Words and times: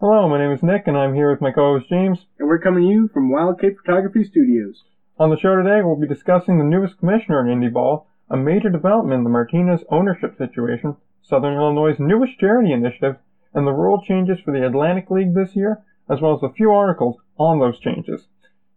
Hello, 0.00 0.26
my 0.30 0.38
name 0.38 0.50
is 0.50 0.62
Nick, 0.62 0.84
and 0.86 0.96
I'm 0.96 1.14
here 1.14 1.30
with 1.30 1.42
my 1.42 1.52
co-host 1.52 1.90
James. 1.90 2.24
And 2.38 2.48
we're 2.48 2.58
coming 2.58 2.84
to 2.84 2.88
you 2.88 3.10
from 3.12 3.30
Wild 3.30 3.60
Cape 3.60 3.76
Photography 3.76 4.24
Studios. 4.24 4.82
On 5.18 5.28
the 5.28 5.36
show 5.36 5.54
today, 5.54 5.82
we'll 5.82 6.00
be 6.00 6.08
discussing 6.08 6.56
the 6.56 6.64
newest 6.64 6.96
commissioner 6.96 7.44
in 7.44 7.52
Indy 7.52 7.68
Ball, 7.68 8.08
a 8.30 8.36
major 8.38 8.70
development 8.70 9.18
in 9.18 9.24
the 9.24 9.28
Martinez 9.28 9.84
ownership 9.90 10.38
situation, 10.38 10.96
Southern 11.20 11.52
Illinois' 11.52 11.96
newest 11.98 12.38
charity 12.38 12.72
initiative, 12.72 13.16
and 13.52 13.66
the 13.66 13.72
rule 13.72 14.00
changes 14.00 14.38
for 14.42 14.58
the 14.58 14.66
Atlantic 14.66 15.10
League 15.10 15.34
this 15.34 15.54
year, 15.54 15.82
as 16.08 16.22
well 16.22 16.34
as 16.34 16.42
a 16.42 16.54
few 16.54 16.70
articles 16.70 17.16
on 17.36 17.60
those 17.60 17.78
changes. 17.78 18.26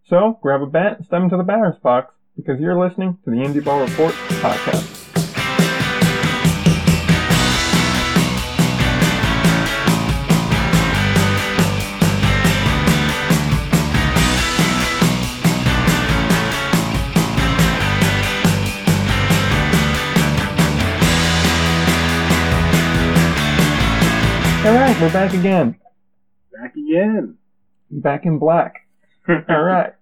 So, 0.03 0.39
grab 0.41 0.61
a 0.61 0.65
bat 0.65 0.97
and 0.97 1.05
step 1.05 1.21
into 1.21 1.37
the 1.37 1.43
batter's 1.43 1.79
box, 1.81 2.13
because 2.35 2.59
you're 2.59 2.77
listening 2.77 3.17
to 3.23 3.31
the 3.31 3.41
Indy 3.41 3.61
Ball 3.61 3.79
Report 3.79 4.11
podcast. 4.41 5.02
Alright, 24.93 25.11
we're 25.11 25.19
back 25.19 25.33
again. 25.33 25.75
Back 26.51 26.75
again. 26.75 27.37
Back 27.89 28.25
in 28.27 28.37
black. 28.37 28.87
Alright. 29.27 29.93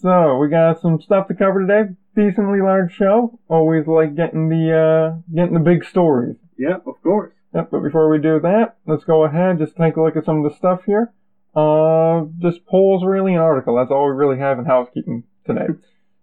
So, 0.00 0.36
we 0.36 0.48
got 0.48 0.80
some 0.80 1.00
stuff 1.00 1.26
to 1.26 1.34
cover 1.34 1.66
today. 1.66 1.94
Decently 2.14 2.60
large 2.60 2.94
show. 2.94 3.40
Always 3.48 3.88
like 3.88 4.14
getting 4.14 4.48
the, 4.48 4.70
uh, 4.70 5.20
getting 5.34 5.54
the 5.54 5.58
big 5.58 5.84
stories. 5.84 6.36
Yep, 6.58 6.86
of 6.86 7.02
course. 7.02 7.32
Yep, 7.56 7.70
but 7.72 7.80
before 7.80 8.08
we 8.08 8.18
do 8.18 8.38
that, 8.38 8.76
let's 8.86 9.02
go 9.02 9.24
ahead, 9.24 9.58
just 9.58 9.74
take 9.74 9.96
a 9.96 10.00
look 10.00 10.14
at 10.14 10.26
some 10.26 10.44
of 10.44 10.52
the 10.52 10.56
stuff 10.56 10.82
here. 10.86 11.12
Uh, 11.56 12.26
just 12.38 12.64
polls 12.66 13.04
really 13.04 13.34
an 13.34 13.40
article. 13.40 13.74
That's 13.74 13.90
all 13.90 14.06
we 14.06 14.12
really 14.12 14.38
have 14.38 14.60
in 14.60 14.64
housekeeping 14.64 15.24
today. 15.44 15.66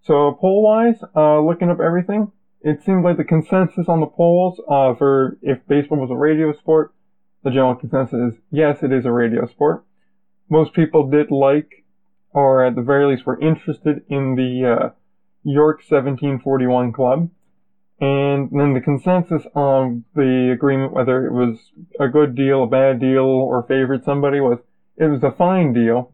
So 0.04 0.38
poll 0.40 0.64
wise, 0.64 1.04
uh, 1.18 1.42
looking 1.42 1.70
up 1.70 1.82
everything, 1.82 2.32
it 2.62 2.82
seems 2.86 3.04
like 3.04 3.18
the 3.18 3.26
consensus 3.26 3.90
on 3.90 4.00
the 4.00 4.06
polls, 4.06 4.58
uh, 4.70 4.96
for 4.96 5.38
if 5.42 5.60
baseball 5.68 6.00
was 6.00 6.12
a 6.12 6.16
radio 6.16 6.54
sport, 6.54 6.94
the 7.48 7.54
general 7.54 7.76
consensus 7.76 8.34
is 8.34 8.40
yes, 8.52 8.84
it 8.84 8.92
is 8.92 9.06
a 9.06 9.12
radio 9.12 9.48
sport. 9.48 9.86
Most 10.50 10.74
people 10.74 11.10
did 11.10 11.32
like, 11.32 11.86
or 12.32 12.66
at 12.66 12.76
the 12.76 12.82
very 12.82 13.06
least 13.06 13.26
were 13.26 13.40
interested 13.40 14.04
in 14.10 14.36
the, 14.36 14.68
uh, 14.68 14.90
York 15.44 15.78
1741 15.78 16.92
club. 16.92 17.30
And 18.00 18.50
then 18.52 18.74
the 18.74 18.82
consensus 18.82 19.44
on 19.56 20.04
the 20.14 20.52
agreement, 20.54 20.94
whether 20.94 21.26
it 21.26 21.32
was 21.32 21.72
a 22.00 22.10
good 22.10 22.36
deal, 22.36 22.64
a 22.64 22.68
bad 22.68 23.00
deal, 23.00 23.24
or 23.24 23.64
favored 23.64 24.04
somebody 24.04 24.40
was 24.40 24.60
it 24.98 25.06
was 25.06 25.24
a 25.24 25.32
fine 25.32 25.74
deal, 25.74 26.14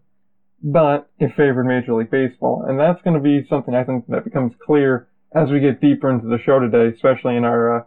but 0.62 1.10
it 1.20 1.36
favored 1.36 1.66
Major 1.66 1.94
League 1.96 2.12
Baseball. 2.12 2.64
And 2.68 2.80
that's 2.80 3.02
going 3.02 3.16
to 3.16 3.20
be 3.20 3.46
something 3.50 3.74
I 3.74 3.84
think 3.84 4.08
that 4.08 4.24
becomes 4.24 4.54
clear 4.66 5.08
as 5.34 5.50
we 5.50 5.60
get 5.60 5.82
deeper 5.82 6.10
into 6.10 6.28
the 6.28 6.38
show 6.38 6.60
today, 6.60 6.94
especially 6.94 7.36
in 7.36 7.44
our 7.44 7.80
uh, 7.80 7.84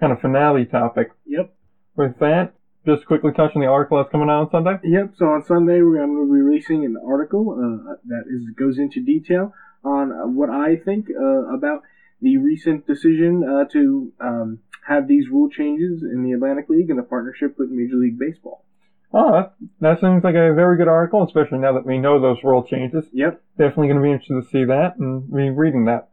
kind 0.00 0.12
of 0.12 0.20
finale 0.20 0.66
topic. 0.66 1.08
Yep. 1.26 1.54
With 1.96 2.18
that, 2.20 2.54
just 2.86 3.06
quickly 3.06 3.32
touch 3.32 3.52
on 3.54 3.60
the 3.60 3.68
article 3.68 3.98
that's 3.98 4.10
coming 4.10 4.28
out 4.28 4.42
on 4.42 4.50
Sunday. 4.50 4.80
Yep. 4.84 5.12
So 5.16 5.26
on 5.26 5.44
Sunday 5.44 5.82
we're 5.82 5.96
going 5.96 6.08
to 6.08 6.24
be 6.24 6.40
releasing 6.40 6.84
an 6.84 6.96
article 7.06 7.50
uh, 7.52 7.94
that 8.06 8.24
is 8.28 8.46
goes 8.56 8.78
into 8.78 9.02
detail 9.02 9.52
on 9.84 10.12
uh, 10.12 10.26
what 10.26 10.50
I 10.50 10.76
think 10.76 11.08
uh, 11.10 11.54
about 11.54 11.82
the 12.20 12.36
recent 12.36 12.86
decision 12.86 13.42
uh, 13.44 13.64
to 13.72 14.12
um, 14.20 14.58
have 14.86 15.08
these 15.08 15.28
rule 15.28 15.48
changes 15.48 16.02
in 16.02 16.22
the 16.22 16.32
Atlantic 16.32 16.68
League 16.68 16.90
and 16.90 16.98
the 16.98 17.02
partnership 17.02 17.56
with 17.58 17.70
Major 17.70 17.96
League 17.96 18.18
Baseball. 18.18 18.64
Oh, 19.12 19.32
that, 19.32 19.54
that 19.80 20.00
seems 20.00 20.22
like 20.22 20.34
a 20.34 20.54
very 20.54 20.76
good 20.76 20.86
article, 20.86 21.24
especially 21.24 21.58
now 21.58 21.72
that 21.72 21.86
we 21.86 21.98
know 21.98 22.20
those 22.20 22.38
rule 22.44 22.62
changes. 22.62 23.04
Yep. 23.12 23.42
Definitely 23.58 23.88
going 23.88 23.96
to 23.96 24.02
be 24.02 24.12
interested 24.12 24.40
to 24.40 24.48
see 24.48 24.64
that 24.66 24.96
and 24.98 25.28
be 25.30 25.50
reading 25.50 25.86
that. 25.86 26.08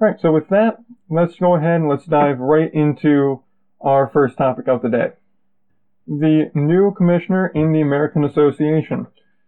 Alright, 0.00 0.20
so 0.20 0.32
with 0.32 0.48
that, 0.48 0.78
let's 1.10 1.36
go 1.36 1.56
ahead 1.56 1.80
and 1.80 1.88
let's 1.88 2.06
dive 2.06 2.38
right 2.38 2.72
into 2.72 3.42
our 3.80 4.08
first 4.08 4.38
topic 4.38 4.68
of 4.68 4.80
the 4.80 4.88
day. 4.88 5.08
The 6.10 6.50
new 6.56 6.92
commissioner 6.92 7.46
in 7.54 7.72
the 7.72 7.82
American 7.82 8.24
Association 8.24 9.06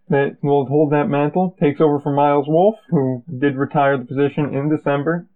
that 0.09 0.37
will 0.45 0.67
hold 0.67 0.93
that 0.93 1.09
mantle 1.09 1.57
takes 1.59 1.81
over 1.81 1.99
from 1.99 2.15
Miles 2.15 2.47
Wolff, 2.47 2.77
who 2.89 3.25
did 3.37 3.57
retire 3.57 3.99
the 3.99 4.05
position 4.05 4.55
in 4.55 4.69
December, 4.69 5.27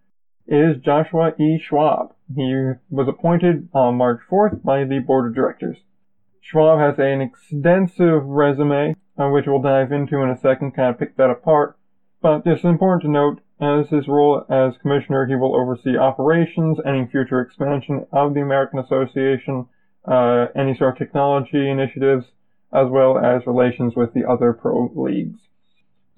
is 0.46 0.76
Joshua 0.76 1.34
E. 1.36 1.58
Schwab. 1.58 2.14
He 2.32 2.74
was 2.90 3.08
appointed 3.08 3.68
on 3.74 3.96
March 3.96 4.20
4th 4.30 4.62
by 4.62 4.84
the 4.84 5.00
board 5.00 5.26
of 5.26 5.34
directors. 5.34 5.78
Schwab 6.40 6.78
has 6.78 6.96
an 7.00 7.20
extensive 7.20 8.24
resume, 8.24 8.94
uh, 9.18 9.28
which 9.28 9.46
we'll 9.48 9.60
dive 9.60 9.90
into 9.90 10.22
in 10.22 10.30
a 10.30 10.38
second, 10.38 10.76
kind 10.76 10.90
of 10.90 11.00
pick 11.00 11.16
that 11.16 11.30
apart. 11.30 11.76
But 12.22 12.42
it's 12.46 12.62
important 12.62 13.02
to 13.02 13.10
note, 13.10 13.40
as 13.60 13.88
his 13.88 14.06
role 14.06 14.44
as 14.48 14.78
commissioner, 14.78 15.26
he 15.26 15.34
will 15.34 15.56
oversee 15.56 15.96
operations, 15.96 16.78
any 16.86 17.04
future 17.06 17.40
expansion 17.40 18.06
of 18.12 18.34
the 18.34 18.42
American 18.42 18.78
Association, 18.78 19.66
uh, 20.06 20.46
any 20.54 20.76
sort 20.76 20.92
of 20.92 20.98
technology 20.98 21.68
initiatives, 21.68 22.26
as 22.72 22.88
well 22.88 23.18
as 23.18 23.46
relations 23.46 23.94
with 23.96 24.12
the 24.14 24.28
other 24.28 24.52
pro 24.52 24.90
leagues. 24.94 25.38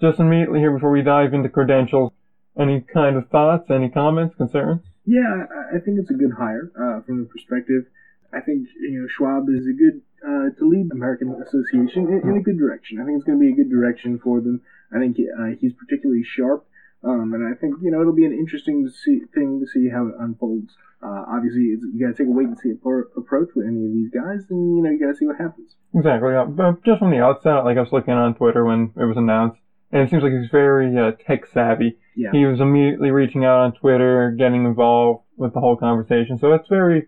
Just 0.00 0.20
immediately 0.20 0.60
here 0.60 0.72
before 0.72 0.92
we 0.92 1.02
dive 1.02 1.34
into 1.34 1.48
credentials, 1.48 2.12
any 2.58 2.80
kind 2.80 3.16
of 3.16 3.28
thoughts, 3.28 3.70
any 3.70 3.88
comments, 3.88 4.36
concerns? 4.36 4.82
Yeah, 5.04 5.46
I, 5.50 5.76
I 5.76 5.80
think 5.80 5.98
it's 5.98 6.10
a 6.10 6.14
good 6.14 6.32
hire 6.38 6.70
uh, 6.76 7.02
from 7.02 7.20
the 7.20 7.24
perspective. 7.24 7.86
I 8.32 8.40
think 8.40 8.68
you 8.78 9.00
know 9.00 9.08
Schwab 9.08 9.48
is 9.48 9.66
a 9.66 9.72
good 9.72 10.02
uh, 10.22 10.50
to 10.58 10.68
lead 10.68 10.90
the 10.90 10.94
American 10.94 11.34
Association 11.40 12.08
in, 12.08 12.28
in, 12.28 12.36
a 12.36 12.42
good 12.42 12.58
direction. 12.58 13.00
I 13.00 13.04
think 13.04 13.16
it's 13.16 13.24
going 13.24 13.38
to 13.38 13.44
be 13.44 13.52
a 13.52 13.56
good 13.56 13.70
direction 13.70 14.18
for 14.18 14.40
them. 14.40 14.60
I 14.92 14.98
think 14.98 15.16
uh, 15.16 15.56
he's 15.58 15.72
particularly 15.72 16.24
sharp, 16.24 16.66
um, 17.04 17.32
and 17.34 17.46
I 17.46 17.58
think 17.58 17.76
you 17.82 17.90
know 17.90 18.00
it'll 18.00 18.14
be 18.14 18.26
an 18.26 18.32
interesting 18.32 18.84
to 18.84 18.90
see, 18.90 19.20
thing 19.34 19.60
to 19.60 19.66
see 19.66 19.88
how 19.88 20.06
it 20.08 20.14
unfolds. 20.18 20.74
Uh, 21.00 21.24
obviously, 21.30 21.62
you 21.62 21.98
got 22.00 22.16
to 22.16 22.22
take 22.22 22.26
a 22.26 22.34
wait 22.34 22.48
and 22.48 22.58
see 22.58 22.70
approach 22.70 23.48
with 23.54 23.66
any 23.66 23.86
of 23.86 23.92
these 23.92 24.10
guys, 24.10 24.46
and 24.50 24.76
you 24.76 24.82
know 24.82 24.90
you 24.90 24.98
got 24.98 25.12
to 25.12 25.16
see 25.16 25.26
what 25.26 25.36
happens. 25.38 25.76
Exactly. 25.94 26.32
Yeah. 26.32 26.44
But 26.44 26.82
just 26.84 26.98
from 26.98 27.10
the 27.10 27.22
outset, 27.22 27.64
like 27.64 27.76
I 27.76 27.80
was 27.80 27.92
looking 27.92 28.14
on 28.14 28.34
Twitter 28.34 28.64
when 28.64 28.92
it 28.96 29.04
was 29.04 29.16
announced, 29.16 29.60
and 29.92 30.02
it 30.02 30.10
seems 30.10 30.22
like 30.22 30.32
he's 30.32 30.50
very 30.50 30.96
uh, 30.98 31.12
tech 31.24 31.46
savvy. 31.46 31.96
Yeah. 32.16 32.30
He 32.32 32.44
was 32.46 32.60
immediately 32.60 33.10
reaching 33.10 33.44
out 33.44 33.60
on 33.60 33.72
Twitter, 33.74 34.34
getting 34.36 34.64
involved 34.64 35.22
with 35.36 35.54
the 35.54 35.60
whole 35.60 35.76
conversation. 35.76 36.36
So 36.38 36.52
it's 36.52 36.66
very, 36.68 37.06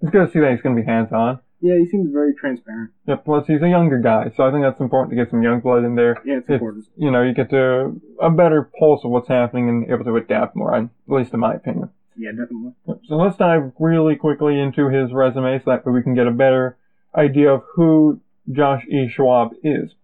it's 0.00 0.10
good 0.12 0.26
to 0.26 0.32
see 0.32 0.38
that 0.38 0.52
he's 0.52 0.62
going 0.62 0.76
to 0.76 0.82
be 0.82 0.86
hands 0.86 1.12
on. 1.12 1.40
Yeah, 1.62 1.78
he 1.78 1.86
seems 1.86 2.12
very 2.12 2.34
transparent. 2.34 2.90
Yeah, 3.06 3.14
plus 3.16 3.46
he's 3.46 3.62
a 3.62 3.68
younger 3.68 4.00
guy, 4.00 4.32
so 4.36 4.42
I 4.42 4.50
think 4.50 4.64
that's 4.64 4.80
important 4.80 5.10
to 5.10 5.16
get 5.16 5.30
some 5.30 5.44
young 5.44 5.60
blood 5.60 5.84
in 5.84 5.94
there. 5.94 6.20
Yeah, 6.24 6.38
it's, 6.38 6.48
important. 6.48 6.86
You 6.96 7.12
know, 7.12 7.22
you 7.22 7.32
get 7.32 7.50
to 7.50 8.00
a 8.20 8.30
better 8.30 8.68
pulse 8.78 9.04
of 9.04 9.12
what's 9.12 9.28
happening 9.28 9.68
and 9.68 9.88
able 9.88 10.04
to 10.04 10.16
adapt 10.16 10.56
more, 10.56 10.74
at 10.74 10.90
least 11.06 11.32
in 11.32 11.38
my 11.38 11.54
opinion. 11.54 11.90
Yeah, 12.16 12.30
definitely. 12.32 12.72
So 13.06 13.14
let's 13.14 13.36
dive 13.36 13.72
really 13.78 14.16
quickly 14.16 14.58
into 14.58 14.88
his 14.88 15.12
resume 15.12 15.60
so 15.64 15.70
that 15.70 15.86
we 15.88 16.02
can 16.02 16.14
get 16.14 16.26
a 16.26 16.32
better 16.32 16.76
idea 17.14 17.52
of 17.52 17.62
who 17.74 18.20
Josh 18.50 18.84
E. 18.88 19.08
Schwab 19.08 19.52
is. 19.62 19.94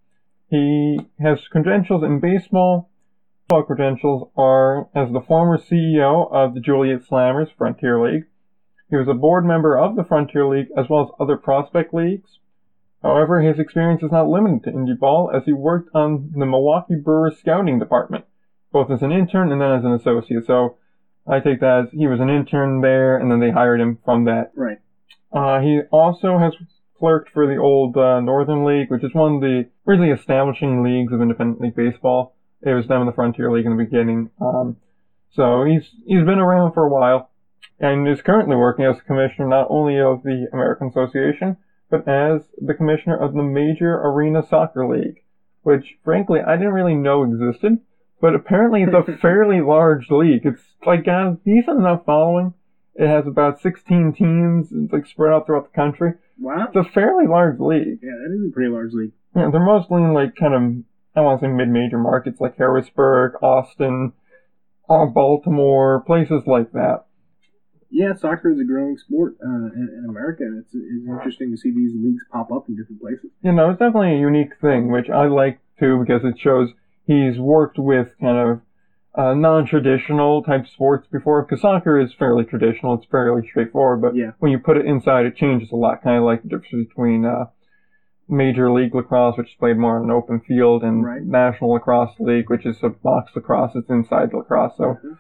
He 0.48 1.00
has 1.20 1.41
credentials 1.48 2.04
in 2.04 2.20
baseball. 2.20 2.88
Baseball 3.48 3.64
credentials 3.64 4.30
are 4.36 4.88
as 4.94 5.12
the 5.12 5.20
former 5.20 5.58
CEO 5.58 6.32
of 6.32 6.54
the 6.54 6.60
Joliet 6.60 7.02
Slammers 7.04 7.48
Frontier 7.56 8.00
League. 8.00 8.26
He 8.91 8.97
was 8.97 9.09
a 9.09 9.15
board 9.15 9.44
member 9.44 9.78
of 9.78 9.97
the 9.97 10.04
Frontier 10.04 10.47
League 10.47 10.69
as 10.76 10.87
well 10.88 11.03
as 11.03 11.10
other 11.21 11.37
prospect 11.37 11.93
leagues. 11.93 12.38
However, 13.03 13.41
his 13.41 13.59
experience 13.59 14.03
is 14.03 14.10
not 14.10 14.28
limited 14.28 14.65
to 14.65 14.72
indie 14.72 14.99
ball 14.99 15.31
as 15.32 15.44
he 15.44 15.53
worked 15.53 15.91
on 15.94 16.32
the 16.34 16.47
Milwaukee 16.47 16.97
Brewers 16.97 17.38
scouting 17.38 17.78
department, 17.78 18.25
both 18.72 18.91
as 18.91 19.03
an 19.03 19.12
intern 19.12 19.53
and 19.53 19.60
then 19.60 19.72
as 19.72 19.84
an 19.84 19.93
associate. 19.93 20.47
So 20.47 20.77
I 21.27 21.41
take 21.41 21.60
that 21.60 21.84
as 21.87 21.91
he 21.93 22.06
was 22.06 22.21
an 22.21 22.31
intern 22.31 22.81
there 22.81 23.19
and 23.19 23.31
then 23.31 23.41
they 23.41 23.50
hired 23.50 23.81
him 23.81 23.98
from 24.04 24.25
that. 24.25 24.50
Right. 24.56 24.78
Uh, 25.31 25.60
he 25.60 25.81
also 25.93 26.38
has 26.38 26.54
clerked 26.98 27.31
for 27.31 27.47
the 27.47 27.56
old 27.56 27.97
uh, 27.97 28.21
Northern 28.21 28.65
League, 28.65 28.91
which 28.91 29.04
is 29.04 29.15
one 29.15 29.37
of 29.37 29.41
the 29.41 29.69
really 29.84 30.10
establishing 30.10 30.83
leagues 30.83 31.12
of 31.12 31.21
independent 31.21 31.60
league 31.60 31.77
baseball. 31.77 32.34
It 32.62 32.72
was 32.72 32.89
them 32.89 33.03
in 33.03 33.07
the 33.07 33.12
Frontier 33.12 33.53
League 33.53 33.66
in 33.66 33.77
the 33.77 33.84
beginning. 33.84 34.30
Um, 34.41 34.77
so 35.30 35.65
he's 35.65 35.89
he's 36.07 36.24
been 36.24 36.41
around 36.41 36.72
for 36.72 36.84
a 36.84 36.89
while, 36.89 37.28
and 37.80 38.09
is 38.09 38.22
currently 38.22 38.57
working 38.57 38.84
as 38.84 38.98
a 38.98 39.03
commissioner 39.03 39.48
not 39.48 39.66
only 39.71 39.98
of 39.98 40.22
the 40.22 40.48
American 40.53 40.89
Association, 40.89 41.57
but 41.91 42.07
as 42.09 42.42
the 42.60 42.75
commissioner 42.75 43.16
of 43.16 43.34
the 43.34 43.42
Major 43.42 43.95
Arena 44.01 44.42
Soccer 44.47 44.86
League, 44.86 45.22
which 45.63 45.97
frankly 46.04 46.41
I 46.41 46.57
didn't 46.57 46.72
really 46.72 46.95
know 46.95 47.22
existed, 47.22 47.78
but 48.21 48.34
apparently 48.34 48.83
it's 48.83 48.95
a 48.95 49.16
fairly 49.21 49.60
large 49.60 50.10
league. 50.10 50.45
It's 50.45 50.63
like 50.84 51.04
got 51.04 51.27
a 51.27 51.39
decent 51.45 51.78
enough 51.78 52.04
following. 52.04 52.54
It 52.95 53.07
has 53.07 53.27
about 53.28 53.60
16 53.60 54.13
teams. 54.15 54.69
It's 54.72 54.92
like 54.92 55.07
spread 55.07 55.33
out 55.33 55.47
throughout 55.47 55.71
the 55.71 55.77
country. 55.77 56.15
Wow. 56.39 56.66
It's 56.66 56.89
a 56.89 56.92
fairly 56.92 57.28
large 57.28 57.60
league. 57.60 58.01
Yeah, 58.03 58.10
that 58.10 58.36
is 58.36 58.51
a 58.51 58.53
pretty 58.53 58.71
large 58.71 58.92
league. 58.92 59.13
Yeah, 59.36 59.51
they're 59.53 59.65
mostly 59.65 60.03
in 60.03 60.15
like 60.15 60.34
kind 60.34 60.54
of, 60.54 60.84
I 61.15 61.21
want 61.21 61.41
to 61.41 61.47
say 61.47 61.53
mid-major 61.53 61.98
markets 61.98 62.41
like 62.41 62.57
Harrisburg, 62.57 63.34
Austin, 63.41 64.15
uh, 64.91 65.07
Baltimore, 65.07 66.03
places 66.07 66.42
like 66.47 66.72
that. 66.72 67.04
Yeah, 67.90 68.14
soccer 68.14 68.50
is 68.50 68.60
a 68.60 68.64
growing 68.64 68.98
sport 68.98 69.36
uh, 69.42 69.48
in, 69.48 69.88
in 69.98 70.06
America, 70.08 70.42
and 70.42 70.58
it's, 70.62 70.74
it's 70.74 71.08
interesting 71.08 71.50
to 71.52 71.56
see 71.56 71.70
these 71.70 71.92
leagues 71.94 72.22
pop 72.30 72.52
up 72.52 72.68
in 72.68 72.76
different 72.76 73.00
places. 73.00 73.30
You 73.42 73.52
know, 73.52 73.70
it's 73.70 73.78
definitely 73.78 74.14
a 74.16 74.18
unique 74.20 74.52
thing, 74.60 74.90
which 74.90 75.08
I 75.08 75.26
like 75.26 75.60
too 75.80 75.98
because 76.04 76.22
it 76.24 76.38
shows 76.38 76.70
he's 77.06 77.38
worked 77.38 77.78
with 77.78 78.08
kind 78.20 78.36
of 78.36 78.60
uh, 79.14 79.34
non-traditional 79.34 80.42
type 80.42 80.66
sports 80.66 81.06
before. 81.10 81.42
Because 81.42 81.62
soccer 81.62 81.98
is 81.98 82.12
fairly 82.18 82.44
traditional; 82.44 82.94
it's 82.94 83.06
fairly 83.10 83.46
straightforward. 83.48 84.02
But 84.02 84.14
Yeah. 84.14 84.32
when 84.38 84.52
you 84.52 84.58
put 84.58 84.76
it 84.76 84.84
inside, 84.86 85.24
it 85.26 85.36
changes 85.36 85.70
a 85.72 85.76
lot. 85.76 86.02
Kind 86.02 86.18
of 86.18 86.24
like 86.24 86.42
the 86.42 86.48
difference 86.50 86.88
between 86.88 87.24
uh, 87.24 87.46
Major 88.28 88.70
League 88.70 88.94
Lacrosse, 88.94 89.38
which 89.38 89.48
is 89.48 89.54
played 89.58 89.78
more 89.78 89.96
on 89.96 90.04
an 90.04 90.10
open 90.10 90.40
field, 90.40 90.82
and 90.84 91.04
Right. 91.04 91.22
National 91.22 91.70
Lacrosse 91.72 92.14
League, 92.20 92.50
which 92.50 92.66
is 92.66 92.76
a 92.82 92.90
box 92.90 93.32
lacrosse. 93.34 93.72
It's 93.74 93.88
inside 93.88 94.30
the 94.32 94.36
lacrosse. 94.38 94.76
So 94.76 94.98
Mhm. 95.02 95.16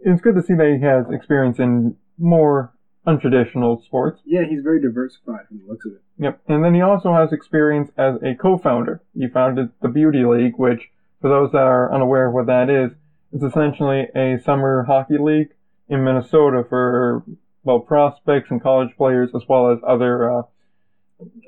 It's 0.00 0.20
good 0.20 0.34
to 0.34 0.42
see 0.42 0.54
that 0.54 0.78
he 0.78 0.84
has 0.84 1.06
experience 1.10 1.58
in 1.58 1.96
more 2.18 2.72
untraditional 3.06 3.84
sports. 3.84 4.20
Yeah, 4.24 4.44
he's 4.48 4.62
very 4.62 4.80
diversified 4.80 5.46
from 5.48 5.60
the 5.60 5.66
looks 5.66 5.86
of 5.86 5.92
it. 5.92 6.02
Yep. 6.18 6.40
And 6.48 6.64
then 6.64 6.74
he 6.74 6.80
also 6.80 7.14
has 7.14 7.32
experience 7.32 7.90
as 7.96 8.16
a 8.22 8.34
co-founder. 8.34 9.02
He 9.14 9.28
founded 9.28 9.70
the 9.80 9.88
Beauty 9.88 10.24
League, 10.24 10.54
which, 10.56 10.90
for 11.20 11.28
those 11.28 11.52
that 11.52 11.58
are 11.58 11.94
unaware 11.94 12.28
of 12.28 12.34
what 12.34 12.46
that 12.46 12.68
is, 12.68 12.92
it's 13.32 13.44
essentially 13.44 14.06
a 14.14 14.38
summer 14.44 14.84
hockey 14.84 15.18
league 15.18 15.50
in 15.88 16.02
Minnesota 16.02 16.64
for, 16.68 17.22
well, 17.62 17.80
prospects 17.80 18.50
and 18.50 18.62
college 18.62 18.90
players, 18.96 19.30
as 19.34 19.42
well 19.48 19.70
as 19.70 19.78
other, 19.86 20.38
uh, 20.38 20.42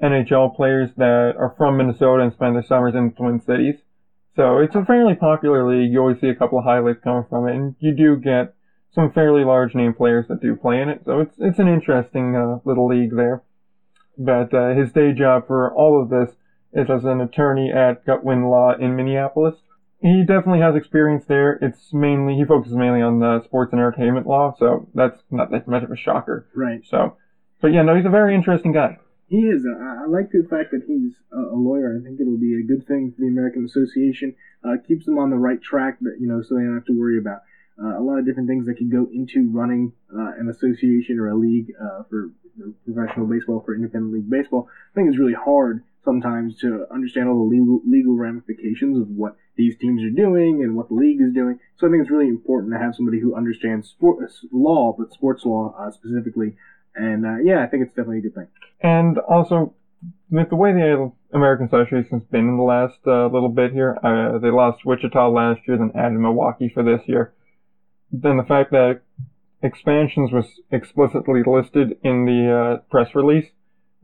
NHL 0.02 0.54
players 0.56 0.90
that 0.96 1.34
are 1.36 1.54
from 1.58 1.76
Minnesota 1.76 2.22
and 2.22 2.32
spend 2.32 2.54
their 2.54 2.62
summers 2.62 2.94
in 2.94 3.12
Twin 3.12 3.40
Cities. 3.40 3.76
So 4.38 4.58
it's 4.58 4.76
a 4.76 4.84
fairly 4.84 5.16
popular 5.16 5.68
league. 5.68 5.90
You 5.92 5.98
always 5.98 6.20
see 6.20 6.28
a 6.28 6.34
couple 6.36 6.60
of 6.60 6.64
highlights 6.64 7.00
coming 7.02 7.24
from 7.28 7.48
it, 7.48 7.56
and 7.56 7.74
you 7.80 7.92
do 7.92 8.14
get 8.16 8.54
some 8.94 9.10
fairly 9.10 9.42
large 9.42 9.74
name 9.74 9.92
players 9.92 10.28
that 10.28 10.40
do 10.40 10.54
play 10.54 10.80
in 10.80 10.88
it. 10.88 11.02
So 11.04 11.18
it's 11.18 11.34
it's 11.40 11.58
an 11.58 11.66
interesting 11.66 12.36
uh, 12.36 12.60
little 12.64 12.86
league 12.86 13.16
there. 13.16 13.42
But 14.16 14.54
uh, 14.54 14.74
his 14.74 14.92
day 14.92 15.12
job 15.12 15.48
for 15.48 15.74
all 15.74 16.00
of 16.00 16.08
this 16.08 16.36
is 16.72 16.88
as 16.88 17.04
an 17.04 17.20
attorney 17.20 17.72
at 17.72 18.06
Gutwin 18.06 18.48
Law 18.48 18.74
in 18.78 18.94
Minneapolis. 18.94 19.56
He 20.00 20.20
definitely 20.24 20.60
has 20.60 20.76
experience 20.76 21.24
there. 21.26 21.58
It's 21.60 21.92
mainly 21.92 22.36
he 22.36 22.44
focuses 22.44 22.76
mainly 22.76 23.02
on 23.02 23.18
the 23.18 23.42
sports 23.42 23.72
and 23.72 23.80
entertainment 23.80 24.28
law, 24.28 24.54
so 24.56 24.88
that's 24.94 25.20
not 25.32 25.50
that 25.50 25.66
much 25.66 25.82
of 25.82 25.90
a 25.90 25.96
shocker. 25.96 26.46
Right. 26.54 26.86
So, 26.86 27.16
but 27.60 27.72
yeah, 27.72 27.82
no, 27.82 27.96
he's 27.96 28.06
a 28.06 28.08
very 28.08 28.36
interesting 28.36 28.70
guy. 28.70 28.98
He 29.28 29.40
is. 29.40 29.66
I, 29.66 30.04
I 30.04 30.06
like 30.06 30.30
the 30.30 30.46
fact 30.48 30.72
that 30.72 30.84
he's 30.86 31.12
a, 31.32 31.54
a 31.54 31.58
lawyer. 31.58 31.98
I 31.98 32.02
think 32.02 32.20
it'll 32.20 32.38
be 32.38 32.58
a 32.58 32.62
good 32.62 32.86
thing 32.86 33.12
for 33.12 33.20
the 33.20 33.28
American 33.28 33.64
Association. 33.64 34.34
Uh, 34.64 34.76
keeps 34.86 35.04
them 35.04 35.18
on 35.18 35.30
the 35.30 35.36
right 35.36 35.60
track, 35.60 35.98
that 36.00 36.16
you 36.18 36.26
know, 36.26 36.42
so 36.42 36.54
they 36.56 36.62
don't 36.62 36.74
have 36.74 36.86
to 36.86 36.98
worry 36.98 37.18
about 37.18 37.42
uh, 37.80 37.98
a 37.98 38.02
lot 38.02 38.18
of 38.18 38.24
different 38.24 38.48
things 38.48 38.66
that 38.66 38.76
can 38.76 38.88
go 38.88 39.08
into 39.12 39.48
running 39.50 39.92
uh, 40.12 40.32
an 40.38 40.48
association 40.48 41.18
or 41.20 41.28
a 41.28 41.36
league 41.36 41.72
uh, 41.80 42.02
for, 42.10 42.30
for 42.56 42.72
professional 42.90 43.26
baseball, 43.26 43.60
for 43.60 43.74
independent 43.74 44.12
league 44.12 44.30
baseball. 44.30 44.68
I 44.92 44.94
think 44.94 45.08
it's 45.08 45.18
really 45.18 45.34
hard 45.34 45.84
sometimes 46.04 46.58
to 46.60 46.86
understand 46.90 47.28
all 47.28 47.36
the 47.44 47.54
legal 47.54 47.82
legal 47.86 48.16
ramifications 48.16 48.98
of 48.98 49.08
what 49.10 49.36
these 49.56 49.76
teams 49.76 50.02
are 50.02 50.10
doing 50.10 50.62
and 50.62 50.74
what 50.74 50.88
the 50.88 50.94
league 50.94 51.20
is 51.20 51.34
doing. 51.34 51.58
So 51.76 51.86
I 51.86 51.90
think 51.90 52.00
it's 52.00 52.10
really 52.10 52.28
important 52.28 52.72
to 52.72 52.78
have 52.78 52.94
somebody 52.94 53.20
who 53.20 53.34
understands 53.34 53.88
sport 53.88 54.24
law, 54.50 54.94
but 54.96 55.12
sports 55.12 55.44
law 55.44 55.74
uh, 55.78 55.90
specifically. 55.90 56.56
And 56.94 57.24
uh, 57.24 57.36
yeah, 57.42 57.62
I 57.62 57.66
think 57.66 57.84
it's 57.84 57.92
definitely 57.92 58.18
a 58.18 58.22
good 58.22 58.34
thing. 58.34 58.48
And 58.80 59.18
also, 59.18 59.74
with 60.30 60.50
the 60.50 60.56
way 60.56 60.72
the 60.72 61.12
American 61.32 61.66
Association's 61.66 62.24
been 62.30 62.48
in 62.48 62.56
the 62.56 62.62
last 62.62 62.98
uh, 63.06 63.26
little 63.26 63.48
bit 63.48 63.72
here, 63.72 63.98
uh, 64.02 64.38
they 64.38 64.50
lost 64.50 64.84
Wichita 64.84 65.28
last 65.28 65.60
year, 65.66 65.78
then 65.78 65.92
added 65.94 66.18
Milwaukee 66.18 66.70
for 66.72 66.82
this 66.82 67.00
year. 67.06 67.34
Then 68.10 68.36
the 68.36 68.44
fact 68.44 68.70
that 68.70 69.02
expansions 69.62 70.32
was 70.32 70.46
explicitly 70.70 71.42
listed 71.46 71.98
in 72.02 72.24
the 72.24 72.52
uh, 72.52 72.82
press 72.90 73.14
release 73.14 73.50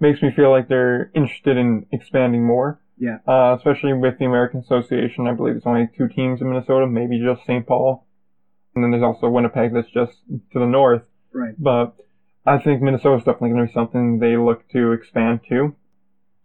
makes 0.01 0.21
me 0.23 0.31
feel 0.35 0.51
like 0.51 0.69
they're 0.69 1.11
interested 1.15 1.57
in 1.57 1.87
expanding 1.93 2.45
more. 2.45 2.81
Yeah. 2.99 3.19
Uh, 3.27 3.57
especially 3.57 3.93
with 3.93 4.19
the 4.19 4.25
American 4.25 4.61
Association, 4.61 5.27
I 5.27 5.33
believe 5.33 5.55
there's 5.55 5.67
only 5.67 5.89
two 5.97 6.09
teams 6.09 6.41
in 6.41 6.49
Minnesota, 6.49 6.87
maybe 6.87 7.21
just 7.21 7.43
St. 7.47 7.67
Paul. 7.67 8.07
And 8.75 8.83
then 8.83 8.91
there's 8.91 9.03
also 9.03 9.29
Winnipeg 9.29 9.73
that's 9.73 9.91
just 9.91 10.13
to 10.53 10.59
the 10.59 10.67
north. 10.67 11.03
Right. 11.33 11.55
But 11.59 11.97
I 12.47 12.59
think 12.59 12.83
Minnesota's 12.83 13.25
definitely 13.25 13.51
going 13.51 13.67
to 13.67 13.73
be 13.73 13.73
something 13.73 14.19
they 14.19 14.37
look 14.37 14.69
to 14.71 14.93
expand 14.93 15.41
to. 15.49 15.75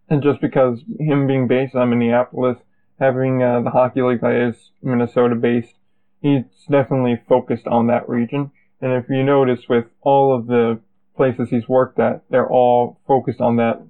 And 0.08 0.22
just 0.22 0.40
because 0.40 0.82
him 0.98 1.26
being 1.26 1.46
based 1.46 1.74
on 1.74 1.90
Minneapolis, 1.90 2.58
having 2.98 3.42
uh, 3.42 3.60
the 3.60 3.70
hockey 3.70 4.02
league 4.02 4.20
that 4.20 4.34
is 4.34 4.70
Minnesota 4.82 5.34
based, 5.34 5.74
he's 6.20 6.44
definitely 6.70 7.20
focused 7.28 7.66
on 7.66 7.86
that 7.88 8.08
region. 8.08 8.50
And 8.80 8.92
if 8.92 9.08
you 9.08 9.22
notice 9.22 9.68
with 9.68 9.86
all 10.00 10.34
of 10.34 10.46
the 10.46 10.80
places 11.16 11.50
he's 11.50 11.68
worked 11.68 11.98
at, 11.98 12.22
they're 12.30 12.48
all 12.48 13.00
focused 13.06 13.40
on 13.40 13.56
that 13.56 13.82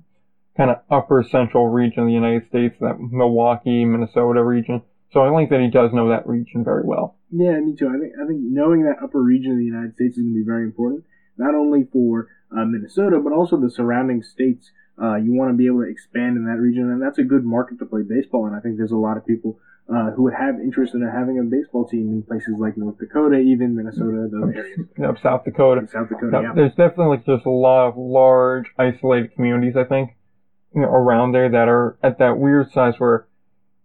kind 0.56 0.70
of 0.70 0.78
upper 0.90 1.22
central 1.22 1.68
region 1.68 2.02
of 2.02 2.06
the 2.08 2.12
United 2.12 2.46
States, 2.48 2.76
that 2.80 2.98
Milwaukee, 2.98 3.84
Minnesota 3.84 4.42
region. 4.42 4.82
So 5.12 5.22
I 5.22 5.36
think 5.36 5.50
that 5.50 5.60
he 5.60 5.70
does 5.70 5.92
know 5.92 6.08
that 6.10 6.26
region 6.26 6.64
very 6.64 6.82
well. 6.84 7.16
Yeah, 7.30 7.58
me 7.60 7.74
too. 7.74 7.88
I 7.88 7.98
think 7.98 8.12
I 8.20 8.26
think 8.26 8.40
knowing 8.42 8.82
that 8.82 9.02
upper 9.02 9.22
region 9.22 9.52
of 9.52 9.58
the 9.58 9.64
United 9.64 9.94
States 9.94 10.16
is 10.16 10.22
going 10.22 10.34
to 10.34 10.40
be 10.40 10.46
very 10.46 10.64
important, 10.64 11.04
not 11.40 11.54
only 11.54 11.88
for 11.92 12.28
uh, 12.52 12.64
Minnesota 12.64 13.18
but 13.18 13.32
also 13.32 13.56
the 13.56 13.70
surrounding 13.70 14.22
states. 14.22 14.70
Uh, 15.00 15.16
you 15.16 15.32
want 15.32 15.50
to 15.50 15.56
be 15.56 15.64
able 15.64 15.80
to 15.80 15.88
expand 15.88 16.36
in 16.36 16.44
that 16.44 16.60
region, 16.60 16.90
and 16.90 17.00
that's 17.00 17.16
a 17.16 17.24
good 17.24 17.42
market 17.42 17.78
to 17.78 17.86
play 17.86 18.02
baseball 18.02 18.46
in. 18.46 18.52
I 18.52 18.60
think 18.60 18.76
there's 18.76 18.92
a 18.92 19.00
lot 19.00 19.16
of 19.16 19.24
people 19.24 19.58
uh, 19.92 20.10
who 20.12 20.22
would 20.22 20.34
have 20.34 20.60
interest 20.60 20.94
in 20.94 21.02
having 21.02 21.38
a 21.38 21.42
baseball 21.42 21.88
team 21.88 22.08
in 22.12 22.22
places 22.22 22.54
like 22.58 22.76
North 22.76 22.98
Dakota, 22.98 23.38
even 23.38 23.74
Minnesota, 23.74 24.28
those 24.30 24.54
areas. 24.54 24.80
Yep, 24.96 25.18
South 25.22 25.44
Dakota. 25.44 25.88
South 25.90 26.08
Dakota, 26.08 26.30
Yep, 26.32 26.42
yeah. 26.42 26.52
There's 26.54 26.74
definitely 26.76 27.16
like 27.16 27.26
just 27.26 27.44
a 27.44 27.50
lot 27.50 27.88
of 27.88 27.96
large 27.96 28.66
isolated 28.78 29.34
communities, 29.34 29.74
I 29.76 29.84
think, 29.84 30.10
you 30.74 30.82
know, 30.82 30.88
around 30.88 31.32
there 31.32 31.50
that 31.50 31.68
are 31.68 31.98
at 32.04 32.18
that 32.18 32.38
weird 32.38 32.70
size 32.70 32.94
where 32.98 33.26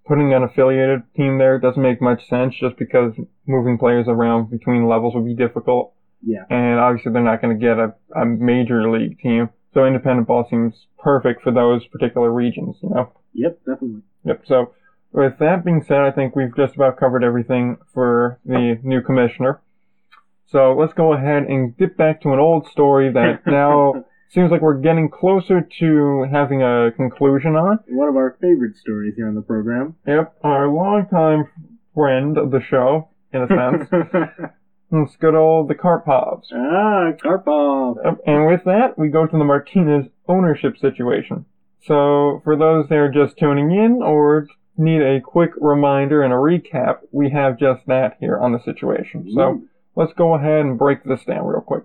putting 0.05 0.31
an 0.31 0.43
affiliated 0.43 1.01
team 1.15 1.39
there 1.39 1.57
doesn't 1.59 1.81
make 1.81 2.01
much 2.01 2.27
sense 2.29 2.53
just 2.59 2.77
because 2.77 3.13
moving 3.47 3.79
players 3.79 4.05
around 4.07 4.51
between 4.51 4.87
levels 4.87 5.15
would 5.15 5.25
be 5.25 5.33
difficult. 5.33 5.94
Yeah. 6.25 6.43
And 6.49 6.79
obviously 6.79 7.11
they're 7.13 7.23
not 7.23 7.41
going 7.41 7.57
to 7.57 7.63
get 7.63 7.77
a, 7.77 7.93
a 8.19 8.25
major 8.25 8.89
league 8.89 9.19
team. 9.19 9.49
So 9.73 9.85
independent 9.85 10.27
ball 10.27 10.47
seems 10.49 10.87
perfect 10.97 11.43
for 11.43 11.51
those 11.51 11.85
particular 11.87 12.31
regions, 12.31 12.77
you 12.81 12.89
know? 12.89 13.11
Yep, 13.33 13.59
definitely. 13.59 14.01
Yep. 14.23 14.43
So 14.47 14.73
with 15.11 15.37
that 15.39 15.63
being 15.63 15.83
said, 15.87 15.99
I 15.99 16.11
think 16.11 16.35
we've 16.35 16.55
just 16.55 16.75
about 16.75 16.97
covered 16.97 17.23
everything 17.23 17.77
for 17.93 18.39
the 18.45 18.79
new 18.83 19.01
commissioner. 19.01 19.61
So 20.47 20.75
let's 20.77 20.93
go 20.93 21.13
ahead 21.13 21.43
and 21.43 21.75
get 21.77 21.97
back 21.97 22.21
to 22.21 22.33
an 22.33 22.39
old 22.39 22.67
story 22.67 23.11
that 23.11 23.41
now 23.45 24.05
seems 24.29 24.51
like 24.51 24.61
we're 24.61 24.79
getting 24.79 25.09
closer 25.09 25.67
to 25.79 26.27
having 26.31 26.61
a 26.61 26.91
conclusion 26.95 27.55
on. 27.55 27.79
One 27.87 28.09
of 28.09 28.15
our 28.15 28.37
favorite 28.41 28.77
stories 28.77 29.13
here 29.15 29.27
on 29.27 29.35
the 29.35 29.41
program. 29.41 29.95
Yep, 30.07 30.35
our 30.43 30.67
longtime 30.67 31.45
friend 31.93 32.37
of 32.37 32.51
the 32.51 32.61
show, 32.61 33.09
in 33.33 33.43
a 33.43 33.47
sense. 33.47 33.89
it's 34.91 35.15
good 35.17 35.35
old 35.35 35.67
the 35.67 35.75
Carpoffs. 35.75 36.45
ah, 36.53 37.11
Carpoff. 37.23 37.97
Yep, 38.03 38.19
And 38.25 38.47
with 38.47 38.63
that, 38.65 38.97
we 38.97 39.09
go 39.09 39.25
to 39.25 39.37
the 39.37 39.43
Martinez 39.43 40.07
ownership 40.27 40.77
situation. 40.77 41.45
So, 41.83 42.41
for 42.43 42.55
those 42.55 42.89
that 42.89 42.95
are 42.97 43.11
just 43.11 43.37
tuning 43.37 43.71
in 43.71 44.01
or 44.01 44.47
need 44.77 45.01
a 45.01 45.21
quick 45.21 45.51
reminder 45.57 46.23
and 46.23 46.33
a 46.33 46.35
recap, 46.37 46.99
we 47.11 47.29
have 47.29 47.59
just 47.59 47.85
that 47.87 48.17
here 48.19 48.39
on 48.39 48.53
the 48.53 48.59
situation. 48.59 49.31
So, 49.33 49.61
let's 49.95 50.13
go 50.13 50.33
ahead 50.35 50.61
and 50.65 50.77
break 50.79 51.03
this 51.03 51.23
down 51.25 51.45
real 51.45 51.61
quick. 51.61 51.83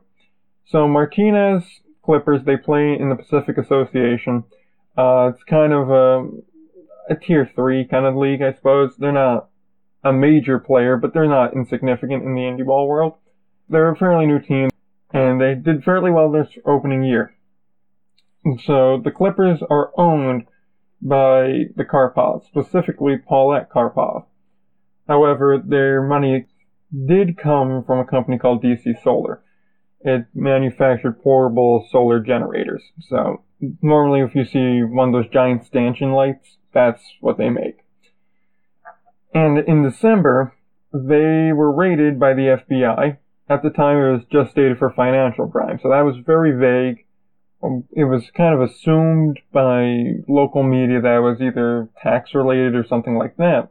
So, 0.64 0.88
Martinez 0.88 1.64
Clippers, 2.02 2.44
they 2.44 2.56
play 2.56 2.96
in 2.98 3.10
the 3.10 3.14
Pacific 3.16 3.58
Association. 3.58 4.44
Uh, 4.96 5.32
it's 5.34 5.44
kind 5.44 5.72
of 5.72 5.90
a, 5.90 6.28
a 7.10 7.14
tier 7.16 7.50
three 7.54 7.84
kind 7.84 8.06
of 8.06 8.16
league, 8.16 8.40
I 8.42 8.54
suppose. 8.54 8.96
They're 8.96 9.12
not 9.12 9.49
a 10.02 10.12
major 10.12 10.58
player, 10.58 10.96
but 10.96 11.12
they're 11.12 11.28
not 11.28 11.54
insignificant 11.54 12.24
in 12.24 12.34
the 12.34 12.42
indie 12.42 12.64
ball 12.64 12.88
world. 12.88 13.14
They're 13.68 13.90
a 13.90 13.96
fairly 13.96 14.26
new 14.26 14.40
team, 14.40 14.70
and 15.12 15.40
they 15.40 15.54
did 15.54 15.84
fairly 15.84 16.10
well 16.10 16.30
this 16.30 16.48
opening 16.66 17.04
year. 17.04 17.34
So 18.64 19.00
the 19.02 19.10
Clippers 19.10 19.60
are 19.68 19.92
owned 19.98 20.46
by 21.02 21.64
the 21.76 21.84
Carpoffs, 21.84 22.46
specifically 22.46 23.16
Paulette 23.18 23.70
Carpoff. 23.70 24.26
However, 25.06 25.62
their 25.64 26.02
money 26.02 26.46
did 27.06 27.36
come 27.36 27.84
from 27.84 27.98
a 27.98 28.04
company 28.04 28.38
called 28.38 28.62
DC 28.62 29.02
Solar. 29.02 29.42
It 30.00 30.26
manufactured 30.34 31.22
portable 31.22 31.86
solar 31.90 32.20
generators. 32.20 32.82
So 33.00 33.44
normally 33.82 34.20
if 34.20 34.34
you 34.34 34.44
see 34.44 34.82
one 34.82 35.08
of 35.08 35.14
those 35.14 35.32
giant 35.32 35.64
stanchion 35.64 36.12
lights, 36.12 36.56
that's 36.72 37.02
what 37.20 37.36
they 37.36 37.50
make. 37.50 37.78
And 39.32 39.58
in 39.58 39.82
December, 39.82 40.54
they 40.92 41.52
were 41.52 41.72
raided 41.72 42.18
by 42.18 42.34
the 42.34 42.58
FBI. 42.68 43.18
At 43.48 43.62
the 43.62 43.70
time, 43.70 43.98
it 43.98 44.12
was 44.12 44.22
just 44.30 44.52
stated 44.52 44.78
for 44.78 44.92
financial 44.92 45.48
crime, 45.48 45.78
so 45.82 45.90
that 45.90 46.02
was 46.02 46.16
very 46.24 46.52
vague. 46.52 47.04
Um, 47.62 47.84
It 47.92 48.04
was 48.04 48.30
kind 48.30 48.54
of 48.54 48.60
assumed 48.60 49.40
by 49.52 50.22
local 50.28 50.62
media 50.62 51.00
that 51.00 51.16
it 51.16 51.20
was 51.20 51.40
either 51.40 51.88
tax 52.02 52.34
related 52.34 52.74
or 52.74 52.84
something 52.86 53.16
like 53.16 53.36
that. 53.36 53.70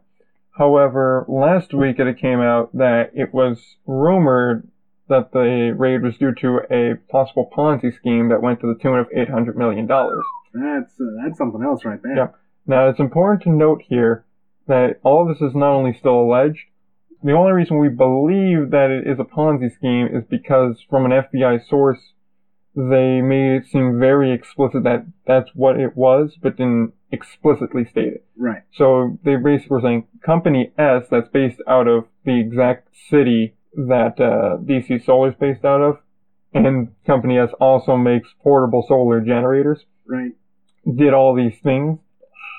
However, 0.56 1.24
last 1.28 1.72
week 1.72 1.98
it 1.98 2.18
came 2.18 2.40
out 2.40 2.76
that 2.76 3.10
it 3.14 3.32
was 3.32 3.76
rumored 3.86 4.68
that 5.08 5.32
the 5.32 5.74
raid 5.76 6.02
was 6.02 6.16
due 6.18 6.34
to 6.34 6.60
a 6.70 6.94
possible 7.10 7.50
Ponzi 7.56 7.94
scheme 7.96 8.28
that 8.28 8.42
went 8.42 8.60
to 8.60 8.66
the 8.66 8.78
tune 8.80 8.98
of 8.98 9.08
$800 9.10 9.56
million. 9.56 9.86
That's 9.86 11.00
uh, 11.00 11.04
that's 11.22 11.38
something 11.38 11.62
else 11.62 11.84
right 11.84 12.00
there. 12.02 12.16
Yeah. 12.16 12.28
Now, 12.66 12.88
it's 12.88 13.00
important 13.00 13.42
to 13.42 13.50
note 13.50 13.82
here 13.88 14.24
that 14.66 15.00
all 15.02 15.22
of 15.22 15.28
this 15.28 15.46
is 15.46 15.54
not 15.54 15.72
only 15.72 15.92
still 15.98 16.20
alleged, 16.20 16.60
the 17.22 17.32
only 17.32 17.52
reason 17.52 17.78
we 17.78 17.88
believe 17.88 18.70
that 18.70 18.90
it 18.90 19.06
is 19.06 19.18
a 19.18 19.24
Ponzi 19.24 19.72
scheme 19.74 20.06
is 20.06 20.24
because 20.28 20.82
from 20.88 21.04
an 21.04 21.10
FBI 21.12 21.66
source, 21.68 21.98
they 22.74 23.20
made 23.20 23.56
it 23.56 23.66
seem 23.66 23.98
very 23.98 24.32
explicit 24.32 24.84
that 24.84 25.04
that's 25.26 25.50
what 25.54 25.78
it 25.78 25.96
was, 25.96 26.36
but 26.40 26.56
didn't 26.56 26.92
explicitly 27.10 27.84
state 27.84 28.12
it. 28.14 28.24
Right. 28.36 28.62
So 28.72 29.18
they 29.24 29.36
basically 29.36 29.76
were 29.76 29.80
saying 29.82 30.06
Company 30.24 30.72
S, 30.78 31.04
that's 31.10 31.28
based 31.28 31.60
out 31.66 31.88
of 31.88 32.04
the 32.24 32.38
exact 32.40 32.88
city 33.10 33.54
that 33.74 34.18
uh, 34.20 34.58
DC 34.62 35.04
Solar 35.04 35.30
is 35.30 35.34
based 35.38 35.64
out 35.64 35.80
of, 35.82 35.98
and 36.54 36.88
Company 37.06 37.38
S 37.38 37.50
also 37.60 37.96
makes 37.96 38.28
portable 38.42 38.84
solar 38.86 39.20
generators, 39.20 39.84
Right. 40.06 40.32
did 40.96 41.12
all 41.12 41.34
these 41.34 41.58
things. 41.62 41.98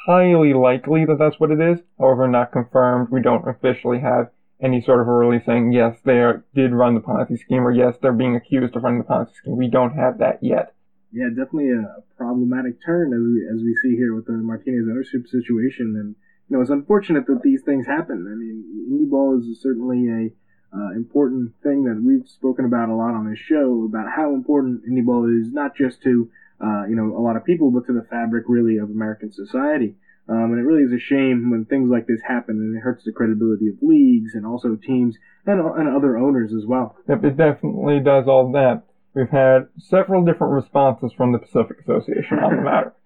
Highly 0.05 0.53
likely 0.53 1.05
that 1.05 1.19
that's 1.19 1.39
what 1.39 1.51
it 1.51 1.59
is. 1.61 1.79
However, 1.99 2.27
not 2.27 2.51
confirmed. 2.51 3.09
We 3.11 3.21
don't 3.21 3.47
officially 3.47 3.99
have 3.99 4.29
any 4.61 4.81
sort 4.81 5.01
of 5.01 5.07
a 5.07 5.11
release 5.11 5.45
saying 5.45 5.71
yes, 5.73 5.97
they 6.03 6.21
did 6.53 6.71
run 6.71 6.95
the 6.95 7.01
Ponzi 7.01 7.37
scheme, 7.37 7.65
or 7.65 7.71
yes, 7.71 7.95
they're 8.01 8.13
being 8.13 8.35
accused 8.35 8.75
of 8.75 8.83
running 8.83 8.99
the 8.99 9.05
Ponzi 9.05 9.33
scheme. 9.35 9.57
We 9.57 9.69
don't 9.69 9.95
have 9.95 10.19
that 10.19 10.39
yet. 10.41 10.73
Yeah, 11.11 11.29
definitely 11.29 11.71
a 11.71 12.01
problematic 12.17 12.83
turn 12.85 13.13
as 13.13 13.19
we 13.19 13.45
as 13.45 13.61
we 13.63 13.75
see 13.83 13.95
here 13.95 14.15
with 14.15 14.25
the 14.25 14.33
Martinez 14.33 14.87
ownership 14.89 15.27
situation, 15.27 15.95
and 15.99 16.15
you 16.47 16.55
know 16.55 16.61
it's 16.61 16.71
unfortunate 16.71 17.27
that 17.27 17.41
these 17.43 17.61
things 17.63 17.85
happen. 17.85 18.27
I 18.31 18.35
mean, 18.35 18.87
indie 18.89 19.09
ball 19.09 19.37
is 19.37 19.61
certainly 19.61 20.07
a 20.07 20.29
uh, 20.73 20.91
important 20.95 21.53
thing 21.63 21.83
that 21.83 22.01
we've 22.01 22.27
spoken 22.29 22.65
about 22.65 22.89
a 22.89 22.95
lot 22.95 23.13
on 23.13 23.29
this 23.29 23.39
show 23.39 23.83
about 23.83 24.09
how 24.15 24.33
important 24.33 24.87
indie 24.89 25.05
ball 25.05 25.25
is 25.25 25.51
not 25.51 25.75
just 25.75 26.01
to 26.03 26.29
uh, 26.63 26.85
you 26.87 26.95
know 26.95 27.15
a 27.17 27.21
lot 27.21 27.35
of 27.35 27.45
people, 27.45 27.71
but 27.71 27.85
to 27.87 27.93
the 27.93 28.05
fabric 28.09 28.45
really 28.47 28.77
of 28.77 28.89
American 28.89 29.31
society. 29.31 29.95
Um, 30.29 30.53
and 30.53 30.59
it 30.59 30.63
really 30.63 30.83
is 30.83 30.93
a 30.93 30.99
shame 30.99 31.49
when 31.49 31.65
things 31.65 31.89
like 31.89 32.07
this 32.07 32.21
happen, 32.25 32.55
and 32.55 32.77
it 32.77 32.81
hurts 32.81 33.03
the 33.03 33.11
credibility 33.11 33.67
of 33.67 33.75
leagues 33.81 34.33
and 34.33 34.45
also 34.45 34.75
teams 34.75 35.17
and, 35.45 35.59
and 35.59 35.89
other 35.89 36.17
owners 36.17 36.53
as 36.53 36.65
well. 36.65 36.95
Yep, 37.09 37.23
it 37.25 37.37
definitely 37.37 37.99
does 37.99 38.27
all 38.27 38.51
that. 38.53 38.83
We've 39.13 39.29
had 39.29 39.67
several 39.77 40.23
different 40.23 40.53
responses 40.53 41.11
from 41.11 41.33
the 41.33 41.39
Pacific 41.39 41.79
Association 41.81 42.39
on 42.39 42.55
the 42.57 42.61
matter. 42.61 42.93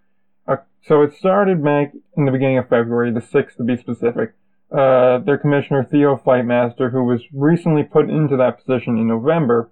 Uh, 0.47 0.57
so 0.83 1.01
it 1.01 1.11
started 1.17 1.63
back 1.63 1.91
in 2.15 2.25
the 2.25 2.31
beginning 2.31 2.59
of 2.59 2.69
February, 2.69 3.11
the 3.11 3.19
6th 3.19 3.55
to 3.57 3.63
be 3.63 3.75
specific. 3.75 4.35
Uh, 4.71 5.17
their 5.17 5.39
commissioner, 5.39 5.83
Theo 5.83 6.21
Fightmaster, 6.23 6.91
who 6.91 7.03
was 7.03 7.23
recently 7.33 7.81
put 7.81 8.11
into 8.11 8.37
that 8.37 8.63
position 8.63 8.99
in 8.99 9.07
November, 9.07 9.71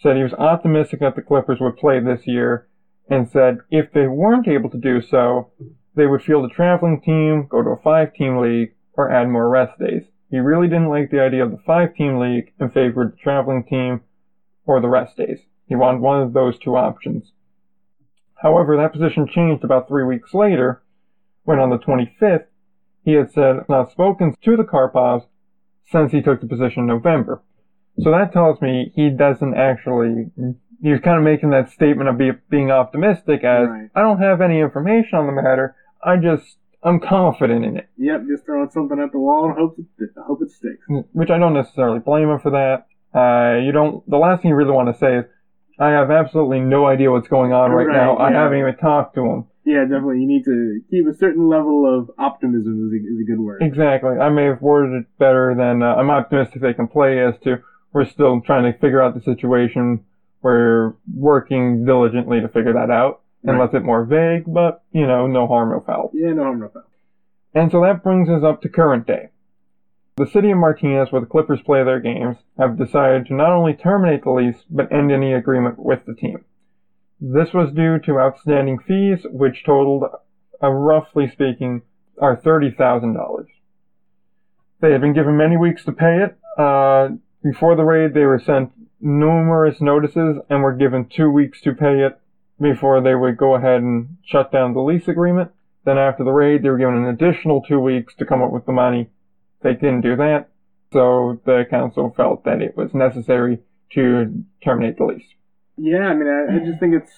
said 0.00 0.14
he 0.14 0.22
was 0.22 0.34
optimistic 0.34 1.00
that 1.00 1.16
the 1.16 1.22
Clippers 1.22 1.58
would 1.60 1.76
play 1.76 1.98
this 1.98 2.28
year 2.28 2.67
and 3.08 3.28
said 3.30 3.58
if 3.70 3.92
they 3.92 4.06
weren't 4.06 4.48
able 4.48 4.70
to 4.70 4.78
do 4.78 5.00
so, 5.00 5.50
they 5.94 6.06
would 6.06 6.22
field 6.22 6.50
a 6.50 6.54
traveling 6.54 7.00
team, 7.00 7.46
go 7.48 7.62
to 7.62 7.70
a 7.70 7.82
five 7.82 8.14
team 8.14 8.38
league, 8.38 8.74
or 8.94 9.10
add 9.10 9.28
more 9.28 9.48
rest 9.48 9.78
days. 9.78 10.04
He 10.30 10.38
really 10.38 10.68
didn't 10.68 10.90
like 10.90 11.10
the 11.10 11.20
idea 11.20 11.44
of 11.44 11.50
the 11.50 11.62
five 11.66 11.94
team 11.94 12.18
league 12.18 12.52
and 12.58 12.72
favored 12.72 13.12
the 13.12 13.16
traveling 13.16 13.64
team 13.64 14.02
or 14.66 14.80
the 14.80 14.88
rest 14.88 15.16
days. 15.16 15.38
He 15.66 15.74
wanted 15.74 16.00
one 16.00 16.22
of 16.22 16.32
those 16.32 16.58
two 16.58 16.76
options. 16.76 17.32
However, 18.42 18.76
that 18.76 18.92
position 18.92 19.26
changed 19.26 19.64
about 19.64 19.88
three 19.88 20.04
weeks 20.04 20.34
later 20.34 20.82
when 21.44 21.58
on 21.58 21.70
the 21.70 21.78
25th 21.78 22.46
he 23.04 23.14
had 23.14 23.32
said 23.32 23.56
not 23.68 23.90
spoken 23.90 24.34
to 24.44 24.56
the 24.56 24.64
Carpoffs 24.64 25.26
since 25.90 26.12
he 26.12 26.20
took 26.20 26.40
the 26.40 26.46
position 26.46 26.82
in 26.82 26.86
November. 26.86 27.42
So 28.00 28.10
that 28.10 28.32
tells 28.32 28.60
me 28.60 28.92
he 28.94 29.10
doesn't 29.10 29.56
actually, 29.56 30.30
was 30.82 31.00
kind 31.00 31.18
of 31.18 31.24
making 31.24 31.50
that 31.50 31.70
statement 31.70 32.08
of 32.08 32.18
be, 32.18 32.30
being 32.50 32.70
optimistic 32.70 33.44
as, 33.44 33.68
Right. 33.68 33.90
I 33.94 34.02
don't 34.02 34.20
have 34.20 34.40
any 34.40 34.60
information 34.60 35.18
on 35.18 35.26
the 35.26 35.32
matter, 35.32 35.74
I 36.02 36.16
just, 36.16 36.56
I'm 36.82 37.00
confident 37.00 37.64
in 37.64 37.76
it. 37.76 37.88
Yep, 37.96 38.26
just 38.28 38.44
throwing 38.46 38.70
something 38.70 39.00
at 39.00 39.10
the 39.12 39.18
wall 39.18 39.46
and 39.46 39.54
hope 39.58 39.76
it 39.78 40.10
hope 40.26 40.40
it 40.42 40.50
sticks. 40.50 40.84
which 41.12 41.30
I 41.30 41.38
don't 41.38 41.54
necessarily 41.54 41.98
blame 41.98 42.30
him 42.30 42.38
for 42.38 42.50
that. 42.52 42.86
Uh, 43.12 43.58
you 43.58 43.72
don't. 43.72 44.08
The 44.08 44.16
last 44.18 44.42
thing 44.42 44.50
you 44.50 44.54
really 44.54 44.70
want 44.70 44.92
to 44.94 44.98
say 44.98 45.16
is, 45.16 45.24
"I 45.80 45.88
have 45.90 46.10
absolutely 46.12 46.60
no 46.60 46.86
idea 46.86 47.10
what's 47.10 47.26
going 47.26 47.52
on 47.52 47.72
right, 47.72 47.86
Right, 47.88 47.96
now. 47.96 48.16
I 48.18 48.30
haven't 48.30 48.58
even 48.58 48.76
talked 48.76 49.16
to 49.16 49.22
him." 49.24 49.44
Yeah, 49.64 49.82
definitely. 49.82 50.20
You 50.20 50.28
need 50.28 50.44
to 50.44 50.80
keep 50.90 51.06
a 51.08 51.14
certain 51.14 51.48
level 51.48 51.84
of 51.84 52.10
optimism. 52.18 52.86
Is 52.86 52.92
a, 52.92 53.12
is 53.14 53.20
a 53.20 53.24
good 53.24 53.40
word. 53.40 53.60
Exactly. 53.62 54.16
I 54.16 54.28
may 54.28 54.44
have 54.44 54.62
worded 54.62 55.00
it 55.02 55.06
better 55.18 55.54
than 55.56 55.82
uh, 55.82 55.96
I'm 55.96 56.10
optimistic 56.10 56.62
they 56.62 56.74
can 56.74 56.86
play. 56.86 57.18
As 57.20 57.34
to 57.42 57.56
we're 57.92 58.04
still 58.06 58.40
trying 58.42 58.70
to 58.72 58.78
figure 58.78 59.02
out 59.02 59.14
the 59.14 59.20
situation. 59.22 60.04
We're 60.42 60.94
working 61.14 61.84
diligently 61.84 62.40
to 62.40 62.48
figure 62.48 62.72
that 62.74 62.90
out 62.90 63.20
and 63.42 63.52
Right. 63.52 63.62
left 63.62 63.74
it 63.74 63.84
more 63.84 64.04
vague. 64.04 64.44
But 64.46 64.82
you 64.92 65.06
know, 65.06 65.26
no 65.26 65.46
harm, 65.46 65.70
no 65.70 65.80
foul. 65.80 66.10
Yeah, 66.12 66.32
no 66.32 66.44
harm, 66.44 66.60
no 66.60 66.68
foul. 66.68 66.84
And 67.54 67.70
so 67.70 67.80
that 67.82 68.02
brings 68.02 68.28
us 68.28 68.42
up 68.42 68.60
to 68.62 68.68
current 68.68 69.06
day. 69.06 69.30
The 70.16 70.26
city 70.26 70.50
of 70.50 70.58
Martinez, 70.58 71.12
where 71.12 71.20
the 71.20 71.26
Clippers 71.26 71.62
play 71.62 71.84
their 71.84 72.00
games, 72.00 72.36
have 72.58 72.76
decided 72.76 73.26
to 73.26 73.34
not 73.34 73.52
only 73.52 73.74
terminate 73.74 74.24
the 74.24 74.30
lease, 74.30 74.64
but 74.68 74.92
end 74.92 75.12
any 75.12 75.32
agreement 75.32 75.78
with 75.78 76.04
the 76.06 76.14
team. 76.14 76.44
This 77.20 77.52
was 77.52 77.72
due 77.72 77.98
to 78.00 78.20
outstanding 78.20 78.78
fees, 78.78 79.24
which 79.30 79.64
totaled, 79.64 80.04
uh, 80.62 80.68
roughly 80.68 81.28
speaking, 81.28 81.82
are 82.20 82.36
$30,000. 82.36 83.46
They 84.80 84.92
had 84.92 85.00
been 85.00 85.12
given 85.12 85.36
many 85.36 85.56
weeks 85.56 85.84
to 85.84 85.92
pay 85.92 86.22
it. 86.22 86.36
Uh, 86.56 87.10
before 87.42 87.76
the 87.76 87.84
raid, 87.84 88.14
they 88.14 88.24
were 88.24 88.38
sent 88.40 88.72
numerous 89.00 89.80
notices 89.80 90.38
and 90.48 90.62
were 90.62 90.74
given 90.74 91.06
two 91.08 91.30
weeks 91.30 91.60
to 91.62 91.72
pay 91.72 92.04
it 92.04 92.18
before 92.60 93.00
they 93.00 93.14
would 93.14 93.36
go 93.36 93.54
ahead 93.54 93.82
and 93.82 94.16
shut 94.24 94.50
down 94.50 94.74
the 94.74 94.80
lease 94.80 95.08
agreement. 95.08 95.50
Then 95.84 95.98
after 95.98 96.24
the 96.24 96.32
raid, 96.32 96.62
they 96.62 96.70
were 96.70 96.78
given 96.78 96.96
an 96.96 97.06
additional 97.06 97.62
two 97.62 97.80
weeks 97.80 98.14
to 98.16 98.26
come 98.26 98.42
up 98.42 98.50
with 98.50 98.66
the 98.66 98.72
money. 98.72 99.08
They 99.62 99.74
didn't 99.74 100.02
do 100.02 100.16
that, 100.16 100.48
so 100.92 101.40
the 101.44 101.64
council 101.70 102.12
felt 102.16 102.44
that 102.44 102.60
it 102.60 102.76
was 102.76 102.94
necessary 102.94 103.60
to 103.92 104.44
terminate 104.62 104.98
the 104.98 105.04
lease. 105.04 105.26
Yeah, 105.76 106.08
I 106.08 106.14
mean, 106.14 106.28
I, 106.28 106.56
I 106.56 106.58
just 106.64 106.80
think 106.80 106.94
it's 106.94 107.12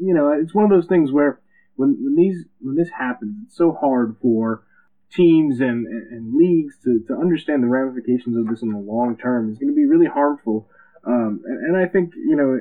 you 0.00 0.14
know 0.14 0.32
it's 0.32 0.54
one 0.54 0.64
of 0.64 0.70
those 0.70 0.86
things 0.86 1.12
where 1.12 1.40
when 1.76 1.96
when 2.02 2.16
these 2.16 2.44
when 2.60 2.76
this 2.76 2.88
happens, 2.98 3.36
it's 3.46 3.56
so 3.56 3.72
hard 3.72 4.16
for 4.20 4.64
teams 5.10 5.60
and, 5.60 5.86
and, 5.86 6.12
and 6.12 6.34
leagues 6.34 6.74
to, 6.84 7.00
to 7.08 7.14
understand 7.14 7.62
the 7.62 7.66
ramifications 7.66 8.36
of 8.36 8.46
this 8.46 8.62
in 8.62 8.72
the 8.72 8.78
long 8.78 9.16
term. 9.16 9.50
It's 9.50 9.58
going 9.58 9.72
to 9.72 9.76
be 9.76 9.86
really 9.86 10.06
harmful. 10.06 10.68
Um, 11.04 11.42
and, 11.44 11.66
and 11.66 11.76
I 11.76 11.86
think 11.86 12.12
you 12.14 12.36
know, 12.36 12.60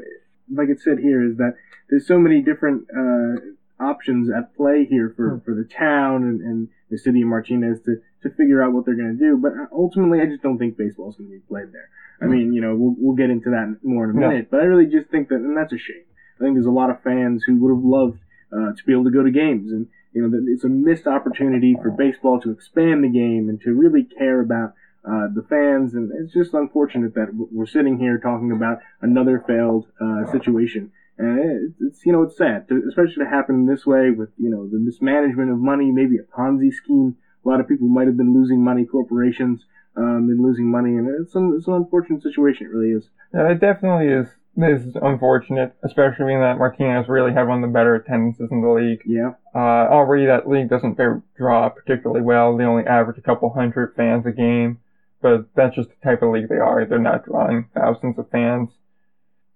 like 0.52 0.70
it 0.70 0.80
said 0.80 1.00
here, 1.00 1.24
is 1.24 1.38
that 1.38 1.56
there's 1.90 2.08
so 2.08 2.20
many 2.20 2.42
different 2.42 2.88
uh, 2.96 3.36
options 3.80 4.30
at 4.30 4.56
play 4.56 4.86
here 4.86 5.14
for, 5.16 5.42
for 5.46 5.54
the 5.54 5.64
town 5.64 6.24
and, 6.24 6.42
and 6.42 6.68
the 6.90 6.98
city 6.98 7.22
of 7.22 7.28
Martinez 7.28 7.80
to, 7.86 7.98
to 8.24 8.30
figure 8.36 8.62
out 8.62 8.74
what 8.74 8.86
they're 8.86 8.96
going 8.96 9.18
to 9.18 9.24
do. 9.24 9.38
But 9.38 9.54
ultimately, 9.72 10.20
I 10.22 10.26
just 10.26 10.42
don't 10.42 10.58
think 10.58 10.78
baseball 10.78 11.10
is 11.10 11.16
going 11.16 11.30
to 11.30 11.36
be 11.36 11.42
played 11.48 11.72
there. 11.72 11.90
I 12.20 12.26
mean, 12.26 12.52
you 12.54 12.62
know, 12.62 12.76
we'll, 12.76 12.96
we'll 12.98 13.16
get 13.16 13.30
into 13.30 13.52
that 13.52 13.78
more 13.84 14.10
in 14.10 14.18
a 14.18 14.20
Yeah. 14.20 14.28
minute, 14.30 14.48
but 14.50 14.60
I 14.62 14.64
really 14.64 14.88
just 14.88 15.10
think 15.10 15.30
that, 15.30 15.36
and 15.36 15.56
that's 15.56 15.72
a 15.72 15.78
shame. 15.78 16.04
I 16.40 16.44
think 16.44 16.56
there's 16.56 16.66
a 16.66 16.72
lot 16.72 16.90
of 16.90 17.02
fans 17.04 17.44
who 17.46 17.58
would 17.58 17.70
have 17.76 17.84
loved 17.84 18.20
uh, 18.52 18.74
to 18.74 18.84
be 18.86 18.92
able 18.92 19.04
to 19.06 19.12
go 19.12 19.22
to 19.24 19.30
games, 19.32 19.72
and 19.72 19.88
you 20.14 20.28
know, 20.28 20.40
it's 20.48 20.64
a 20.64 20.70
missed 20.70 21.06
opportunity 21.06 21.76
for 21.80 21.92
baseball 21.92 22.40
to 22.42 22.50
expand 22.50 23.04
the 23.04 23.10
game 23.10 23.50
and 23.50 23.62
to 23.62 23.74
really 23.74 24.04
care 24.04 24.40
about 24.42 24.74
uh, 25.08 25.28
the 25.34 25.46
fans. 25.50 25.94
And 25.94 26.12
it's 26.20 26.34
just 26.34 26.54
unfortunate 26.54 27.16
that 27.16 27.30
we're 27.34 27.66
sitting 27.66 28.00
here 28.00 28.18
talking 28.18 28.52
about 28.52 28.80
another 29.02 29.44
failed 29.48 29.88
uh, 30.02 30.30
situation. 30.32 30.92
And 31.18 31.40
it's, 31.40 31.82
it's 31.82 32.06
you 32.06 32.12
know 32.12 32.22
it's 32.24 32.38
sad, 32.38 32.68
to, 32.70 32.84
especially 32.88 33.24
to 33.24 33.30
happen 33.30 33.66
this 33.66 33.88
way 33.88 34.12
with 34.12 34.30
you 34.38 34.52
know 34.52 34.68
the 34.68 34.78
mismanagement 34.78 35.50
of 35.50 35.58
money, 35.58 35.92
maybe 35.92 36.18
a 36.18 36.24
Ponzi 36.38 36.72
scheme. 36.72 37.18
A 37.44 37.50
lot 37.50 37.60
of 37.60 37.68
people 37.68 37.88
might 37.88 38.08
have 38.08 38.18
been 38.18 38.34
losing 38.34 38.64
money, 38.64 38.86
corporations 38.86 39.66
um, 39.98 40.28
been 40.28 40.44
losing 40.44 40.70
money, 40.70 40.92
and 40.92 41.10
it's 41.22 41.36
an, 41.36 41.56
it's 41.58 41.68
an 41.68 41.74
unfortunate 41.74 42.22
situation. 42.22 42.68
It 42.68 42.74
really 42.74 42.92
is. 42.92 43.10
Yeah, 43.34 43.52
it 43.52 43.60
definitely 43.60 44.14
is 44.14 44.28
is 44.58 44.96
unfortunate, 44.96 45.76
especially 45.84 46.34
in 46.34 46.40
that 46.40 46.58
Martinez 46.58 47.08
really 47.08 47.32
had 47.32 47.48
one 47.48 47.64
of 47.64 47.70
the 47.70 47.74
better 47.74 47.94
attendances 47.94 48.50
in 48.52 48.62
the 48.62 48.70
league. 48.70 49.02
Yeah, 49.06 49.34
Uh, 49.54 49.86
already 49.90 50.26
that 50.26 50.50
league 50.50 50.70
doesn't 50.70 50.98
draw 51.38 51.70
particularly 51.70 52.24
well. 52.24 52.58
They 52.58 52.64
only 52.64 52.84
average 52.86 53.20
a 53.20 53.22
couple 53.22 53.54
hundred 53.54 53.94
fans 53.96 54.26
a 54.26 54.32
game, 54.32 54.80
but 55.22 55.48
that's 55.56 55.76
just 55.76 55.90
the 55.90 55.96
type 56.10 56.22
of 56.22 56.32
league 56.32 56.50
they 56.50 56.56
are. 56.56 56.86
They're 56.86 57.00
not 57.00 57.26
drawing 57.26 57.70
thousands 57.74 58.18
of 58.20 58.30
fans 58.30 58.70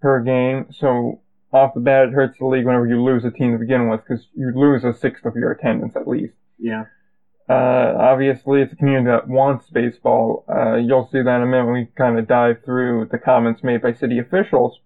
per 0.01 0.21
game. 0.21 0.67
So 0.71 1.21
off 1.53 1.73
the 1.73 1.79
bat, 1.81 2.07
it 2.09 2.13
hurts 2.13 2.39
the 2.39 2.45
league 2.45 2.65
whenever 2.65 2.87
you 2.87 3.01
lose 3.03 3.25
a 3.25 3.31
team 3.31 3.51
to 3.53 3.57
begin 3.59 3.89
with 3.89 4.01
because 4.07 4.25
you 4.33 4.51
lose 4.55 4.83
a 4.83 4.93
sixth 4.93 5.25
of 5.25 5.35
your 5.35 5.51
attendance 5.51 5.95
at 5.95 6.07
least. 6.07 6.33
yeah, 6.57 6.85
Uh, 7.49 7.93
obviously, 7.99 8.61
it's 8.61 8.73
a 8.73 8.75
community 8.75 9.07
that 9.07 9.27
wants 9.27 9.69
baseball. 9.69 10.45
Uh, 10.47 10.75
you'll 10.75 11.09
see 11.11 11.21
that 11.21 11.35
in 11.37 11.43
a 11.43 11.45
minute 11.45 11.65
when 11.65 11.73
we 11.73 11.87
kind 11.97 12.17
of 12.17 12.27
dive 12.27 12.63
through 12.63 13.09
the 13.11 13.17
comments 13.17 13.63
made 13.63 13.81
by 13.81 13.93
city 13.93 14.17
officials. 14.19 14.79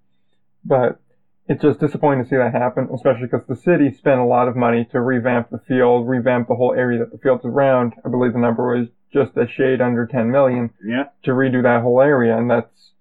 But 0.63 0.99
it's 1.47 1.61
just 1.61 1.79
disappointing 1.79 2.23
to 2.23 2.29
see 2.29 2.37
that 2.37 2.53
happen, 2.53 2.89
especially 2.91 3.27
because 3.27 3.45
the 3.47 3.55
city 3.55 3.91
spent 3.93 4.19
a 4.19 4.25
lot 4.25 4.47
of 4.47 4.55
money 4.55 4.83
to 4.91 4.99
revamp 4.99 5.51
the 5.51 5.59
field, 5.59 6.09
revamp 6.09 6.47
the 6.47 6.55
whole 6.55 6.73
area 6.73 6.97
that 6.97 7.11
the 7.11 7.19
field's 7.19 7.45
around. 7.45 7.93
I 8.03 8.09
believe 8.09 8.33
the 8.33 8.39
number 8.39 8.75
was 8.75 8.87
just 9.15 9.37
a 9.37 9.47
shade 9.47 9.79
under 9.81 10.05
10 10.05 10.29
million 10.29 10.69
yeah. 10.85 11.05
to 11.23 11.31
redo 11.31 11.63
that 11.63 11.81
whole 11.81 12.01
area, 12.01 12.37
and 12.37 12.51
that's 12.51 12.91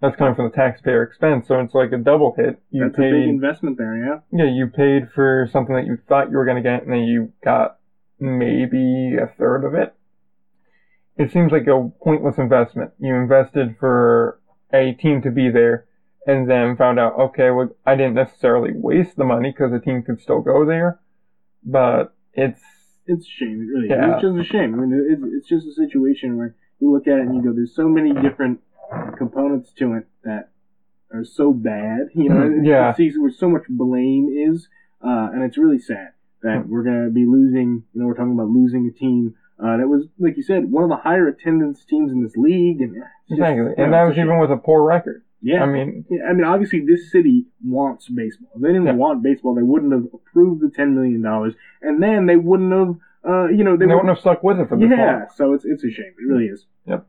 That's 0.00 0.16
coming 0.16 0.34
from 0.34 0.48
the 0.48 0.56
taxpayer 0.56 1.02
expense, 1.02 1.46
so 1.46 1.60
it's 1.60 1.74
like 1.74 1.92
a 1.92 1.98
double 1.98 2.34
hit. 2.34 2.58
You 2.70 2.84
That's 2.84 2.96
paid, 2.96 3.12
a 3.12 3.20
big 3.20 3.28
investment 3.28 3.76
there, 3.76 3.96
yeah. 3.96 4.20
yeah, 4.32 4.50
you 4.50 4.66
paid 4.68 5.10
for 5.14 5.46
something 5.52 5.74
that 5.76 5.84
you 5.84 5.98
thought 6.08 6.30
you 6.30 6.38
were 6.38 6.46
going 6.46 6.62
to 6.62 6.68
get, 6.68 6.82
and 6.84 6.92
then 6.92 7.04
you 7.04 7.32
got 7.44 7.76
maybe 8.18 9.16
a 9.20 9.26
third 9.38 9.64
of 9.64 9.74
it. 9.74 9.94
It 11.16 11.30
seems 11.30 11.52
like 11.52 11.66
a 11.66 11.90
pointless 12.02 12.38
investment. 12.38 12.92
You 12.98 13.14
invested 13.14 13.76
for 13.78 14.40
a 14.72 14.92
team 14.92 15.20
to 15.20 15.30
be 15.30 15.50
there, 15.50 15.84
and 16.26 16.48
then 16.48 16.76
found 16.76 16.98
out, 16.98 17.18
okay, 17.18 17.50
well, 17.50 17.68
I 17.84 17.94
didn't 17.94 18.14
necessarily 18.14 18.72
waste 18.74 19.16
the 19.16 19.24
money 19.24 19.50
because 19.50 19.70
the 19.70 19.80
team 19.80 20.02
could 20.02 20.20
still 20.22 20.40
go 20.40 20.64
there, 20.64 20.98
but 21.62 22.14
it's 22.32 22.62
It's 23.12 23.26
a 23.26 23.30
shame. 23.30 23.60
It 23.62 23.68
really 23.74 23.88
Yeah. 23.88 24.08
is. 24.08 24.12
It's 24.14 24.22
just 24.22 24.38
a 24.38 24.52
shame. 24.52 24.74
I 24.74 24.76
mean, 24.84 24.92
it's, 25.10 25.22
it's 25.36 25.48
just 25.48 25.66
a 25.66 25.74
situation 25.74 26.36
where 26.36 26.54
you 26.80 26.92
look 26.92 27.06
at 27.08 27.18
it 27.18 27.26
and 27.26 27.34
you 27.34 27.42
go, 27.42 27.52
there's 27.52 27.74
so 27.74 27.88
many 27.88 28.12
different 28.12 28.60
components 29.18 29.72
to 29.78 29.94
it 29.94 30.06
that 30.24 30.50
are 31.12 31.24
so 31.24 31.52
bad. 31.52 32.08
You 32.14 32.28
know, 32.28 32.60
yeah. 32.62 32.90
it 32.90 32.96
sees 32.96 33.18
where 33.18 33.30
so 33.30 33.48
much 33.48 33.62
blame 33.68 34.28
is, 34.48 34.68
uh, 35.04 35.30
and 35.32 35.42
it's 35.42 35.58
really 35.58 35.78
sad 35.78 36.10
that 36.42 36.64
Mhm. 36.64 36.68
we're 36.68 36.82
going 36.84 37.04
to 37.04 37.10
be 37.10 37.26
losing, 37.26 37.82
you 37.92 38.00
know, 38.00 38.06
we're 38.06 38.14
talking 38.14 38.32
about 38.32 38.48
losing 38.48 38.86
a 38.86 38.90
team 38.92 39.34
uh, 39.62 39.76
that 39.76 39.86
was, 39.88 40.06
like 40.18 40.38
you 40.38 40.42
said, 40.42 40.70
one 40.72 40.84
of 40.84 40.88
the 40.88 40.96
higher 40.96 41.28
attendance 41.28 41.84
teams 41.84 42.10
in 42.12 42.22
this 42.22 42.34
league. 42.34 42.80
And 42.80 42.94
just- 42.94 43.06
exactly, 43.32 43.56
you 43.58 43.64
know, 43.76 43.84
and 43.84 43.92
that 43.92 44.04
was 44.04 44.16
even 44.16 44.38
with 44.38 44.50
a 44.50 44.56
poor 44.56 44.82
record. 44.82 45.22
Yeah. 45.42 45.62
I 45.62 45.66
mean, 45.66 46.04
I 46.28 46.32
mean, 46.32 46.44
obviously, 46.44 46.84
this 46.86 47.10
city 47.10 47.46
wants 47.64 48.08
baseball. 48.08 48.50
If 48.54 48.62
they 48.62 48.68
didn't 48.68 48.86
Yeah. 48.86 48.94
want 48.94 49.22
baseball, 49.22 49.54
they 49.54 49.62
wouldn't 49.62 49.92
have 49.92 50.06
approved 50.12 50.60
the 50.60 50.70
ten 50.70 50.94
million 50.94 51.22
dollars, 51.22 51.54
and 51.80 52.02
then 52.02 52.26
they 52.26 52.36
wouldn't 52.36 52.72
have, 52.72 52.96
uh, 53.24 53.48
you 53.48 53.64
know, 53.64 53.76
they, 53.76 53.86
they, 53.86 53.94
wouldn't 53.94 54.08
have 54.08 54.18
stuck 54.18 54.42
with 54.42 54.60
it 54.60 54.68
for 54.68 54.76
this 54.76 54.88
long. 54.90 54.98
Yeah, 54.98 55.28
so 55.34 55.54
it's 55.54 55.64
it's 55.64 55.82
a 55.84 55.90
shame. 55.90 56.12
It 56.18 56.26
really 56.26 56.46
is. 56.46 56.66
Yep. 56.86 57.06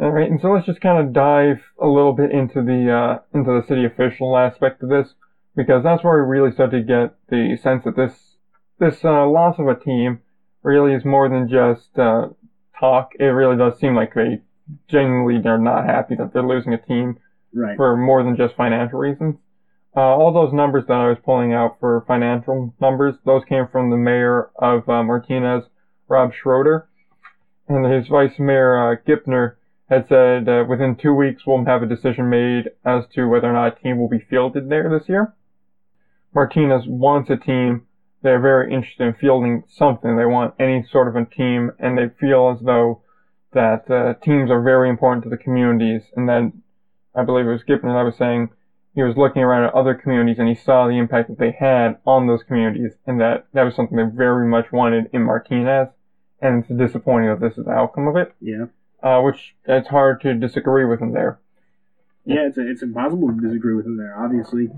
All 0.00 0.10
right, 0.10 0.30
and 0.30 0.40
so 0.40 0.52
let's 0.52 0.66
just 0.66 0.80
kind 0.80 1.04
of 1.04 1.12
dive 1.12 1.60
a 1.80 1.86
little 1.86 2.12
bit 2.12 2.30
into 2.30 2.62
the 2.62 2.90
uh, 2.90 3.18
into 3.32 3.50
the 3.60 3.66
city 3.66 3.84
official 3.84 4.36
aspect 4.36 4.82
of 4.82 4.88
this, 4.88 5.14
because 5.56 5.82
that's 5.82 6.02
where 6.02 6.24
we 6.24 6.38
really 6.38 6.52
start 6.52 6.70
to 6.72 6.82
get 6.82 7.14
the 7.28 7.56
sense 7.62 7.84
that 7.84 7.96
this 7.96 8.36
this 8.78 9.04
uh, 9.04 9.26
loss 9.26 9.58
of 9.58 9.68
a 9.68 9.74
team 9.74 10.20
really 10.62 10.94
is 10.94 11.04
more 11.04 11.28
than 11.28 11.48
just 11.48 11.98
uh, 11.98 12.28
talk. 12.78 13.12
It 13.18 13.24
really 13.24 13.56
does 13.56 13.78
seem 13.78 13.94
like 13.94 14.14
they 14.14 14.42
genuinely 14.88 15.40
are 15.48 15.58
not 15.58 15.86
happy 15.86 16.14
that 16.16 16.32
they're 16.32 16.42
losing 16.42 16.74
a 16.74 16.78
team 16.78 17.18
Right. 17.52 17.76
for 17.76 17.96
more 17.96 18.22
than 18.22 18.36
just 18.36 18.54
financial 18.56 18.98
reasons. 18.98 19.36
Uh, 19.96 20.00
all 20.00 20.32
those 20.32 20.52
numbers 20.52 20.84
that 20.86 20.94
I 20.94 21.08
was 21.08 21.18
pulling 21.24 21.52
out 21.52 21.78
for 21.80 22.04
financial 22.06 22.74
numbers, 22.80 23.14
those 23.24 23.42
came 23.48 23.66
from 23.72 23.90
the 23.90 23.96
mayor 23.96 24.50
of 24.56 24.88
uh, 24.88 25.02
Martinez, 25.02 25.64
Rob 26.08 26.32
Schroder, 26.34 26.88
and 27.68 27.90
his 27.90 28.08
vice 28.08 28.38
mayor 28.38 28.92
uh, 28.92 28.96
Gipner 29.06 29.56
had 29.88 30.06
said 30.08 30.48
uh, 30.48 30.64
within 30.68 30.96
two 30.96 31.14
weeks 31.14 31.42
we'll 31.46 31.64
have 31.64 31.82
a 31.82 31.86
decision 31.86 32.28
made 32.28 32.70
as 32.84 33.04
to 33.14 33.26
whether 33.26 33.48
or 33.48 33.54
not 33.54 33.78
a 33.78 33.82
team 33.82 33.98
will 33.98 34.08
be 34.08 34.24
fielded 34.30 34.68
there 34.68 34.90
this 34.90 35.08
year. 35.08 35.34
Martinez 36.34 36.84
wants 36.86 37.30
a 37.30 37.36
team. 37.36 37.86
They're 38.22 38.40
very 38.40 38.72
interested 38.72 39.06
in 39.06 39.14
fielding 39.14 39.64
something. 39.68 40.16
They 40.16 40.26
want 40.26 40.54
any 40.58 40.84
sort 40.90 41.08
of 41.08 41.16
a 41.16 41.24
team, 41.24 41.72
and 41.78 41.96
they 41.96 42.08
feel 42.20 42.54
as 42.54 42.64
though 42.64 43.02
that 43.52 43.90
uh, 43.90 44.14
teams 44.22 44.50
are 44.50 44.62
very 44.62 44.90
important 44.90 45.24
to 45.24 45.30
the 45.30 45.36
communities, 45.36 46.02
and 46.14 46.28
that 46.28 46.52
I 47.14 47.24
believe 47.24 47.46
it 47.46 47.50
was 47.50 47.62
Gipner 47.62 47.92
that 47.92 47.98
I 47.98 48.02
was 48.02 48.16
saying 48.16 48.50
he 48.94 49.02
was 49.02 49.16
looking 49.16 49.42
around 49.42 49.64
at 49.64 49.74
other 49.74 49.94
communities 49.94 50.38
and 50.38 50.48
he 50.48 50.54
saw 50.54 50.86
the 50.86 50.98
impact 50.98 51.28
that 51.28 51.38
they 51.38 51.52
had 51.52 51.98
on 52.06 52.26
those 52.26 52.42
communities, 52.42 52.92
and 53.06 53.20
that 53.20 53.46
that 53.52 53.62
was 53.62 53.74
something 53.74 53.96
they 53.96 54.04
very 54.04 54.46
much 54.46 54.72
wanted 54.72 55.08
in 55.12 55.22
Martinez, 55.24 55.88
and 56.40 56.64
it's 56.64 56.72
disappointing 56.78 57.28
that 57.28 57.40
this 57.40 57.58
is 57.58 57.64
the 57.64 57.70
outcome 57.70 58.08
of 58.08 58.16
it 58.16 58.32
Yeah. 58.40 58.66
uh, 59.02 59.20
which 59.20 59.54
it's 59.64 59.88
hard 59.88 60.20
to 60.22 60.34
disagree 60.34 60.84
with 60.84 61.00
him 61.00 61.12
there. 61.12 61.38
Yeah, 62.24 62.46
it's 62.46 62.58
it's 62.58 62.82
impossible 62.82 63.28
to 63.28 63.40
disagree 63.40 63.74
with 63.74 63.86
him 63.86 63.96
there. 63.96 64.14
Obviously, 64.18 64.68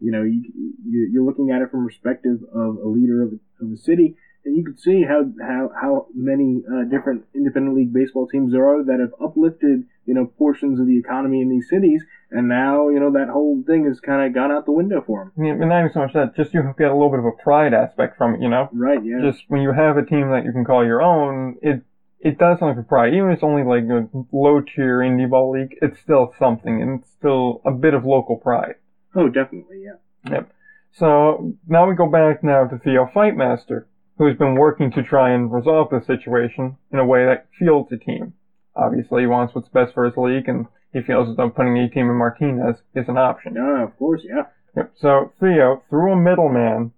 you 0.00 0.10
know, 0.10 0.22
you, 0.22 0.42
you 0.84 1.10
you're 1.12 1.24
looking 1.24 1.50
at 1.50 1.62
it 1.62 1.70
from 1.70 1.84
perspective 1.84 2.38
of 2.52 2.76
a 2.76 2.88
leader 2.88 3.22
of 3.22 3.32
a, 3.34 3.64
of 3.64 3.72
a 3.72 3.76
city, 3.76 4.16
you 4.46 4.64
can 4.64 4.76
see 4.76 5.02
how 5.02 5.24
how 5.40 5.70
how 5.80 6.06
many 6.14 6.62
uh, 6.70 6.84
different 6.84 7.24
independent 7.34 7.76
league 7.76 7.92
baseball 7.92 8.26
teams 8.26 8.52
there 8.52 8.66
are 8.66 8.84
that 8.84 9.00
have 9.00 9.12
uplifted 9.20 9.84
you 10.06 10.14
know 10.14 10.26
portions 10.38 10.80
of 10.80 10.86
the 10.86 10.98
economy 10.98 11.40
in 11.40 11.48
these 11.48 11.68
cities, 11.68 12.02
and 12.30 12.48
now 12.48 12.88
you 12.88 13.00
know 13.00 13.10
that 13.12 13.28
whole 13.28 13.62
thing 13.66 13.84
has 13.86 14.00
kind 14.00 14.26
of 14.26 14.34
gone 14.34 14.52
out 14.52 14.64
the 14.64 14.72
window 14.72 15.02
for 15.06 15.24
them. 15.24 15.32
Mean, 15.36 15.58
but 15.58 15.66
not 15.66 15.80
even 15.80 15.92
so 15.92 16.00
much 16.00 16.12
that, 16.14 16.36
just 16.36 16.54
you 16.54 16.62
get 16.78 16.90
a 16.90 16.94
little 16.94 17.10
bit 17.10 17.18
of 17.18 17.26
a 17.26 17.42
pride 17.42 17.74
aspect 17.74 18.16
from 18.16 18.34
it, 18.34 18.40
you 18.40 18.48
know? 18.48 18.68
Right? 18.72 19.04
Yeah. 19.04 19.20
Just 19.22 19.44
when 19.48 19.60
you 19.60 19.72
have 19.72 19.96
a 19.96 20.04
team 20.04 20.30
that 20.30 20.44
you 20.44 20.52
can 20.52 20.64
call 20.64 20.84
your 20.84 21.02
own, 21.02 21.56
it 21.62 21.82
it 22.20 22.38
does 22.38 22.58
something 22.58 22.82
for 22.82 22.88
pride. 22.88 23.14
Even 23.14 23.30
if 23.30 23.34
it's 23.34 23.44
only 23.44 23.62
like 23.62 23.84
a 23.84 24.08
low 24.32 24.60
tier 24.60 24.98
indie 24.98 25.28
ball 25.28 25.52
league, 25.52 25.76
it's 25.82 26.00
still 26.00 26.32
something, 26.38 26.80
and 26.80 27.00
it's 27.00 27.10
still 27.10 27.60
a 27.64 27.72
bit 27.72 27.94
of 27.94 28.04
local 28.04 28.36
pride. 28.36 28.76
oh, 29.14 29.28
definitely. 29.28 29.82
Yeah. 29.84 30.30
Yep. 30.30 30.50
So 30.92 31.54
now 31.68 31.88
we 31.88 31.94
go 31.94 32.08
back 32.08 32.42
now 32.42 32.66
to 32.66 32.78
Theo 32.78 33.10
Fightmaster, 33.14 33.84
who's 34.18 34.36
been 34.36 34.54
working 34.54 34.90
to 34.92 35.02
try 35.02 35.30
and 35.30 35.52
resolve 35.52 35.88
the 35.90 36.00
situation 36.06 36.76
in 36.92 36.98
a 36.98 37.06
way 37.06 37.26
that 37.26 37.46
fields 37.58 37.90
the 37.90 37.98
team. 37.98 38.32
Obviously, 38.74 39.22
he 39.22 39.26
wants 39.26 39.54
what's 39.54 39.68
best 39.68 39.94
for 39.94 40.04
his 40.04 40.16
league, 40.16 40.48
and 40.48 40.66
he 40.92 41.02
feels 41.02 41.28
as 41.28 41.36
though 41.36 41.50
putting 41.50 41.76
a 41.76 41.88
team 41.88 42.08
in 42.08 42.16
Martinez 42.16 42.76
is 42.94 43.08
an 43.08 43.18
option. 43.18 43.54
Yeah. 43.54 43.84
Of 43.84 43.96
course. 43.98 44.22
Yeah. 44.24 44.44
Yep. 44.76 44.92
So 44.96 45.32
Theo, 45.40 45.82
through 45.88 46.12
a 46.12 46.16
middleman, 46.16 46.92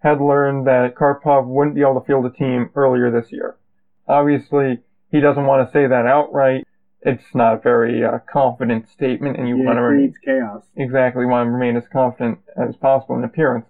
had 0.00 0.20
learned 0.20 0.66
that 0.66 0.94
Carpoff 0.96 1.46
wouldn't 1.46 1.76
be 1.76 1.82
able 1.82 2.00
to 2.00 2.06
field 2.06 2.26
a 2.26 2.30
team 2.30 2.70
earlier 2.74 3.10
this 3.10 3.30
year. 3.30 3.56
Obviously, 4.08 4.80
he 5.10 5.20
doesn't 5.20 5.46
want 5.46 5.66
to 5.66 5.72
say 5.72 5.86
that 5.86 6.06
outright. 6.06 6.66
It's 7.02 7.34
not 7.34 7.54
a 7.54 7.58
very 7.58 8.04
uh, 8.04 8.18
confident 8.32 8.88
statement, 8.88 9.36
and 9.36 9.48
you 9.48 9.58
yeah 9.58 9.64
want 9.64 9.76
to 9.76 9.82
remain 9.82 10.14
chaos. 10.24 10.62
exactly 10.76 11.24
want 11.26 11.46
to 11.46 11.50
remain 11.50 11.76
as 11.76 11.84
confident 11.92 12.38
as 12.56 12.76
possible 12.76 13.16
in 13.16 13.24
appearance. 13.24 13.66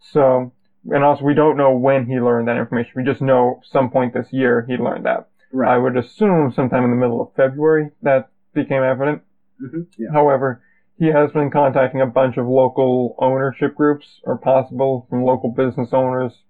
So, 0.00 0.52
and 0.90 1.04
also 1.04 1.24
we 1.24 1.34
don't 1.34 1.56
know 1.56 1.72
when 1.76 2.06
he 2.06 2.20
learned 2.20 2.48
that 2.48 2.56
information. 2.56 2.92
We 2.96 3.04
just 3.04 3.20
know 3.22 3.60
some 3.64 3.90
point 3.90 4.14
this 4.14 4.32
year 4.32 4.64
he 4.68 4.76
learned 4.76 5.06
that. 5.06 5.28
I 5.68 5.78
would 5.78 5.96
assume 5.96 6.50
sometime 6.52 6.84
in 6.84 6.90
the 6.90 6.96
middle 6.96 7.20
of 7.22 7.32
February 7.34 7.90
that 8.02 8.28
became 8.52 8.82
evident. 8.82 9.22
hmm 9.58 9.82
Yeah. 9.96 10.08
However, 10.12 10.62
he 10.96 11.06
has 11.06 11.32
been 11.32 11.50
contacting 11.50 12.00
a 12.00 12.06
bunch 12.06 12.36
of 12.36 12.46
local 12.46 13.16
ownership 13.18 13.74
groups, 13.74 14.20
or 14.24 14.36
possible 14.36 15.06
from 15.10 15.24
local 15.24 15.50
business 15.50 15.92
owners, 15.92 16.42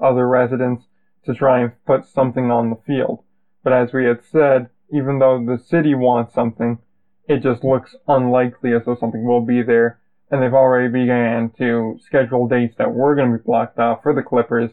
other 0.00 0.26
residents, 0.28 0.84
to 1.24 1.34
try 1.34 1.60
and 1.60 1.72
put 1.86 2.04
something 2.04 2.50
on 2.50 2.70
the 2.70 2.76
field. 2.86 3.22
But 3.62 3.72
as 3.72 3.92
we 3.92 4.06
had 4.06 4.22
said, 4.24 4.68
even 4.92 5.18
though 5.18 5.44
the 5.44 5.58
city 5.58 5.94
wants 5.94 6.34
something, 6.34 6.78
it 7.28 7.42
just 7.42 7.62
looks 7.64 7.94
unlikely 8.08 8.72
as 8.74 8.84
though 8.84 8.96
something 8.96 9.24
will 9.24 9.40
be 9.40 9.62
there. 9.62 10.00
And 10.32 10.42
they've 10.42 10.54
already 10.54 10.88
began 10.88 11.50
to 11.58 11.98
schedule 12.06 12.48
dates 12.48 12.74
that 12.78 12.92
were 12.92 13.14
going 13.14 13.30
to 13.32 13.38
be 13.38 13.44
blocked 13.44 13.78
off 13.78 14.02
for 14.02 14.14
the 14.14 14.22
Clippers 14.22 14.70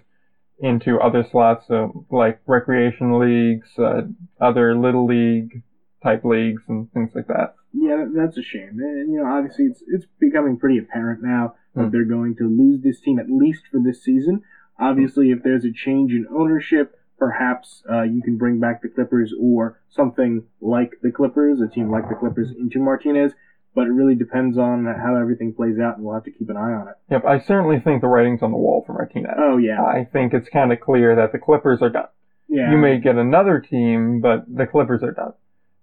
into 0.60 1.00
other 1.00 1.24
slots, 1.30 1.70
uh, 1.70 1.88
like 2.10 2.40
recreation 2.48 3.20
leagues, 3.20 3.68
uh, 3.78 4.02
other 4.40 4.76
little 4.78 5.06
league 5.06 5.62
type 6.02 6.24
leagues, 6.24 6.62
and 6.70 6.90
things 6.94 7.12
like 7.14 7.28
that. 7.28 7.56
Yeah, 7.74 8.06
that's 8.16 8.38
a 8.38 8.42
shame. 8.42 8.80
And 8.80 9.12
you 9.14 9.22
know, 9.22 9.30
obviously, 9.30 9.66
it's 9.66 9.84
it's 9.88 10.06
becoming 10.20 10.58
pretty 10.58 10.78
apparent 10.80 11.22
now 11.22 11.56
that 11.76 11.84
Hmm. 11.84 11.90
they're 11.92 12.06
going 12.06 12.36
to 12.38 12.46
lose 12.48 12.82
this 12.82 13.00
team 13.02 13.20
at 13.20 13.30
least 13.30 13.68
for 13.70 13.80
this 13.80 14.02
season. 14.02 14.42
Obviously, 14.80 15.30
if 15.32 15.44
there's 15.44 15.66
a 15.66 15.74
change 15.74 16.14
in 16.14 16.26
ownership, 16.34 16.96
perhaps 17.18 17.84
uh, 17.92 18.04
you 18.04 18.22
can 18.22 18.38
bring 18.38 18.62
back 18.62 18.82
the 18.82 18.88
Clippers 18.88 19.34
or 19.40 19.82
something 19.90 20.44
like 20.62 20.94
the 21.02 21.12
Clippers, 21.12 21.60
a 21.60 21.68
team 21.68 21.92
like 21.92 22.08
the 22.08 22.16
Clippers, 22.16 22.50
into 22.58 22.80
Martinez. 22.80 23.34
But 23.76 23.88
it 23.88 23.92
really 23.92 24.16
depends 24.16 24.58
on 24.58 24.86
how 24.86 25.16
everything 25.16 25.54
plays 25.54 25.80
out, 25.80 25.96
and 25.98 26.06
we'll 26.06 26.16
have 26.16 26.24
to 26.26 26.32
keep 26.32 26.50
an 26.50 26.58
eye 26.58 26.74
on 26.74 26.88
it. 26.88 26.96
Yep, 27.12 27.26
I 27.26 27.40
certainly 27.40 27.80
think 27.80 28.02
the 28.02 28.08
writing's 28.08 28.42
on 28.42 28.52
the 28.52 28.58
wall 28.58 28.84
for 28.86 28.94
Martinez. 28.94 29.36
Oh 29.38 29.58
yeah, 29.58 29.82
I 29.84 30.06
think 30.12 30.34
it's 30.34 30.50
kind 30.50 30.74
of 30.74 30.80
clear 30.80 31.16
that 31.16 31.32
the 31.32 31.38
Clippers 31.40 31.82
are 31.82 31.90
done. 31.90 32.08
yeah. 32.48 32.72
You 32.72 32.78
may 32.78 33.00
get 33.00 33.16
another 33.16 33.60
team, 33.60 34.22
but 34.22 34.44
the 34.54 34.66
Clippers 34.66 35.04
are 35.04 35.12
done. 35.12 35.34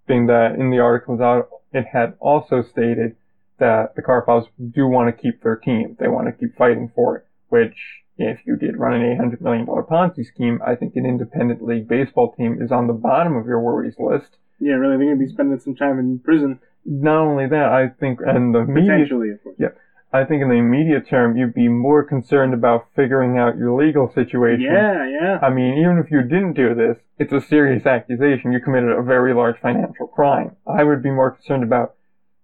Being 0.05 0.27
that 0.27 0.55
in 0.55 0.69
the 0.69 0.79
article 0.79 1.21
out, 1.23 1.49
it 1.73 1.85
had 1.91 2.13
also 2.19 2.61
stated 2.61 3.15
that 3.59 3.95
the 3.95 4.01
Carpoffs 4.01 4.47
do 4.71 4.87
want 4.87 5.07
to 5.15 5.21
keep 5.21 5.41
their 5.41 5.55
team. 5.55 5.95
They 5.99 6.07
want 6.07 6.27
to 6.27 6.33
keep 6.33 6.55
fighting 6.57 6.91
for 6.93 7.17
it, 7.17 7.25
which 7.49 7.75
if 8.17 8.39
you 8.45 8.55
did 8.55 8.77
run 8.77 8.93
an 8.93 9.17
$800 9.17 9.41
million 9.41 9.65
Ponzi 9.65 10.25
scheme, 10.25 10.59
I 10.65 10.75
think 10.75 10.95
an 10.95 11.05
independent 11.05 11.63
league 11.63 11.87
baseball 11.87 12.33
team 12.33 12.61
is 12.61 12.71
on 12.71 12.87
the 12.87 12.93
bottom 12.93 13.35
of 13.35 13.45
your 13.45 13.59
worries 13.59 13.95
list. 13.99 14.37
Yeah, 14.59 14.73
really, 14.73 14.97
they're 14.97 15.07
going 15.07 15.19
to 15.19 15.25
be 15.25 15.31
spending 15.31 15.59
some 15.59 15.75
time 15.75 15.99
in 15.99 16.19
prison 16.19 16.59
Not 16.85 17.19
only 17.21 17.47
that, 17.47 17.69
I 17.71 17.89
think, 17.99 18.19
and 18.25 18.53
the 18.53 18.63
media 18.65 18.91
potentially, 18.91 19.31
of 19.31 19.43
course. 19.43 19.55
yeah, 19.59 19.69
I 20.13 20.23
think 20.23 20.41
in 20.41 20.49
the 20.49 20.55
immediate 20.55 21.07
term, 21.07 21.35
you'd 21.37 21.53
be 21.53 21.67
more 21.67 22.03
concerned 22.03 22.53
about 22.53 22.87
figuring 22.95 23.37
out 23.37 23.57
your 23.57 23.77
legal 23.77 24.11
situation. 24.13 24.61
Yeah, 24.61 25.07
yeah. 25.07 25.39
I 25.41 25.49
mean, 25.49 25.77
even 25.79 26.01
if 26.03 26.09
you 26.11 26.21
didn't 26.21 26.53
do 26.53 26.73
this, 26.73 26.97
it's 27.19 27.33
a 27.33 27.41
serious 27.41 27.85
accusation. 27.85 28.51
You 28.51 28.59
committed 28.61 28.91
a 28.91 29.03
very 29.03 29.33
large 29.33 29.59
financial 29.59 30.07
crime. 30.07 30.55
I 30.65 30.83
would 30.83 31.03
be 31.03 31.11
more 31.11 31.31
concerned 31.31 31.63
about 31.63 31.95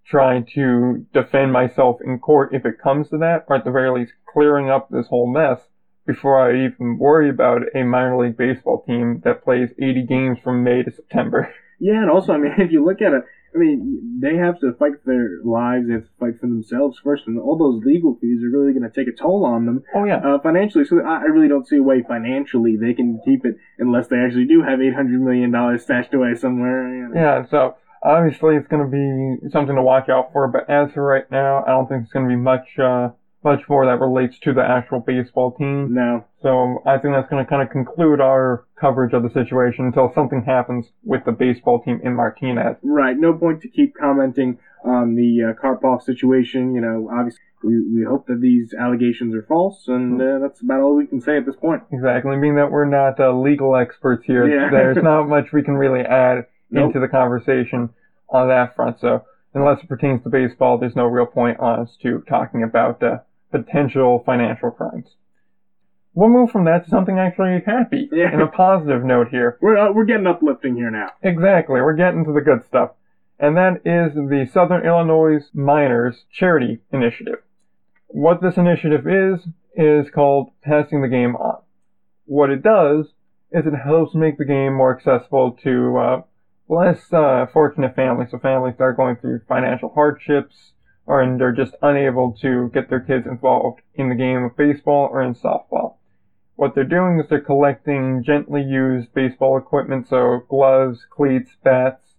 trying 0.05 0.45
to 0.53 1.05
defend 1.13 1.53
myself 1.53 1.99
in 2.03 2.19
court 2.19 2.53
if 2.53 2.65
it 2.65 2.81
comes 2.83 3.09
to 3.09 3.17
that, 3.19 3.45
or 3.47 3.55
at 3.55 3.63
the 3.63 3.71
very 3.71 3.89
least 3.97 4.11
clearing 4.31 4.69
up 4.69 4.89
this 4.89 5.07
whole 5.07 5.31
mess 5.31 5.61
before 6.05 6.37
I 6.37 6.65
even 6.65 6.97
worry 6.97 7.29
about 7.29 7.61
a 7.73 7.83
minor 7.83 8.19
league 8.19 8.35
baseball 8.35 8.83
team 8.85 9.21
that 9.23 9.43
plays 9.43 9.69
80 9.81 10.05
games 10.05 10.37
from 10.43 10.61
May 10.63 10.83
to 10.83 10.91
September. 10.91 11.53
Yeah, 11.83 12.01
and 12.01 12.09
also, 12.09 12.31
I 12.31 12.37
mean, 12.37 12.53
if 12.57 12.71
you 12.71 12.83
look 12.85 13.01
at 13.01 13.11
it, 13.11 13.23
I 13.53 13.57
mean, 13.59 14.19
they 14.19 14.35
have 14.37 14.59
to 14.61 14.73
fight 14.79 14.93
for 15.03 15.13
their 15.13 15.43
lives. 15.43 15.87
They 15.87 15.93
have 15.93 16.05
to 16.05 16.15
fight 16.19 16.39
for 16.39 16.47
themselves 16.47 16.97
first, 17.03 17.27
and 17.27 17.37
all 17.37 17.57
those 17.57 17.83
legal 17.85 18.17
fees 18.19 18.41
are 18.41 18.49
really 18.49 18.73
going 18.73 18.89
to 18.89 18.95
take 18.95 19.13
a 19.13 19.15
toll 19.15 19.45
on 19.45 19.65
them. 19.65 19.83
Oh 19.93 20.05
yeah. 20.05 20.17
Uh, 20.17 20.39
financially, 20.39 20.85
so 20.85 21.01
I 21.01 21.17
I 21.17 21.29
really 21.29 21.49
don't 21.49 21.67
see 21.67 21.77
a 21.77 21.83
way 21.83 22.01
financially 22.01 22.77
they 22.77 22.93
can 22.93 23.19
keep 23.23 23.45
it 23.45 23.57
unless 23.77 24.07
they 24.07 24.17
actually 24.17 24.45
do 24.45 24.63
have 24.63 24.81
eight 24.81 24.95
hundred 24.95 25.21
million 25.21 25.51
dollars 25.51 25.83
stashed 25.83 26.13
away 26.15 26.33
somewhere. 26.33 26.95
you 26.95 27.09
know. 27.09 27.13
Yeah, 27.13 27.45
so 27.45 27.75
obviously 28.01 28.55
it's 28.55 28.67
going 28.67 28.83
to 28.83 28.89
be 28.89 29.49
something 29.49 29.75
to 29.75 29.81
watch 29.83 30.09
out 30.09 30.31
for, 30.33 30.47
but 30.47 30.69
as 30.69 30.91
for 30.93 31.03
right 31.03 31.29
now, 31.29 31.63
I 31.65 31.69
don't 31.69 31.87
think 31.87 32.03
it's 32.03 32.11
going 32.11 32.27
to 32.27 32.29
be 32.29 32.41
much, 32.41 32.79
uh, 32.79 33.09
much 33.43 33.61
more 33.69 33.85
that 33.85 33.99
relates 33.99 34.39
to 34.39 34.53
the 34.53 34.61
actual 34.63 34.99
baseball 34.99 35.51
team. 35.53 35.93
No, 35.93 36.25
So 36.41 36.81
I 36.85 36.97
think 36.97 37.13
that's 37.13 37.29
going 37.29 37.43
to 37.43 37.49
kind 37.49 37.61
of 37.61 37.69
conclude 37.69 38.21
our 38.21 38.65
coverage 38.79 39.13
of 39.13 39.23
the 39.23 39.29
situation 39.31 39.85
until 39.85 40.11
something 40.15 40.43
happens 40.45 40.87
with 41.03 41.25
the 41.25 41.31
baseball 41.31 41.81
team 41.81 41.99
in 42.03 42.15
Martinez. 42.15 42.77
right. 42.83 43.17
No 43.17 43.33
point 43.33 43.61
to 43.61 43.67
keep 43.67 43.95
commenting 43.95 44.59
on 44.85 45.15
the 45.15 45.51
uh, 45.55 45.61
Carpoff 45.61 46.03
situation. 46.03 46.75
You 46.75 46.81
know, 46.81 47.09
obviously, 47.11 47.39
we, 47.63 47.79
we 47.99 48.03
hope 48.03 48.27
that 48.27 48.41
these 48.41 48.73
allegations 48.73 49.33
are 49.33 49.43
false, 49.43 49.87
and 49.87 50.21
uh, 50.21 50.39
that's 50.39 50.61
about 50.61 50.81
all 50.81 50.95
we 50.95 51.07
can 51.07 51.21
say 51.21 51.37
at 51.37 51.45
this 51.45 51.55
point. 51.55 51.83
Exactly, 51.91 52.35
being 52.37 52.55
that 52.55 52.69
we're 52.71 52.83
not 52.85 53.19
uh, 53.19 53.31
legal 53.31 53.75
experts 53.75 54.25
here, 54.25 54.45
Yeah. 54.47 54.69
there's 54.71 54.97
not 55.01 55.29
much 55.29 55.53
we 55.53 55.63
can 55.63 55.75
really 55.75 56.01
add 56.01 56.45
Nope. 56.69 56.87
into 56.87 56.99
the 56.99 57.07
conversation 57.07 57.89
on 58.29 58.49
that 58.49 58.75
front. 58.75 58.99
So 58.99 59.23
unless 59.53 59.81
it 59.81 59.87
pertains 59.87 60.23
to 60.23 60.29
baseball, 60.29 60.77
there's 60.77 60.95
no 60.95 61.05
real 61.05 61.25
point 61.27 61.59
on 61.59 61.81
us 61.81 61.95
to 62.01 62.21
talking 62.27 62.63
about 62.63 63.01
uh, 63.01 63.19
potential 63.53 64.21
financial 64.25 64.71
crimes. 64.71 65.15
We'll 66.13 66.29
move 66.29 66.51
from 66.51 66.65
that 66.65 66.83
to 66.83 66.89
something 66.89 67.17
actually 67.17 67.61
happy 67.65 68.09
Yeah. 68.11 68.31
and 68.31 68.41
a 68.41 68.47
positive 68.47 69.03
note 69.03 69.29
here. 69.29 69.57
We're 69.61 69.77
uh, 69.77 69.91
we're 69.93 70.05
getting 70.05 70.27
uplifting 70.27 70.75
here 70.75 70.91
now. 70.91 71.09
Exactly, 71.23 71.81
we're 71.81 71.95
getting 71.95 72.25
to 72.25 72.33
the 72.33 72.41
good 72.41 72.63
stuff. 72.65 72.91
And 73.39 73.57
that 73.57 73.77
is 73.83 74.13
the 74.13 74.47
Southern 74.51 74.85
Illinois 74.85 75.39
Miners 75.53 76.25
Charity 76.31 76.79
Initiative. 76.91 77.39
What 78.07 78.41
this 78.41 78.57
initiative 78.57 79.07
is, 79.07 79.47
is 79.75 80.11
called 80.11 80.51
Passing 80.63 81.01
the 81.01 81.07
Game 81.07 81.35
On. 81.35 81.61
What 82.25 82.51
it 82.51 82.61
does 82.61 83.07
is 83.51 83.65
it 83.65 83.73
helps 83.83 84.13
make 84.13 84.37
the 84.37 84.45
game 84.45 84.73
more 84.75 84.95
accessible 84.95 85.51
to 85.63 85.97
uh, 85.97 86.21
less 86.69 87.11
uh, 87.11 87.47
fortunate 87.51 87.95
families, 87.95 88.29
so 88.31 88.37
families 88.37 88.75
that 88.77 88.83
are 88.83 88.93
going 88.93 89.15
through 89.15 89.41
financial 89.47 89.89
hardships 89.89 90.72
and 91.07 91.41
are 91.41 91.51
just 91.51 91.75
unable 91.81 92.31
to 92.41 92.69
get 92.73 92.89
their 92.89 92.99
kids 92.99 93.25
involved 93.27 93.81
in 93.95 94.09
the 94.09 94.15
game 94.15 94.43
of 94.43 94.55
baseball 94.55 95.09
or 95.11 95.21
in 95.21 95.35
softball. 95.35 95.95
What 96.55 96.75
they're 96.75 96.83
doing 96.83 97.19
is 97.19 97.29
they're 97.29 97.41
collecting 97.41 98.23
gently 98.23 98.61
used 98.61 99.13
baseball 99.13 99.57
equipment, 99.57 100.07
so 100.07 100.41
gloves, 100.47 101.05
cleats, 101.09 101.55
bats, 101.63 102.15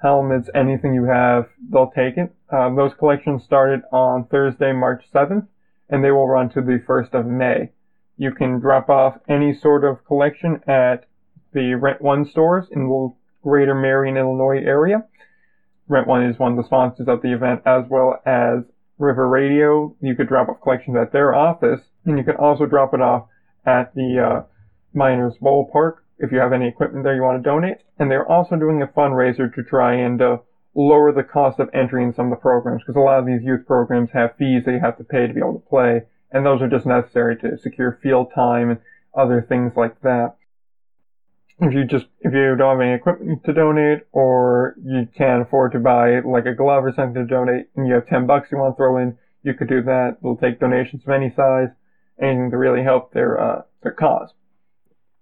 helmets, 0.00 0.50
anything 0.54 0.94
you 0.94 1.04
have, 1.04 1.48
they'll 1.70 1.90
take 1.90 2.16
it. 2.16 2.34
Uh, 2.50 2.74
those 2.74 2.94
collections 2.94 3.44
started 3.44 3.82
on 3.92 4.26
Thursday, 4.26 4.72
March 4.72 5.04
7th, 5.12 5.46
and 5.88 6.04
they 6.04 6.10
will 6.10 6.28
run 6.28 6.48
to 6.50 6.60
the 6.60 6.82
1st 6.86 7.12
of 7.14 7.26
May. 7.26 7.70
You 8.16 8.32
can 8.32 8.60
drop 8.60 8.88
off 8.88 9.18
any 9.28 9.54
sort 9.54 9.84
of 9.84 10.04
collection 10.04 10.60
at 10.66 11.06
the 11.52 11.74
Rent 11.74 12.00
One 12.00 12.24
stores 12.24 12.66
in 12.70 12.88
the 12.88 13.12
greater 13.42 13.74
Marion, 13.74 14.16
Illinois 14.16 14.62
area. 14.62 15.04
Rent 15.88 16.06
One 16.06 16.24
is 16.24 16.38
one 16.38 16.52
of 16.52 16.58
the 16.58 16.64
sponsors 16.64 17.08
of 17.08 17.22
the 17.22 17.32
event, 17.32 17.62
as 17.66 17.84
well 17.88 18.20
as 18.24 18.64
River 18.98 19.28
Radio. 19.28 19.94
You 20.00 20.14
could 20.14 20.28
drop 20.28 20.48
off 20.48 20.60
collections 20.62 20.96
at 20.96 21.12
their 21.12 21.34
office, 21.34 21.80
and 22.04 22.16
you 22.16 22.24
can 22.24 22.36
also 22.36 22.66
drop 22.66 22.94
it 22.94 23.00
off 23.00 23.26
at 23.66 23.94
the 23.94 24.18
uh, 24.18 24.42
Miners 24.94 25.34
Ballpark 25.40 25.96
if 26.18 26.30
you 26.30 26.38
have 26.38 26.52
any 26.52 26.68
equipment 26.68 27.04
there 27.04 27.16
you 27.16 27.22
want 27.22 27.42
to 27.42 27.48
donate. 27.48 27.78
And 27.98 28.10
they're 28.10 28.28
also 28.28 28.56
doing 28.56 28.80
a 28.80 28.86
fundraiser 28.86 29.52
to 29.54 29.62
try 29.62 29.94
and 29.94 30.22
uh, 30.22 30.38
lower 30.74 31.12
the 31.12 31.24
cost 31.24 31.58
of 31.58 31.68
entry 31.74 32.04
in 32.04 32.14
some 32.14 32.26
of 32.26 32.38
the 32.38 32.40
programs, 32.40 32.82
because 32.82 32.96
a 32.96 33.00
lot 33.00 33.18
of 33.18 33.26
these 33.26 33.42
youth 33.42 33.66
programs 33.66 34.10
have 34.12 34.36
fees 34.36 34.64
that 34.64 34.72
you 34.72 34.80
have 34.80 34.98
to 34.98 35.04
pay 35.04 35.26
to 35.26 35.34
be 35.34 35.40
able 35.40 35.60
to 35.60 35.68
play, 35.68 36.02
and 36.30 36.46
those 36.46 36.62
are 36.62 36.68
just 36.68 36.86
necessary 36.86 37.36
to 37.36 37.58
secure 37.58 37.98
field 38.02 38.30
time 38.34 38.70
and 38.70 38.80
other 39.14 39.44
things 39.46 39.72
like 39.76 40.00
that. 40.02 40.36
If 41.60 41.74
you 41.74 41.84
just 41.84 42.06
if 42.20 42.32
you 42.32 42.56
don't 42.56 42.78
have 42.78 42.80
any 42.80 42.94
equipment 42.94 43.44
to 43.44 43.52
donate, 43.52 44.00
or 44.12 44.74
you 44.82 45.06
can't 45.16 45.42
afford 45.42 45.72
to 45.72 45.78
buy 45.78 46.20
like 46.20 46.46
a 46.46 46.54
glove 46.54 46.84
or 46.84 46.92
something 46.92 47.14
to 47.14 47.26
donate, 47.26 47.66
and 47.76 47.86
you 47.86 47.94
have 47.94 48.06
ten 48.06 48.26
bucks 48.26 48.48
you 48.50 48.58
want 48.58 48.74
to 48.74 48.76
throw 48.76 48.98
in, 48.98 49.16
you 49.42 49.54
could 49.54 49.68
do 49.68 49.82
that. 49.82 50.18
They'll 50.22 50.36
take 50.36 50.60
donations 50.60 51.02
of 51.06 51.10
any 51.10 51.30
size, 51.30 51.68
anything 52.20 52.50
to 52.50 52.56
really 52.56 52.82
help 52.82 53.12
their 53.12 53.38
uh, 53.38 53.62
their 53.82 53.92
cause. 53.92 54.32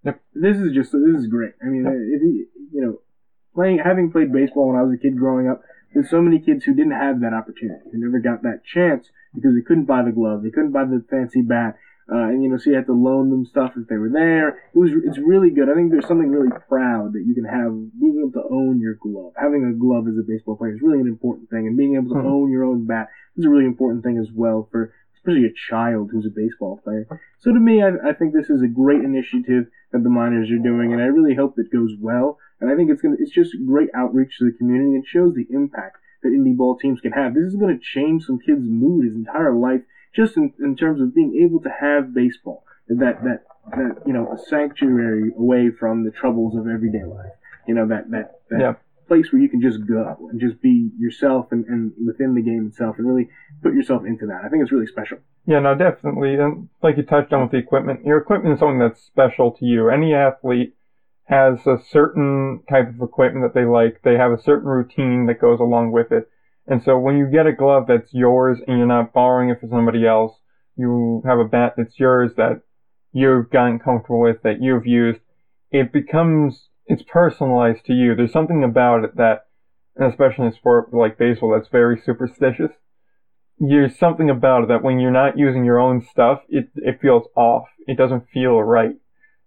yep. 0.04 0.20
This 0.34 0.56
is 0.56 0.72
just 0.72 0.92
this 0.92 1.20
is 1.20 1.26
great. 1.26 1.54
I 1.62 1.66
mean, 1.66 1.84
if 1.86 2.22
you 2.22 2.46
you 2.72 2.80
know, 2.80 3.00
playing 3.54 3.80
having 3.84 4.10
played 4.10 4.32
baseball 4.32 4.68
when 4.68 4.78
I 4.78 4.82
was 4.82 4.94
a 4.94 5.02
kid 5.02 5.18
growing 5.18 5.48
up, 5.48 5.62
there's 5.92 6.10
so 6.10 6.22
many 6.22 6.38
kids 6.38 6.64
who 6.64 6.74
didn't 6.74 6.92
have 6.92 7.20
that 7.20 7.34
opportunity, 7.34 7.90
who 7.92 7.98
never 7.98 8.20
got 8.20 8.42
that 8.42 8.62
chance 8.64 9.10
because 9.34 9.54
they 9.54 9.66
couldn't 9.66 9.84
buy 9.84 10.02
the 10.02 10.12
glove, 10.12 10.42
they 10.42 10.50
couldn't 10.50 10.72
buy 10.72 10.84
the 10.84 11.04
fancy 11.10 11.42
bat, 11.42 11.76
uh, 12.10 12.26
and 12.28 12.42
you 12.42 12.48
know, 12.48 12.56
so 12.56 12.70
you 12.70 12.76
had 12.76 12.86
to 12.86 12.92
loan 12.92 13.30
them 13.30 13.44
stuff 13.44 13.72
if 13.76 13.86
they 13.88 13.96
were 13.96 14.10
there. 14.10 14.48
It 14.48 14.78
was 14.78 14.90
it's 15.04 15.18
really 15.18 15.50
good. 15.50 15.68
I 15.68 15.74
think 15.74 15.90
there's 15.90 16.06
something 16.06 16.28
really 16.28 16.50
proud 16.68 17.12
that 17.12 17.24
you 17.24 17.34
can 17.34 17.44
have 17.44 17.72
being 18.00 18.18
able 18.18 18.32
to 18.32 18.48
own 18.50 18.80
your 18.80 18.94
glove. 18.94 19.32
Having 19.36 19.64
a 19.64 19.72
glove 19.72 20.08
as 20.08 20.16
a 20.18 20.22
baseball 20.26 20.56
player 20.56 20.74
is 20.74 20.82
really 20.82 21.00
an 21.00 21.06
important 21.06 21.48
thing, 21.50 21.66
and 21.66 21.76
being 21.76 21.94
able 21.94 22.08
to 22.14 22.20
Hmm. 22.20 22.26
own 22.26 22.50
your 22.50 22.64
own 22.64 22.84
bat 22.86 23.08
is 23.36 23.44
a 23.44 23.48
really 23.48 23.64
important 23.64 24.02
thing 24.02 24.18
as 24.18 24.30
well 24.32 24.68
for 24.70 24.92
especially 25.14 25.44
a 25.44 25.52
child 25.52 26.08
who's 26.10 26.24
a 26.24 26.30
baseball 26.34 26.80
player. 26.82 27.06
So 27.38 27.52
to 27.52 27.60
me, 27.60 27.82
I, 27.82 27.90
I 28.08 28.12
think 28.14 28.32
this 28.32 28.48
is 28.48 28.62
a 28.62 28.66
great 28.66 29.02
initiative 29.04 29.66
that 29.92 30.02
the 30.02 30.08
miners 30.08 30.50
are 30.50 30.56
doing, 30.58 30.92
and 30.92 31.00
I 31.00 31.06
really 31.06 31.34
hope 31.34 31.58
it 31.58 31.70
goes 31.70 31.92
well. 32.00 32.38
And 32.60 32.70
I 32.70 32.74
think 32.74 32.90
it's 32.90 33.02
gonna 33.02 33.16
it's 33.18 33.30
just 33.30 33.54
great 33.66 33.88
outreach 33.94 34.38
to 34.38 34.46
the 34.46 34.56
community. 34.56 34.96
It 34.96 35.04
shows 35.06 35.34
the 35.34 35.46
impact 35.50 35.98
that 36.22 36.30
indie 36.32 36.56
ball 36.56 36.76
teams 36.76 37.00
can 37.00 37.12
have. 37.12 37.34
This 37.34 37.44
is 37.44 37.56
going 37.56 37.74
to 37.74 37.82
change 37.82 38.24
some 38.24 38.38
kid's 38.38 38.68
mood 38.68 39.06
his 39.06 39.14
entire 39.14 39.54
life, 39.54 39.80
just 40.14 40.36
in, 40.36 40.52
in 40.58 40.76
terms 40.76 41.00
of 41.00 41.14
being 41.14 41.40
able 41.44 41.60
to 41.62 41.70
have 41.80 42.14
baseball. 42.14 42.64
That 42.88 43.22
that 43.22 43.44
that 43.70 44.02
you 44.06 44.12
know 44.12 44.32
a 44.32 44.38
sanctuary 44.38 45.30
away 45.36 45.70
from 45.70 46.04
the 46.04 46.10
troubles 46.10 46.56
of 46.56 46.66
everyday 46.66 47.04
life. 47.04 47.32
You 47.68 47.74
know 47.74 47.86
that 47.86 48.10
that 48.10 48.40
that 48.50 48.60
Yeah. 48.60 48.74
place 49.06 49.32
where 49.32 49.40
you 49.40 49.48
can 49.48 49.60
just 49.60 49.86
go 49.86 50.28
and 50.30 50.40
just 50.40 50.60
be 50.60 50.90
yourself 50.98 51.52
and, 51.52 51.64
and 51.66 51.92
within 52.04 52.34
the 52.34 52.42
game 52.42 52.66
itself 52.68 52.96
and 52.98 53.06
really 53.06 53.28
put 53.62 53.74
yourself 53.74 54.04
into 54.04 54.26
that. 54.26 54.40
I 54.44 54.48
think 54.48 54.62
it's 54.62 54.72
really 54.72 54.86
special. 54.86 55.18
Yeah, 55.46 55.60
no, 55.60 55.74
definitely. 55.76 56.34
And 56.34 56.68
like 56.82 56.96
you 56.96 57.04
touched 57.04 57.32
on 57.32 57.42
with 57.42 57.50
the 57.52 57.58
equipment, 57.58 58.04
your 58.04 58.18
equipment 58.18 58.54
is 58.54 58.60
something 58.60 58.78
that's 58.78 59.02
special 59.02 59.52
to 59.52 59.64
you. 59.64 59.88
Any 59.88 60.14
athlete 60.14 60.74
has 61.24 61.64
a 61.66 61.78
certain 61.90 62.62
type 62.68 62.88
of 62.88 63.00
equipment 63.00 63.44
that 63.44 63.58
they 63.58 63.64
like. 63.64 64.02
They 64.02 64.16
have 64.16 64.32
a 64.32 64.42
certain 64.42 64.68
routine 64.68 65.26
that 65.26 65.40
goes 65.40 65.60
along 65.60 65.92
with 65.92 66.10
it. 66.10 66.28
And 66.70 66.82
so 66.82 66.98
when 66.98 67.18
you 67.18 67.26
get 67.30 67.46
a 67.46 67.52
glove 67.52 67.84
that's 67.88 68.14
yours 68.14 68.58
and 68.66 68.78
you're 68.78 68.86
not 68.86 69.12
borrowing 69.12 69.50
it 69.50 69.60
from 69.60 69.68
somebody 69.68 70.06
else, 70.06 70.32
you 70.76 71.22
have 71.26 71.38
a 71.38 71.44
bat 71.44 71.74
that's 71.76 71.98
yours 71.98 72.30
that 72.36 72.62
you've 73.12 73.50
gotten 73.50 73.78
comfortable 73.78 74.20
with, 74.20 74.42
that 74.42 74.62
you've 74.62 74.86
used, 74.86 75.20
it 75.70 75.92
becomes, 75.92 76.68
it's 76.86 77.02
personalized 77.02 77.84
to 77.86 77.92
you. 77.92 78.14
There's 78.14 78.32
something 78.32 78.64
about 78.64 79.04
it 79.04 79.16
that, 79.16 79.46
and 79.96 80.10
especially 80.10 80.46
in 80.46 80.52
a 80.52 80.56
sport 80.56 80.94
like 80.94 81.18
baseball, 81.18 81.52
that's 81.52 81.68
very 81.68 82.00
superstitious 82.00 82.70
there's 83.60 83.98
something 83.98 84.30
about 84.30 84.62
it 84.64 84.68
that 84.68 84.82
when 84.82 84.98
you're 84.98 85.10
not 85.10 85.38
using 85.38 85.64
your 85.64 85.78
own 85.78 86.00
stuff, 86.00 86.40
it 86.48 86.70
it 86.76 86.98
feels 87.00 87.26
off. 87.36 87.68
It 87.86 87.98
doesn't 87.98 88.28
feel 88.32 88.60
right. 88.62 88.96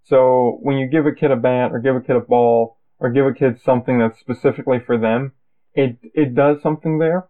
So 0.03 0.59
when 0.61 0.77
you 0.77 0.87
give 0.87 1.07
a 1.07 1.11
kid 1.11 1.31
a 1.31 1.35
bat 1.35 1.71
or 1.71 1.79
give 1.79 1.95
a 1.95 2.01
kid 2.01 2.15
a 2.15 2.19
ball 2.19 2.77
or 2.99 3.09
give 3.09 3.25
a 3.25 3.33
kid 3.33 3.59
something 3.59 3.97
that's 3.97 4.19
specifically 4.19 4.77
for 4.79 4.99
them, 4.99 5.31
it 5.75 5.97
it 6.13 6.35
does 6.35 6.61
something 6.61 6.99
there. 6.99 7.27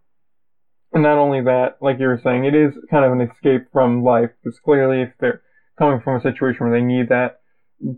And 0.92 1.04
not 1.04 1.18
only 1.18 1.42
that, 1.42 1.78
like 1.82 2.00
you 2.00 2.08
were 2.08 2.22
saying, 2.24 2.46
it 2.46 2.54
is 2.54 2.74
kind 2.92 3.04
of 3.04 3.12
an 3.12 3.22
escape 3.22 3.68
from 3.72 4.04
life. 4.04 4.30
Because 4.44 4.60
clearly, 4.60 5.02
if 5.02 5.10
they're 5.20 5.42
coming 5.78 6.02
from 6.02 6.18
a 6.18 6.22
situation 6.22 6.68
where 6.68 6.80
they 6.80 6.86
need 6.86 7.10
that, 7.10 7.42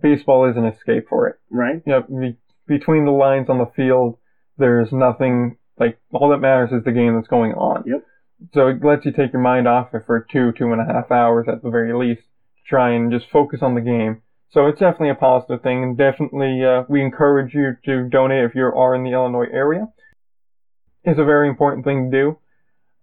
baseball 0.02 0.50
is 0.50 0.56
an 0.56 0.66
escape 0.66 1.08
for 1.10 1.28
it. 1.28 1.36
Right? 1.52 1.82
You 1.86 1.92
know, 1.92 2.02
be, 2.04 2.38
between 2.68 3.06
the 3.06 3.12
lines 3.12 3.50
on 3.50 3.58
the 3.58 3.72
field, 3.76 4.18
there's 4.58 4.92
nothing 4.92 5.58
like 5.78 6.00
all 6.14 6.30
that 6.30 6.38
matters 6.38 6.72
is 6.72 6.86
the 6.86 6.92
game 6.92 7.16
that's 7.16 7.28
going 7.28 7.52
on. 7.54 7.84
Yep. 7.86 8.06
So 8.54 8.68
it 8.68 8.84
lets 8.84 9.06
you 9.06 9.12
take 9.12 9.34
your 9.34 9.42
mind 9.42 9.68
off 9.68 9.94
it 9.94 10.04
for 10.06 10.26
two, 10.32 10.52
two 10.58 10.72
and 10.72 10.82
a 10.82 10.86
half 10.86 11.12
hours 11.12 11.48
at 11.50 11.64
the 11.64 11.70
very 11.70 11.94
least, 11.94 12.22
to 12.22 12.64
try 12.70 12.92
and 12.92 13.12
just 13.12 13.30
focus 13.32 13.60
on 13.62 13.76
the 13.76 13.82
game. 13.82 14.22
So 14.52 14.68
it's 14.68 14.80
definitely 14.80 15.10
a 15.10 15.16
positive 15.16 15.62
thing, 15.62 15.84
and 15.84 15.98
definitely 15.98 16.64
uh, 16.64 16.84
we 16.88 17.02
encourage 17.02 17.54
you 17.54 17.76
to 17.86 18.08
donate 18.08 18.46
if 18.46 18.56
you 18.56 18.64
are 18.64 18.96
in 18.96 19.04
the 19.04 19.12
Illinois 19.12 19.48
area. 19.52 19.88
It's 21.06 21.20
a 21.20 21.24
very 21.24 21.48
important 21.48 21.86
thing 21.86 22.10
to 22.10 22.18
do, 22.18 22.38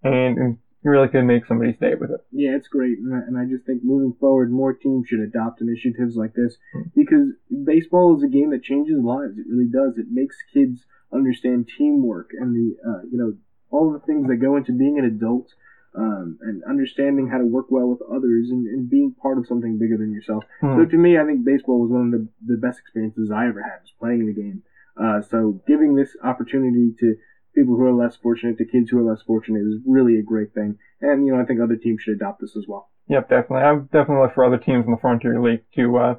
and, 0.03 0.37
and 0.39 0.57
you 0.83 0.91
really 0.91 1.09
can 1.09 1.27
make 1.27 1.47
somebody's 1.47 1.79
day 1.79 1.95
with 1.95 2.11
it. 2.11 2.21
Yeah, 2.33 2.57
it's 2.57 2.69
great, 2.69 2.99
and 2.99 3.15
I, 3.15 3.19
and 3.19 3.39
I 3.39 3.45
just 3.45 3.65
think 3.65 3.83
moving 3.85 4.13
forward, 4.19 4.51
more 4.51 4.73
teams 4.73 5.07
should 5.09 5.21
adopt 5.21 5.61
initiatives 5.61 6.17
like 6.17 6.35
this 6.35 6.57
Hmm. 6.75 6.83
because 6.95 7.29
baseball 7.65 8.17
is 8.17 8.23
a 8.23 8.29
game 8.29 8.51
that 8.51 8.63
changes 8.63 8.99
lives. 9.03 9.39
It 9.39 9.47
really 9.49 9.69
does. 9.71 9.99
It 9.99 10.07
makes 10.11 10.37
kids 10.53 10.85
understand 11.13 11.69
teamwork 11.79 12.31
and 12.39 12.55
the 12.57 12.77
uh, 12.89 13.03
you 13.11 13.19
know 13.19 13.35
all 13.71 13.93
the 13.93 14.01
things 14.01 14.27
that 14.29 14.37
go 14.37 14.57
into 14.57 14.73
being 14.73 14.99
an 14.99 15.05
adult 15.05 15.49
um, 15.95 16.39
and 16.41 16.63
understanding 16.65 17.29
how 17.29 17.39
to 17.39 17.45
work 17.45 17.67
well 17.71 17.87
with 17.87 18.01
others 18.03 18.49
and, 18.51 18.67
and 18.67 18.89
being 18.91 19.15
part 19.21 19.39
of 19.39 19.47
something 19.47 19.79
bigger 19.79 19.97
than 19.97 20.13
yourself. 20.13 20.45
Hmm. 20.61 20.77
So 20.77 20.85
to 20.87 20.97
me, 20.97 21.19
I 21.19 21.25
think 21.25 21.45
baseball 21.45 21.81
was 21.81 21.91
one 21.91 22.07
of 22.07 22.13
the, 22.13 22.29
the 22.47 22.57
best 22.57 22.79
experiences 22.81 23.31
I 23.31 23.47
ever 23.47 23.63
had 23.63 23.81
was 23.83 23.93
playing 23.99 24.27
the 24.27 24.33
game. 24.33 24.63
Uh, 24.97 25.23
so 25.23 25.61
giving 25.67 25.95
this 25.95 26.17
opportunity 26.23 26.93
to 27.01 27.17
people 27.55 27.77
who 27.77 27.85
are 27.85 27.93
less 27.93 28.17
fortunate 28.17 28.59
to 28.59 28.65
kids 28.65 28.91
who 28.91 28.99
are 28.99 29.11
less 29.11 29.23
fortunate 29.23 29.61
is 29.61 29.81
really 29.87 30.19
a 30.19 30.23
great 30.23 30.53
thing. 30.55 30.79
And, 31.01 31.27
you 31.27 31.35
know, 31.35 31.41
I 31.41 31.45
think 31.45 31.61
other 31.61 31.77
teams 31.77 32.03
should 32.03 32.17
adopt 32.17 32.41
this 32.41 32.57
as 32.57 32.65
well. 32.67 32.91
Yep, 33.09 33.29
definitely. 33.29 33.65
I 33.65 33.73
would 33.73 33.91
definitely 33.91 34.23
look 34.23 34.35
for 34.35 34.45
other 34.45 34.59
teams 34.59 34.87
in 34.87 34.93
the 34.93 34.99
Frontier 35.01 35.41
League 35.41 35.65
to 35.75 35.97
uh, 35.99 36.15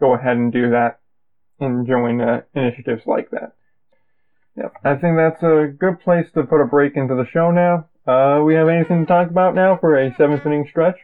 go 0.00 0.14
ahead 0.14 0.36
and 0.36 0.52
do 0.52 0.70
that 0.70 1.00
and 1.60 1.86
join 1.86 2.20
uh, 2.20 2.42
initiatives 2.54 3.02
like 3.06 3.30
that. 3.30 3.54
Yep, 4.56 4.72
I 4.84 4.94
think 4.94 5.16
that's 5.16 5.42
a 5.42 5.66
good 5.66 6.00
place 6.00 6.26
to 6.34 6.44
put 6.44 6.62
a 6.62 6.66
break 6.66 6.96
into 6.96 7.14
the 7.14 7.26
show 7.26 7.50
now. 7.50 7.88
Uh, 8.06 8.42
we 8.42 8.54
have 8.54 8.68
anything 8.68 9.00
to 9.00 9.06
talk 9.06 9.30
about 9.30 9.54
now 9.54 9.76
for 9.76 9.98
a 9.98 10.14
seventh 10.16 10.44
inning 10.46 10.66
stretch? 10.68 10.96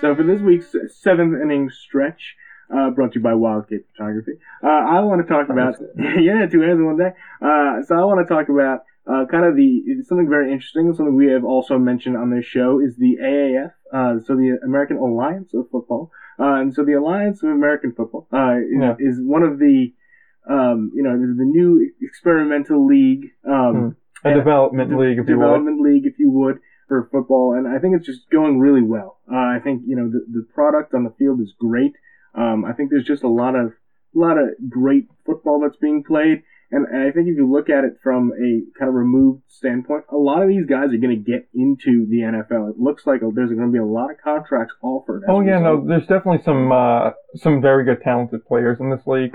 So 0.00 0.14
for 0.14 0.22
this 0.22 0.40
week's 0.40 0.74
seventh 1.02 1.34
inning 1.42 1.68
stretch, 1.68 2.36
uh, 2.74 2.90
brought 2.90 3.12
to 3.12 3.18
you 3.18 3.22
by 3.22 3.34
Wildcat 3.34 3.80
Photography, 3.92 4.32
uh, 4.62 4.68
I 4.68 5.00
want 5.00 5.20
to 5.20 5.30
talk 5.30 5.50
about 5.50 5.74
yeah, 5.98 6.46
two 6.46 6.60
hands 6.60 6.78
in 6.78 6.86
one 6.86 6.96
day. 6.96 7.10
Uh, 7.42 7.82
so 7.82 7.96
I 7.96 8.04
want 8.04 8.26
to 8.26 8.32
talk 8.32 8.48
about 8.48 8.84
uh, 9.10 9.24
kind 9.26 9.44
of 9.44 9.56
the 9.56 9.70
something 10.08 10.28
very 10.28 10.52
interesting, 10.52 10.92
something 10.94 11.16
we 11.16 11.30
have 11.36 11.44
also 11.44 11.78
mentioned 11.78 12.16
on 12.16 12.30
this 12.30 12.44
show 12.44 12.78
is 12.86 12.96
the 12.96 13.16
AAF, 13.22 13.70
uh, 13.92 14.20
so 14.24 14.36
the 14.36 14.58
American 14.64 14.96
Alliance 14.98 15.52
of 15.54 15.64
Football, 15.72 16.10
uh, 16.38 16.54
and 16.60 16.72
so 16.74 16.84
the 16.84 16.92
Alliance 16.94 17.42
of 17.42 17.50
American 17.50 17.92
Football 17.92 18.26
uh, 18.32 18.56
is, 18.58 18.80
Yeah. 18.80 18.94
is 18.98 19.20
one 19.36 19.42
of 19.42 19.58
the 19.58 19.92
um, 20.48 20.90
you 20.94 21.02
know 21.02 21.14
is 21.14 21.36
the 21.36 21.44
new 21.58 21.70
experimental 22.00 22.86
league. 22.86 23.24
Um, 23.46 23.96
A 24.24 24.34
development 24.34 24.90
de- 24.90 24.98
league, 24.98 25.18
if 25.18 25.28
you 25.28 25.36
would. 25.38 25.42
development 25.44 25.80
league, 25.80 26.06
if 26.06 26.18
you 26.18 26.30
would, 26.30 26.58
for 26.88 27.08
football, 27.10 27.54
and 27.56 27.66
I 27.66 27.78
think 27.78 27.96
it's 27.96 28.06
just 28.06 28.28
going 28.30 28.58
really 28.60 28.82
well. 28.82 29.18
Uh, 29.30 29.36
I 29.36 29.58
think 29.64 29.82
you 29.86 29.96
know 29.96 30.08
the 30.08 30.20
the 30.36 30.44
product 30.54 30.94
on 30.94 31.04
the 31.04 31.10
field 31.18 31.40
is 31.40 31.52
great. 31.58 31.92
Um, 32.34 32.64
I 32.64 32.72
think 32.74 32.90
there's 32.90 33.04
just 33.14 33.22
a 33.24 33.28
lot 33.42 33.54
of 33.56 33.66
a 34.14 34.18
lot 34.18 34.36
of 34.38 34.46
great 34.68 35.06
football 35.26 35.60
that's 35.60 35.76
being 35.76 36.02
played, 36.02 36.42
and, 36.70 36.86
and 36.86 37.02
I 37.02 37.10
think 37.10 37.28
if 37.28 37.36
you 37.36 37.50
look 37.50 37.68
at 37.68 37.84
it 37.84 37.98
from 38.02 38.32
a 38.32 38.78
kind 38.78 38.88
of 38.88 38.94
removed 38.94 39.42
standpoint, 39.48 40.04
a 40.10 40.16
lot 40.16 40.42
of 40.42 40.48
these 40.48 40.66
guys 40.66 40.92
are 40.92 40.98
going 40.98 41.16
to 41.22 41.30
get 41.30 41.48
into 41.54 42.06
the 42.08 42.18
NFL. 42.20 42.70
It 42.70 42.78
looks 42.78 43.06
like 43.06 43.20
there's 43.20 43.50
going 43.50 43.66
to 43.66 43.72
be 43.72 43.78
a 43.78 43.84
lot 43.84 44.10
of 44.10 44.16
contracts 44.22 44.74
offered. 44.82 45.24
Oh 45.28 45.40
yeah, 45.40 45.58
no, 45.58 45.84
there's 45.86 46.06
definitely 46.06 46.42
some 46.44 46.70
uh, 46.72 47.10
some 47.36 47.60
very 47.60 47.84
good 47.84 48.02
talented 48.02 48.46
players 48.46 48.78
in 48.80 48.90
this 48.90 49.06
league. 49.06 49.34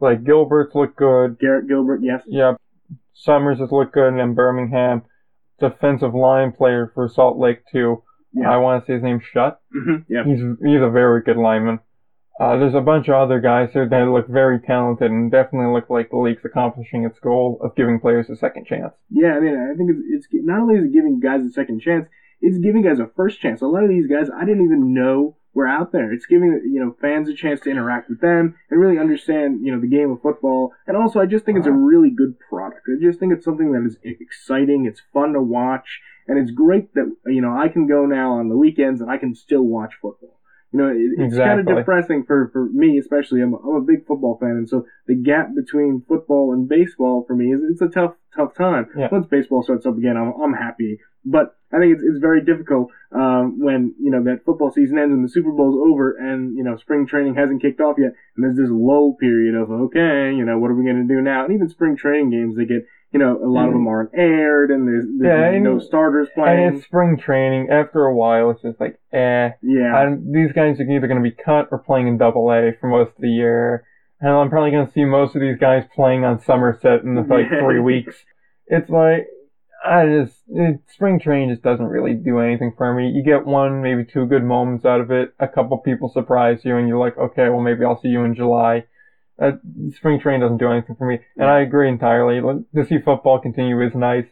Like 0.00 0.24
Gilbert's 0.24 0.74
look 0.74 0.96
good. 0.96 1.38
Garrett 1.38 1.68
Gilbert, 1.68 2.00
yes, 2.02 2.22
Yeah, 2.26 2.54
Summers 3.14 3.58
has 3.60 3.70
looked 3.72 3.94
good 3.94 4.18
in 4.18 4.34
Birmingham. 4.34 5.02
Defensive 5.58 6.14
line 6.14 6.52
player 6.52 6.90
for 6.94 7.08
Salt 7.08 7.38
Lake 7.38 7.60
too. 7.72 8.02
Yeah. 8.34 8.50
I 8.50 8.58
want 8.58 8.84
to 8.84 8.86
say 8.86 8.94
his 8.94 9.02
name's 9.02 9.22
Shutt. 9.32 9.58
hmm 9.72 9.96
yeah, 10.08 10.24
He's 10.24 10.40
he's 10.40 10.82
a 10.82 10.90
very 10.90 11.22
good 11.22 11.38
lineman. 11.38 11.78
Uh, 12.38 12.58
there's 12.58 12.74
a 12.74 12.80
bunch 12.80 13.08
of 13.08 13.14
other 13.14 13.40
guys 13.40 13.70
here 13.72 13.88
that 13.88 14.08
look 14.08 14.28
very 14.28 14.60
talented 14.60 15.10
and 15.10 15.30
definitely 15.30 15.72
look 15.72 15.88
like 15.88 16.10
the 16.10 16.18
league's 16.18 16.44
accomplishing 16.44 17.04
its 17.04 17.18
goal 17.18 17.58
of 17.62 17.74
giving 17.74 17.98
players 17.98 18.28
a 18.28 18.36
second 18.36 18.66
chance. 18.66 18.92
Yeah, 19.10 19.36
I 19.36 19.40
mean, 19.40 19.56
I 19.56 19.74
think 19.74 19.90
it's, 19.90 20.26
it's 20.30 20.44
not 20.44 20.60
only 20.60 20.76
is 20.76 20.84
it 20.84 20.92
giving 20.92 21.18
guys 21.18 21.42
a 21.42 21.50
second 21.50 21.80
chance, 21.80 22.06
it's 22.42 22.58
giving 22.58 22.82
guys 22.82 22.98
a 22.98 23.10
first 23.16 23.40
chance. 23.40 23.62
A 23.62 23.66
lot 23.66 23.84
of 23.84 23.88
these 23.88 24.06
guys 24.06 24.28
I 24.28 24.44
didn't 24.44 24.64
even 24.64 24.92
know 24.92 25.36
were 25.54 25.66
out 25.66 25.92
there. 25.92 26.12
It's 26.12 26.26
giving 26.26 26.60
you 26.70 26.78
know 26.78 26.94
fans 27.00 27.30
a 27.30 27.34
chance 27.34 27.60
to 27.60 27.70
interact 27.70 28.10
with 28.10 28.20
them 28.20 28.54
and 28.70 28.78
really 28.78 28.98
understand 28.98 29.64
you 29.64 29.72
know 29.72 29.80
the 29.80 29.88
game 29.88 30.10
of 30.10 30.20
football. 30.20 30.72
And 30.86 30.96
also, 30.96 31.20
I 31.20 31.26
just 31.26 31.46
think 31.46 31.56
it's 31.56 31.66
a 31.66 31.72
really 31.72 32.10
good 32.10 32.38
product. 32.38 32.82
I 32.86 33.02
just 33.02 33.18
think 33.18 33.32
it's 33.32 33.44
something 33.44 33.72
that 33.72 33.86
is 33.86 33.96
exciting. 34.04 34.84
It's 34.84 35.00
fun 35.14 35.32
to 35.32 35.40
watch, 35.40 36.00
and 36.28 36.38
it's 36.38 36.50
great 36.50 36.92
that 36.92 37.10
you 37.24 37.40
know 37.40 37.56
I 37.56 37.68
can 37.68 37.86
go 37.86 38.04
now 38.04 38.32
on 38.32 38.50
the 38.50 38.56
weekends 38.56 39.00
and 39.00 39.10
I 39.10 39.16
can 39.16 39.34
still 39.34 39.62
watch 39.62 39.94
football. 40.02 40.35
You 40.76 40.82
know, 40.82 40.88
it, 40.88 41.24
it's 41.26 41.36
kind 41.36 41.60
of 41.60 41.66
depressing 41.66 42.24
for, 42.24 42.50
for 42.52 42.66
me, 42.66 42.98
especially. 42.98 43.40
I'm 43.40 43.54
a, 43.54 43.56
I'm 43.56 43.76
a 43.76 43.80
big 43.80 44.06
football 44.06 44.36
fan, 44.38 44.50
and 44.50 44.68
so 44.68 44.84
the 45.06 45.14
gap 45.14 45.54
between 45.54 46.04
football 46.06 46.52
and 46.52 46.68
baseball 46.68 47.24
for 47.26 47.34
me 47.34 47.54
is 47.54 47.60
it's 47.70 47.80
a 47.80 47.88
tough 47.88 48.14
tough 48.36 48.54
time. 48.54 48.86
Yeah. 48.96 49.08
Once 49.10 49.26
baseball 49.26 49.62
starts 49.62 49.86
up 49.86 49.96
again, 49.96 50.18
I'm 50.18 50.34
I'm 50.38 50.52
happy. 50.52 51.00
But 51.28 51.56
I 51.72 51.78
think 51.80 51.94
it's 51.94 52.02
it's 52.04 52.18
very 52.20 52.44
difficult 52.44 52.90
um, 53.10 53.58
when 53.58 53.94
you 54.00 54.10
know 54.12 54.22
that 54.24 54.44
football 54.44 54.70
season 54.70 54.96
ends 54.98 55.12
and 55.12 55.24
the 55.24 55.28
Super 55.28 55.50
Bowl's 55.50 55.74
over, 55.90 56.12
and 56.16 56.56
you 56.56 56.62
know 56.62 56.76
spring 56.76 57.06
training 57.06 57.34
hasn't 57.34 57.60
kicked 57.60 57.80
off 57.80 57.96
yet, 57.98 58.12
and 58.36 58.44
there's 58.44 58.56
this 58.56 58.70
lull 58.70 59.16
period 59.18 59.56
of 59.56 59.70
okay, 59.70 60.32
you 60.32 60.44
know 60.44 60.58
what 60.60 60.70
are 60.70 60.74
we 60.74 60.84
going 60.84 61.06
to 61.06 61.14
do 61.14 61.20
now? 61.20 61.44
And 61.44 61.52
even 61.52 61.68
spring 61.68 61.96
training 61.96 62.30
games, 62.30 62.56
they 62.56 62.64
get 62.64 62.86
you 63.12 63.18
know 63.18 63.36
a 63.42 63.50
lot 63.50 63.66
of 63.66 63.72
them 63.72 63.88
aren't 63.88 64.10
aired, 64.14 64.70
and 64.70 64.86
there's, 64.86 65.04
there's 65.18 65.18
Mm-hmm. 65.18 65.24
Yeah, 65.24 65.50
and- 65.56 65.64
no 65.64 65.78
starters 65.80 66.28
And 66.36 66.44
playing. 66.44 66.74
it's 66.76 66.84
spring 66.86 67.18
training. 67.18 67.70
After 67.70 68.04
a 68.04 68.14
while, 68.14 68.50
it's 68.50 68.62
just 68.62 68.78
like, 68.80 69.00
eh. 69.12 69.50
yeah, 69.62 69.92
I, 69.96 70.14
these 70.14 70.52
guys 70.52 70.78
are 70.78 70.88
either 70.88 71.08
going 71.08 71.22
to 71.22 71.28
be 71.28 71.34
cut 71.34 71.68
or 71.72 71.78
playing 71.78 72.06
in 72.06 72.18
Double 72.18 72.48
A 72.52 72.70
for 72.80 72.86
most 72.86 73.08
of 73.16 73.20
the 73.20 73.28
year, 73.30 73.84
and 74.20 74.30
I'm 74.30 74.48
probably 74.50 74.70
going 74.70 74.86
to 74.86 74.92
see 74.92 75.04
most 75.04 75.34
of 75.34 75.40
these 75.40 75.58
guys 75.58 75.82
playing 75.94 76.24
on 76.24 76.38
Somerset 76.40 77.02
in 77.02 77.16
like 77.16 77.46
Yeah. 77.50 77.60
three 77.60 77.80
weeks. 77.92 78.14
It's 78.68 78.88
like 78.90 79.26
I 79.86 80.06
just 80.06 80.36
it, 80.48 80.80
spring 80.92 81.20
training 81.20 81.50
just 81.50 81.62
doesn't 81.62 81.86
really 81.86 82.14
do 82.14 82.40
anything 82.40 82.72
for 82.76 82.92
me. 82.92 83.10
You 83.10 83.22
get 83.22 83.46
one, 83.46 83.82
maybe 83.82 84.04
two 84.04 84.26
good 84.26 84.42
moments 84.42 84.84
out 84.84 85.00
of 85.00 85.10
it. 85.10 85.34
A 85.38 85.48
couple 85.48 85.78
people 85.78 86.08
surprise 86.08 86.60
you, 86.64 86.76
and 86.76 86.88
you're 86.88 86.98
like, 86.98 87.16
okay, 87.16 87.48
well 87.48 87.60
maybe 87.60 87.84
I'll 87.84 88.00
see 88.00 88.08
you 88.08 88.24
in 88.24 88.34
July. 88.34 88.84
Uh, 89.40 89.52
spring 89.94 90.18
training 90.18 90.40
doesn't 90.40 90.58
do 90.58 90.70
anything 90.70 90.96
for 90.96 91.06
me, 91.06 91.18
and 91.36 91.48
I 91.48 91.60
agree 91.60 91.88
entirely. 91.88 92.40
To 92.40 92.86
see 92.86 92.98
football 92.98 93.38
continue 93.38 93.80
is 93.82 93.94
nice, 93.94 94.26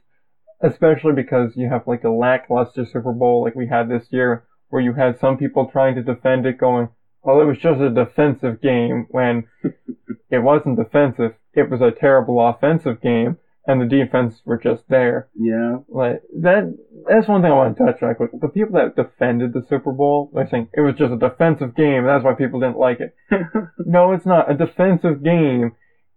especially 0.62 1.12
because 1.12 1.52
you 1.56 1.68
have 1.68 1.86
like 1.86 2.04
a 2.04 2.10
lackluster 2.10 2.86
Super 2.86 3.12
Bowl 3.12 3.44
like 3.44 3.54
we 3.54 3.68
had 3.68 3.88
this 3.88 4.06
year, 4.10 4.44
where 4.70 4.82
you 4.82 4.94
had 4.94 5.18
some 5.18 5.36
people 5.36 5.70
trying 5.70 5.94
to 5.94 6.02
defend 6.02 6.46
it, 6.46 6.58
going, 6.58 6.88
"Well, 7.22 7.40
it 7.40 7.44
was 7.44 7.58
just 7.58 7.80
a 7.80 7.90
defensive 7.90 8.60
game," 8.60 9.06
when 9.10 9.44
it 10.30 10.42
wasn't 10.42 10.78
defensive. 10.78 11.34
It 11.52 11.70
was 11.70 11.80
a 11.80 11.92
terrible 11.92 12.40
offensive 12.40 13.00
game, 13.00 13.36
and 13.66 13.80
the 13.80 13.86
defense 13.86 14.40
were 14.44 14.58
just 14.58 14.82
there. 14.88 15.28
yeah, 15.34 15.78
Like 15.88 16.22
that. 16.42 16.76
That's 17.08 17.28
one 17.28 17.42
thing 17.42 17.50
I 17.50 17.54
want 17.54 17.76
to 17.76 17.84
touch 17.84 18.02
on 18.02 18.14
quick. 18.14 18.30
The 18.40 18.48
people 18.48 18.74
that 18.74 18.96
defended 18.96 19.52
the 19.52 19.62
Super 19.68 19.92
Bowl, 19.92 20.30
they're 20.34 20.48
saying 20.48 20.68
it 20.74 20.80
was 20.80 20.94
just 20.96 21.12
a 21.12 21.18
defensive 21.18 21.74
game. 21.74 22.04
That's 22.04 22.24
why 22.24 22.34
people 22.34 22.60
didn't 22.60 22.78
like 22.78 23.00
it. 23.00 23.14
No, 23.86 24.12
it's 24.12 24.24
not. 24.26 24.50
A 24.50 24.54
defensive 24.54 25.22
game 25.22 25.72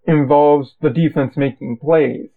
involves 0.05 0.75
the 0.81 0.89
defense 0.89 1.35
making 1.35 1.77
plays. 1.81 2.29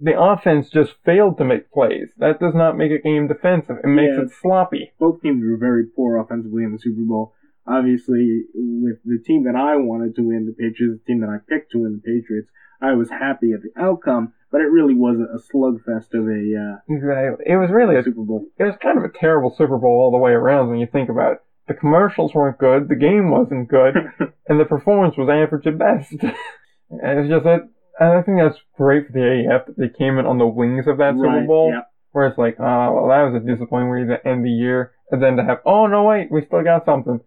The 0.00 0.20
offense 0.20 0.70
just 0.70 0.92
failed 1.04 1.38
to 1.38 1.44
make 1.44 1.72
plays. 1.72 2.10
That 2.18 2.38
does 2.38 2.54
not 2.54 2.76
make 2.76 2.92
a 2.92 3.00
game 3.02 3.26
defensive. 3.26 3.78
It 3.82 3.88
makes 3.88 4.14
Yeah. 4.16 4.22
it 4.22 4.30
sloppy. 4.30 4.92
both 5.00 5.20
teams 5.22 5.42
were 5.44 5.56
very 5.56 5.84
poor 5.86 6.16
offensively 6.18 6.62
in 6.62 6.72
the 6.72 6.78
Super 6.78 7.02
Bowl. 7.02 7.34
Obviously, 7.66 8.44
with 8.54 9.02
the 9.04 9.18
team 9.24 9.44
that 9.44 9.56
I 9.56 9.76
wanted 9.76 10.14
to 10.16 10.22
win, 10.22 10.46
the 10.46 10.52
Patriots, 10.52 11.02
the 11.04 11.12
team 11.12 11.20
that 11.20 11.28
I 11.28 11.38
picked 11.48 11.72
to 11.72 11.78
win, 11.82 11.92
the 11.94 11.98
Patriots, 12.00 12.48
I 12.80 12.92
was 12.94 13.10
happy 13.10 13.52
at 13.52 13.60
the 13.62 13.72
outcome, 13.80 14.32
but 14.50 14.60
it 14.60 14.70
really 14.70 14.94
was 14.94 15.18
a 15.18 15.38
slugfest 15.52 16.14
of 16.14 16.26
a 16.26 16.80
Exactly. 16.88 17.44
It 17.46 17.56
was 17.56 17.70
really 17.70 17.96
uh, 17.96 18.00
a, 18.00 18.02
Super 18.02 18.22
Bowl. 18.22 18.46
it 18.58 18.64
was 18.64 18.74
kind 18.82 18.98
of 18.98 19.04
a 19.04 19.12
terrible 19.18 19.54
Super 19.56 19.78
Bowl 19.78 20.00
all 20.00 20.10
the 20.10 20.18
way 20.18 20.32
around 20.32 20.68
when 20.68 20.78
you 20.78 20.86
think 20.90 21.08
about 21.08 21.32
it. 21.32 21.38
The 21.68 21.74
commercials 21.74 22.32
weren't 22.34 22.58
good, 22.58 22.88
the 22.88 22.96
game 22.96 23.30
wasn't 23.30 23.68
good, 23.68 23.94
and 24.48 24.58
the 24.58 24.64
performance 24.64 25.16
was 25.18 25.28
average 25.28 25.66
at 25.66 25.78
best. 25.78 26.12
it's 26.90 27.28
just 27.28 27.44
that, 27.44 27.68
I 28.00 28.22
think 28.22 28.38
that's 28.40 28.58
great 28.76 29.06
for 29.06 29.12
the 29.12 29.18
AEF 29.18 29.66
that 29.66 29.76
they 29.76 29.88
came 29.88 30.18
in 30.18 30.24
on 30.26 30.38
the 30.38 30.46
wings 30.46 30.86
of 30.86 30.96
that 30.98 31.14
Super 31.14 31.28
Right, 31.28 31.46
Bowl. 31.46 31.70
yeah. 31.72 31.82
Where 32.12 32.26
it's 32.26 32.38
like, 32.38 32.56
oh, 32.58 32.92
well, 32.94 33.08
that 33.08 33.30
was 33.30 33.42
a 33.42 33.46
disappointing 33.46 33.90
way 33.90 34.04
to 34.06 34.26
end 34.26 34.44
the 34.44 34.50
year. 34.50 34.92
And 35.10 35.22
then 35.22 35.36
to 35.36 35.44
have, 35.44 35.58
oh, 35.66 35.86
no, 35.86 36.04
wait, 36.04 36.32
we 36.32 36.42
still 36.46 36.64
got 36.64 36.86
something. 36.86 37.20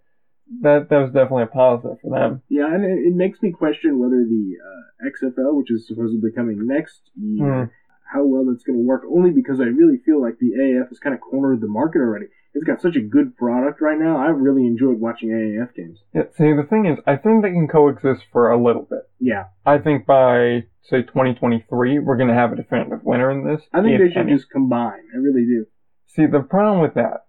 That, 0.61 0.89
that 0.89 0.97
was 0.97 1.11
definitely 1.13 1.43
a 1.43 1.47
positive 1.47 1.97
for 2.01 2.11
them. 2.11 2.41
Yeah, 2.49 2.67
and 2.67 2.83
it, 2.83 3.07
it 3.07 3.15
makes 3.15 3.41
me 3.41 3.51
question 3.51 3.99
whether 3.99 4.23
the 4.23 4.57
uh, 4.59 5.07
XFL, 5.09 5.55
which 5.55 5.71
is 5.71 5.87
supposedly 5.87 6.31
coming 6.35 6.67
next 6.67 7.01
year, 7.15 7.65
Hmm. 7.65 8.17
how 8.17 8.25
well 8.25 8.45
that's 8.45 8.63
going 8.63 8.77
to 8.77 8.85
work. 8.85 9.03
Only 9.09 9.31
because 9.31 9.59
I 9.61 9.65
really 9.65 9.97
feel 10.05 10.21
like 10.21 10.37
the 10.39 10.51
AAF 10.59 10.89
has 10.89 10.99
kind 10.99 11.15
of 11.15 11.21
cornered 11.21 11.61
the 11.61 11.67
market 11.67 11.99
already. 11.99 12.25
It's 12.53 12.65
got 12.65 12.81
such 12.81 12.97
a 12.97 13.01
good 13.01 13.37
product 13.37 13.79
right 13.79 13.97
now. 13.97 14.17
I 14.17 14.27
really 14.27 14.65
enjoyed 14.67 14.99
watching 14.99 15.29
AAF 15.29 15.73
games. 15.73 15.99
Yeah, 16.13 16.23
see, 16.35 16.51
the 16.51 16.67
thing 16.69 16.85
is, 16.85 16.99
I 17.07 17.15
think 17.15 17.43
they 17.43 17.51
can 17.51 17.69
coexist 17.69 18.23
for 18.33 18.51
a 18.51 18.61
little 18.61 18.81
bit. 18.89 19.09
Yeah, 19.21 19.45
I 19.65 19.77
think 19.77 20.05
by, 20.05 20.65
say, 20.81 21.03
2023, 21.03 21.99
we're 21.99 22.17
going 22.17 22.27
to 22.27 22.35
have 22.35 22.51
a 22.51 22.57
definitive 22.57 23.03
winner 23.03 23.31
in 23.31 23.45
this. 23.47 23.61
I 23.73 23.81
think 23.81 23.97
they 23.99 24.09
should 24.11 24.27
any. 24.27 24.35
just 24.35 24.49
combine. 24.49 24.99
I 25.13 25.17
really 25.17 25.45
do. 25.45 25.65
See, 26.07 26.25
the 26.25 26.41
problem 26.41 26.81
with 26.81 26.95
that 26.95 27.23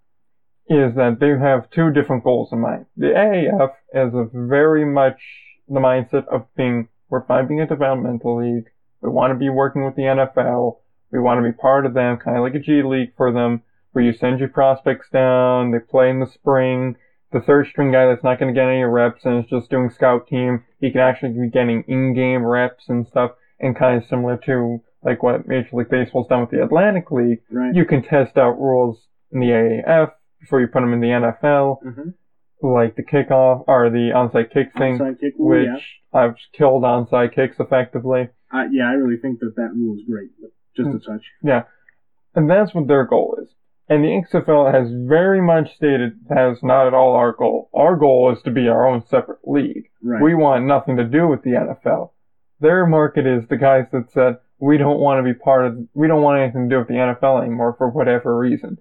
is 0.75 0.95
that 0.97 1.19
they 1.21 1.31
have 1.39 1.71
two 1.71 1.91
different 1.91 2.25
goals 2.25 2.51
in 2.53 2.61
mind. 2.61 2.87
The 2.97 3.07
AAF 3.09 3.73
is 3.95 4.15
a 4.15 4.29
very 4.33 4.85
much 4.85 5.21
the 5.69 5.81
mindset 5.81 6.27
of 6.29 6.47
being, 6.57 6.89
we're 7.09 7.25
fine 7.27 7.47
being 7.49 7.61
a 7.61 7.67
developmental 7.67 8.37
league. 8.37 8.67
We 9.01 9.11
want 9.11 9.33
to 9.33 9.39
be 9.39 9.49
working 9.49 9.85
with 9.85 9.97
the 9.97 10.03
NFL. 10.03 10.79
We 11.11 11.21
want 11.21 11.43
to 11.43 11.51
be 11.51 11.57
part 11.57 11.87
of 11.87 11.95
them, 11.95 12.17
kind 12.19 12.37
of 12.37 12.43
like 12.43 12.55
a 12.55 12.59
G 12.59 12.83
League 12.83 13.13
for 13.17 13.33
them, 13.33 13.63
where 13.93 14.05
you 14.05 14.13
send 14.13 14.39
your 14.41 14.49
prospects 14.49 15.09
down, 15.11 15.71
they 15.71 15.79
play 15.79 16.09
in 16.11 16.21
the 16.21 16.27
spring. 16.27 16.97
The 17.33 17.41
third 17.41 17.67
string 17.69 17.93
guy 17.93 18.07
that's 18.07 18.25
not 18.25 18.39
going 18.39 18.53
to 18.55 18.59
get 18.59 18.69
any 18.69 18.83
reps 18.83 19.25
and 19.25 19.43
is 19.45 19.51
just 19.51 19.71
doing 19.71 19.91
scout 19.91 20.27
team, 20.27 20.65
he 20.81 20.91
can 20.91 21.01
actually 21.01 21.33
be 21.33 21.49
getting 21.51 21.83
in-game 21.89 22.45
reps 22.45 22.89
and 22.89 23.07
stuff, 23.07 23.33
and 23.59 23.77
kind 23.77 24.03
of 24.03 24.09
similar 24.09 24.37
to 24.45 24.83
like 25.03 25.23
what 25.23 25.49
Major 25.49 25.69
League 25.73 25.89
Baseball's 25.91 26.29
done 26.29 26.43
with 26.43 26.51
the 26.51 26.63
Atlantic 26.63 27.11
League 27.11 27.41
Right. 27.51 27.75
you 27.75 27.85
can 27.85 28.03
test 28.03 28.37
out 28.39 28.59
rules 28.61 29.07
in 29.33 29.41
the 29.41 29.49
AAF 29.49 30.13
before 30.43 30.61
you 30.61 30.67
put 30.67 30.81
them 30.81 30.93
in 30.93 31.01
the 31.01 31.09
NFL, 31.09 31.83
mm-hmm. 31.83 32.67
like 32.67 32.97
the 32.97 33.03
kickoff 33.03 33.65
or 33.67 33.89
the 33.89 34.11
onside 34.15 34.53
kick 34.53 34.73
thing, 34.77 34.99
Onside 34.99 35.21
kick 35.21 35.35
rule, 35.39 35.61
which 35.61 35.69
yeah. 36.13 36.21
I've 36.21 36.35
killed 36.53 36.83
onside 36.83 37.35
kicks 37.35 37.57
effectively. 37.59 38.29
I, 38.51 38.67
yeah, 38.71 38.89
I 38.91 38.93
really 38.93 39.19
think 39.21 39.41
that 39.41 39.55
that 39.57 39.71
rule 39.75 39.97
is 39.97 40.03
great. 40.07 40.31
Just 40.77 40.91
Hmm. 40.91 40.97
a 40.97 41.01
touch. 41.01 41.25
Yeah, 41.43 41.63
and 42.35 42.51
that's 42.51 42.75
what 42.75 42.87
their 42.89 43.05
goal 43.05 43.39
is. 43.43 43.55
And 43.89 44.05
the 44.05 44.09
XFL 44.09 44.73
has 44.73 44.91
very 44.93 45.43
much 45.43 45.75
stated 45.75 46.13
that 46.29 46.51
is 46.53 46.63
not 46.63 46.87
at 46.87 46.95
all 46.95 47.15
our 47.15 47.33
goal. 47.33 47.69
Our 47.75 47.97
goal 47.97 48.33
is 48.33 48.41
to 48.43 48.51
be 48.51 48.69
our 48.69 48.87
own 48.87 49.05
separate 49.07 49.41
league. 49.45 49.91
Right. 50.03 50.23
We 50.23 50.35
want 50.35 50.65
nothing 50.65 50.97
to 50.97 51.05
do 51.05 51.27
with 51.29 51.43
the 51.43 51.51
NFL. 51.51 52.13
Their 52.61 52.87
market 52.87 53.27
is 53.27 53.47
the 53.49 53.57
guys 53.57 53.87
that 53.93 54.11
said, 54.13 54.39
we 54.61 54.79
don't 54.79 55.01
want 55.01 55.19
to 55.19 55.25
be 55.25 55.37
part 55.37 55.67
of, 55.67 55.77
we 55.95 56.07
don't 56.07 56.23
want 56.23 56.41
anything 56.41 56.69
to 56.69 56.75
do 56.75 56.79
with 56.79 56.89
the 56.89 56.95
NFL 56.95 57.43
anymore 57.43 57.75
for 57.77 57.91
whatever 57.91 58.39
reason. 58.39 58.79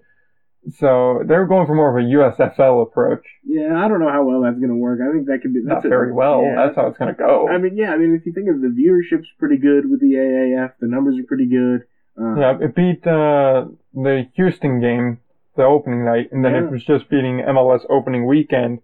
So 0.78 1.22
they're 1.26 1.46
going 1.46 1.66
for 1.66 1.74
more 1.74 1.90
of 1.98 2.04
a 2.04 2.08
USFL 2.08 2.82
approach. 2.82 3.24
yeah, 3.44 3.74
I 3.84 3.88
don't 3.88 3.98
know 3.98 4.08
how 4.10 4.24
well 4.24 4.42
that's 4.42 4.58
going 4.58 4.70
to 4.70 4.76
work. 4.76 5.00
I 5.02 5.12
think 5.12 5.26
that 5.26 5.40
could 5.42 5.52
be 5.52 5.62
Not 5.62 5.76
that's 5.76 5.86
a- 5.86 5.88
very 5.88 6.12
well. 6.12 6.42
yeah. 6.42 6.54
That's 6.54 6.76
how 6.76 6.86
it's 6.86 6.98
going 6.98 7.12
to 7.14 7.18
go. 7.18 7.48
I 7.48 7.58
mean, 7.58 7.76
yeah. 7.76 7.92
I 7.92 7.96
mean, 7.98 8.14
if 8.14 8.24
you 8.26 8.32
think 8.32 8.48
of 8.48 8.60
the 8.60 8.68
viewership's 8.68 9.26
pretty 9.38 9.56
good 9.56 9.90
with 9.90 10.00
the 10.00 10.14
AAF, 10.14 10.72
the 10.80 10.86
numbers 10.86 11.18
are 11.18 11.24
pretty 11.26 11.46
good. 11.46 11.82
Uh, 12.20 12.34
yeah, 12.36 12.58
it 12.60 12.74
beat 12.76 13.04
uh, 13.06 13.66
the 13.94 14.28
Houston 14.34 14.80
game, 14.80 15.18
the 15.56 15.64
opening 15.64 16.04
night, 16.04 16.30
and 16.30 16.44
then 16.44 16.52
Yeah. 16.52 16.64
it 16.64 16.70
was 16.70 16.84
just 16.84 17.08
beating 17.10 17.40
MLS 17.40 17.80
opening 17.90 18.26
weekend 18.26 18.80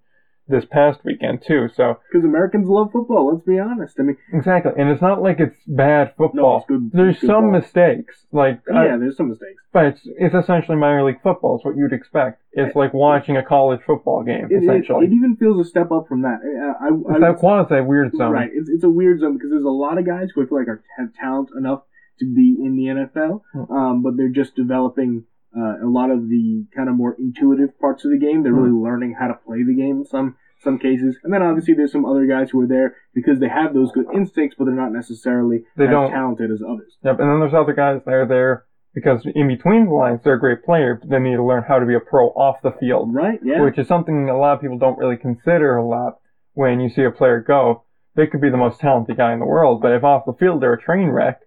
this 0.49 0.65
past 0.65 1.01
weekend 1.05 1.43
too. 1.47 1.69
So 1.75 1.99
Because 2.11 2.25
Americans 2.25 2.69
love 2.69 2.91
football. 2.93 3.31
Let's 3.33 3.45
be 3.47 3.59
honest. 3.59 3.97
I 4.01 4.03
mean, 4.03 4.17
exactly, 4.33 4.73
and 4.79 4.89
it's 4.91 5.03
not 5.03 5.23
like 5.23 5.41
it's 5.41 5.57
bad 5.67 6.15
football. 6.17 6.53
no, 6.53 6.57
it's 6.59 6.67
good. 6.67 6.91
There's 6.93 7.15
it's 7.17 7.21
good 7.21 7.27
some 7.29 7.43
ball. 7.51 7.61
mistakes, 7.61 8.25
like 8.33 8.61
I- 8.73 8.87
Yeah, 8.87 8.97
there's 8.97 9.17
some 9.17 9.29
mistakes. 9.29 9.63
but 9.73 9.85
it's, 9.87 10.01
it's 10.05 10.35
essentially 10.35 10.77
minor 10.77 11.05
league 11.05 11.21
football. 11.23 11.57
It's 11.57 11.65
what 11.65 11.77
you'd 11.77 11.93
expect. 11.93 12.41
It's 12.53 12.75
like 12.75 12.93
watching 12.95 13.37
a 13.37 13.43
college 13.45 13.81
football 13.87 14.23
game, 14.25 14.47
It, 14.51 14.57
it, 14.57 14.63
essentially. 14.65 15.07
it 15.07 15.13
even 15.13 15.37
feels 15.37 15.65
a 15.65 15.69
step 15.69 15.93
up 15.93 16.09
from 16.09 16.23
that. 16.23 16.39
I, 16.43 16.87
I, 16.87 16.89
I 16.89 17.13
it's 17.13 17.21
that 17.21 17.37
quasi 17.39 17.81
weird 17.83 18.17
zone. 18.17 18.33
Right. 18.33 18.51
It's, 18.53 18.69
it's 18.69 18.85
a 18.85 18.91
weird 18.91 19.21
zone 19.21 19.35
because 19.35 19.51
there's 19.51 19.65
a 19.65 19.69
lot 19.69 19.99
of 19.99 20.07
guys 20.07 20.31
who 20.35 20.43
I 20.43 20.47
feel 20.47 20.59
like 20.59 20.69
are, 20.69 20.83
have 20.97 21.13
talent 21.15 21.51
enough 21.57 21.83
to 22.21 22.25
be 22.25 22.57
in 22.61 22.75
the 22.77 22.87
NFL, 22.87 23.43
Hmm. 23.53 23.73
um, 23.73 24.03
but 24.03 24.17
they're 24.17 24.29
just 24.29 24.57
developing 24.57 25.25
uh, 25.57 25.85
a 25.85 25.89
lot 25.89 26.11
of 26.11 26.29
the 26.29 26.67
kind 26.77 26.89
of 26.89 26.95
more 26.97 27.17
intuitive 27.19 27.79
parts 27.81 28.05
of 28.05 28.11
the 28.11 28.19
game. 28.19 28.43
They're 28.43 28.53
really 28.53 28.71
learning 28.71 29.17
how 29.19 29.29
to 29.29 29.35
play 29.35 29.63
the 29.65 29.75
game 29.75 29.99
in 29.99 30.05
some 30.05 30.37
some 30.61 30.79
cases. 30.79 31.17
And 31.23 31.33
then 31.33 31.43
obviously 31.43 31.75
there's 31.75 31.93
some 31.93 32.05
other 32.05 32.27
guys 32.27 32.51
who 32.51 32.61
are 32.61 32.67
there 32.67 32.97
because 33.15 33.39
they 33.39 33.49
have 33.49 33.75
those 33.75 33.93
good 33.93 34.07
instincts, 34.13 34.57
but 34.59 34.65
they're 34.65 34.75
not 34.75 34.93
necessarily 34.93 35.63
They 35.77 35.85
as 35.85 35.91
don't- 35.91 36.11
talented 36.11 36.51
as 36.51 36.61
others. 36.69 36.97
Yep, 37.05 37.21
and 37.21 37.31
then 37.31 37.39
there's 37.41 37.55
other 37.55 37.75
guys 37.75 38.01
that 38.05 38.13
are 38.13 38.27
there 38.27 38.65
because 38.93 39.25
in 39.37 39.47
between 39.47 39.85
the 39.87 39.93
lines 39.93 40.21
they're 40.25 40.35
a 40.35 40.41
great 40.41 40.65
player, 40.65 40.97
but 41.01 41.09
they 41.11 41.19
need 41.21 41.37
to 41.37 41.45
learn 41.45 41.63
how 41.63 41.79
to 41.79 41.87
be 41.87 41.95
a 41.95 42.01
pro 42.01 42.29
off 42.31 42.57
the 42.63 42.73
field. 42.73 43.15
Right? 43.15 43.39
Yeah. 43.43 43.63
which 43.63 43.79
is 43.79 43.87
something 43.87 44.29
a 44.29 44.37
lot 44.37 44.55
of 44.55 44.61
people 44.61 44.79
don't 44.79 44.99
really 44.99 45.17
consider 45.17 45.77
a 45.77 45.87
lot 45.87 46.19
when 46.55 46.81
you 46.81 46.89
see 46.91 47.05
a 47.05 47.11
player 47.13 47.41
go. 47.41 47.85
They 48.17 48.27
could 48.27 48.41
be 48.41 48.51
the 48.51 48.57
most 48.57 48.81
talented 48.81 49.17
guy 49.17 49.33
in 49.33 49.39
the 49.39 49.47
world, 49.47 49.81
but 49.81 49.93
if 49.93 50.03
off 50.03 50.25
the 50.27 50.33
field 50.33 50.61
they're 50.61 50.73
a 50.75 50.83
train 50.83 51.09
wreck, 51.11 51.39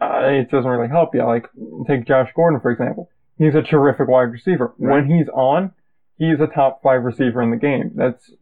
uh, 0.00 0.22
it 0.24 0.50
doesn't 0.50 0.68
really 0.70 0.88
help 0.88 1.14
you. 1.14 1.22
Like, 1.24 1.46
take 1.86 2.06
Josh 2.06 2.30
Gordon, 2.34 2.58
for 2.60 2.72
example. 2.72 3.08
He's 3.38 3.54
a 3.54 3.62
terrific 3.62 4.08
wide 4.08 4.32
receiver. 4.32 4.74
Right. 4.78 4.94
When 4.94 5.06
he's 5.06 5.28
on, 5.28 5.72
he's 6.16 6.40
a 6.40 6.46
top 6.46 6.82
five 6.82 7.04
receiver 7.04 7.40
in 7.42 7.50
the 7.50 7.56
game. 7.56 7.92
That's 7.94 8.32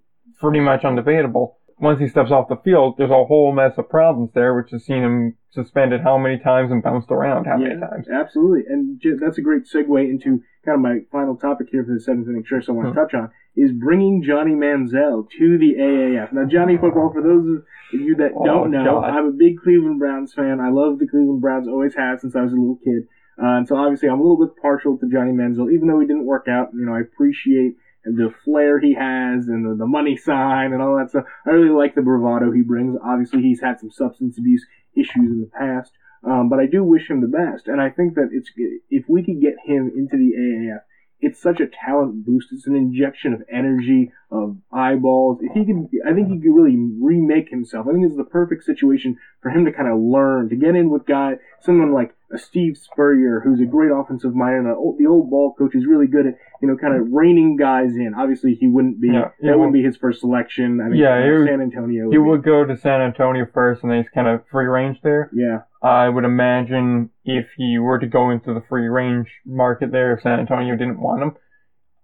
pretty 0.41 0.61
much 0.61 0.83
undebatable. 0.83 1.55
Once 1.79 2.01
he 2.01 2.09
steps 2.09 2.31
off 2.31 2.49
the 2.49 2.57
field, 2.57 2.95
there's 2.97 3.11
a 3.11 3.25
whole 3.27 3.53
mess 3.53 3.75
of 3.77 3.87
problems 3.91 4.31
there, 4.35 4.55
which 4.55 4.71
has 4.71 4.83
seen 4.85 5.03
him 5.03 5.37
suspended 5.51 6.01
how 6.01 6.17
many 6.17 6.39
times 6.39 6.73
and 6.73 6.83
bounced 6.83 7.11
around 7.11 7.45
how 7.45 7.59
many 7.59 7.79
times. 7.79 8.09
Absolutely. 8.09 8.63
And 8.67 8.99
that's 9.21 9.37
a 9.37 9.43
great 9.43 9.65
segue 9.65 10.09
into 10.09 10.41
kind 10.65 10.77
of 10.77 10.81
my 10.81 11.01
final 11.13 11.37
topic 11.37 11.69
here 11.71 11.85
for 11.85 11.93
the 11.93 12.01
seventh 12.01 12.29
inning 12.29 12.45
stretch 12.47 12.69
I 12.71 12.73
want 12.73 12.87
to 12.89 12.93
Hmm. 12.93 12.99
touch 12.99 13.13
on 13.15 13.31
is 13.57 13.73
bringing 13.73 14.23
Johnny 14.23 14.53
Manziel 14.55 15.29
to 15.39 15.59
the 15.59 15.75
AAF. 15.79 16.33
Now, 16.33 16.45
Johnny 16.47 16.79
football, 16.79 17.13
for 17.13 17.21
those 17.23 17.47
of 17.47 18.01
you 18.01 18.15
that 18.17 18.33
Oh, 18.35 18.45
don't 18.45 18.71
know, 18.71 18.85
God. 19.01 19.11
I'm 19.11 19.27
a 19.27 19.33
big 19.33 19.59
Cleveland 19.61 19.99
Browns 19.99 20.33
fan. 20.33 20.61
I 20.61 20.71
love 20.71 20.99
the 20.99 21.07
Cleveland 21.07 21.43
Browns, 21.43 21.69
always 21.69 21.95
have 21.95 22.21
since 22.21 22.35
I 22.35 22.41
was 22.43 22.53
a 22.53 22.57
little 22.57 22.79
kid. 22.83 23.07
Uh, 23.41 23.59
and 23.59 23.69
so 23.69 23.77
obviously 23.77 24.09
I'm 24.09 24.19
a 24.19 24.23
little 24.23 24.47
bit 24.47 24.57
partial 24.61 24.97
to 24.99 25.09
Johnny 25.09 25.33
Manziel, 25.33 25.73
even 25.73 25.89
though 25.89 26.01
he 26.01 26.07
didn't 26.07 26.25
work 26.25 26.49
out. 26.49 26.71
You 26.73 26.87
know, 26.87 26.95
I 26.95 27.01
appreciate 27.01 27.77
the 28.05 28.33
flair 28.45 28.79
he 28.79 28.95
has 28.95 29.49
and 29.49 29.67
the, 29.67 29.77
the 29.77 29.87
money 29.87 30.17
sign 30.17 30.73
and 30.73 30.81
all 30.81 30.97
that 30.97 31.11
stuff. 31.11 31.25
I 31.47 31.51
really 31.51 31.71
like 31.71 31.95
the 31.95 32.03
bravado 32.03 32.53
he 32.53 32.63
brings. 32.63 32.97
Obviously, 33.05 33.43
he's 33.43 33.61
had 33.61 33.81
some 33.81 33.91
substance 33.91 34.39
abuse 34.39 34.65
issues 34.95 35.31
in 35.31 35.41
the 35.41 35.51
past. 35.59 35.93
Um, 36.25 36.49
but 36.49 36.59
I 36.59 36.67
do 36.67 36.83
wish 36.83 37.09
him 37.09 37.21
the 37.21 37.29
best, 37.29 37.69
and 37.69 37.81
I 37.81 37.91
think 37.91 38.15
that 38.15 38.31
it's 38.33 38.51
if 38.91 39.05
we 39.09 39.23
could 39.23 39.41
get 39.41 39.55
him 39.65 39.93
into 39.95 40.17
the 40.17 40.33
AAF, 40.35 40.81
it's 41.21 41.41
such 41.41 41.61
a 41.61 41.67
talent 41.67 42.25
boost. 42.27 42.49
It's 42.53 42.67
an 42.67 42.77
injection 42.77 43.33
of 43.33 43.43
energy, 43.51 44.13
of 44.31 44.57
eyeballs. 44.73 45.39
If 45.43 45.53
he 45.53 45.65
can, 45.65 45.89
I 46.07 46.13
think 46.13 46.29
he 46.29 46.39
could 46.41 46.55
really 46.55 46.77
remake 47.01 47.49
himself. 47.51 47.87
I 47.89 47.93
think 47.93 48.05
it's 48.05 48.17
the 48.17 48.25
perfect 48.25 48.65
situation 48.65 49.17
for 49.41 49.51
him 49.51 49.65
to 49.65 49.73
kind 49.73 49.89
of 49.89 49.99
learn, 49.99 50.49
to 50.51 50.57
get 50.57 50.75
in 50.77 50.91
with 50.91 51.07
guy, 51.07 51.37
someone 51.61 51.93
like 51.93 52.15
a 52.33 52.39
Steve 52.39 52.77
Spurrier, 52.77 53.41
who's 53.41 53.61
a 53.61 53.65
great 53.65 53.91
offensive 53.93 54.35
mind, 54.35 54.57
and 54.67 54.69
old- 54.69 54.99
the 54.99 55.07
old 55.07 55.31
ball 55.31 55.55
coach 55.55 55.75
is 55.77 55.87
really 55.87 56.09
good 56.09 56.27
at, 56.27 56.35
you 56.61 56.67
know, 56.69 56.77
kind 56.77 56.95
of 56.97 57.11
reining 57.13 57.57
guys 57.57 57.95
in. 57.97 58.15
Obviously, 58.15 58.55
he 58.55 58.67
wouldn't 58.67 59.01
be, 59.01 59.09
Yeah, 59.09 59.31
that 59.43 59.57
wouldn't 59.57 59.73
be 59.73 59.83
his 59.83 59.97
first 59.97 60.21
selection. 60.21 60.81
I 60.81 60.89
mean, 60.89 60.99
Yeah, 61.01 61.25
would- 61.39 61.47
San 61.49 61.61
Antonio. 61.61 62.07
He 62.11 62.17
be- 62.17 62.19
would 62.19 62.43
go 62.43 62.65
to 62.65 62.77
San 62.77 63.01
Antonio 63.01 63.47
first, 63.55 63.83
and 63.85 63.93
then 63.93 63.99
he's 64.03 64.09
kind 64.11 64.27
of 64.27 64.45
free 64.49 64.67
range 64.67 65.01
there. 65.03 65.31
Yeah. 65.33 65.63
I 65.87 66.09
would 66.09 66.25
imagine 66.25 67.11
if 67.25 67.47
he 67.57 67.79
were 67.79 67.99
to 67.99 68.07
go 68.07 68.31
into 68.31 68.53
the 68.53 68.63
free 68.69 68.89
range 68.89 69.29
market 69.45 69.93
there, 69.93 70.15
if 70.15 70.23
San 70.23 70.41
Antonio 70.41 70.75
didn't 70.77 71.01
want 71.01 71.23
him, 71.23 71.37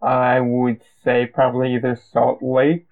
I 0.01 0.41
would 0.41 0.81
say 1.05 1.27
probably 1.27 1.75
either 1.75 1.99
Salt 2.13 2.39
Lake 2.43 2.87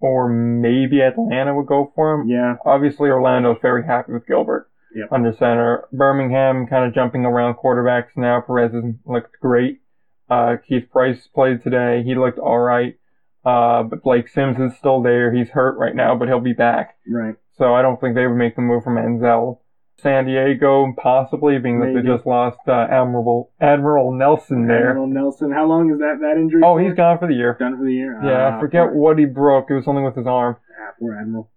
or 0.00 0.28
maybe 0.28 1.00
Atlanta 1.00 1.54
would 1.54 1.66
go 1.66 1.92
for 1.94 2.14
him. 2.14 2.28
Yeah. 2.28 2.56
Obviously, 2.66 3.10
Orlando's 3.10 3.58
very 3.62 3.84
happy 3.86 4.12
with 4.12 4.26
Gilbert 4.26 4.68
Yep. 4.94 5.08
under 5.12 5.32
center. 5.32 5.84
Birmingham 5.92 6.66
kind 6.66 6.84
of 6.84 6.94
jumping 6.94 7.24
around 7.24 7.54
quarterbacks 7.54 8.16
now. 8.16 8.40
Perez 8.40 8.72
looked 9.06 9.40
great. 9.40 9.80
Uh, 10.28 10.56
Keith 10.66 10.90
Price 10.90 11.26
played 11.28 11.62
today. 11.62 12.02
He 12.04 12.14
looked 12.14 12.38
all 12.38 12.58
right. 12.58 12.94
Uh, 13.44 13.82
but 13.82 14.02
Blake 14.02 14.28
Sims 14.28 14.58
is 14.58 14.76
still 14.78 15.02
there. 15.02 15.32
He's 15.32 15.50
hurt 15.50 15.76
right 15.78 15.94
now, 15.94 16.16
but 16.16 16.28
he'll 16.28 16.40
be 16.40 16.54
back. 16.54 16.96
Right. 17.08 17.34
So 17.56 17.74
I 17.74 17.82
don't 17.82 18.00
think 18.00 18.14
they 18.14 18.26
would 18.26 18.36
make 18.36 18.56
the 18.56 18.62
move 18.62 18.82
from 18.84 18.96
Manziel. 18.96 19.58
San 19.98 20.26
Diego, 20.26 20.92
possibly, 20.96 21.58
being 21.58 21.80
that 21.80 21.94
they 21.94 22.06
just 22.06 22.26
lost 22.26 22.58
uh, 22.68 22.72
Admiral 22.90 23.50
Admiral 23.60 24.12
Nelson 24.12 24.66
there. 24.66 24.90
Admiral 24.90 25.06
Nelson. 25.06 25.50
How 25.52 25.66
long 25.66 25.90
is 25.90 25.98
that 25.98 26.18
that 26.20 26.36
injury? 26.36 26.62
Oh, 26.64 26.74
for? 26.76 26.82
he's 26.82 26.94
gone 26.94 27.18
for 27.18 27.26
the 27.28 27.34
year. 27.34 27.56
done 27.58 27.78
for 27.78 27.84
the 27.84 27.92
year. 27.92 28.20
Yeah, 28.22 28.50
Ah, 28.54 28.56
I 28.56 28.60
forget 28.60 28.88
poor, 28.88 28.94
what 28.94 29.18
he 29.18 29.24
broke. 29.24 29.70
It 29.70 29.74
was 29.74 29.84
something 29.84 30.04
with 30.04 30.16
his 30.16 30.26
arm. 30.26 30.56
ah, 30.80 30.92
poor 30.98 31.14
Admiral. 31.18 31.50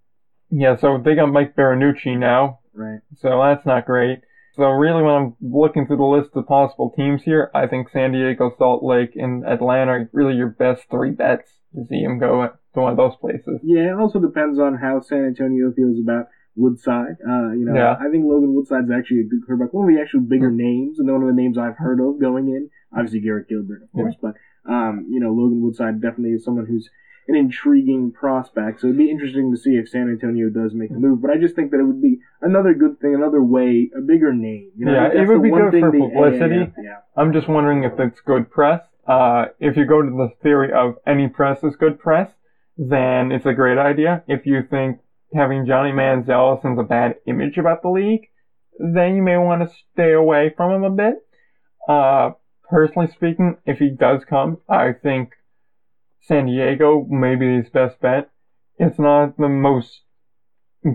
Yeah, 0.50 0.78
so 0.78 0.97
they 1.04 1.15
got 1.15 1.28
Mike 1.28 1.56
Bercovici 1.56 2.17
now, 2.17 2.60
Right. 2.73 3.00
so 3.17 3.41
that's 3.43 3.65
not 3.65 3.86
great. 3.86 4.19
So 4.56 4.63
really, 4.69 5.04
when 5.04 5.13
I'm 5.13 5.36
looking 5.41 5.86
through 5.86 5.97
the 5.97 6.04
list 6.04 6.30
of 6.36 6.47
possible 6.47 6.91
teams 6.95 7.23
here, 7.23 7.52
I 7.54 7.67
think 7.67 7.89
San 7.89 8.12
Diego, 8.13 8.52
Salt 8.58 8.82
Lake, 8.84 9.12
and 9.15 9.45
Atlanta 9.45 9.91
are 9.91 10.10
really 10.13 10.36
your 10.36 10.47
best 10.50 10.89
three 10.89 11.12
bets 11.12 11.52
to 11.76 11.86
see 11.86 12.02
him 12.02 12.17
go 12.17 12.47
to 12.73 12.80
one 12.80 12.91
of 12.91 12.97
those 12.97 13.15
places. 13.17 13.60
Yeah, 13.62 13.91
it 13.93 14.00
also 14.00 14.19
depends 14.19 14.58
on 14.58 14.76
how 14.78 15.02
San 15.02 15.26
Antonio 15.26 15.71
feels 15.76 16.00
about 16.02 16.28
Woodside. 16.58 17.15
Uh, 17.28 17.52
you 17.52 17.65
know, 17.65 17.76
Yeah. 17.76 17.96
I 18.00 18.10
think 18.10 18.26
Logan 18.26 18.54
Woodside's 18.54 18.91
actually 18.91 19.22
a 19.22 19.24
good 19.26 19.46
quarterback. 19.46 19.74
One 19.74 19.88
of 19.89 19.96
the 19.96 20.02
actual 20.02 20.22
bigger 20.22 20.52
names, 20.52 21.00
and 21.00 21.10
one 21.12 21.22
of 21.22 21.28
the 21.28 21.39
names 21.41 21.58
I've 21.58 21.78
heard 21.78 22.00
of 22.02 22.20
going 22.20 22.50
in. 22.50 22.70
Obviously, 22.91 23.20
Garrett 23.20 23.48
Gilbert, 23.48 23.84
of 23.84 23.91
course, 23.91 24.15
but 24.22 24.36
um, 24.65 25.06
you 25.10 25.20
know, 25.20 25.32
Logan 25.32 25.62
Woodside 25.62 26.02
definitely 26.02 26.32
is 26.32 26.43
someone 26.43 26.65
who's 26.65 26.89
an 27.30 27.36
intriguing 27.36 28.12
prospect. 28.12 28.80
So 28.82 28.88
it'd 28.88 28.98
be 28.98 29.12
interesting 29.12 29.52
to 29.52 29.58
see 29.58 29.76
if 29.76 29.89
San 29.89 30.10
Antonio 30.10 30.50
does 30.50 30.74
make 30.74 30.89
the 30.89 31.00
move. 31.00 31.22
But 31.22 31.32
I 31.32 31.38
just 31.38 31.56
think 31.56 31.72
that 31.72 31.80
it 31.80 31.84
would 31.84 32.02
be 32.02 32.20
another 32.41 32.74
good 32.74 33.00
thing, 33.02 33.13
another 33.15 33.43
way, 33.43 33.89
a 33.98 34.02
bigger 34.02 34.34
name. 34.34 34.72
You 34.78 34.86
know, 34.86 34.93
Yeah, 34.93 35.22
it 35.22 35.28
would 35.28 35.43
be 35.43 35.50
good 35.50 35.72
for 35.72 35.91
publicity. 35.91 36.72
Yeah. 36.82 37.00
I'm 37.15 37.34
just 37.34 37.48
wondering 37.50 37.84
if 37.84 38.00
it's 38.00 38.22
good 38.22 38.50
press. 38.50 38.82
Uh, 39.06 39.48
if 39.60 39.76
you 39.78 39.86
go 39.86 40.02
to 40.02 40.10
the 40.10 40.30
theory 40.41 40.72
of 40.72 40.96
any 41.06 41.28
press 41.28 41.63
is 41.63 41.76
good 41.76 42.00
press, 42.00 42.30
then 42.78 43.32
it's 43.32 43.46
a 43.46 43.54
great 43.54 43.78
idea. 43.78 44.24
If 44.28 44.46
you 44.46 44.63
think 44.63 45.00
having 45.33 45.65
Johnny 45.65 45.91
Manziel 45.91 46.61
sends 46.61 46.79
a 46.79 46.83
bad 46.83 47.15
image 47.25 47.57
about 47.57 47.81
the 47.81 47.89
league, 47.89 48.27
then 48.79 49.15
you 49.15 49.21
may 49.21 49.37
want 49.37 49.61
to 49.61 49.75
stay 49.93 50.13
away 50.13 50.53
from 50.55 50.71
him 50.71 50.83
a 50.83 50.89
bit. 50.89 51.15
Uh, 51.87 52.31
personally 52.69 53.07
speaking, 53.07 53.57
if 53.65 53.79
he 53.79 53.89
does 53.89 54.23
come, 54.25 54.57
I 54.69 54.93
think 54.93 55.34
San 56.21 56.47
Diego 56.47 57.05
may 57.09 57.36
be 57.36 57.57
his 57.57 57.69
best 57.69 57.99
bet. 58.01 58.30
It's 58.78 58.99
not 58.99 59.38
the 59.38 59.49
most 59.49 60.01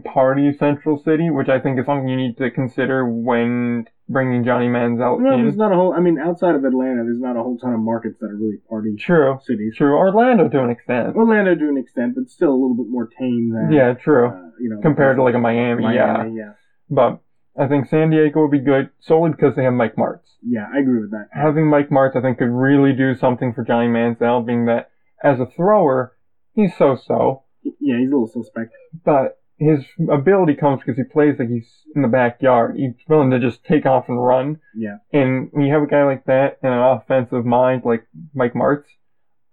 party 0.05 0.53
central 0.57 1.03
city, 1.03 1.31
which 1.31 1.49
I 1.49 1.59
think 1.59 1.79
is 1.79 1.87
something 1.87 2.09
you 2.09 2.17
need 2.17 2.37
to 2.39 2.51
consider 2.51 3.07
when 3.07 3.87
bringing 4.13 4.45
Johnny 4.45 4.67
Manziel 4.67 5.21
Well, 5.21 5.35
in. 5.35 5.43
there's 5.43 5.57
not 5.57 5.73
a 5.73 5.75
whole. 5.75 5.93
I 5.93 6.01
mean, 6.01 6.19
outside 6.19 6.55
of 6.55 6.65
Atlanta, 6.65 7.03
there's 7.05 7.21
not 7.21 7.37
a 7.37 7.43
whole 7.43 7.59
ton 7.59 7.73
of 7.75 7.81
markets 7.81 8.19
that 8.21 8.27
are 8.27 8.37
really 8.37 8.59
party 8.69 8.95
True. 8.97 9.39
cities. 9.45 9.75
True. 9.77 9.97
Orlando 9.97 10.49
to 10.49 10.63
an 10.63 10.71
extent. 10.71 11.17
Orlando 11.17 11.55
to 11.55 11.69
an 11.69 11.77
extent, 11.79 12.15
but 12.15 12.31
still 12.31 12.51
a 12.51 12.59
little 12.59 12.75
bit 12.77 12.87
more 12.89 13.07
tame 13.19 13.51
than 13.53 13.73
Yeah, 13.73 13.95
true. 13.95 14.29
uh, 14.29 14.51
you 14.61 14.69
know 14.71 14.81
Compared 14.83 15.17
to 15.17 15.23
like 15.23 15.35
a 15.35 15.39
Miami, 15.39 15.85
yeah. 15.95 16.27
Yeah, 16.27 16.53
But 16.91 17.21
I 17.59 17.67
think 17.69 17.87
San 17.89 18.11
Diego 18.11 18.43
would 18.43 18.51
be 18.51 18.61
good 18.61 18.91
solely 19.01 19.31
because 19.33 19.57
they 19.57 19.65
have 19.65 19.75
Mike 19.75 19.97
Martz. 19.97 20.37
yeah, 20.43 20.67
I 20.75 20.79
agree 20.79 21.01
with 21.01 21.11
that. 21.11 21.29
Having 21.33 21.67
Mike 21.69 21.91
Martz, 21.91 22.17
I 22.17 22.21
think, 22.23 22.39
could 22.39 22.51
really 22.51 22.93
do 22.95 23.15
something 23.15 23.53
for 23.53 23.63
Johnny 23.65 23.89
Manziel, 23.89 24.45
being 24.47 24.67
that 24.67 24.91
as 25.23 25.39
a 25.41 25.47
thrower, 25.47 26.17
he's 26.55 26.75
so-so, 26.77 27.43
Yeah, 27.63 27.99
he's 27.99 28.11
a 28.11 28.15
little 28.15 28.27
suspect. 28.27 28.73
but 29.05 29.39
his 29.63 29.85
ability 30.11 30.55
comes 30.55 30.81
because 30.81 30.97
he 30.97 31.05
plays 31.05 31.37
like 31.39 31.49
he's 31.49 31.71
in 31.95 32.03
the 32.03 32.09
backyard. 32.09 32.77
He's 32.77 32.95
willing 33.09 33.31
to 33.31 33.39
just 33.39 33.65
take 33.65 33.87
off 33.87 34.09
and 34.09 34.23
run. 34.23 34.61
Yeah. 34.75 34.99
And 35.13 35.49
when 35.53 35.67
you 35.67 35.73
have 35.73 35.83
a 35.83 35.87
guy 35.87 36.05
like 36.05 36.25
that 36.27 36.59
and 36.63 36.73
an 36.73 36.81
offensive 36.81 37.45
mind 37.45 37.83
like 37.85 38.07
Mike 38.35 38.55
Martz, 38.55 38.85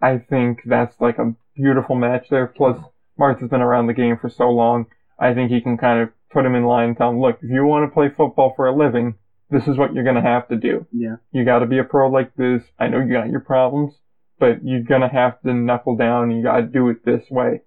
I 0.01 0.17
think 0.17 0.61
that's 0.65 0.99
like 0.99 1.17
a 1.19 1.35
beautiful 1.55 1.95
match 1.95 2.27
there. 2.29 2.47
Plus, 2.47 2.77
Martz 3.19 3.41
has 3.41 3.49
been 3.49 3.61
around 3.61 3.87
the 3.87 3.93
game 3.93 4.17
for 4.19 4.29
so 4.29 4.49
long. 4.49 4.85
I 5.19 5.33
think 5.33 5.51
he 5.51 5.61
can 5.61 5.77
kind 5.77 6.01
of 6.01 6.09
put 6.31 6.45
him 6.45 6.55
in 6.55 6.63
line 6.63 6.89
and 6.89 6.97
tell 6.97 7.09
him, 7.09 7.19
look, 7.19 7.39
if 7.41 7.49
you 7.49 7.65
want 7.65 7.89
to 7.89 7.93
play 7.93 8.09
football 8.09 8.53
for 8.55 8.67
a 8.67 8.75
living, 8.75 9.15
this 9.49 9.67
is 9.67 9.77
what 9.77 9.93
you're 9.93 10.03
going 10.03 10.15
to 10.15 10.21
have 10.21 10.47
to 10.47 10.55
do. 10.55 10.87
Yeah. 10.91 11.17
You 11.31 11.43
got 11.43 11.59
to 11.59 11.65
be 11.65 11.79
a 11.79 11.83
pro 11.83 12.09
like 12.09 12.35
this. 12.35 12.63
I 12.79 12.87
know 12.87 12.99
you 12.99 13.11
got 13.11 13.29
your 13.29 13.41
problems, 13.41 13.95
but 14.39 14.63
you're 14.63 14.83
going 14.83 15.01
to 15.01 15.09
have 15.09 15.41
to 15.41 15.53
knuckle 15.53 15.97
down 15.97 16.29
and 16.29 16.37
you 16.37 16.43
got 16.43 16.57
to 16.57 16.63
do 16.63 16.89
it 16.89 17.03
this 17.03 17.23
way. 17.29 17.61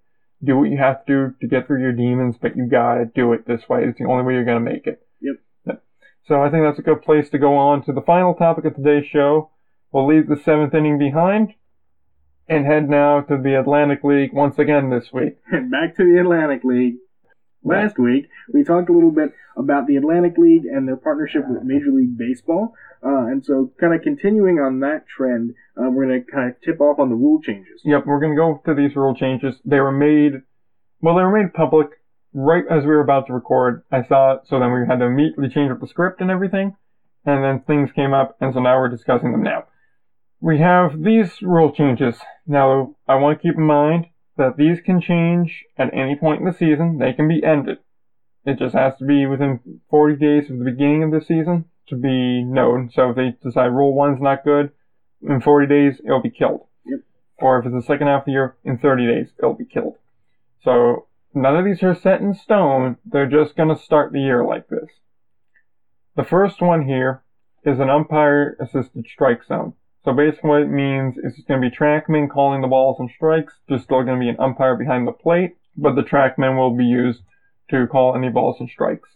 Do 0.45 0.59
what 0.59 0.71
you 0.71 0.79
have 0.79 1.05
to 1.07 1.13
do 1.13 1.35
to 1.41 1.47
get 1.47 1.67
through 1.67 1.81
your 1.81 1.93
demons, 1.93 2.37
but 2.41 2.57
you 2.57 2.67
got 2.67 2.95
to 2.95 3.05
do 3.05 3.33
it 3.33 3.47
this 3.47 3.69
way. 3.69 3.85
It's 3.85 3.99
the 3.99 4.07
only 4.07 4.25
way 4.25 4.35
you're 4.35 4.45
to 4.45 4.61
make 4.61 4.87
it. 4.87 5.07
Yep. 5.21 5.37
So 6.25 6.41
I 6.41 6.51
think 6.51 6.65
that's 6.65 6.79
a 6.79 6.83
good 6.83 7.03
place 7.03 7.29
to 7.31 7.39
go 7.39 7.57
on 7.57 7.83
to 7.85 7.93
the 7.93 8.01
final 8.01 8.35
topic 8.35 8.65
of 8.65 8.77
today's 8.77 9.07
show. 9.07 9.51
We'll 9.91 10.07
leave 10.07 10.29
the 10.29 10.37
seventh 10.37 10.73
inning 10.75 10.99
behind 10.99 11.55
and 12.49 12.65
head 12.65 12.89
now 12.89 13.21
to 13.23 13.37
the 13.37 13.59
Atlantic 13.59 14.05
League 14.05 14.33
once 14.33 14.59
again 14.59 14.91
this 14.91 15.13
week. 15.13 15.39
Back 15.51 15.97
to 15.97 16.05
the 16.05 16.21
Atlantic 16.21 16.65
League. 16.65 16.97
Last 17.65 17.99
week, 17.99 18.29
we 18.53 18.65
talked 18.65 18.89
a 18.89 18.93
little 18.93 19.13
bit 19.13 19.33
about 19.57 19.87
the 19.87 19.97
Atlantic 19.97 20.37
League 20.37 20.65
and 20.65 20.87
their 20.89 20.97
partnership 20.97 21.43
with 21.49 21.63
Major 21.63 21.93
League 21.93 22.19
Baseball. 22.19 22.75
Uh, 23.05 23.27
and 23.27 23.45
so, 23.45 23.73
kind 23.79 23.95
of 23.95 24.03
continuing 24.03 24.59
on 24.59 24.81
that 24.81 25.07
trend, 25.07 25.55
uh, 25.77 25.89
we're 25.91 26.07
going 26.07 26.25
to 26.25 26.31
kind 26.31 26.51
of 26.51 26.61
tip 26.61 26.81
off 26.81 26.99
on 26.99 27.09
the 27.09 27.15
rule 27.15 27.41
changes. 27.41 27.81
Yep, 27.85 28.07
we're 28.07 28.21
going 28.21 28.33
to 28.33 28.37
go 28.37 28.61
to 28.67 28.75
these 28.75 28.97
rule 28.97 29.15
changes. 29.15 29.57
They 29.65 29.81
were 29.81 29.93
made, 29.93 30.43
well, 31.01 31.17
they 31.17 31.23
were 31.23 31.37
made 31.37 31.55
public 31.55 31.89
right 32.33 32.65
as 32.71 32.83
we 32.83 32.89
were 32.89 33.01
about 33.01 33.27
to 33.29 33.33
record. 33.33 33.85
I 33.93 34.05
saw 34.07 34.35
it, 34.35 34.41
so 34.47 34.59
then 34.59 34.73
we 34.73 34.87
had 34.87 34.99
to 34.99 35.07
immediately 35.07 35.49
change 35.49 35.71
up 35.71 35.81
the 35.81 35.87
script 35.87 36.21
and 36.21 36.31
everything. 36.31 36.77
And 37.25 37.45
then 37.45 37.61
things 37.61 37.91
came 37.95 38.13
up, 38.13 38.37
and 38.41 38.53
so 38.55 38.61
now 38.61 38.79
we're 38.79 38.89
discussing 38.89 39.31
them 39.31 39.43
now. 39.43 39.65
We 40.41 40.59
have 40.59 41.01
these 41.01 41.41
rule 41.43 41.73
changes. 41.73 42.17
Now, 42.47 42.97
I 43.07 43.15
want 43.15 43.39
to 43.39 43.43
keep 43.43 43.57
in 43.57 43.65
mind 43.65 44.07
that 44.37 44.57
these 44.57 44.81
can 44.81 45.01
change 45.01 45.65
at 45.77 45.93
any 45.93 46.17
point 46.17 46.41
in 46.41 46.47
the 46.47 46.53
season. 46.53 46.99
They 46.99 47.13
can 47.13 47.29
be 47.29 47.45
ended. 47.45 47.79
It 48.45 48.59
just 48.59 48.75
has 48.75 48.97
to 48.99 49.05
be 49.05 49.27
within 49.27 49.61
40 49.91 50.17
days 50.17 50.51
of 50.51 50.59
the 50.59 50.65
beginning 50.65 51.03
of 51.05 51.11
the 51.13 51.21
season 51.21 51.67
to 51.89 51.97
be 51.97 52.43
known. 52.43 52.91
So 52.93 53.11
if 53.11 53.17
they 53.17 53.37
decide 53.43 53.67
rule 53.67 53.95
one's 53.95 54.21
not 54.21 54.45
good, 54.45 54.71
in 55.23 55.41
40 55.41 55.67
days, 55.67 56.01
it'll 56.05 56.23
be 56.23 56.31
killed. 56.31 56.67
Yep. 56.85 57.01
Or 57.39 57.59
if 57.59 57.67
it's 57.67 57.75
the 57.75 57.83
second 57.83 58.09
half 58.09 58.23
of 58.23 58.27
the 58.27 58.33
year, 58.33 58.57
in 58.65 58.79
30 58.79 59.07
days, 59.07 59.29
it'll 59.39 59.55
be 59.55 59.65
killed. 59.65 59.97
So 60.65 61.07
none 61.35 61.57
of 61.57 61.65
these 61.65 61.83
are 61.83 61.95
set 61.95 62.21
in 62.21 62.35
stone. 62.35 62.97
They're 63.05 63.31
just 63.31 63.57
going 63.57 63.69
to 63.69 63.81
start 63.81 64.13
the 64.13 64.21
year 64.21 64.45
like 64.45 64.69
this. 64.69 64.89
The 66.17 66.25
first 66.25 66.61
one 66.61 66.87
here 66.87 67.23
is 67.65 67.79
an 67.79 67.91
umpire 67.91 68.57
assisted 68.61 69.07
strike 69.07 69.45
zone. 69.45 69.75
So 70.05 70.13
basically 70.13 70.51
what 70.51 70.63
it 70.63 70.69
means 70.71 71.17
is 71.17 71.35
it's 71.39 71.47
going 71.47 71.61
to 71.61 71.69
be 71.69 71.75
Trackman 71.75 72.29
calling 72.29 72.61
the 72.61 72.67
balls 72.67 72.97
and 72.99 73.09
strikes. 73.15 73.55
There's 73.69 73.83
still 73.83 74.03
going 74.03 74.19
to 74.19 74.25
be 74.25 74.29
an 74.29 74.37
umpire 74.41 74.75
behind 74.75 75.07
the 75.07 75.13
plate, 75.13 75.53
but 75.77 75.95
the 75.95 76.03
Trackman 76.03 76.57
will 76.57 76.77
be 76.77 76.85
used 76.85 77.21
to 77.71 77.87
call 77.87 78.17
any 78.17 78.29
balls 78.29 78.57
and 78.59 78.69
strikes. 78.69 79.09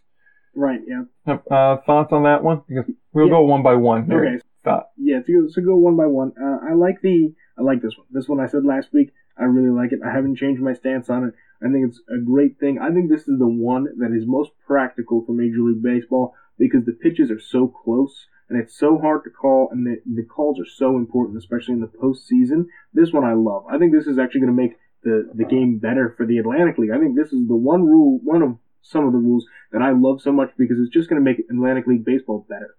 Right, 0.54 0.80
yeah. 0.86 1.34
Uh, 1.50 1.76
thoughts 1.84 2.12
on 2.12 2.22
that 2.22 2.42
one? 2.42 2.62
Because 2.68 2.84
we'll 3.12 3.26
Yeah. 3.26 3.32
go 3.32 3.42
one 3.42 3.62
by 3.62 3.74
one 3.74 4.06
here. 4.06 4.24
Okay. 4.24 4.38
Thought. 4.64 4.88
Yeah, 4.96 5.20
so 5.20 5.32
go, 5.32 5.48
so 5.48 5.60
go 5.60 5.76
one 5.76 5.96
by 5.96 6.06
one. 6.06 6.32
Uh, 6.40 6.58
I 6.62 6.72
like 6.74 7.00
the, 7.02 7.34
I 7.58 7.62
like 7.62 7.82
this 7.82 7.96
one. 7.96 8.06
This 8.10 8.28
one 8.28 8.40
I 8.40 8.46
said 8.46 8.64
last 8.64 8.92
week. 8.92 9.12
I 9.36 9.44
really 9.44 9.70
like 9.70 9.92
it. 9.92 10.00
I 10.04 10.10
haven't 10.12 10.36
changed 10.36 10.62
my 10.62 10.72
stance 10.72 11.10
on 11.10 11.24
it. 11.24 11.34
I 11.62 11.70
think 11.70 11.88
it's 11.88 12.00
a 12.08 12.18
great 12.18 12.58
thing. 12.58 12.78
I 12.78 12.90
think 12.90 13.10
this 13.10 13.28
is 13.28 13.38
the 13.38 13.46
one 13.46 13.84
that 13.98 14.12
is 14.12 14.24
most 14.26 14.50
practical 14.66 15.24
for 15.24 15.32
Major 15.32 15.60
League 15.60 15.82
Baseball 15.82 16.34
because 16.58 16.84
the 16.86 16.92
pitches 16.92 17.30
are 17.30 17.40
so 17.40 17.68
close 17.68 18.26
and 18.48 18.58
it's 18.60 18.76
so 18.78 18.98
hard 18.98 19.24
to 19.24 19.30
call 19.30 19.68
and 19.72 19.86
the, 19.86 20.00
the 20.06 20.22
calls 20.22 20.58
are 20.60 20.66
so 20.66 20.96
important, 20.96 21.36
especially 21.38 21.74
in 21.74 21.80
the 21.80 21.86
postseason. 21.86 22.66
This 22.94 23.12
one 23.12 23.24
I 23.24 23.34
love. 23.34 23.64
I 23.70 23.78
think 23.78 23.92
this 23.92 24.06
is 24.06 24.18
actually 24.18 24.40
going 24.42 24.56
to 24.56 24.62
make 24.62 24.76
the, 25.02 25.30
the 25.34 25.44
game 25.44 25.78
better 25.78 26.14
for 26.16 26.26
the 26.26 26.38
Atlantic 26.38 26.78
League. 26.78 26.90
I 26.90 26.98
think 26.98 27.16
this 27.16 27.32
is 27.32 27.46
the 27.48 27.56
one 27.56 27.84
rule, 27.84 28.20
one 28.22 28.42
of 28.42 28.56
some 28.82 29.04
of 29.06 29.12
the 29.12 29.18
rules 29.18 29.44
that 29.72 29.82
I 29.82 29.90
love 29.92 30.20
so 30.22 30.32
much 30.32 30.50
because 30.56 30.78
it's 30.80 30.92
just 30.94 31.08
going 31.08 31.20
to 31.20 31.24
make 31.24 31.38
Atlantic 31.50 31.86
League 31.86 32.04
Baseball 32.04 32.46
better. 32.48 32.74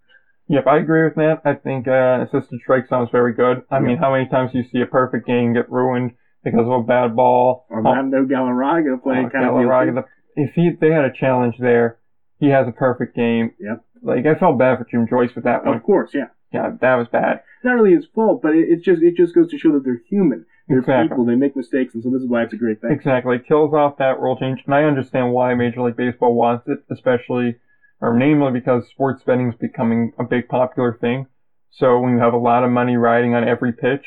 Yep, 0.49 0.65
I 0.65 0.77
agree 0.77 1.03
with 1.03 1.15
that. 1.15 1.41
I 1.43 1.55
think 1.55 1.87
uh, 1.89 2.23
assisted 2.23 2.61
strike 2.63 2.87
sounds 2.87 3.09
very 3.11 3.33
good. 3.33 3.63
I 3.69 3.79
mean, 3.79 3.97
how 3.97 4.13
many 4.13 4.29
times 4.29 4.53
do 4.53 4.59
you 4.59 4.63
see 4.71 4.79
a 4.81 4.85
perfect 4.85 5.27
game 5.27 5.53
get 5.53 5.69
ruined 5.69 6.11
because 6.43 6.61
of 6.65 6.71
a 6.71 6.83
bad 6.83 7.17
ball? 7.17 7.67
Armando 7.69 8.23
Galarraga 8.23 9.03
playing 9.03 9.25
Uh, 9.25 9.29
kind 9.29 9.45
of 9.45 9.95
the- 9.95 10.05
if 10.37 10.53
he 10.53 10.69
they 10.79 10.91
had 10.91 11.03
a 11.03 11.11
challenge 11.11 11.55
there, 11.59 11.97
he 12.39 12.47
has 12.49 12.67
a 12.67 12.71
perfect 12.71 13.15
game. 13.15 13.51
Yep. 13.59 13.83
Like 14.01 14.25
I 14.25 14.35
felt 14.35 14.57
bad 14.57 14.77
for 14.77 14.85
Jim 14.89 15.07
Joyce 15.09 15.33
with 15.35 15.43
that 15.45 15.65
one. 15.65 15.75
Of 15.75 15.83
course, 15.83 16.11
yeah. 16.13 16.27
Yeah, 16.53 16.71
that 16.79 16.95
was 16.95 17.07
bad. 17.09 17.41
not 17.63 17.73
really 17.73 17.93
his 17.93 18.05
fault, 18.15 18.41
but 18.41 18.55
it, 18.55 18.69
it 18.69 18.83
just 18.83 19.01
it 19.01 19.15
just 19.17 19.35
goes 19.35 19.49
to 19.51 19.57
show 19.57 19.71
that 19.73 19.83
they're 19.83 20.01
human. 20.09 20.45
They're 20.67 20.79
Exactly. 20.79 21.09
people. 21.09 21.25
They 21.25 21.35
make 21.35 21.55
mistakes, 21.55 21.93
and 21.93 22.03
so 22.03 22.09
this 22.09 22.21
is 22.21 22.27
why 22.29 22.43
it's 22.43 22.53
a 22.53 22.57
great 22.57 22.81
thing. 22.81 22.91
Exactly. 22.91 23.35
It 23.37 23.47
kills 23.47 23.73
off 23.73 23.97
that 23.97 24.19
rule 24.19 24.37
change, 24.37 24.61
and 24.65 24.73
I 24.75 24.83
understand 24.83 25.31
why 25.33 25.53
Major 25.55 25.81
League 25.81 25.95
Baseball 25.97 26.33
wants 26.33 26.67
it, 26.67 26.79
especially, 26.89 27.55
or 28.01 28.17
namely 28.17 28.51
because 28.51 28.87
sports 28.89 29.23
betting 29.25 29.49
is 29.49 29.55
becoming 29.55 30.13
a 30.19 30.23
big 30.23 30.47
popular 30.49 30.97
thing. 30.99 31.27
So 31.71 31.99
when 31.99 32.13
you 32.13 32.19
have 32.19 32.33
a 32.33 32.37
lot 32.37 32.63
of 32.63 32.71
money 32.71 32.95
riding 32.97 33.33
on 33.35 33.47
every 33.47 33.71
pitch, 33.73 34.05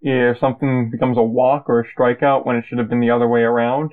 if 0.00 0.38
something 0.38 0.90
becomes 0.90 1.18
a 1.18 1.22
walk 1.22 1.68
or 1.68 1.80
a 1.80 1.84
strikeout 1.86 2.46
when 2.46 2.56
it 2.56 2.64
should 2.66 2.78
have 2.78 2.88
been 2.88 3.00
the 3.00 3.10
other 3.10 3.28
way 3.28 3.42
around, 3.42 3.92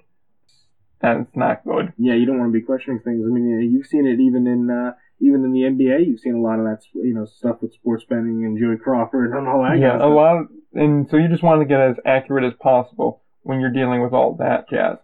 that's 1.02 1.30
not 1.36 1.64
good. 1.64 1.94
Yeah, 1.98 2.16
you 2.16 2.26
don't 2.26 2.40
want 2.40 2.52
to 2.52 2.60
be 2.60 2.66
questioning 2.66 3.00
things. 3.00 3.24
I 3.26 3.30
mean, 3.34 3.72
you've 3.72 3.88
seen 3.88 4.06
it 4.08 4.20
even 4.20 4.48
in 4.48 4.70
uh, 4.70 4.94
even 5.22 5.43
in 5.43 5.51
the 5.51 5.61
NBA. 5.61 6.05
You've 6.07 6.20
seen 6.20 6.36
a 6.36 6.41
lot 6.41 6.59
of 6.59 6.65
that 6.65 6.82
you 6.93 7.13
know 7.13 7.26
stuff 7.26 7.57
with 7.61 7.74
sports 7.74 8.03
betting 8.07 8.43
and 8.45 8.57
Joey 8.57 8.78
Crawford 8.78 9.32
and 9.34 9.47
all 9.47 9.63
that. 9.63 9.80
yeah, 9.80 9.97
a 9.97 10.07
lot, 10.07 10.38
of, 10.38 10.47
and 10.74 11.07
so 11.09 11.17
you 11.17 11.28
just 11.28 11.43
want 11.43 11.61
to 11.61 11.65
get 11.65 11.80
as 11.80 11.95
accurate 12.05 12.45
as 12.45 12.57
possible 12.59 13.24
when 13.41 13.59
you're 13.59 13.74
dealing 13.74 14.01
with 14.01 14.13
all 14.13 14.36
that 14.39 14.70
jazz. 14.70 14.97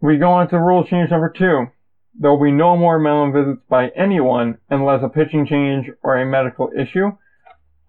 We 0.00 0.16
go 0.16 0.30
on 0.30 0.48
to 0.50 0.58
rule 0.58 0.84
change 0.84 1.10
number 1.10 1.32
two. 1.36 1.66
There 2.18 2.30
will 2.30 2.42
be 2.42 2.50
no 2.50 2.76
more 2.76 2.98
mound 2.98 3.34
visits 3.34 3.62
by 3.68 3.88
anyone 3.96 4.58
unless 4.68 5.02
a 5.02 5.08
pitching 5.08 5.46
change 5.46 5.86
or 6.02 6.16
a 6.16 6.26
medical 6.26 6.70
issue. 6.76 7.12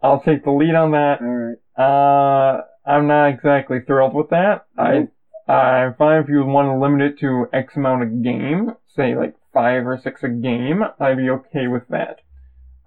I'll 0.03 0.21
take 0.21 0.43
the 0.43 0.51
lead 0.51 0.75
on 0.75 0.91
that. 0.91 1.21
All 1.21 1.27
right. 1.27 1.57
Uh, 1.77 2.61
I'm 2.85 3.07
not 3.07 3.27
exactly 3.27 3.79
thrilled 3.85 4.13
with 4.13 4.29
that. 4.29 4.65
I, 4.77 5.07
I'm 5.51 5.95
fine 5.95 6.21
if 6.21 6.29
you 6.29 6.43
want 6.45 6.67
to 6.67 6.79
limit 6.79 7.01
it 7.01 7.19
to 7.19 7.45
X 7.53 7.75
amount 7.75 8.03
of 8.03 8.23
game, 8.23 8.71
say 8.95 9.15
like 9.15 9.35
five 9.53 9.85
or 9.85 9.99
six 10.01 10.23
a 10.23 10.29
game, 10.29 10.83
I'd 10.99 11.17
be 11.17 11.29
okay 11.29 11.67
with 11.67 11.87
that. 11.89 12.19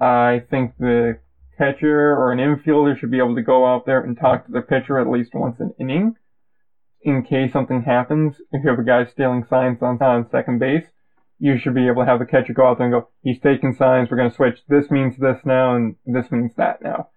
I 0.01 0.43
think 0.51 0.77
the 0.79 1.19
catcher 1.57 2.13
or 2.13 2.33
an 2.33 2.39
infielder 2.39 2.99
should 2.99 3.11
be 3.11 3.19
able 3.19 3.35
to 3.35 3.43
go 3.43 3.67
out 3.67 3.87
there 3.87 4.01
and 4.01 4.19
talk 4.19 4.47
to 4.47 4.53
the 4.53 4.61
pitcher 4.61 4.99
at 4.99 5.09
least 5.09 5.35
once 5.35 5.61
an 5.61 5.73
inning. 5.79 6.17
In 7.03 7.23
case 7.23 7.53
something 7.53 7.83
happens, 7.83 8.37
if 8.51 8.65
you 8.65 8.71
have 8.71 8.79
a 8.79 8.85
guy 8.85 9.05
stealing 9.05 9.45
signs 9.49 9.83
on, 9.83 10.01
on 10.03 10.29
second 10.31 10.59
base, 10.59 10.87
you 11.39 11.59
should 11.59 11.75
be 11.75 11.87
able 11.87 12.03
to 12.03 12.07
have 12.07 12.19
the 12.19 12.25
catcher 12.25 12.55
go 12.55 12.67
out 12.67 12.79
there 12.79 12.87
and 12.87 12.95
go, 12.95 13.09
he's 13.23 13.41
taking 13.41 13.75
signs, 13.75 14.11
we're 14.11 14.17
going 14.17 14.31
to 14.31 14.35
switch. 14.35 14.61
This 14.69 14.91
means 14.91 15.19
this 15.19 15.39
now, 15.45 15.77
and 15.77 15.97
this 16.07 16.31
means 16.31 16.53
that 16.57 16.83
now. 16.83 17.09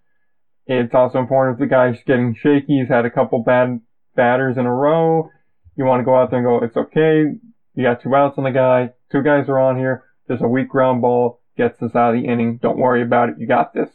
It's 0.65 0.93
also 0.93 1.19
important 1.19 1.55
if 1.55 1.59
the 1.59 1.73
guy's 1.73 2.03
getting 2.05 2.35
shaky, 2.35 2.79
he's 2.79 2.89
had 2.89 3.05
a 3.05 3.09
couple 3.09 3.41
bad 3.43 3.79
batters 4.15 4.57
in 4.57 4.65
a 4.65 4.73
row. 4.73 5.29
You 5.77 5.85
want 5.85 6.01
to 6.01 6.05
go 6.05 6.17
out 6.17 6.31
there 6.31 6.39
and 6.39 6.47
go, 6.47 6.65
it's 6.65 6.75
okay. 6.75 7.39
You 7.77 7.83
got 7.83 8.01
two 8.01 8.15
outs 8.15 8.39
on 8.39 8.43
the 8.43 8.49
guy. 8.49 8.89
Two 9.11 9.21
guys 9.21 9.47
are 9.47 9.59
on 9.59 9.77
here. 9.77 10.03
There's 10.27 10.41
a 10.41 10.47
weak 10.47 10.67
ground 10.67 10.99
ball. 10.99 11.41
Gets 11.57 11.79
us 11.83 11.95
out 11.95 12.15
of 12.15 12.19
the 12.19 12.27
inning. 12.27 12.57
Don't 12.59 12.79
worry 12.79 13.03
about 13.03 13.29
it. 13.29 13.35
You 13.37 13.45
got 13.45 13.71
this. 13.71 13.89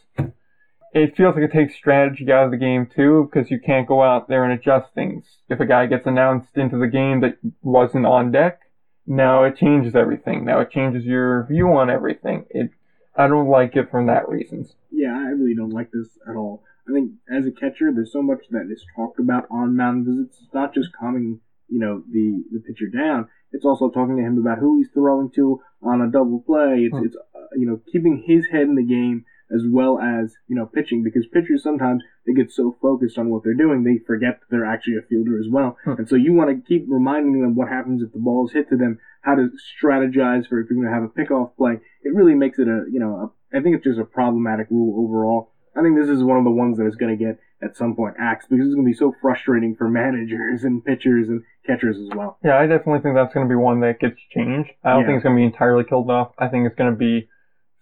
It 0.93 1.17
feels 1.17 1.35
like 1.35 1.43
it 1.43 1.51
takes 1.51 1.75
strategy 1.75 2.31
out 2.31 2.45
of 2.45 2.51
the 2.51 2.57
game 2.57 2.87
too, 2.87 3.29
because 3.29 3.51
you 3.51 3.59
can't 3.59 3.85
go 3.87 4.01
out 4.01 4.29
there 4.29 4.45
and 4.45 4.53
adjust 4.53 4.93
things. 4.93 5.25
If 5.49 5.59
a 5.59 5.65
guy 5.65 5.87
gets 5.87 6.07
announced 6.07 6.55
into 6.55 6.77
the 6.77 6.87
game 6.87 7.19
that 7.21 7.37
wasn't 7.61 8.05
on 8.05 8.31
deck, 8.31 8.59
now 9.05 9.43
it 9.43 9.57
changes 9.57 9.95
everything. 9.95 10.45
Now 10.45 10.61
it 10.61 10.71
changes 10.71 11.03
your 11.03 11.45
view 11.47 11.67
on 11.73 11.89
everything. 11.89 12.45
It, 12.51 12.71
I 13.17 13.27
don't 13.27 13.49
like 13.49 13.75
it 13.75 13.91
from 13.91 14.05
that 14.05 14.29
reasons. 14.29 14.75
Yeah, 14.91 15.13
I 15.13 15.31
really 15.31 15.55
don't 15.55 15.71
like 15.73 15.91
this 15.91 16.07
at 16.29 16.37
all. 16.37 16.63
I 16.87 16.93
think 16.93 17.11
as 17.29 17.45
a 17.45 17.51
catcher, 17.51 17.91
there's 17.93 18.13
so 18.13 18.21
much 18.21 18.45
that 18.51 18.69
is 18.71 18.85
talked 18.95 19.19
about 19.19 19.45
on 19.51 19.75
mound 19.75 20.05
visits. 20.05 20.39
It's 20.41 20.53
not 20.53 20.73
just 20.73 20.93
calming, 20.97 21.41
you 21.69 21.79
know, 21.79 22.03
the 22.11 22.43
the 22.51 22.59
pitcher 22.59 22.87
down. 22.87 23.27
It's 23.51 23.65
also 23.65 23.89
talking 23.89 24.17
to 24.17 24.23
him 24.23 24.37
about 24.37 24.59
who 24.59 24.77
he's 24.77 24.89
throwing 24.93 25.29
to 25.35 25.61
on 25.81 26.01
a 26.01 26.11
double 26.11 26.41
play. 26.45 26.89
It's 26.89 26.97
Hmm. 26.97 27.05
it's 27.05 27.15
uh, 27.15 27.39
you 27.55 27.67
know 27.67 27.81
keeping 27.91 28.23
his 28.25 28.47
head 28.47 28.63
in 28.63 28.75
the 28.75 28.83
game 28.83 29.25
as 29.53 29.61
well 29.69 29.99
as 29.99 30.33
you 30.47 30.55
know 30.55 30.65
pitching 30.65 31.03
because 31.03 31.27
pitchers 31.27 31.61
sometimes 31.61 32.01
they 32.25 32.33
get 32.33 32.49
so 32.51 32.75
focused 32.81 33.17
on 33.19 33.29
what 33.29 33.43
they're 33.43 33.53
doing 33.53 33.83
they 33.83 33.99
forget 34.07 34.39
that 34.39 34.47
they're 34.49 34.65
actually 34.65 34.95
a 34.97 35.01
fielder 35.07 35.37
as 35.39 35.47
well. 35.51 35.77
Hmm. 35.83 35.91
And 35.99 36.09
so 36.09 36.15
you 36.15 36.33
want 36.33 36.49
to 36.49 36.67
keep 36.67 36.85
reminding 36.87 37.41
them 37.41 37.55
what 37.55 37.69
happens 37.69 38.01
if 38.01 38.11
the 38.13 38.19
ball 38.19 38.47
is 38.47 38.53
hit 38.53 38.69
to 38.69 38.77
them, 38.77 38.99
how 39.21 39.35
to 39.35 39.49
strategize 39.83 40.47
for 40.47 40.59
if 40.59 40.69
you're 40.69 40.81
going 40.81 40.87
to 40.87 40.93
have 40.93 41.03
a 41.03 41.07
pickoff 41.09 41.55
play. 41.57 41.73
It 42.03 42.13
really 42.13 42.35
makes 42.35 42.57
it 42.59 42.67
a 42.67 42.85
you 42.91 42.99
know 42.99 43.31
a, 43.53 43.57
I 43.57 43.61
think 43.61 43.75
it's 43.75 43.85
just 43.85 43.99
a 43.99 44.05
problematic 44.05 44.67
rule 44.71 45.05
overall. 45.05 45.51
I 45.75 45.81
think 45.81 45.97
this 45.97 46.09
is 46.09 46.23
one 46.23 46.37
of 46.37 46.43
the 46.43 46.51
ones 46.51 46.77
that 46.77 46.87
is 46.87 46.95
going 46.95 47.17
to 47.17 47.23
get 47.23 47.39
at 47.61 47.75
some 47.75 47.95
point 47.95 48.15
axed 48.19 48.49
because 48.49 48.65
it's 48.67 48.75
going 48.75 48.85
to 48.85 48.91
be 48.91 48.97
so 48.97 49.13
frustrating 49.21 49.75
for 49.75 49.89
managers 49.89 50.63
and 50.63 50.83
pitchers 50.83 51.29
and 51.29 51.43
catchers 51.65 51.97
as 51.97 52.15
well. 52.15 52.37
Yeah, 52.43 52.57
I 52.57 52.67
definitely 52.67 52.99
think 53.01 53.15
that's 53.15 53.33
going 53.33 53.47
to 53.47 53.49
be 53.51 53.55
one 53.55 53.79
that 53.81 53.99
gets 53.99 54.19
changed. 54.31 54.69
I 54.83 54.91
don't 54.91 55.01
Yeah. 55.01 55.07
think 55.07 55.15
it's 55.17 55.23
going 55.23 55.35
to 55.35 55.39
be 55.39 55.45
entirely 55.45 55.83
killed 55.83 56.09
off. 56.09 56.31
I 56.37 56.47
think 56.47 56.65
it's 56.67 56.75
going 56.75 56.91
to 56.91 56.97
be 56.97 57.27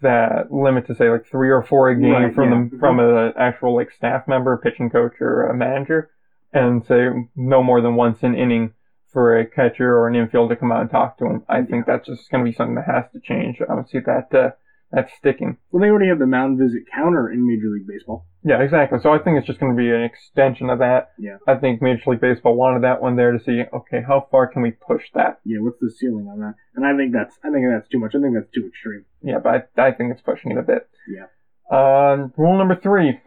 that 0.01 0.51
limit 0.51 0.87
to 0.87 0.95
say 0.95 1.09
like 1.09 1.25
three 1.25 1.49
or 1.49 1.61
four 1.61 1.89
a 1.89 1.95
game 1.95 2.11
Right, 2.11 2.33
from 2.33 2.51
yeah. 2.51 2.67
the 2.71 2.77
from 2.79 2.99
an 2.99 3.33
actual 3.37 3.75
like 3.75 3.91
staff 3.91 4.27
member, 4.27 4.57
pitching 4.57 4.89
coach, 4.89 5.13
or 5.21 5.47
a 5.47 5.53
manager, 5.55 6.09
and 6.53 6.83
say 6.85 7.07
no 7.35 7.61
more 7.61 7.81
than 7.81 7.95
once 7.95 8.23
an 8.23 8.35
inning 8.35 8.73
for 9.13 9.37
a 9.37 9.45
catcher 9.45 9.95
or 9.95 10.07
an 10.07 10.15
infield 10.15 10.49
to 10.49 10.55
come 10.55 10.71
out 10.71 10.81
and 10.81 10.89
talk 10.89 11.17
to 11.17 11.25
him. 11.25 11.43
I 11.49 11.61
think 11.63 11.85
that's 11.85 12.07
just 12.07 12.31
going 12.31 12.43
to 12.43 12.49
be 12.49 12.55
something 12.55 12.75
that 12.75 12.85
has 12.85 13.05
to 13.13 13.19
change. 13.19 13.61
I 13.61 13.75
don't 13.75 13.89
see 13.89 13.99
that 13.99 14.33
uh, 14.33 14.51
that's 14.91 15.11
sticking. 15.17 15.57
Well, 15.71 15.81
they 15.81 15.89
already 15.89 16.09
have 16.09 16.19
the 16.19 16.27
mound 16.27 16.59
visit 16.59 16.83
counter 16.93 17.31
in 17.31 17.47
Major 17.47 17.69
League 17.69 17.87
Baseball. 17.87 18.25
Yeah, 18.43 18.61
exactly. 18.61 18.99
So 19.01 19.13
I 19.13 19.19
think 19.19 19.37
it's 19.37 19.47
just 19.47 19.59
going 19.59 19.75
to 19.75 19.77
be 19.77 19.89
an 19.89 20.03
extension 20.03 20.69
of 20.69 20.79
that. 20.79 21.11
Yeah. 21.17 21.37
I 21.47 21.55
think 21.55 21.81
Major 21.81 22.01
League 22.07 22.21
Baseball 22.21 22.55
wanted 22.55 22.83
that 22.83 23.01
one 23.01 23.15
there 23.15 23.31
to 23.31 23.39
see, 23.39 23.61
okay, 23.73 24.01
how 24.05 24.27
far 24.31 24.47
can 24.47 24.61
we 24.61 24.71
push 24.71 25.03
that? 25.13 25.39
Yeah, 25.45 25.59
what's 25.59 25.79
the 25.79 25.89
ceiling 25.89 26.27
on 26.27 26.39
that? 26.39 26.55
And 26.75 26.85
I 26.85 26.97
think 26.97 27.13
that's 27.13 27.37
I 27.43 27.51
think 27.51 27.65
that's 27.71 27.89
too 27.89 27.99
much. 27.99 28.13
I 28.15 28.19
think 28.19 28.33
that's 28.35 28.51
too 28.51 28.67
extreme. 28.67 29.05
Yeah, 29.23 29.39
but 29.43 29.69
I, 29.77 29.89
I 29.89 29.91
think 29.91 30.11
it's 30.11 30.21
pushing 30.21 30.51
it 30.51 30.57
a 30.57 30.63
bit. 30.63 30.89
Yeah. 31.07 31.27
Uh, 31.71 32.27
rule 32.37 32.57
number 32.57 32.75
three. 32.75 33.19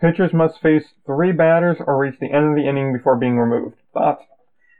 Pitchers 0.00 0.32
must 0.34 0.60
face 0.60 0.84
three 1.06 1.32
batters 1.32 1.78
or 1.80 1.96
reach 1.98 2.18
the 2.20 2.30
end 2.30 2.50
of 2.50 2.56
the 2.56 2.68
inning 2.68 2.92
before 2.92 3.16
being 3.16 3.38
removed. 3.38 3.76
Thoughts? 3.94 4.22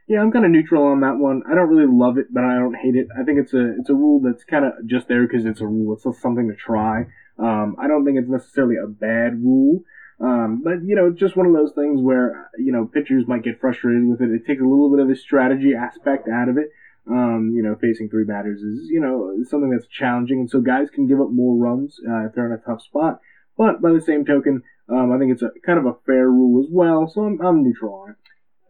Yeah, 0.06 0.20
I'm 0.20 0.30
kind 0.32 0.44
of 0.44 0.50
neutral 0.50 0.84
on 0.84 1.00
that 1.00 1.16
one. 1.16 1.42
I 1.50 1.54
don't 1.54 1.68
really 1.68 1.90
love 1.90 2.18
it, 2.18 2.26
but 2.30 2.44
I 2.44 2.58
don't 2.58 2.74
hate 2.74 2.94
it. 2.94 3.08
I 3.18 3.24
think 3.24 3.38
it's 3.38 3.54
a 3.54 3.78
it's 3.78 3.88
a 3.88 3.94
rule 3.94 4.20
that's 4.20 4.44
kind 4.44 4.66
of 4.66 4.72
just 4.86 5.08
there 5.08 5.26
because 5.26 5.46
it's 5.46 5.62
a 5.62 5.66
rule. 5.66 5.94
It's 5.94 6.04
just 6.04 6.20
something 6.20 6.48
to 6.48 6.54
try. 6.54 7.06
Um, 7.38 7.76
I 7.78 7.88
don't 7.88 8.04
think 8.04 8.18
it's 8.18 8.28
necessarily 8.28 8.76
a 8.76 8.86
bad 8.86 9.42
rule. 9.42 9.82
Um, 10.20 10.60
but 10.62 10.84
you 10.84 10.94
know, 10.94 11.08
it's 11.08 11.18
just 11.18 11.36
one 11.36 11.46
of 11.46 11.54
those 11.54 11.72
things 11.74 12.00
where 12.02 12.50
you 12.58 12.70
know 12.70 12.86
pitchers 12.86 13.26
might 13.26 13.44
get 13.44 13.60
frustrated 13.60 14.06
with 14.06 14.20
it. 14.20 14.30
It 14.30 14.46
takes 14.46 14.60
a 14.60 14.68
little 14.68 14.90
bit 14.90 15.00
of 15.00 15.08
the 15.08 15.16
strategy 15.16 15.72
aspect 15.74 16.28
out 16.28 16.48
of 16.48 16.58
it. 16.58 16.68
Um, 17.10 17.52
you 17.54 17.62
know, 17.62 17.76
facing 17.80 18.08
three 18.08 18.24
batters 18.24 18.60
is 18.60 18.88
you 18.90 19.00
know 19.00 19.34
something 19.48 19.70
that's 19.70 19.88
challenging, 19.88 20.40
and 20.40 20.50
so 20.50 20.60
guys 20.60 20.88
can 20.90 21.08
give 21.08 21.20
up 21.20 21.30
more 21.30 21.56
runs 21.56 21.96
uh, 22.06 22.26
if 22.26 22.34
they're 22.34 22.46
in 22.46 22.58
a 22.58 22.64
tough 22.64 22.82
spot. 22.82 23.20
But 23.56 23.80
by 23.80 23.92
the 23.92 24.00
same 24.00 24.24
token, 24.24 24.62
um, 24.88 25.12
I 25.12 25.18
think 25.18 25.32
it's 25.32 25.42
a 25.42 25.50
kind 25.64 25.78
of 25.78 25.86
a 25.86 25.96
fair 26.06 26.28
rule 26.28 26.62
as 26.62 26.70
well. 26.70 27.10
So 27.12 27.22
I'm, 27.22 27.40
I'm 27.40 27.62
neutral 27.62 27.94
on 27.94 28.10
it. 28.10 28.16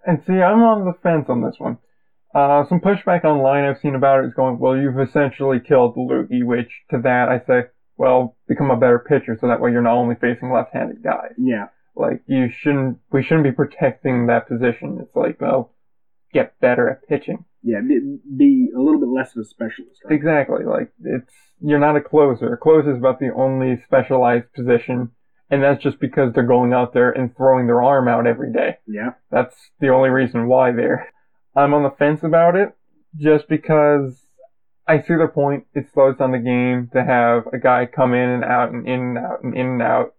And 0.07 0.23
see, 0.27 0.35
I'm 0.35 0.63
on 0.63 0.85
the 0.85 0.95
fence 1.03 1.27
on 1.29 1.43
this 1.43 1.57
one. 1.59 1.79
Uh, 2.35 2.65
some 2.69 2.81
pushback 2.81 3.25
online 3.25 3.65
I've 3.65 3.79
seen 3.81 3.95
about 3.95 4.25
it 4.25 4.27
is 4.27 4.35
going, 4.35 4.59
well, 4.59 4.77
you've 4.77 4.99
essentially 4.99 5.61
killed 5.61 5.95
the 5.95 6.01
LOOGY, 6.01 6.43
which 6.43 6.71
to 6.91 7.01
that 7.03 7.29
I 7.29 7.39
say, 7.47 7.69
well, 7.97 8.37
become 8.49 8.71
a 8.71 8.77
better 8.77 8.99
pitcher 8.99 9.39
so 9.41 9.47
that 9.47 9.61
way 9.61 9.71
you're 9.71 9.83
not 9.83 9.95
only 9.95 10.17
facing 10.17 10.53
left-handed 10.53 11.03
guys. 11.03 11.33
Yeah. 11.39 11.67
Like, 11.95 12.23
you 12.27 12.49
shouldn't, 12.51 12.99
we 13.13 13.23
shouldn't 13.23 13.45
be 13.45 13.53
protecting 13.53 14.27
that 14.27 14.49
position. 14.49 14.99
It's 15.01 15.15
like, 15.15 15.41
well, 15.41 15.75
get 16.33 16.59
better 16.61 16.91
at 16.91 17.09
pitching. 17.09 17.45
Yeah, 17.63 17.81
be, 17.87 18.19
be 18.37 18.69
a 18.77 18.81
little 18.81 18.99
bit 18.99 19.09
less 19.09 19.37
of 19.37 19.43
a 19.43 19.45
specialist. 19.45 20.01
Right? 20.05 20.15
Exactly. 20.17 20.65
Like, 20.65 20.93
it's, 21.05 21.33
you're 21.61 21.79
not 21.79 21.97
a 21.97 22.01
closer. 22.01 22.53
A 22.53 22.59
closer 22.59 22.91
is 22.91 22.99
about 22.99 23.21
the 23.21 23.33
only 23.33 23.81
specialized 23.87 24.53
position, 24.53 25.13
and 25.51 25.63
that's 25.63 25.83
just 25.83 26.01
because 26.01 26.33
they're 26.33 26.47
going 26.47 26.73
out 26.73 26.95
there 26.95 27.11
and 27.11 27.37
throwing 27.37 27.67
their 27.67 27.83
arm 27.83 28.09
out 28.09 28.27
every 28.27 28.53
day. 28.53 28.79
Yeah. 28.87 29.11
That's 29.31 29.55
the 29.81 29.89
only 29.89 30.11
reason 30.11 30.49
why 30.49 30.73
they're. 30.73 31.09
I'm 31.57 31.75
on 31.75 31.83
the 31.83 31.91
fence 31.91 32.23
about 32.23 32.57
it, 32.57 32.75
just 33.17 33.49
because 33.49 34.27
I 34.87 34.99
see 34.99 35.15
their 35.15 35.29
point. 35.29 35.65
It 35.75 35.87
slows 35.93 36.17
down 36.19 36.33
the 36.33 36.39
game 36.39 36.91
to 36.93 37.05
have 37.05 37.47
a 37.53 37.59
guy 37.59 37.87
come 37.87 38.15
in 38.15 38.29
and 38.29 38.45
out 38.45 38.73
and 38.73 38.87
in 38.87 39.01
and 39.01 39.19
out 39.19 39.45
and 39.45 39.57
in 39.57 39.67
and 39.67 39.83
out 39.83 40.15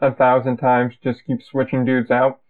a 0.00 0.14
thousand 0.14 0.58
times, 0.58 0.94
just 1.02 1.24
keep 1.26 1.42
switching 1.42 1.84
dudes 1.84 2.10
out. 2.10 2.40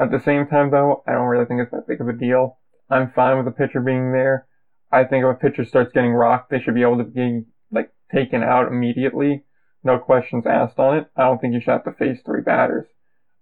At 0.00 0.10
the 0.10 0.20
same 0.20 0.46
time, 0.46 0.70
though, 0.70 1.02
I 1.06 1.12
don't 1.12 1.26
really 1.26 1.44
think 1.44 1.60
it's 1.60 1.72
that 1.72 1.88
big 1.88 2.00
of 2.00 2.08
a 2.08 2.12
deal. 2.12 2.58
I'm 2.88 3.10
fine 3.10 3.36
with 3.36 3.46
the 3.46 3.52
pitcher 3.52 3.80
being 3.80 4.12
there. 4.12 4.46
I 4.90 5.04
think 5.04 5.24
if 5.24 5.30
a 5.30 5.38
pitcher 5.38 5.64
starts 5.64 5.92
getting 5.92 6.12
rocked, 6.12 6.50
they 6.50 6.60
should 6.60 6.74
be 6.74 6.82
able 6.82 6.98
to 6.98 7.04
be 7.04 7.42
like 7.70 7.90
taken 8.14 8.42
out 8.42 8.68
immediately. 8.68 9.44
No 9.88 9.98
questions 9.98 10.44
asked 10.46 10.78
on 10.78 10.98
it. 10.98 11.06
I 11.16 11.22
don't 11.24 11.40
think 11.40 11.54
you 11.54 11.60
should 11.60 11.70
have 11.72 11.84
to 11.84 11.92
face 11.92 12.18
three 12.24 12.42
batters. 12.42 12.86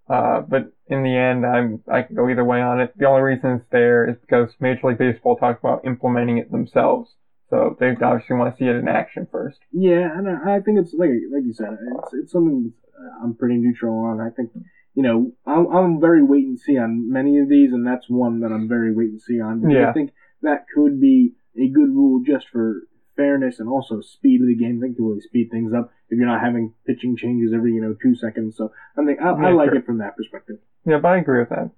Uh, 0.09 0.41
but 0.43 0.73
in 0.87 1.03
the 1.03 1.17
end, 1.17 1.45
I'm, 1.45 1.83
I 1.91 2.03
can 2.03 2.15
go 2.15 2.29
either 2.31 2.45
way 2.45 2.61
on 2.61 2.81
it. 2.81 2.93
The 2.97 3.07
only 3.07 3.23
reason 3.23 3.51
it's 3.57 3.65
there 3.73 4.09
is 4.09 4.17
because 4.21 4.51
Major 4.61 4.87
League 4.89 4.99
Baseball 4.99 5.37
talks 5.37 5.59
about 5.59 5.85
implementing 5.85 6.39
it 6.39 6.53
themselves. 6.53 7.11
So 7.51 7.77
they 7.81 7.91
obviously 8.01 8.37
want 8.37 8.55
to 8.55 8.59
see 8.59 8.69
it 8.69 8.77
in 8.77 8.87
action 8.87 9.27
first. 9.31 9.59
Yeah, 9.73 10.07
and 10.17 10.29
I 10.29 10.57
I 10.57 10.61
think 10.61 10.79
it's 10.79 10.95
like 10.95 11.11
like 11.33 11.45
you 11.45 11.53
said, 11.53 11.77
it's 11.99 12.15
it's 12.15 12.33
something 12.33 12.73
uh, 12.97 13.25
I'm 13.25 13.35
pretty 13.35 13.57
neutral 13.57 13.99
on. 14.05 14.21
I 14.21 14.31
think 14.31 14.51
you 14.95 15.03
know 15.03 15.33
I'm 15.47 15.67
I'm 15.77 16.01
very 16.01 16.23
wait 16.25 16.45
and 16.45 16.59
see 16.59 16.77
on 16.79 17.11
many 17.11 17.39
of 17.41 17.49
these, 17.49 17.73
and 17.73 17.87
that's 17.87 18.07
one 18.09 18.41
that 18.41 18.53
I'm 18.53 18.69
very 18.69 18.93
wait 18.95 19.11
and 19.11 19.21
see 19.21 19.41
on. 19.41 19.61
Because 19.61 19.75
Yeah. 19.75 19.91
I 19.91 19.93
think 19.93 20.11
that 20.43 20.67
could 20.75 21.01
be 21.01 21.35
a 21.57 21.69
good 21.69 21.91
rule 21.95 22.23
just 22.27 22.47
for 22.49 22.83
fairness 23.17 23.59
and 23.59 23.69
also 23.69 24.01
speed 24.01 24.43
of 24.43 24.49
the 24.49 24.55
game. 24.55 24.79
I 24.79 24.87
think 24.87 24.99
you 24.99 25.09
really 25.09 25.21
speed 25.21 25.51
things 25.51 25.73
up 25.73 25.91
if 26.09 26.19
you're 26.19 26.27
not 26.27 26.41
having 26.41 26.75
pitching 26.87 27.17
changes 27.17 27.53
every 27.55 27.73
you 27.73 27.81
know 27.81 27.97
two 28.01 28.15
seconds. 28.15 28.57
So 28.57 28.73
I 28.97 29.05
think 29.05 29.21
I, 29.21 29.31
I 29.31 29.53
like 29.53 29.71
sure. 29.71 29.79
it 29.79 29.87
from 29.87 29.99
that 29.99 30.17
perspective. 30.17 30.59
Yeah, 30.87 30.99
but 30.99 31.09
I 31.09 31.19
agree 31.19 31.41
with 31.41 31.49
that. 31.51 31.71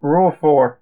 Rule 0.00 0.34
4. 0.40 0.80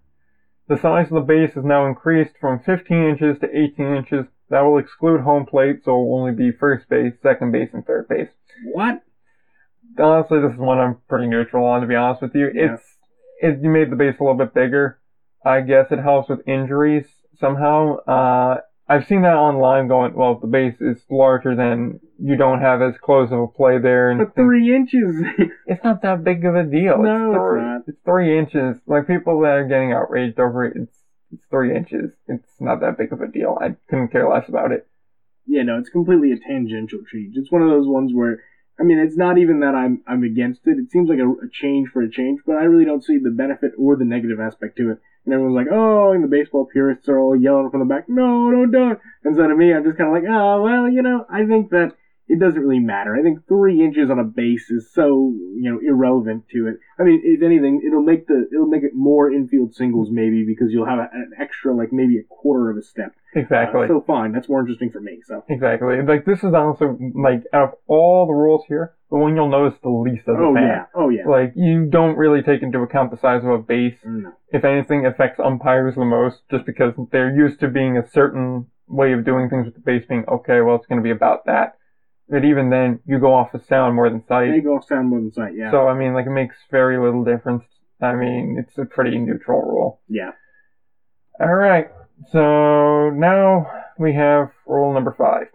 The 0.68 0.76
size 0.76 1.06
of 1.06 1.14
the 1.14 1.20
base 1.20 1.56
is 1.56 1.64
now 1.64 1.86
increased 1.86 2.34
from 2.40 2.60
15 2.60 2.96
inches 2.96 3.38
to 3.40 3.46
18 3.46 3.96
inches. 3.96 4.26
That 4.50 4.60
will 4.60 4.78
exclude 4.78 5.20
home 5.20 5.46
plate, 5.46 5.82
so 5.84 5.92
it 5.92 5.94
will 5.94 6.18
only 6.18 6.32
be 6.32 6.56
first 6.56 6.88
base, 6.88 7.14
second 7.22 7.52
base, 7.52 7.70
and 7.72 7.84
third 7.84 8.08
base. 8.08 8.28
What? 8.72 9.02
Honestly, 9.98 10.40
this 10.40 10.52
is 10.52 10.58
one 10.58 10.78
I'm 10.78 10.98
pretty 11.08 11.26
neutral 11.26 11.66
on, 11.66 11.80
to 11.80 11.86
be 11.86 11.94
honest 11.94 12.22
with 12.22 12.34
you. 12.34 12.50
Yeah. 12.54 12.74
It's, 12.74 12.82
it, 13.40 13.62
you 13.62 13.70
made 13.70 13.90
the 13.90 13.96
base 13.96 14.16
a 14.18 14.22
little 14.22 14.38
bit 14.38 14.54
bigger. 14.54 15.00
I 15.44 15.60
guess 15.60 15.86
it 15.90 15.98
helps 16.00 16.28
with 16.28 16.46
injuries 16.46 17.06
somehow. 17.38 17.98
Uh, 17.98 18.60
I've 18.88 19.06
seen 19.06 19.22
that 19.22 19.34
online 19.34 19.88
going, 19.88 20.14
well, 20.14 20.34
if 20.34 20.40
the 20.40 20.46
base 20.46 20.80
is 20.80 21.02
larger, 21.10 21.56
then 21.56 21.98
you 22.22 22.36
don't 22.36 22.60
have 22.60 22.82
as 22.82 22.94
close 23.02 23.32
of 23.32 23.40
a 23.40 23.48
play 23.48 23.78
there. 23.78 24.10
And 24.10 24.20
But 24.20 24.36
three 24.36 24.74
inches. 24.74 25.16
it's 25.66 25.82
not 25.82 26.02
that 26.02 26.22
big 26.22 26.44
of 26.44 26.54
a 26.54 26.62
deal. 26.62 27.02
No, 27.02 27.30
it's 27.30 27.36
three, 27.36 27.60
not. 27.60 27.82
It's 27.88 27.98
three 28.04 28.38
inches. 28.38 28.76
Like 28.86 29.08
people 29.08 29.40
that 29.40 29.56
are 29.56 29.66
getting 29.66 29.92
outraged 29.92 30.38
over 30.38 30.66
it, 30.66 30.76
it's 30.76 30.96
it's 31.32 31.42
three 31.50 31.74
inches. 31.76 32.12
It's 32.28 32.48
not 32.60 32.80
that 32.80 32.98
big 32.98 33.12
of 33.12 33.20
a 33.20 33.26
deal. 33.26 33.58
I 33.60 33.74
couldn't 33.88 34.12
care 34.12 34.28
less 34.28 34.48
about 34.48 34.72
it. 34.72 34.86
Yeah, 35.46 35.62
no, 35.62 35.78
it's 35.78 35.90
completely 35.90 36.32
a 36.32 36.38
tangential 36.38 37.00
change. 37.10 37.34
It's 37.36 37.50
one 37.50 37.62
of 37.62 37.70
those 37.70 37.86
ones 37.86 38.12
where, 38.14 38.42
I 38.78 38.82
mean, 38.82 38.98
it's 38.98 39.16
not 39.16 39.38
even 39.38 39.60
that 39.60 39.74
I'm 39.74 40.02
I'm 40.06 40.22
against 40.22 40.62
it. 40.66 40.78
It 40.78 40.90
seems 40.90 41.08
like 41.08 41.18
a, 41.18 41.28
a 41.28 41.50
change 41.50 41.88
for 41.92 42.02
a 42.02 42.10
change, 42.10 42.40
but 42.46 42.56
I 42.56 42.64
really 42.64 42.84
don't 42.84 43.04
see 43.04 43.18
the 43.18 43.30
benefit 43.30 43.72
or 43.78 43.96
the 43.96 44.04
negative 44.04 44.40
aspect 44.40 44.76
to 44.78 44.92
it. 44.92 44.98
And 45.26 45.34
everyone's 45.34 45.56
like, 45.56 45.74
oh, 45.74 46.12
and 46.12 46.22
the 46.22 46.28
baseball 46.28 46.68
purists 46.72 47.08
are 47.08 47.18
all 47.18 47.36
yelling 47.36 47.70
from 47.70 47.80
the 47.80 47.86
back, 47.86 48.08
no, 48.08 48.48
no, 48.48 48.64
don't. 48.64 49.00
Instead 49.24 49.50
of 49.50 49.58
me, 49.58 49.74
I'm 49.74 49.84
just 49.84 49.98
kind 49.98 50.08
of 50.08 50.14
like, 50.14 50.30
oh, 50.30 50.62
well, 50.62 50.88
you 50.88 51.02
know, 51.02 51.26
I 51.28 51.44
think 51.44 51.70
that 51.70 51.96
it 52.28 52.40
doesn't 52.40 52.60
really 52.60 52.80
matter. 52.80 53.14
I 53.14 53.22
think 53.22 53.46
three 53.46 53.84
inches 53.84 54.10
on 54.10 54.18
a 54.18 54.24
base 54.24 54.70
is 54.70 54.90
so, 54.92 55.32
you 55.54 55.70
know, 55.70 55.78
irrelevant 55.78 56.48
to 56.50 56.66
it. 56.68 56.76
I 56.98 57.04
mean, 57.04 57.22
if 57.24 57.42
anything, 57.42 57.82
it'll 57.86 58.02
make 58.02 58.26
the 58.26 58.48
it'll 58.52 58.66
make 58.66 58.82
it 58.82 58.94
more 58.94 59.30
infield 59.30 59.74
singles 59.74 60.08
maybe 60.10 60.44
because 60.44 60.72
you'll 60.72 60.86
have 60.86 60.98
a, 60.98 61.08
an 61.12 61.32
extra 61.38 61.74
like 61.74 61.92
maybe 61.92 62.18
a 62.18 62.24
quarter 62.24 62.70
of 62.70 62.76
a 62.76 62.82
step. 62.82 63.12
Uh, 63.36 63.40
Exactly. 63.40 63.86
so 63.86 64.02
fine, 64.06 64.32
that's 64.32 64.48
more 64.48 64.60
interesting 64.60 64.90
for 64.90 65.00
me. 65.00 65.20
So. 65.24 65.44
exactly. 65.48 66.02
Like 66.02 66.24
this 66.24 66.38
is 66.42 66.52
honestly 66.52 66.88
like 67.14 67.44
out 67.52 67.62
of 67.62 67.74
all 67.86 68.26
the 68.26 68.32
rules 68.32 68.64
here, 68.66 68.95
the 69.10 69.16
one 69.16 69.36
you'll 69.36 69.48
notice 69.48 69.78
the 69.82 69.88
least 69.90 70.22
as 70.28 70.34
a 70.34 70.38
Oh 70.42 70.54
fan. 70.54 70.62
yeah. 70.64 70.84
Oh 70.94 71.08
yeah. 71.08 71.26
Like 71.28 71.52
you 71.54 71.86
don't 71.86 72.16
really 72.16 72.42
take 72.42 72.62
into 72.62 72.80
account 72.80 73.10
the 73.10 73.16
size 73.18 73.42
of 73.44 73.50
a 73.50 73.58
base. 73.58 73.94
No. 74.04 74.32
If 74.50 74.64
anything, 74.64 75.06
affects 75.06 75.38
umpires 75.40 75.94
the 75.94 76.04
most, 76.04 76.38
just 76.50 76.66
because 76.66 76.92
they're 77.12 77.34
used 77.34 77.60
to 77.60 77.68
being 77.68 77.96
a 77.96 78.08
certain 78.10 78.66
way 78.88 79.12
of 79.12 79.24
doing 79.24 79.48
things 79.48 79.66
with 79.66 79.74
the 79.74 79.80
base 79.80 80.04
being 80.08 80.24
okay. 80.28 80.60
Well, 80.60 80.76
it's 80.76 80.86
going 80.86 81.00
to 81.00 81.04
be 81.04 81.10
about 81.10 81.46
that. 81.46 81.76
But 82.28 82.44
even 82.44 82.70
then, 82.70 82.98
you 83.06 83.20
go 83.20 83.32
off 83.34 83.54
of 83.54 83.64
sound 83.64 83.94
more 83.94 84.10
than 84.10 84.24
sight. 84.26 84.50
They 84.50 84.60
go 84.60 84.80
sound 84.88 85.08
more 85.10 85.20
than 85.20 85.32
sight. 85.32 85.52
Yeah. 85.56 85.70
So 85.70 85.86
I 85.86 85.94
mean, 85.94 86.12
like 86.14 86.26
it 86.26 86.30
makes 86.30 86.56
very 86.70 86.98
little 86.98 87.22
difference. 87.24 87.62
I 88.02 88.14
mean, 88.14 88.56
it's 88.58 88.76
a 88.78 88.84
pretty 88.84 89.16
neutral 89.18 89.62
rule. 89.62 90.00
yeah. 90.08 90.32
All 91.40 91.54
right. 91.54 91.88
So 92.32 93.10
now 93.10 93.66
we 93.98 94.14
have 94.14 94.48
rule 94.66 94.92
number 94.92 95.14
five. 95.16 95.46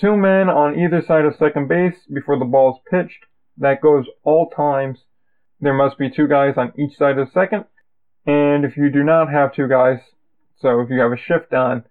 Two 0.00 0.16
men 0.16 0.48
on 0.48 0.78
either 0.78 1.02
side 1.02 1.26
of 1.26 1.36
second 1.36 1.68
base 1.68 2.06
before 2.12 2.38
the 2.38 2.46
ball 2.46 2.76
is 2.76 2.90
pitched. 2.90 3.26
That 3.58 3.82
goes 3.82 4.06
all 4.22 4.48
times. 4.48 5.04
There 5.60 5.74
must 5.74 5.98
be 5.98 6.10
two 6.10 6.26
guys 6.26 6.54
on 6.56 6.72
each 6.78 6.96
side 6.96 7.18
of 7.18 7.28
second. 7.32 7.66
And 8.24 8.64
if 8.64 8.78
you 8.78 8.90
do 8.90 9.02
not 9.02 9.30
have 9.30 9.54
two 9.54 9.68
guys, 9.68 9.98
so 10.56 10.80
if 10.80 10.88
you 10.88 11.00
have 11.00 11.12
a 11.12 11.16
shift 11.16 11.52
on, 11.52 11.84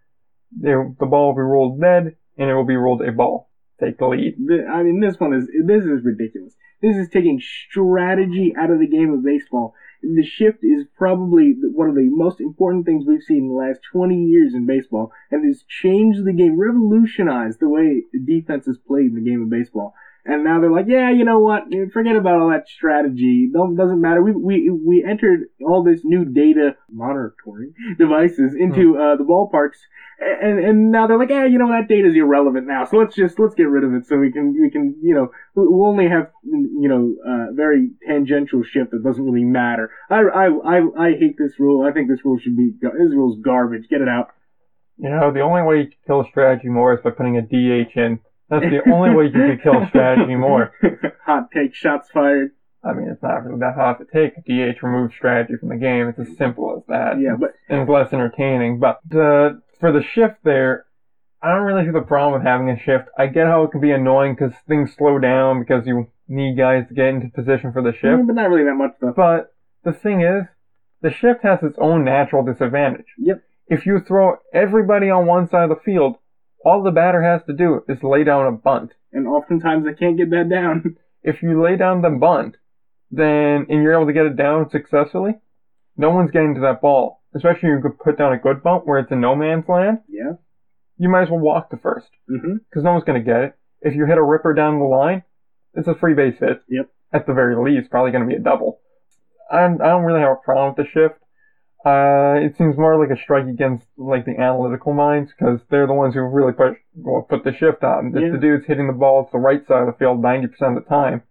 the 0.59 0.95
ball 0.99 1.27
will 1.27 1.35
be 1.35 1.41
ruled 1.41 1.79
dead 1.79 2.15
and 2.37 2.49
it 2.49 2.55
will 2.55 2.65
be 2.65 2.75
ruled 2.75 3.01
a 3.01 3.11
ball. 3.11 3.49
Take 3.79 3.99
the 3.99 4.07
lead. 4.07 4.35
I 4.71 4.81
mean, 4.81 4.99
this 4.99 5.19
one 5.19 5.33
is 5.33 5.47
this 5.65 5.83
is 5.83 6.03
ridiculous. 6.03 6.53
This 6.81 6.97
is 6.97 7.09
taking 7.09 7.39
strategy 7.39 8.53
out 8.57 8.71
of 8.71 8.79
the 8.79 8.87
game 8.87 9.13
of 9.13 9.23
baseball. 9.23 9.73
The 10.01 10.23
shift 10.23 10.63
is 10.63 10.85
probably 10.97 11.55
one 11.61 11.89
of 11.89 11.95
the 11.95 12.09
most 12.09 12.39
important 12.39 12.85
things 12.85 13.05
we've 13.05 13.21
seen 13.21 13.43
in 13.43 13.47
the 13.49 13.53
last 13.53 13.81
20 13.91 14.15
years 14.15 14.53
in 14.53 14.65
baseball, 14.65 15.11
and 15.29 15.45
has 15.45 15.63
changed 15.67 16.23
the 16.25 16.33
game, 16.33 16.57
revolutionized 16.57 17.59
the 17.59 17.69
way 17.69 18.05
defense 18.25 18.67
is 18.67 18.77
played 18.77 19.07
in 19.07 19.15
the 19.15 19.29
game 19.29 19.41
of 19.41 19.49
baseball. 19.49 19.93
And 20.29 20.43
now 20.43 20.61
they're 20.61 20.71
like, 20.71 20.85
yeah, 20.87 21.09
you 21.09 21.25
know 21.25 21.39
what? 21.39 21.63
Forget 21.91 22.15
about 22.15 22.39
all 22.39 22.49
that 22.51 22.67
strategy. 22.67 23.49
Don't, 23.51 23.75
doesn't 23.75 23.99
matter. 23.99 24.21
We, 24.21 24.31
we, 24.31 24.69
we 24.69 25.03
entered 25.03 25.49
all 25.65 25.83
this 25.83 26.01
new 26.03 26.23
data 26.23 26.75
monitoring 26.91 27.73
devices 27.97 28.53
into 28.53 28.95
uh, 28.95 29.15
the 29.15 29.23
ballparks, 29.23 29.79
and 30.19 30.59
and 30.59 30.91
now 30.91 31.07
they're 31.07 31.17
like, 31.17 31.29
yeah, 31.29 31.47
you 31.47 31.57
know 31.57 31.69
that 31.69 31.87
data's 31.87 32.13
irrelevant 32.15 32.67
now. 32.67 32.85
So 32.85 32.97
let's 32.97 33.15
just 33.15 33.39
let's 33.39 33.55
get 33.55 33.63
rid 33.63 33.83
of 33.83 33.93
it 33.93 34.05
so 34.05 34.17
we 34.17 34.31
can 34.31 34.53
we 34.53 34.69
can 34.69 34.95
you 35.01 35.15
know 35.15 35.31
we'll 35.55 35.87
only 35.87 36.07
have 36.09 36.29
you 36.43 36.89
know 36.89 37.15
uh, 37.25 37.53
very 37.53 37.89
tangential 38.05 38.61
shift 38.61 38.91
that 38.91 39.03
doesn't 39.03 39.23
really 39.23 39.45
matter. 39.45 39.89
I, 40.11 40.19
I 40.19 40.45
I 40.45 41.07
I 41.07 41.09
hate 41.17 41.37
this 41.39 41.53
rule. 41.57 41.87
I 41.87 41.91
think 41.91 42.07
this 42.07 42.23
rule 42.23 42.37
should 42.37 42.55
be 42.55 42.71
this 42.81 43.13
rule's 43.13 43.39
garbage. 43.41 43.87
Get 43.89 44.01
it 44.01 44.09
out. 44.09 44.27
You 44.97 45.09
know, 45.09 45.31
the 45.31 45.41
only 45.41 45.63
way 45.63 45.77
you 45.77 45.83
can 45.85 45.97
kill 46.05 46.21
a 46.21 46.25
strategy 46.29 46.67
more 46.67 46.93
is 46.93 46.99
by 47.01 47.11
putting 47.11 47.37
a 47.37 47.41
DH 47.41 47.95
in. 47.95 48.19
That's 48.49 48.65
the 48.65 48.91
only 48.91 49.15
way 49.15 49.25
you 49.25 49.31
can 49.31 49.59
kill 49.61 49.87
strategy 49.87 50.35
more. 50.35 50.73
Hot 51.25 51.49
take, 51.53 51.75
shots 51.75 52.09
fired. 52.09 52.51
I 52.83 52.93
mean, 52.93 53.09
it's 53.09 53.21
not 53.21 53.43
really 53.43 53.59
that 53.59 53.75
hard 53.75 53.97
to 53.99 54.05
take. 54.05 54.35
DH 54.45 54.81
removes 54.81 55.13
strategy 55.13 55.55
from 55.59 55.69
the 55.69 55.75
game. 55.75 56.07
It's 56.07 56.19
as 56.19 56.37
simple 56.37 56.77
as 56.77 56.83
that. 56.87 57.19
Yeah, 57.19 57.35
but 57.37 57.51
and 57.67 57.81
it's 57.81 57.89
less 57.89 58.13
entertaining. 58.13 58.79
But 58.79 58.99
the, 59.07 59.61
for 59.79 59.91
the 59.91 60.01
shift 60.01 60.37
there, 60.43 60.85
I 61.41 61.53
don't 61.53 61.63
really 61.63 61.85
see 61.85 61.91
the 61.91 62.01
problem 62.01 62.33
with 62.33 62.47
having 62.47 62.69
a 62.69 62.79
shift. 62.79 63.09
I 63.17 63.27
get 63.27 63.47
how 63.47 63.63
it 63.63 63.71
can 63.71 63.81
be 63.81 63.91
annoying 63.91 64.35
because 64.35 64.53
things 64.67 64.93
slow 64.97 65.19
down 65.19 65.59
because 65.59 65.85
you 65.87 66.07
need 66.27 66.57
guys 66.57 66.87
to 66.87 66.93
get 66.93 67.07
into 67.07 67.29
position 67.29 67.73
for 67.73 67.81
the 67.81 67.91
shift. 67.91 68.27
But 68.27 68.35
not 68.35 68.49
really 68.49 68.65
that 68.65 68.75
much 68.75 68.91
though. 69.01 69.13
But 69.15 69.53
the 69.83 69.93
thing 69.93 70.21
is, 70.21 70.45
the 71.01 71.11
shift 71.11 71.43
has 71.43 71.59
its 71.63 71.77
own 71.79 72.03
natural 72.03 72.43
disadvantage. 72.43 73.05
Yep. 73.17 73.41
If 73.67 73.85
you 73.85 73.99
throw 73.99 74.37
everybody 74.53 75.09
on 75.09 75.27
one 75.27 75.49
side 75.49 75.69
of 75.69 75.69
the 75.69 75.83
field, 75.83 76.15
all 76.65 76.83
the 76.83 76.91
batter 76.91 77.21
has 77.21 77.41
to 77.47 77.53
do 77.53 77.83
is 77.87 78.03
lay 78.03 78.23
down 78.23 78.47
a 78.47 78.51
bunt. 78.51 78.91
And 79.13 79.27
oftentimes 79.27 79.85
they 79.85 79.93
can't 79.93 80.17
get 80.17 80.29
that 80.31 80.49
down. 80.49 80.97
If 81.21 81.41
you 81.43 81.61
lay 81.61 81.75
down 81.75 82.01
the 82.01 82.09
bunt, 82.11 82.55
then 83.11 83.65
and 83.69 83.83
you're 83.83 83.93
able 83.93 84.07
to 84.07 84.13
get 84.13 84.25
it 84.25 84.37
down 84.37 84.69
successfully, 84.69 85.33
no 85.97 86.11
one's 86.11 86.31
getting 86.31 86.55
to 86.55 86.61
that 86.61 86.79
ball. 86.81 87.21
Especially 87.35 87.69
if 87.69 87.75
you 87.75 87.81
could 87.81 87.99
put 87.99 88.17
down 88.17 88.31
a 88.31 88.37
good 88.39 88.63
bunt 88.63 88.87
where 88.87 88.99
it's 88.99 89.11
in 89.11 89.19
no 89.19 89.35
man's 89.35 89.67
land, 89.67 89.99
Yeah. 90.07 90.33
you 90.97 91.09
might 91.09 91.23
as 91.23 91.29
well 91.29 91.41
walk 91.41 91.69
to 91.71 91.77
first 91.77 92.07
Mm-hmm. 92.31 92.57
because 92.69 92.83
no 92.85 92.93
one's 92.93 93.03
going 93.03 93.19
to 93.23 93.25
get 93.31 93.41
it. 93.41 93.53
If 93.81 93.95
you 93.95 94.05
hit 94.05 94.17
a 94.17 94.23
ripper 94.23 94.53
down 94.53 94.79
the 94.79 94.85
line, 94.85 95.23
it's 95.73 95.87
a 95.89 95.95
free 95.95 96.13
base 96.13 96.39
hit. 96.39 96.61
Yep. 96.69 96.89
At 97.11 97.27
the 97.27 97.33
very 97.33 97.55
least, 97.57 97.91
probably 97.91 98.11
going 98.11 98.23
to 98.23 98.29
be 98.29 98.39
a 98.39 98.43
double. 98.43 98.79
I 99.51 99.65
I 99.65 99.67
don't 99.67 100.03
really 100.05 100.21
have 100.21 100.31
a 100.31 100.35
problem 100.45 100.73
with 100.77 100.85
the 100.85 100.91
shift. 100.91 101.15
Uh, 101.85 102.35
it 102.41 102.57
seems 102.57 102.77
more 102.77 102.99
like 102.99 103.17
a 103.17 103.21
strike 103.21 103.47
against 103.47 103.85
like 103.97 104.25
the 104.25 104.37
analytical 104.37 104.93
minds 104.93 105.31
because 105.31 105.61
they're 105.69 105.87
the 105.87 105.93
ones 105.93 106.13
who 106.13 106.21
really 106.21 106.51
put 106.51 106.73
well, 106.95 107.21
put 107.29 107.45
the 107.45 107.53
shift 107.53 107.83
on. 107.83 108.11
If 108.15 108.21
Yeah. 108.21 108.31
the 108.31 108.37
dude's 108.37 108.65
hitting 108.65 108.87
the 108.87 108.93
ball 108.93 109.23
to 109.25 109.31
the 109.31 109.37
right 109.39 109.65
side 109.65 109.81
of 109.81 109.85
the 109.87 109.93
field 109.97 110.21
90% 110.21 110.77
of 110.77 110.83
the 110.83 110.89
time, 110.89 111.21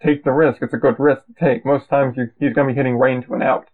take 0.00 0.22
the 0.22 0.30
risk. 0.32 0.62
It's 0.62 0.74
a 0.74 0.78
good 0.78 1.00
risk 1.00 1.22
to 1.26 1.32
take. 1.44 1.66
Most 1.66 1.88
times 1.88 2.16
you, 2.16 2.28
he's 2.38 2.52
going 2.52 2.68
to 2.68 2.72
be 2.72 2.76
hitting 2.76 2.96
right 2.96 3.14
into 3.16 3.34
an 3.34 3.42
out. 3.42 3.66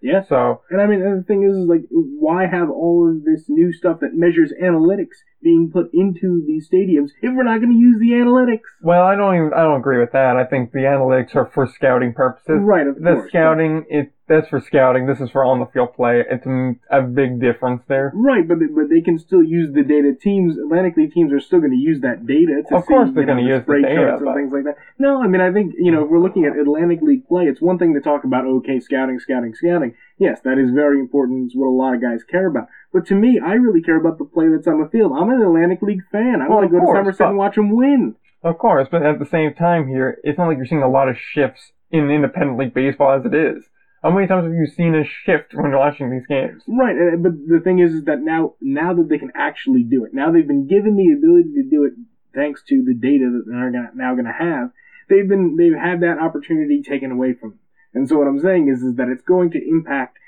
Yeah. 0.00 0.22
So 0.28 0.60
And 0.70 0.80
I 0.80 0.86
mean, 0.86 1.00
the 1.00 1.24
thing 1.26 1.42
is, 1.42 1.56
is 1.56 1.66
like, 1.68 1.82
why 1.90 2.46
have 2.46 2.70
all 2.70 3.10
of 3.10 3.24
this 3.24 3.46
new 3.48 3.72
stuff 3.72 3.98
that 4.00 4.14
measures 4.14 4.52
analytics 4.62 5.16
being 5.42 5.70
put 5.72 5.90
into 5.94 6.42
these 6.46 6.68
stadiums 6.68 7.10
if 7.22 7.32
we're 7.34 7.44
not 7.44 7.58
going 7.60 7.72
to 7.72 7.78
use 7.78 7.98
the 8.00 8.10
analytics? 8.16 8.66
Well, 8.82 9.02
I 9.02 9.14
don't 9.14 9.34
even 9.36 9.52
I 9.54 9.62
don't 9.62 9.80
agree 9.80 9.98
with 10.00 10.12
that. 10.12 10.36
I 10.36 10.44
think 10.44 10.72
the 10.72 10.80
analytics 10.80 11.34
are 11.36 11.46
for 11.54 11.66
scouting 11.66 12.12
purposes. 12.12 12.58
Right, 12.60 12.86
of 12.86 12.96
The 12.96 13.14
course. 13.14 13.28
scouting, 13.28 13.84
it 13.88 14.12
that's 14.28 14.48
for 14.48 14.60
scouting. 14.60 15.06
This 15.06 15.20
is 15.20 15.30
for 15.30 15.42
on 15.42 15.58
the 15.58 15.64
field 15.72 15.94
play. 15.94 16.22
It's 16.28 16.44
a, 16.44 16.74
a 16.90 17.00
big 17.00 17.40
difference 17.40 17.80
there. 17.88 18.12
Right, 18.14 18.46
but 18.46 18.58
they, 18.58 18.66
but 18.66 18.90
they 18.90 19.00
can 19.00 19.18
still 19.18 19.42
use 19.42 19.72
the 19.72 19.82
data. 19.82 20.12
Teams, 20.20 20.58
Atlantic 20.58 20.98
League 20.98 21.12
teams, 21.14 21.32
are 21.32 21.40
still 21.40 21.60
going 21.60 21.70
to 21.72 21.78
use 21.78 22.02
that 22.02 22.26
data 22.26 22.60
to 22.68 22.76
Of 22.76 22.82
see, 22.84 22.88
course 22.88 23.08
they're 23.14 23.22
you 23.22 23.26
gonna 23.28 23.40
use 23.40 23.64
the 23.66 23.80
data, 23.80 23.94
charts 23.94 24.22
and 24.22 24.34
things 24.34 24.52
like 24.52 24.64
that. 24.64 24.76
No, 24.98 25.22
I 25.22 25.28
mean 25.28 25.40
I 25.40 25.50
think 25.52 25.74
you 25.78 25.90
know 25.92 26.04
if 26.04 26.10
we're 26.10 26.20
looking 26.20 26.44
at 26.44 26.58
Atlantic 26.58 27.00
League 27.00 27.26
play, 27.26 27.44
it's 27.44 27.62
one 27.62 27.78
thing 27.78 27.94
to 27.94 28.00
talk 28.00 28.24
about 28.24 28.44
okay 28.44 28.80
scouting, 28.80 29.18
scouting, 29.18 29.54
scouting. 29.54 29.94
Yes, 30.18 30.40
that 30.44 30.58
is 30.58 30.72
very 30.74 30.98
important. 31.00 31.46
It's 31.46 31.56
what 31.56 31.68
a 31.68 31.70
lot 31.72 31.94
of 31.94 32.02
guys 32.02 32.22
care 32.24 32.48
about. 32.48 32.68
But 32.92 33.06
to 33.06 33.14
me, 33.14 33.38
I 33.44 33.52
really 33.54 33.82
care 33.82 33.96
about 34.00 34.18
the 34.18 34.24
play 34.24 34.48
that's 34.48 34.66
on 34.66 34.80
the 34.80 34.88
field. 34.88 35.12
I'm 35.14 35.28
an 35.30 35.42
Atlantic 35.42 35.82
League 35.82 36.02
fan. 36.10 36.40
I 36.40 36.48
Well, 36.48 36.58
want 36.58 36.70
to 36.70 36.78
go 36.78 36.84
course, 36.84 36.96
to 36.96 37.00
Somerset 37.00 37.18
but- 37.18 37.28
and 37.30 37.38
watch 37.38 37.56
them 37.56 37.70
win. 37.76 38.14
Of 38.42 38.56
course, 38.58 38.86
but 38.90 39.02
at 39.02 39.18
the 39.18 39.26
same 39.26 39.52
time 39.54 39.88
here, 39.88 40.18
it's 40.22 40.38
not 40.38 40.46
like 40.46 40.56
you're 40.58 40.66
seeing 40.66 40.82
a 40.82 40.88
lot 40.88 41.08
of 41.08 41.18
shifts 41.18 41.72
in 41.90 42.08
independent 42.08 42.56
league 42.58 42.72
baseball 42.72 43.10
as 43.18 43.26
it 43.26 43.34
is. 43.34 43.68
How 44.02 44.10
many 44.12 44.28
times 44.28 44.44
have 44.44 44.54
you 44.54 44.66
seen 44.66 44.94
a 44.94 45.02
shift 45.04 45.54
when 45.54 45.70
you're 45.72 45.78
watching 45.80 46.08
these 46.08 46.26
games? 46.28 46.62
Right, 46.68 47.20
but 47.20 47.32
the 47.48 47.58
thing 47.58 47.80
is, 47.80 47.94
is 47.94 48.04
that 48.04 48.20
now, 48.20 48.54
now 48.60 48.94
that 48.94 49.08
they 49.08 49.18
can 49.18 49.32
actually 49.34 49.82
do 49.82 50.04
it, 50.04 50.14
now 50.14 50.30
they've 50.30 50.46
been 50.46 50.68
given 50.68 50.94
the 50.94 51.10
ability 51.12 51.52
to 51.54 51.68
do 51.68 51.82
it 51.84 51.94
thanks 52.32 52.62
to 52.68 52.84
the 52.84 52.94
data 52.94 53.28
that 53.28 53.42
they're 53.50 53.72
gonna, 53.72 53.90
now 53.96 54.14
going 54.14 54.26
to 54.26 54.32
have. 54.32 54.70
They've 55.08 55.28
been, 55.28 55.56
they've 55.56 55.74
had 55.76 56.00
that 56.02 56.20
opportunity 56.20 56.80
taken 56.80 57.10
away 57.10 57.32
from 57.34 57.50
them. 57.50 57.58
And 57.94 58.08
so 58.08 58.18
what 58.18 58.28
I'm 58.28 58.38
saying 58.38 58.68
is, 58.68 58.82
is 58.82 58.94
that 58.96 59.08
it's 59.08 59.22
going 59.22 59.50
to 59.50 59.68
impact 59.68 60.18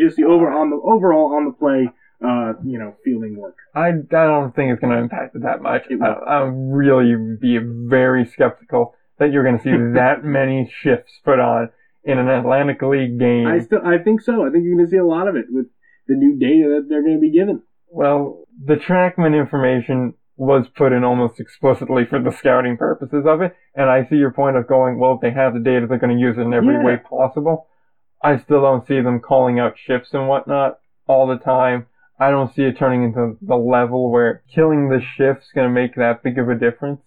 just 0.00 0.16
the 0.16 0.24
over 0.24 0.48
on 0.48 0.70
the 0.70 0.76
overall 0.76 1.34
on 1.34 1.46
the 1.46 1.50
play, 1.52 1.88
uh, 2.24 2.54
you 2.64 2.78
know, 2.78 2.94
fielding 3.04 3.36
work. 3.36 3.56
I, 3.74 3.88
I 3.88 3.90
don't 4.10 4.54
think 4.54 4.72
it's 4.72 4.80
going 4.80 4.92
to 4.96 5.02
impact 5.02 5.34
it 5.36 5.42
that 5.42 5.60
much. 5.60 5.82
It 5.90 6.00
I. 6.00 6.12
I'll 6.12 6.46
really 6.46 7.14
be 7.40 7.58
very 7.58 8.26
skeptical 8.26 8.94
that 9.18 9.32
you're 9.32 9.44
going 9.44 9.58
to 9.58 9.62
see 9.62 9.70
that 9.94 10.24
many 10.24 10.70
shifts 10.82 11.12
put 11.24 11.38
on 11.38 11.70
in 12.04 12.18
an 12.18 12.28
Atlantic 12.28 12.80
League 12.82 13.18
game. 13.18 13.46
I 13.46 13.58
still, 13.60 13.80
I 13.84 13.98
think 13.98 14.20
so. 14.20 14.46
I 14.46 14.50
think 14.50 14.64
you're 14.64 14.76
going 14.76 14.86
to 14.86 14.90
see 14.90 14.96
a 14.96 15.04
lot 15.04 15.28
of 15.28 15.36
it 15.36 15.46
with 15.50 15.66
the 16.06 16.14
new 16.14 16.38
data 16.38 16.76
that 16.76 16.88
they're 16.88 17.02
going 17.02 17.16
to 17.16 17.20
be 17.20 17.32
given. 17.32 17.62
Well, 17.88 18.44
the 18.64 18.76
Trackman 18.76 19.38
information 19.38 20.14
was 20.36 20.66
put 20.68 20.92
in 20.92 21.02
almost 21.02 21.40
explicitly 21.40 22.04
for 22.04 22.20
the 22.22 22.30
scouting 22.30 22.76
purposes 22.76 23.24
of 23.26 23.40
it, 23.40 23.56
and 23.74 23.88
I 23.88 24.04
see 24.04 24.16
your 24.16 24.32
point 24.32 24.56
of 24.56 24.66
going, 24.66 24.98
well, 24.98 25.14
if 25.14 25.20
they 25.20 25.30
have 25.30 25.54
the 25.54 25.60
data, 25.60 25.86
they're 25.86 25.98
going 25.98 26.16
to 26.16 26.20
use 26.20 26.36
it 26.36 26.42
in 26.42 26.52
every 26.52 26.74
Yeah. 26.74 26.84
way 26.84 26.96
possible. 26.98 27.68
I 28.22 28.38
still 28.38 28.60
don't 28.60 28.86
see 28.86 29.00
them 29.00 29.20
calling 29.20 29.58
out 29.58 29.78
shifts 29.78 30.10
and 30.12 30.28
whatnot 30.28 30.78
all 31.06 31.26
the 31.26 31.38
time. 31.38 31.86
I 32.18 32.30
don't 32.30 32.54
see 32.54 32.62
it 32.62 32.78
turning 32.78 33.04
into 33.04 33.36
the 33.42 33.56
level 33.56 34.10
where 34.10 34.42
killing 34.54 34.88
the 34.88 35.00
shift's 35.00 35.52
going 35.54 35.68
to 35.68 35.72
make 35.72 35.96
that 35.96 36.22
big 36.22 36.38
of 36.38 36.48
a 36.48 36.54
difference. 36.54 37.00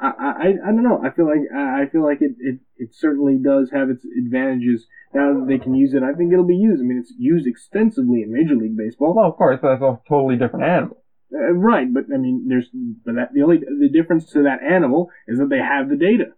I, 0.00 0.10
I, 0.18 0.48
I 0.48 0.70
don't 0.72 0.82
know. 0.82 1.00
I 1.04 1.10
feel 1.10 1.26
like 1.26 1.46
I 1.54 1.82
I 1.82 1.86
feel 1.86 2.02
like 2.02 2.20
it, 2.20 2.32
it, 2.40 2.58
it 2.76 2.88
certainly 2.92 3.38
does 3.38 3.70
have 3.72 3.88
its 3.88 4.04
advantages 4.04 4.86
now 5.14 5.38
that 5.38 5.46
they 5.46 5.58
can 5.58 5.74
use 5.74 5.94
it. 5.94 6.02
I 6.02 6.12
think 6.12 6.32
it'll 6.32 6.44
be 6.44 6.56
used. 6.56 6.80
I 6.80 6.84
mean, 6.84 6.98
it's 6.98 7.14
used 7.16 7.46
extensively 7.46 8.22
in 8.22 8.32
Major 8.32 8.56
League 8.56 8.76
Baseball. 8.76 9.14
Well, 9.14 9.30
of 9.30 9.36
course, 9.36 9.60
that's 9.62 9.80
a 9.80 10.00
totally 10.08 10.36
different 10.36 10.64
animal. 10.64 11.02
Uh, 11.32 11.52
right, 11.52 11.86
but 11.92 12.04
I 12.12 12.16
mean, 12.18 12.46
there's 12.48 12.68
but 13.04 13.14
that 13.14 13.32
the 13.32 13.42
only 13.42 13.58
the 13.58 13.88
difference 13.92 14.26
to 14.32 14.42
that 14.42 14.62
animal 14.62 15.08
is 15.28 15.38
that 15.38 15.48
they 15.48 15.58
have 15.58 15.88
the 15.88 15.96
data. 15.96 16.34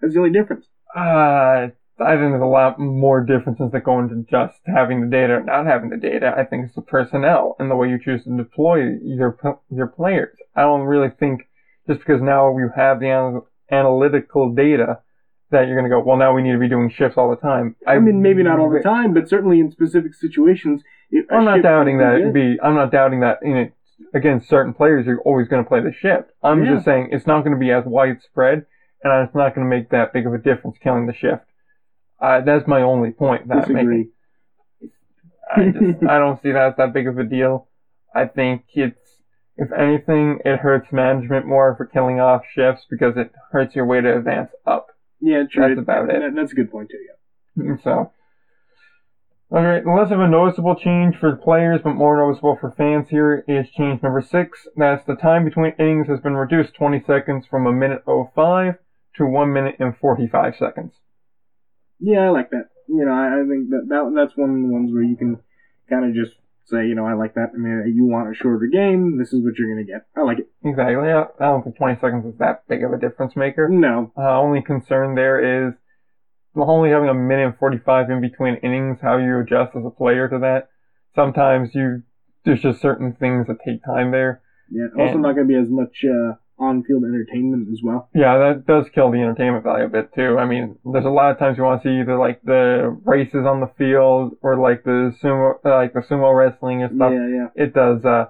That's 0.00 0.14
the 0.14 0.20
only 0.20 0.32
difference. 0.32 0.66
Uh, 0.94 1.74
I 2.02 2.16
think 2.16 2.32
there's 2.32 2.42
a 2.42 2.46
lot 2.46 2.78
more 2.78 3.20
differences 3.24 3.70
that 3.72 3.80
go 3.84 3.98
into 3.98 4.24
just 4.30 4.58
having 4.66 5.00
the 5.00 5.06
data 5.06 5.34
or 5.34 5.42
not 5.42 5.66
having 5.66 5.90
the 5.90 5.96
data. 5.96 6.34
I 6.36 6.44
think 6.44 6.66
it's 6.66 6.74
the 6.74 6.82
personnel 6.82 7.56
and 7.58 7.70
the 7.70 7.76
way 7.76 7.88
you 7.88 7.98
choose 8.02 8.24
to 8.24 8.36
deploy 8.36 8.96
your 9.02 9.36
your 9.70 9.86
players. 9.86 10.36
I 10.56 10.62
don't 10.62 10.82
really 10.82 11.10
think 11.10 11.48
just 11.86 12.00
because 12.00 12.22
now 12.22 12.56
you 12.58 12.70
have 12.76 13.00
the 13.00 13.06
anal- 13.06 13.48
analytical 13.70 14.54
data 14.54 14.98
that 15.50 15.66
you're 15.66 15.76
going 15.76 15.90
to 15.90 15.94
go, 15.94 16.00
well, 16.00 16.16
now 16.16 16.34
we 16.34 16.42
need 16.42 16.52
to 16.52 16.58
be 16.58 16.68
doing 16.68 16.88
shifts 16.90 17.18
all 17.18 17.28
the 17.28 17.36
time. 17.36 17.76
I 17.86 17.98
mean, 17.98 18.22
maybe 18.22 18.42
not 18.42 18.58
all 18.58 18.70
the 18.70 18.80
time, 18.80 19.12
but 19.12 19.28
certainly 19.28 19.60
in 19.60 19.70
specific 19.70 20.14
situations. 20.14 20.82
I'm 21.30 21.44
not 21.44 21.62
doubting 21.62 21.98
that. 21.98 22.14
it'd 22.14 22.32
good. 22.32 22.56
Be 22.56 22.60
I'm 22.62 22.74
not 22.74 22.90
doubting 22.90 23.20
that. 23.20 23.38
You 23.42 23.54
know, 23.54 23.68
against 24.14 24.48
certain 24.48 24.72
players, 24.72 25.04
you're 25.06 25.20
always 25.20 25.48
going 25.48 25.62
to 25.62 25.68
play 25.68 25.80
the 25.80 25.92
shift. 25.92 26.30
I'm 26.42 26.64
Yeah. 26.64 26.74
just 26.74 26.84
saying 26.86 27.08
it's 27.12 27.26
not 27.26 27.42
going 27.44 27.52
to 27.52 27.58
be 27.60 27.70
as 27.70 27.84
widespread, 27.84 28.64
and 29.04 29.26
it's 29.26 29.34
not 29.34 29.54
going 29.54 29.66
to 29.66 29.70
make 29.76 29.90
that 29.90 30.12
big 30.14 30.26
of 30.26 30.32
a 30.32 30.38
difference 30.38 30.78
killing 30.82 31.06
the 31.06 31.12
shift. 31.14 31.44
Uh, 32.22 32.40
that's 32.42 32.66
my 32.68 32.82
only 32.82 33.10
point. 33.10 33.48
That 33.48 33.64
I'm 33.66 33.72
making. 33.74 34.10
I 35.54 35.64
just 35.70 36.04
I 36.08 36.18
don't 36.18 36.40
see 36.42 36.52
that 36.52 36.68
as 36.68 36.76
that 36.78 36.92
big 36.94 37.08
of 37.08 37.18
a 37.18 37.24
deal. 37.24 37.68
I 38.14 38.26
think 38.26 38.64
it's 38.74 38.96
if 39.56 39.70
anything, 39.72 40.38
it 40.44 40.60
hurts 40.60 40.92
management 40.92 41.46
more 41.46 41.74
for 41.76 41.84
killing 41.84 42.20
off 42.20 42.42
shifts 42.54 42.86
because 42.88 43.16
it 43.16 43.32
hurts 43.50 43.74
your 43.74 43.84
way 43.86 44.00
to 44.00 44.16
advance 44.16 44.50
up. 44.66 44.86
Yeah, 45.20 45.42
true. 45.50 45.68
That's 45.74 45.80
about 45.80 46.10
it. 46.10 46.20
That- 46.20 46.34
that's 46.34 46.52
a 46.52 46.54
good 46.54 46.70
point 46.70 46.90
too. 46.90 46.98
Yeah. 47.62 47.76
So, 47.84 48.12
alright, 49.54 49.86
less 49.86 50.10
of 50.10 50.20
a 50.20 50.26
noticeable 50.28 50.74
change 50.74 51.16
for 51.16 51.36
players, 51.36 51.80
but 51.84 51.92
more 51.94 52.16
noticeable 52.16 52.56
for 52.58 52.70
fans 52.70 53.08
here 53.10 53.44
is 53.46 53.68
change 53.70 54.02
number 54.02 54.22
six. 54.22 54.66
That's 54.76 55.04
the 55.04 55.16
time 55.16 55.44
between 55.44 55.74
innings 55.78 56.08
has 56.08 56.20
been 56.20 56.34
reduced 56.34 56.74
20 56.74 57.02
seconds 57.06 57.46
from 57.46 57.66
a 57.66 57.72
minute 57.72 58.04
05 58.06 58.76
to 59.16 59.26
1 59.26 59.52
minute 59.52 59.76
and 59.78 59.94
45 59.96 60.56
seconds. 60.56 60.94
Yeah, 62.02 62.26
I 62.26 62.30
like 62.30 62.50
that. 62.50 62.66
You 62.88 63.04
know, 63.04 63.12
I, 63.12 63.40
I 63.40 63.46
think 63.48 63.70
that, 63.70 63.86
that 63.88 64.12
that's 64.14 64.36
one 64.36 64.50
of 64.50 64.56
the 64.56 64.72
ones 64.72 64.92
where 64.92 65.02
you 65.04 65.16
can 65.16 65.38
kind 65.88 66.04
of 66.04 66.14
just 66.14 66.34
say, 66.64 66.86
you 66.86 66.94
know, 66.94 67.06
I 67.06 67.14
like 67.14 67.34
that. 67.34 67.50
I 67.54 67.56
mean, 67.58 67.92
you 67.94 68.04
want 68.04 68.30
a 68.30 68.34
shorter 68.34 68.66
game. 68.66 69.18
This 69.18 69.32
is 69.32 69.42
what 69.44 69.56
you're 69.56 69.68
gonna 69.72 69.84
get. 69.86 70.06
I 70.16 70.22
like 70.22 70.40
it. 70.40 70.48
Exactly. 70.64 71.08
I 71.10 71.22
I 71.22 71.26
don't 71.46 71.62
think 71.62 71.76
20 71.76 72.00
seconds 72.00 72.26
is 72.26 72.38
that 72.38 72.66
big 72.68 72.82
of 72.82 72.92
a 72.92 72.98
difference 72.98 73.36
maker. 73.36 73.68
No, 73.68 74.12
Uh, 74.16 74.40
only 74.40 74.62
concern 74.62 75.14
there 75.14 75.68
is 75.68 75.74
only 76.56 76.90
having 76.90 77.08
a 77.08 77.14
minute 77.14 77.46
and 77.46 77.56
45 77.58 78.10
in 78.10 78.20
between 78.20 78.56
innings, 78.56 78.98
how 79.00 79.16
you 79.16 79.38
adjust 79.38 79.74
as 79.76 79.84
a 79.86 79.90
player 79.90 80.28
to 80.28 80.38
that. 80.40 80.68
Sometimes 81.14 81.74
you, 81.74 82.02
there's 82.44 82.60
just 82.62 82.80
certain 82.80 83.14
things 83.14 83.46
that 83.46 83.58
take 83.64 83.82
time 83.84 84.10
there. 84.10 84.42
yeah. 84.70 84.86
Also, 84.98 85.14
And- 85.14 85.22
not 85.22 85.34
gonna 85.34 85.46
be 85.46 85.54
as 85.56 85.70
much 85.70 86.04
uh, 86.04 86.34
on-field 86.62 87.02
entertainment 87.04 87.68
as 87.72 87.80
well. 87.82 88.08
Yeah, 88.14 88.38
that 88.38 88.66
does 88.66 88.86
kill 88.94 89.10
the 89.10 89.18
entertainment 89.18 89.64
value 89.64 89.86
a 89.86 89.88
bit 89.88 90.14
too. 90.14 90.38
I 90.38 90.46
mean, 90.46 90.78
there's 90.84 91.04
a 91.04 91.10
lot 91.10 91.32
of 91.32 91.38
times 91.38 91.58
you 91.58 91.64
want 91.64 91.82
to 91.82 91.88
see 91.88 92.00
either 92.00 92.16
like 92.16 92.40
the 92.42 92.96
races 93.04 93.44
on 93.46 93.60
the 93.60 93.70
field 93.76 94.36
or 94.42 94.56
like 94.56 94.84
the 94.84 95.14
sumo, 95.22 95.54
like 95.64 95.92
the 95.92 96.00
sumo 96.08 96.34
wrestling 96.34 96.82
and 96.82 96.96
stuff. 96.96 97.12
Yeah, 97.12 97.28
yeah. 97.28 97.64
It 97.64 97.74
does, 97.74 98.04
uh, 98.04 98.26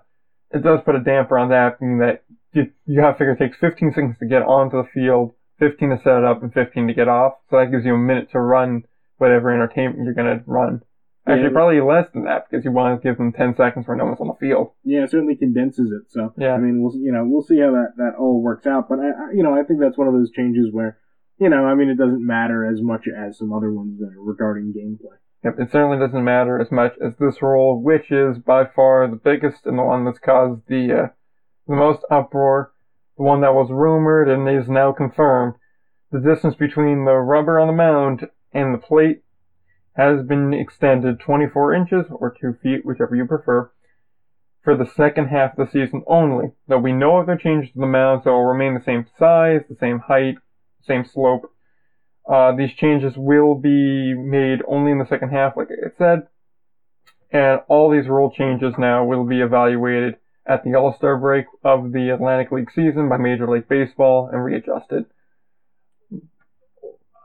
it 0.51 0.63
does 0.63 0.81
put 0.85 0.97
a 0.97 1.01
damper 1.01 1.39
on 1.39 1.51
that, 1.51 1.81
meaning 1.81 1.99
that 1.99 2.25
you, 2.53 2.71
you 2.87 3.01
have 3.01 3.15
to 3.15 3.19
figure 3.19 3.33
it 3.33 3.39
takes 3.39 3.59
15 3.59 3.93
seconds 3.95 4.17
to 4.19 4.27
get 4.27 4.43
onto 4.43 4.77
the 4.77 4.89
field, 4.95 5.35
15 5.59 5.91
to 5.91 5.97
set 6.03 6.19
it 6.19 6.25
up, 6.25 6.43
and 6.43 6.53
15 6.53 6.89
to 6.89 6.95
get 6.95 7.09
off. 7.09 7.35
So 7.51 7.59
that 7.59 7.71
gives 7.71 7.85
you 7.85 7.95
a 7.95 7.99
minute 7.99 8.31
to 8.33 8.41
run 8.41 8.83
whatever 9.19 9.53
entertainment 9.53 10.05
you're 10.05 10.15
gonna 10.15 10.43
run. 10.47 10.83
Actually, 11.27 11.45
Yeah. 11.45 11.53
probably 11.53 11.81
less 11.81 12.11
than 12.13 12.25
that 12.25 12.47
because 12.51 12.65
you 12.65 12.73
want 12.73 13.01
to 13.01 13.09
give 13.09 13.17
them 13.17 13.33
10 13.33 13.55
seconds 13.55 13.87
where 13.87 13.97
no 13.97 14.07
one's 14.07 14.21
on 14.21 14.27
the 14.27 14.35
field. 14.35 14.73
Yeah, 14.83 15.05
it 15.05 15.11
certainly 15.11 15.37
condenses 15.37 15.93
it. 15.93 16.11
So 16.11 16.33
Yeah. 16.37 16.55
I 16.55 16.59
mean, 16.59 16.83
we'll 16.83 16.97
you 16.97 17.13
know 17.13 17.25
we'll 17.25 17.43
see 17.43 17.61
how 17.61 17.71
that 17.73 17.93
that 17.97 18.15
all 18.19 18.43
works 18.43 18.67
out. 18.67 18.89
But 18.89 18.99
I, 18.99 19.09
I 19.11 19.31
you 19.33 19.43
know 19.43 19.55
I 19.55 19.63
think 19.63 19.79
that's 19.81 19.97
one 19.99 20.09
of 20.09 20.15
those 20.15 20.33
changes 20.33 20.71
where 20.73 20.99
you 21.39 21.49
know 21.49 21.65
I 21.65 21.75
mean 21.75 21.89
it 21.91 21.97
doesn't 21.99 22.27
matter 22.27 22.65
as 22.67 22.83
much 22.83 23.07
as 23.07 23.39
some 23.39 23.53
other 23.53 23.73
ones 23.73 23.99
that 24.01 24.07
are 24.17 24.23
regarding 24.23 24.73
gameplay. 24.73 25.17
Yep, 25.45 25.59
it 25.59 25.71
certainly 25.73 25.99
doesn't 25.99 26.23
matter 26.25 26.61
as 26.61 26.71
much 26.71 26.95
as 27.05 27.17
this 27.19 27.43
rule, 27.43 27.81
which 27.83 28.11
is 28.13 28.39
by 28.39 28.65
far 28.65 29.09
the 29.09 29.17
biggest 29.17 29.67
and 29.67 29.79
the 29.79 29.83
one 29.83 30.05
that's 30.05 30.19
caused 30.21 30.63
the 30.69 30.93
uh, 30.93 31.09
the 31.69 31.75
most 31.77 32.01
uproar, 32.11 32.73
the 33.17 33.23
one 33.23 33.41
that 33.43 33.55
was 33.55 33.71
rumored 33.71 34.29
and 34.29 34.49
is 34.49 34.69
now 34.69 34.91
confirmed. 34.93 35.55
The 36.11 36.21
distance 36.21 36.55
between 36.57 37.05
the 37.07 37.15
rubber 37.17 37.59
on 37.59 37.69
the 37.69 37.73
mound 37.73 38.29
and 38.53 38.75
the 38.75 38.79
plate 38.79 39.23
has 39.95 40.25
been 40.27 40.55
extended 40.55 41.21
24 41.21 41.75
inches 41.75 42.07
or 42.11 42.35
2 42.41 42.55
feet, 42.63 42.85
whichever 42.85 43.15
you 43.15 43.27
prefer, 43.27 43.71
for 44.63 44.77
the 44.77 44.87
second 44.87 45.29
half 45.29 45.59
of 45.59 45.67
the 45.67 45.73
season 45.73 46.03
only. 46.07 46.53
Though 46.69 46.79
we 46.79 46.93
know 46.93 47.19
of 47.19 47.27
the 47.27 47.37
changes 47.37 47.73
to 47.73 47.81
the 47.81 47.87
mound, 47.87 48.23
so 48.25 48.31
it 48.31 48.33
will 48.33 48.45
remain 48.45 48.75
the 48.75 48.85
same 48.85 49.07
size, 49.19 49.63
the 49.69 49.77
same 49.77 49.99
height, 49.99 50.37
same 50.87 51.05
slope. 51.05 51.53
Uh, 52.29 52.55
these 52.55 52.73
changes 52.73 53.15
will 53.17 53.55
be 53.57 54.15
made 54.15 54.61
only 54.67 54.93
in 54.93 54.99
the 54.99 55.07
second 55.07 55.31
half, 55.31 55.57
like 55.57 55.69
I 55.71 55.91
said, 55.99 56.29
and 57.33 57.61
all 57.69 57.91
these 57.91 58.09
rule 58.09 58.31
changes 58.31 58.75
now 58.79 59.05
will 59.05 59.25
be 59.25 59.41
evaluated 59.41 60.17
at 60.47 60.65
the 60.65 60.75
All-Star 60.75 61.19
break 61.19 61.47
of 61.65 61.93
the 61.93 62.11
Atlantic 62.11 62.53
League 62.53 62.71
season 62.71 63.09
by 63.09 63.17
Major 63.17 63.49
League 63.49 63.69
Baseball 63.69 64.29
and 64.33 64.45
readjusted. 64.45 65.07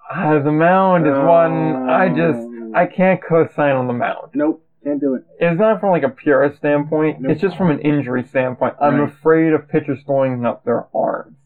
Uh, 0.09 0.41
the 0.41 0.51
mound 0.51 1.05
is 1.05 1.13
one 1.13 1.89
I 1.89 2.07
just 2.07 2.46
I 2.73 2.85
can't 2.85 3.21
co-sign 3.21 3.75
on 3.75 3.87
the 3.87 3.93
mound. 3.93 4.31
Nope, 4.33 4.63
can't 4.83 4.99
do 4.99 5.15
it. 5.15 5.23
It's 5.39 5.59
not 5.59 5.79
from 5.79 5.91
like 5.91 6.03
a 6.03 6.09
purist 6.09 6.57
standpoint. 6.57 7.21
Nope. 7.21 7.31
It's 7.31 7.41
just 7.41 7.57
from 7.57 7.69
an 7.71 7.79
injury 7.79 8.23
standpoint. 8.23 8.75
I'm 8.79 8.99
Right. 8.99 9.09
afraid 9.09 9.53
of 9.53 9.67
pitchers 9.67 9.99
throwing 10.05 10.45
up 10.45 10.63
their 10.63 10.85
arms. 10.93 11.37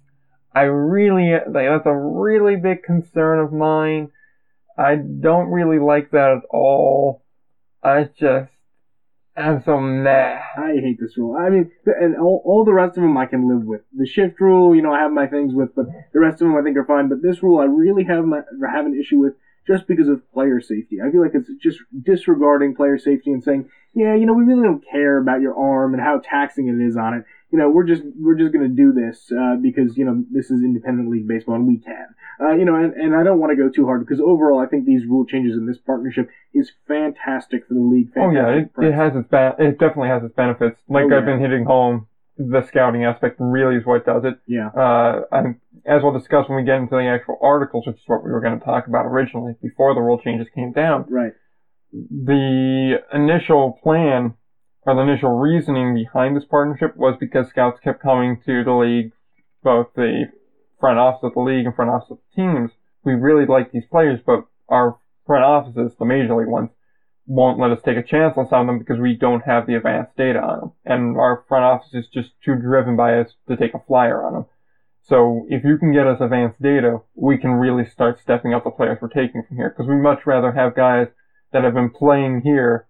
I 0.53 0.63
really 0.63 1.31
like 1.31 1.67
that's 1.67 1.85
a 1.85 1.95
really 1.95 2.57
big 2.57 2.83
concern 2.83 3.39
of 3.39 3.53
mine. 3.53 4.09
I 4.77 4.95
don't 4.95 5.49
really 5.49 5.79
like 5.79 6.11
that 6.11 6.31
at 6.31 6.43
all. 6.49 7.23
I 7.83 8.09
just 8.17 8.51
I'm 9.35 9.63
so 9.63 9.79
mad. 9.79 10.41
I 10.57 10.73
hate 10.73 10.99
this 10.99 11.17
rule. 11.17 11.37
I 11.37 11.49
mean, 11.49 11.71
and 11.85 12.17
all, 12.17 12.41
all 12.43 12.65
the 12.65 12.73
rest 12.73 12.97
of 12.97 13.03
them 13.03 13.17
I 13.17 13.25
can 13.25 13.47
live 13.47 13.65
with. 13.65 13.81
The 13.95 14.05
shift 14.05 14.41
rule, 14.41 14.75
you 14.75 14.81
know, 14.81 14.91
I 14.91 14.99
have 14.99 15.11
my 15.13 15.25
things 15.25 15.53
with, 15.53 15.73
but 15.73 15.85
the 16.11 16.19
rest 16.19 16.41
of 16.41 16.47
them 16.49 16.57
I 16.57 16.61
think 16.63 16.75
are 16.77 16.83
fine. 16.85 17.07
But 17.07 17.21
this 17.21 17.41
rule, 17.41 17.59
I 17.59 17.63
really 17.65 18.03
have 18.03 18.25
my 18.25 18.41
have 18.73 18.85
an 18.85 18.99
issue 18.99 19.19
with 19.19 19.33
just 19.67 19.87
because 19.87 20.07
of 20.07 20.21
player 20.33 20.59
safety. 20.61 20.97
I 21.05 21.11
feel 21.11 21.21
like 21.21 21.35
it's 21.35 21.49
just 21.61 21.79
disregarding 22.03 22.75
player 22.75 22.97
safety 22.97 23.31
and 23.31 23.43
saying, 23.43 23.69
yeah, 23.93 24.15
you 24.15 24.25
know, 24.25 24.33
we 24.33 24.43
really 24.43 24.63
don't 24.63 24.83
care 24.89 25.17
about 25.17 25.41
your 25.41 25.57
arm 25.57 25.93
and 25.93 26.01
how 26.01 26.19
taxing 26.19 26.67
it 26.67 26.83
is 26.83 26.95
on 26.97 27.13
it. 27.13 27.25
You 27.51 27.59
know, 27.59 27.69
we're 27.69 27.83
just 27.83 28.03
we're 28.17 28.37
just 28.37 28.53
gonna 28.53 28.69
do 28.69 28.93
this 28.93 29.29
uh, 29.31 29.57
because 29.61 29.97
you 29.97 30.05
know 30.05 30.23
this 30.31 30.49
is 30.49 30.63
independent 30.63 31.09
league 31.09 31.27
baseball 31.27 31.55
and 31.55 31.67
we 31.67 31.77
can. 31.77 32.07
Uh, 32.39 32.53
you 32.53 32.63
know, 32.63 32.75
and, 32.75 32.93
and 32.93 33.13
I 33.13 33.23
don't 33.23 33.39
want 33.39 33.51
to 33.51 33.57
go 33.57 33.69
too 33.69 33.85
hard 33.85 33.99
because 33.99 34.21
overall 34.21 34.59
I 34.59 34.65
think 34.65 34.85
these 34.85 35.05
rule 35.05 35.25
changes 35.25 35.57
in 35.57 35.67
this 35.67 35.77
partnership 35.77 36.29
is 36.53 36.71
fantastic 36.87 37.67
for 37.67 37.73
the 37.73 37.81
league. 37.81 38.07
Oh 38.15 38.31
yeah, 38.31 38.47
it, 38.47 38.71
it 38.77 38.93
has 38.93 39.15
its 39.15 39.27
ba- 39.29 39.55
it 39.59 39.77
definitely 39.77 40.07
has 40.07 40.23
its 40.23 40.33
benefits. 40.33 40.79
Like 40.87 41.05
Oh, 41.11 41.17
I've 41.17 41.25
been 41.25 41.41
hitting 41.41 41.65
home, 41.65 42.07
the 42.49 42.65
scouting 42.67 43.03
aspect 43.05 43.37
really 43.39 43.75
is 43.75 43.85
what 43.85 44.05
does 44.05 44.23
it. 44.25 44.39
yeah. 44.47 44.67
Uh, 44.69 45.21
and 45.31 45.55
as 45.85 46.01
we'll 46.03 46.17
discuss 46.17 46.47
when 46.47 46.57
we 46.57 46.63
get 46.63 46.75
into 46.75 46.95
the 46.95 47.07
actual 47.07 47.37
articles, 47.41 47.85
which 47.87 47.97
is 47.97 48.03
what 48.07 48.23
we 48.23 48.31
were 48.31 48.41
going 48.41 48.57
to 48.57 48.65
talk 48.65 48.87
about 48.87 49.05
originally 49.05 49.53
before 49.61 49.93
the 49.93 50.01
rule 50.01 50.19
changes 50.19 50.47
came 50.53 50.71
down. 50.71 51.05
Right. 51.09 51.33
The 51.91 52.97
initial 53.13 53.79
plan 53.83 54.35
or 54.83 54.95
the 54.95 55.01
initial 55.01 55.37
reasoning 55.37 55.93
behind 55.93 56.35
this 56.35 56.45
partnership 56.45 56.95
was 56.95 57.15
because 57.19 57.47
scouts 57.49 57.79
kept 57.83 58.01
coming 58.01 58.41
to 58.45 58.63
the 58.63 58.71
league, 58.71 59.11
both 59.63 59.87
the 59.95 60.25
front 60.79 60.97
office 60.97 61.21
of 61.23 61.33
the 61.33 61.39
league 61.39 61.65
and 61.65 61.75
front 61.75 61.91
office 61.91 62.11
of 62.11 62.17
the 62.17 62.41
teams. 62.41 62.71
We 63.03 63.13
really 63.13 63.45
like 63.45 63.71
these 63.71 63.85
players, 63.89 64.19
but 64.25 64.45
our 64.69 64.97
front 65.27 65.43
offices, 65.43 65.95
the 65.97 66.05
major 66.05 66.35
league 66.35 66.47
ones, 66.47 66.69
won't 67.31 67.59
let 67.59 67.71
us 67.71 67.81
take 67.81 67.95
a 67.95 68.03
chance 68.03 68.33
on 68.35 68.45
some 68.49 68.61
of 68.61 68.67
them 68.67 68.79
because 68.79 68.99
we 68.99 69.15
don't 69.15 69.45
have 69.45 69.65
the 69.65 69.75
advanced 69.75 70.17
data 70.17 70.39
on 70.39 70.59
them. 70.59 70.71
And 70.83 71.17
our 71.17 71.45
front 71.47 71.63
office 71.63 71.93
is 71.93 72.07
just 72.13 72.31
too 72.43 72.55
driven 72.55 72.97
by 72.97 73.19
us 73.19 73.35
to 73.47 73.55
take 73.55 73.73
a 73.73 73.81
flyer 73.87 74.21
on 74.25 74.33
them. 74.33 74.45
So 75.03 75.45
if 75.47 75.63
you 75.63 75.77
can 75.77 75.93
get 75.93 76.07
us 76.07 76.19
advanced 76.19 76.61
data, 76.61 76.99
we 77.15 77.37
can 77.37 77.51
really 77.51 77.85
start 77.85 78.19
stepping 78.19 78.53
up 78.53 78.65
the 78.65 78.69
players 78.69 78.97
we're 79.01 79.07
taking 79.07 79.43
from 79.47 79.55
here. 79.55 79.69
Because 79.69 79.87
we 79.87 79.95
much 79.95 80.25
rather 80.25 80.51
have 80.51 80.75
guys 80.75 81.07
that 81.53 81.63
have 81.63 81.73
been 81.73 81.89
playing 81.89 82.41
here 82.43 82.87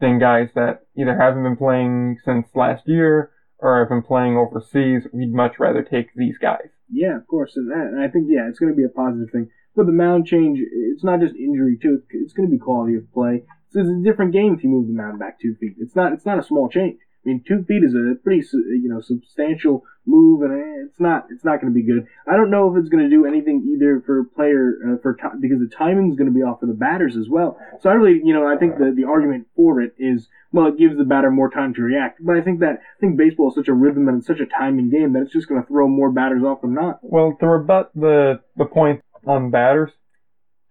than 0.00 0.18
guys 0.18 0.48
that 0.54 0.86
either 0.96 1.18
haven't 1.18 1.42
been 1.42 1.56
playing 1.56 2.16
since 2.24 2.48
last 2.54 2.88
year 2.88 3.30
or 3.58 3.78
have 3.78 3.90
been 3.90 4.02
playing 4.02 4.38
overseas. 4.38 5.06
We'd 5.12 5.34
much 5.34 5.58
rather 5.58 5.82
take 5.82 6.14
these 6.16 6.38
guys. 6.38 6.68
Yeah, 6.90 7.16
of 7.16 7.26
course, 7.26 7.56
and, 7.56 7.70
that, 7.70 7.92
and 7.92 8.00
I 8.00 8.08
think 8.08 8.26
yeah, 8.28 8.48
it's 8.48 8.58
going 8.58 8.72
to 8.72 8.76
be 8.76 8.84
a 8.84 8.88
positive 8.88 9.30
thing. 9.30 9.50
But 9.76 9.84
the 9.84 9.92
mound 9.92 10.26
change, 10.26 10.58
it's 10.60 11.04
not 11.04 11.20
just 11.20 11.36
injury 11.36 11.78
too. 11.80 12.00
It's, 12.02 12.06
it's 12.10 12.32
going 12.32 12.48
to 12.48 12.52
be 12.52 12.58
quality 12.58 12.96
of 12.96 13.12
play. 13.12 13.44
So 13.72 13.80
it's 13.80 13.88
a 13.88 14.02
different 14.04 14.32
game 14.32 14.54
if 14.54 14.62
you 14.62 14.70
move 14.70 14.86
the 14.86 14.92
mound 14.92 15.18
back 15.18 15.40
two 15.40 15.54
feet. 15.58 15.76
It's 15.78 15.96
not. 15.96 16.12
It's 16.12 16.26
not 16.26 16.38
a 16.38 16.42
small 16.42 16.68
change. 16.68 16.98
I 17.24 17.28
mean, 17.28 17.44
two 17.46 17.64
feet 17.64 17.84
is 17.84 17.94
a 17.94 18.16
pretty 18.22 18.44
you 18.52 18.88
know 18.88 19.00
substantial 19.00 19.84
move, 20.04 20.42
and 20.42 20.88
it's 20.88 21.00
not. 21.00 21.26
It's 21.30 21.44
not 21.44 21.60
going 21.60 21.72
to 21.72 21.74
be 21.74 21.86
good. 21.86 22.06
I 22.26 22.36
don't 22.36 22.50
know 22.50 22.70
if 22.70 22.78
it's 22.78 22.88
going 22.88 23.08
to 23.08 23.10
do 23.10 23.24
anything 23.24 23.66
either 23.74 24.02
for 24.04 24.24
player 24.24 24.74
uh, 24.84 24.96
for 25.00 25.14
ti 25.14 25.28
because 25.40 25.60
the 25.60 25.70
timing's 25.74 26.16
going 26.16 26.28
to 26.28 26.34
be 26.34 26.42
off 26.42 26.60
for 26.60 26.66
the 26.66 26.74
batters 26.74 27.16
as 27.16 27.28
well. 27.30 27.58
So 27.80 27.88
I 27.88 27.94
really, 27.94 28.20
you 28.24 28.34
know, 28.34 28.46
I 28.46 28.56
think 28.56 28.76
the 28.76 28.92
the 28.94 29.04
argument 29.04 29.46
for 29.54 29.80
it 29.80 29.94
is 29.98 30.28
well, 30.52 30.66
it 30.66 30.78
gives 30.78 30.98
the 30.98 31.04
batter 31.04 31.30
more 31.30 31.48
time 31.48 31.72
to 31.74 31.82
react. 31.82 32.18
But 32.22 32.36
I 32.36 32.42
think 32.42 32.60
that 32.60 32.80
I 32.80 33.00
think 33.00 33.16
baseball 33.16 33.50
is 33.50 33.54
such 33.54 33.68
a 33.68 33.74
rhythm 33.74 34.08
and 34.08 34.24
such 34.24 34.40
a 34.40 34.46
timing 34.46 34.90
game 34.90 35.12
that 35.12 35.22
it's 35.22 35.32
just 35.32 35.48
going 35.48 35.62
to 35.62 35.66
throw 35.66 35.88
more 35.88 36.10
batters 36.10 36.42
off 36.42 36.60
than 36.60 36.74
not. 36.74 36.98
Well, 37.02 37.36
to 37.40 37.46
rebut 37.46 37.92
the 37.94 38.40
the 38.56 38.66
point 38.66 39.00
on 39.26 39.50
batters, 39.50 39.92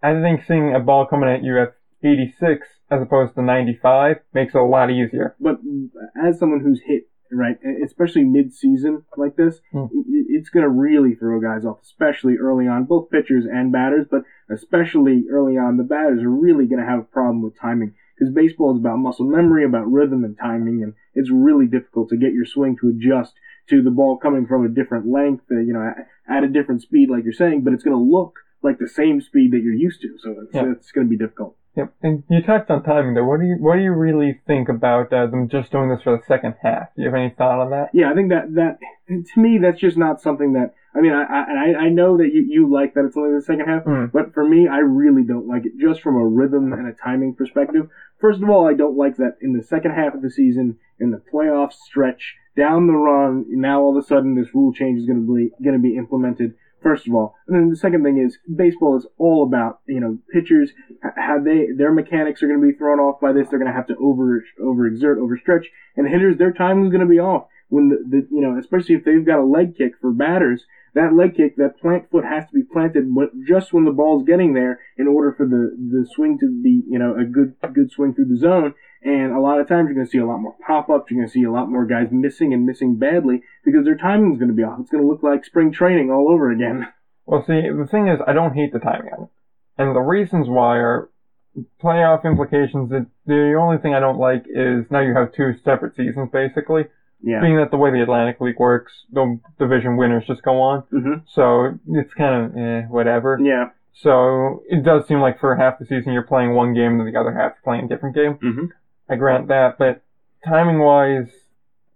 I 0.02 0.20
think 0.20 0.42
seeing 0.46 0.74
a 0.74 0.80
ball 0.80 1.06
coming 1.06 1.30
at 1.30 1.42
you 1.42 1.60
at 1.60 1.74
86 2.04 2.66
as 2.92 3.02
opposed 3.02 3.34
to 3.34 3.42
95 3.42 4.16
makes 4.34 4.54
it 4.54 4.58
a 4.58 4.64
lot 4.64 4.90
easier. 4.90 5.34
but 5.40 5.58
as 6.22 6.38
someone 6.38 6.60
who's 6.60 6.80
hit 6.86 7.08
right, 7.34 7.56
especially 7.82 8.24
mid-season 8.24 9.04
like 9.16 9.36
this, 9.36 9.60
it, 9.72 10.26
it's 10.28 10.50
going 10.50 10.64
to 10.64 10.68
really 10.68 11.14
throw 11.14 11.40
guys 11.40 11.64
off, 11.64 11.78
especially 11.82 12.36
early 12.36 12.66
on, 12.68 12.84
both 12.84 13.08
pitchers 13.10 13.46
and 13.50 13.72
batters, 13.72 14.06
but 14.10 14.22
especially 14.50 15.24
early 15.30 15.56
on, 15.56 15.78
the 15.78 15.82
batters 15.84 16.22
are 16.22 16.30
really 16.30 16.66
going 16.66 16.80
to 16.80 16.86
have 16.90 16.98
a 17.00 17.04
problem 17.04 17.42
with 17.42 17.58
timing 17.58 17.94
because 18.18 18.34
baseball 18.34 18.74
is 18.74 18.80
about 18.80 18.98
muscle 18.98 19.26
memory, 19.26 19.64
about 19.64 19.90
rhythm 19.90 20.24
and 20.24 20.36
timing, 20.38 20.82
and 20.82 20.92
it's 21.14 21.30
really 21.32 21.66
difficult 21.66 22.10
to 22.10 22.16
get 22.18 22.34
your 22.34 22.44
swing 22.44 22.76
to 22.80 22.88
adjust 22.90 23.32
to 23.70 23.82
the 23.82 23.90
ball 23.90 24.18
coming 24.18 24.46
from 24.46 24.66
a 24.66 24.68
different 24.68 25.06
length, 25.10 25.44
uh, 25.50 25.58
you 25.58 25.72
know, 25.72 25.82
at, 25.82 26.36
at 26.36 26.44
a 26.44 26.48
different 26.48 26.82
speed, 26.82 27.08
like 27.08 27.24
you're 27.24 27.32
saying, 27.32 27.62
but 27.64 27.72
it's 27.72 27.82
going 27.82 27.96
to 27.96 28.12
look 28.12 28.34
like 28.62 28.78
the 28.78 28.88
same 28.88 29.20
speed 29.22 29.52
that 29.52 29.62
you're 29.62 29.72
used 29.72 30.02
to, 30.02 30.08
so 30.18 30.36
it's, 30.44 30.54
Yeah. 30.54 30.70
it's 30.72 30.92
going 30.92 31.06
to 31.06 31.10
be 31.10 31.16
difficult. 31.16 31.56
Yep. 31.76 31.94
And 32.02 32.22
you 32.28 32.42
touched 32.42 32.70
on 32.70 32.82
timing 32.82 33.14
there. 33.14 33.24
What 33.24 33.40
do 33.40 33.46
you 33.46 33.56
what 33.58 33.76
do 33.76 33.82
you 33.82 33.92
really 33.92 34.40
think 34.46 34.68
about 34.68 35.10
uh, 35.12 35.26
them 35.26 35.48
just 35.48 35.72
doing 35.72 35.88
this 35.88 36.02
for 36.02 36.16
the 36.16 36.22
second 36.26 36.54
half? 36.62 36.94
Do 36.94 37.02
you 37.02 37.08
have 37.08 37.14
any 37.14 37.30
thought 37.30 37.60
on 37.60 37.70
that? 37.70 37.88
Yeah, 37.94 38.10
I 38.10 38.14
think 38.14 38.28
that 38.28 38.54
that 38.54 38.78
to 39.08 39.40
me 39.40 39.58
that's 39.58 39.80
just 39.80 39.96
not 39.96 40.20
something 40.20 40.52
that 40.52 40.74
I 40.94 41.00
mean 41.00 41.12
I 41.12 41.22
I, 41.22 41.84
I 41.84 41.88
know 41.88 42.18
that 42.18 42.30
you, 42.34 42.44
you 42.46 42.70
like 42.70 42.92
that 42.92 43.06
it's 43.06 43.16
only 43.16 43.34
the 43.34 43.42
second 43.42 43.68
half, 43.68 43.84
Mm. 43.84 44.12
but 44.12 44.34
for 44.34 44.46
me 44.46 44.68
I 44.68 44.78
really 44.80 45.22
don't 45.22 45.48
like 45.48 45.64
it 45.64 45.72
just 45.80 46.02
from 46.02 46.16
a 46.16 46.26
rhythm 46.26 46.74
and 46.74 46.86
a 46.86 46.92
timing 46.92 47.34
perspective. 47.34 47.88
First 48.20 48.42
of 48.42 48.50
all, 48.50 48.68
I 48.68 48.74
don't 48.74 48.96
like 48.98 49.16
that 49.16 49.38
in 49.40 49.54
the 49.54 49.62
second 49.64 49.92
half 49.92 50.14
of 50.14 50.20
the 50.20 50.30
season 50.30 50.78
in 51.00 51.10
the 51.10 51.22
playoff 51.32 51.72
stretch 51.72 52.36
down 52.54 52.86
the 52.86 52.92
run. 52.92 53.46
Now 53.48 53.80
all 53.80 53.96
of 53.96 54.04
a 54.04 54.06
sudden 54.06 54.34
this 54.34 54.54
rule 54.54 54.74
change 54.74 55.00
is 55.00 55.06
going 55.06 55.26
to 55.26 55.34
be 55.34 55.50
going 55.64 55.76
to 55.76 55.82
be 55.82 55.96
implemented. 55.96 56.52
First 56.82 57.06
of 57.06 57.14
all, 57.14 57.36
and 57.46 57.56
then 57.56 57.70
the 57.70 57.76
second 57.76 58.02
thing 58.02 58.18
is 58.18 58.38
baseball 58.54 58.96
is 58.96 59.06
all 59.16 59.44
about 59.44 59.80
you 59.86 60.00
know 60.00 60.18
pitchers 60.32 60.70
how 61.02 61.38
they 61.38 61.68
their 61.76 61.92
mechanics 61.92 62.42
are 62.42 62.48
going 62.48 62.60
to 62.60 62.66
be 62.66 62.76
thrown 62.76 62.98
off 62.98 63.20
by 63.20 63.32
this. 63.32 63.48
They're 63.48 63.58
going 63.58 63.70
to 63.70 63.76
have 63.76 63.86
to 63.88 63.96
over 63.96 64.44
overexert, 64.60 65.18
overstretch, 65.18 65.66
and 65.96 66.08
hitters 66.08 66.38
their 66.38 66.52
timing 66.52 66.86
is 66.86 66.90
going 66.90 67.06
to 67.06 67.10
be 67.10 67.20
off 67.20 67.46
when 67.68 67.88
the, 67.88 67.96
the 68.08 68.28
you 68.30 68.40
know 68.40 68.58
especially 68.58 68.96
if 68.96 69.04
they've 69.04 69.24
got 69.24 69.38
a 69.38 69.44
leg 69.44 69.76
kick 69.76 69.92
for 70.00 70.12
batters. 70.12 70.64
That 70.94 71.14
leg 71.14 71.36
kick, 71.36 71.56
that 71.56 71.80
plant 71.80 72.10
foot 72.10 72.24
has 72.24 72.44
to 72.44 72.52
be 72.52 72.64
planted 72.70 73.08
just 73.48 73.72
when 73.72 73.86
the 73.86 73.92
ball's 73.92 74.26
getting 74.26 74.52
there 74.52 74.78
in 74.98 75.08
order 75.08 75.32
for 75.32 75.46
the, 75.46 75.74
the 75.74 76.06
swing 76.14 76.36
to 76.40 76.62
be, 76.62 76.82
you 76.86 76.98
know, 76.98 77.16
a 77.18 77.24
good 77.24 77.54
good 77.72 77.90
swing 77.90 78.12
through 78.12 78.26
the 78.26 78.36
zone. 78.36 78.74
And 79.04 79.32
a 79.32 79.40
lot 79.40 79.58
of 79.58 79.68
times 79.68 79.86
you're 79.86 79.94
going 79.94 80.06
to 80.06 80.10
see 80.10 80.18
a 80.18 80.26
lot 80.26 80.38
more 80.38 80.54
pop 80.64 80.88
ups. 80.88 81.10
You're 81.10 81.20
going 81.20 81.28
to 81.28 81.32
see 81.32 81.42
a 81.42 81.50
lot 81.50 81.68
more 81.68 81.84
guys 81.84 82.08
missing 82.10 82.52
and 82.54 82.64
missing 82.64 82.96
badly 82.96 83.42
because 83.64 83.84
their 83.84 83.96
timing's 83.96 84.38
going 84.38 84.50
to 84.50 84.54
be 84.54 84.62
off. 84.62 84.78
It's 84.80 84.90
going 84.90 85.02
to 85.02 85.08
look 85.08 85.22
like 85.22 85.44
spring 85.44 85.72
training 85.72 86.10
all 86.10 86.30
over 86.30 86.50
again. 86.50 86.88
Well, 87.24 87.44
see, 87.46 87.60
the 87.62 87.86
thing 87.88 88.08
is, 88.08 88.18
I 88.26 88.32
don't 88.32 88.52
hate 88.52 88.72
the 88.72 88.80
timing 88.80 89.12
on 89.16 89.22
it. 89.22 89.28
And 89.78 89.94
the 89.94 90.00
reasons 90.00 90.48
why 90.48 90.78
are 90.78 91.08
playoff 91.82 92.24
implications. 92.24 92.90
That 92.90 93.06
the 93.26 93.54
only 93.58 93.78
thing 93.78 93.94
I 93.94 94.00
don't 94.00 94.18
like 94.18 94.44
is 94.48 94.90
now 94.90 95.00
you 95.00 95.14
have 95.14 95.32
two 95.32 95.54
separate 95.64 95.94
seasons, 95.94 96.30
basically. 96.32 96.82
Yeah. 97.22 97.40
Being 97.40 97.56
that 97.58 97.70
the 97.70 97.76
way 97.76 97.92
the 97.92 98.02
Atlantic 98.02 98.40
League 98.40 98.58
works, 98.58 98.92
the 99.12 99.38
division 99.58 99.96
winners 99.96 100.24
just 100.26 100.42
go 100.42 100.60
on. 100.60 100.82
Mm-hmm. 100.92 101.24
So 101.28 101.78
it's 101.88 102.12
kind 102.14 102.44
of 102.44 102.56
eh, 102.56 102.86
whatever. 102.88 103.38
Yeah. 103.40 103.70
So 103.94 104.62
it 104.68 104.84
does 104.84 105.06
seem 105.06 105.20
like 105.20 105.38
for 105.38 105.54
half 105.54 105.78
the 105.78 105.86
season 105.86 106.12
you're 106.12 106.22
playing 106.22 106.54
one 106.54 106.74
game 106.74 106.98
and 106.98 107.06
the 107.06 107.18
other 107.18 107.32
half 107.32 107.52
you're 107.54 107.64
playing 107.64 107.84
a 107.84 107.88
different 107.88 108.16
game. 108.16 108.34
hmm 108.34 108.66
I 109.12 109.16
grant 109.16 109.48
that, 109.48 109.76
but 109.78 110.02
timing 110.42 110.78
wise, 110.78 111.30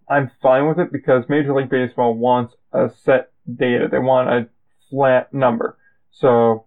I'm 0.07 0.31
fine 0.43 0.69
with 0.69 0.79
it 0.79 0.93
because 0.93 1.25
Major 1.31 1.55
League 1.55 1.71
Baseball 1.71 2.15
wants 2.15 2.55
a 2.75 2.91
set 3.05 3.31
data. 3.53 3.89
They 3.91 3.99
want 3.99 4.29
a 4.29 4.49
flat 4.91 5.33
number. 5.33 5.79
So 6.11 6.67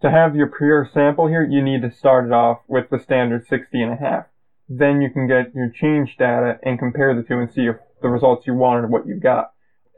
to 0.00 0.10
have 0.12 0.36
your 0.36 0.46
pure 0.46 0.88
sample 0.94 1.26
here, 1.26 1.44
you 1.44 1.60
need 1.60 1.82
to 1.82 1.90
start 1.90 2.26
it 2.26 2.32
off 2.32 2.58
with 2.68 2.88
the 2.88 3.00
standard 3.00 3.48
60 3.48 3.82
and 3.82 3.92
a 3.92 3.96
half. 3.96 4.26
Then 4.68 5.02
you 5.02 5.10
can 5.10 5.26
get 5.26 5.52
your 5.54 5.70
change 5.70 6.16
data 6.18 6.58
and 6.62 6.78
compare 6.78 7.12
the 7.14 7.26
two 7.26 7.40
and 7.40 7.50
see 7.52 7.66
if 7.66 7.76
the 8.00 8.08
results 8.08 8.46
you 8.46 8.54
wanted 8.54 8.90
what 8.90 9.08
you 9.08 9.18
got. 9.18 9.52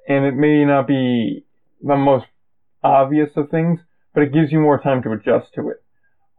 And 0.08 0.24
it 0.24 0.34
may 0.34 0.64
not 0.64 0.86
be 0.86 1.44
the 1.82 1.96
most 1.96 2.26
obvious 2.82 3.36
of 3.36 3.50
things, 3.50 3.80
but 4.14 4.22
it 4.22 4.32
gives 4.32 4.52
you 4.52 4.60
more 4.60 4.80
time 4.80 5.02
to 5.02 5.12
adjust 5.12 5.52
to 5.54 5.68
it. 5.68 5.84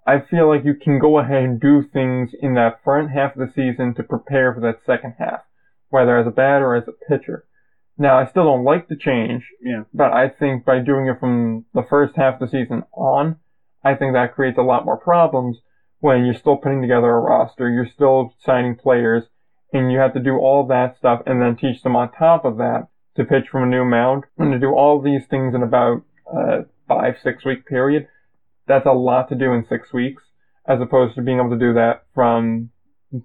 I 0.08 0.22
feel 0.22 0.48
like 0.48 0.64
you 0.64 0.74
can 0.74 1.00
go 1.00 1.20
ahead 1.20 1.44
and 1.44 1.60
do 1.60 1.84
things 1.84 2.32
in 2.42 2.54
that 2.56 2.82
front 2.84 3.12
half 3.12 3.36
of 3.36 3.40
the 3.46 3.54
season 3.54 3.94
to 3.96 4.04
prepare 4.04 4.54
for 4.54 4.62
that 4.62 4.80
second 4.86 5.16
half, 5.20 5.42
whether 5.90 6.18
as 6.18 6.26
a 6.26 6.32
batter 6.32 6.68
or 6.68 6.76
as 6.78 6.88
a 6.88 6.94
pitcher. 7.10 7.46
Now, 7.98 8.18
I 8.18 8.26
still 8.26 8.46
don't 8.46 8.64
like 8.64 8.88
the 8.88 8.96
change, 8.96 9.44
Yeah. 9.62 9.84
but 9.94 10.14
I 10.14 10.30
think 10.30 10.64
by 10.64 10.80
doing 10.80 11.08
it 11.08 11.20
from 11.20 11.66
the 11.74 11.84
first 11.84 12.16
half 12.16 12.36
of 12.36 12.40
the 12.40 12.48
season 12.48 12.84
on, 12.94 13.36
I 13.84 13.96
think 13.96 14.14
that 14.14 14.34
creates 14.34 14.58
a 14.58 14.62
lot 14.64 14.86
more 14.86 14.98
problems 14.98 15.60
when 16.00 16.24
you're 16.24 16.36
still 16.36 16.58
putting 16.58 16.82
together 16.82 17.10
a 17.10 17.20
roster, 17.20 17.70
you're 17.70 17.88
still 17.88 18.34
signing 18.40 18.76
players, 18.76 19.24
and 19.74 19.92
you 19.92 19.98
have 20.00 20.14
to 20.14 20.20
do 20.22 20.38
all 20.38 20.66
that 20.68 20.96
stuff 20.98 21.22
and 21.26 21.42
then 21.42 21.58
teach 21.58 21.82
them 21.82 21.96
on 21.96 22.12
top 22.12 22.46
of 22.46 22.58
that 22.58 22.88
to 23.16 23.26
pitch 23.26 23.50
from 23.50 23.64
a 23.64 23.66
new 23.66 23.84
mound 23.84 24.24
and 24.38 24.54
to 24.54 24.60
do 24.60 24.70
all 24.74 25.02
these 25.02 25.26
things 25.28 25.54
in 25.56 25.64
about 25.64 26.04
a 26.32 26.66
five, 26.88 27.16
six 27.22 27.44
week 27.44 27.66
period. 27.66 28.08
That's 28.68 28.86
a 28.86 28.92
lot 28.92 29.30
to 29.30 29.36
do 29.36 29.54
in 29.54 29.66
six 29.68 29.94
weeks, 29.94 30.24
as 30.68 30.80
opposed 30.82 31.16
to 31.16 31.22
being 31.22 31.40
able 31.40 31.52
to 31.52 31.58
do 31.58 31.74
that 31.74 32.04
from 32.14 32.70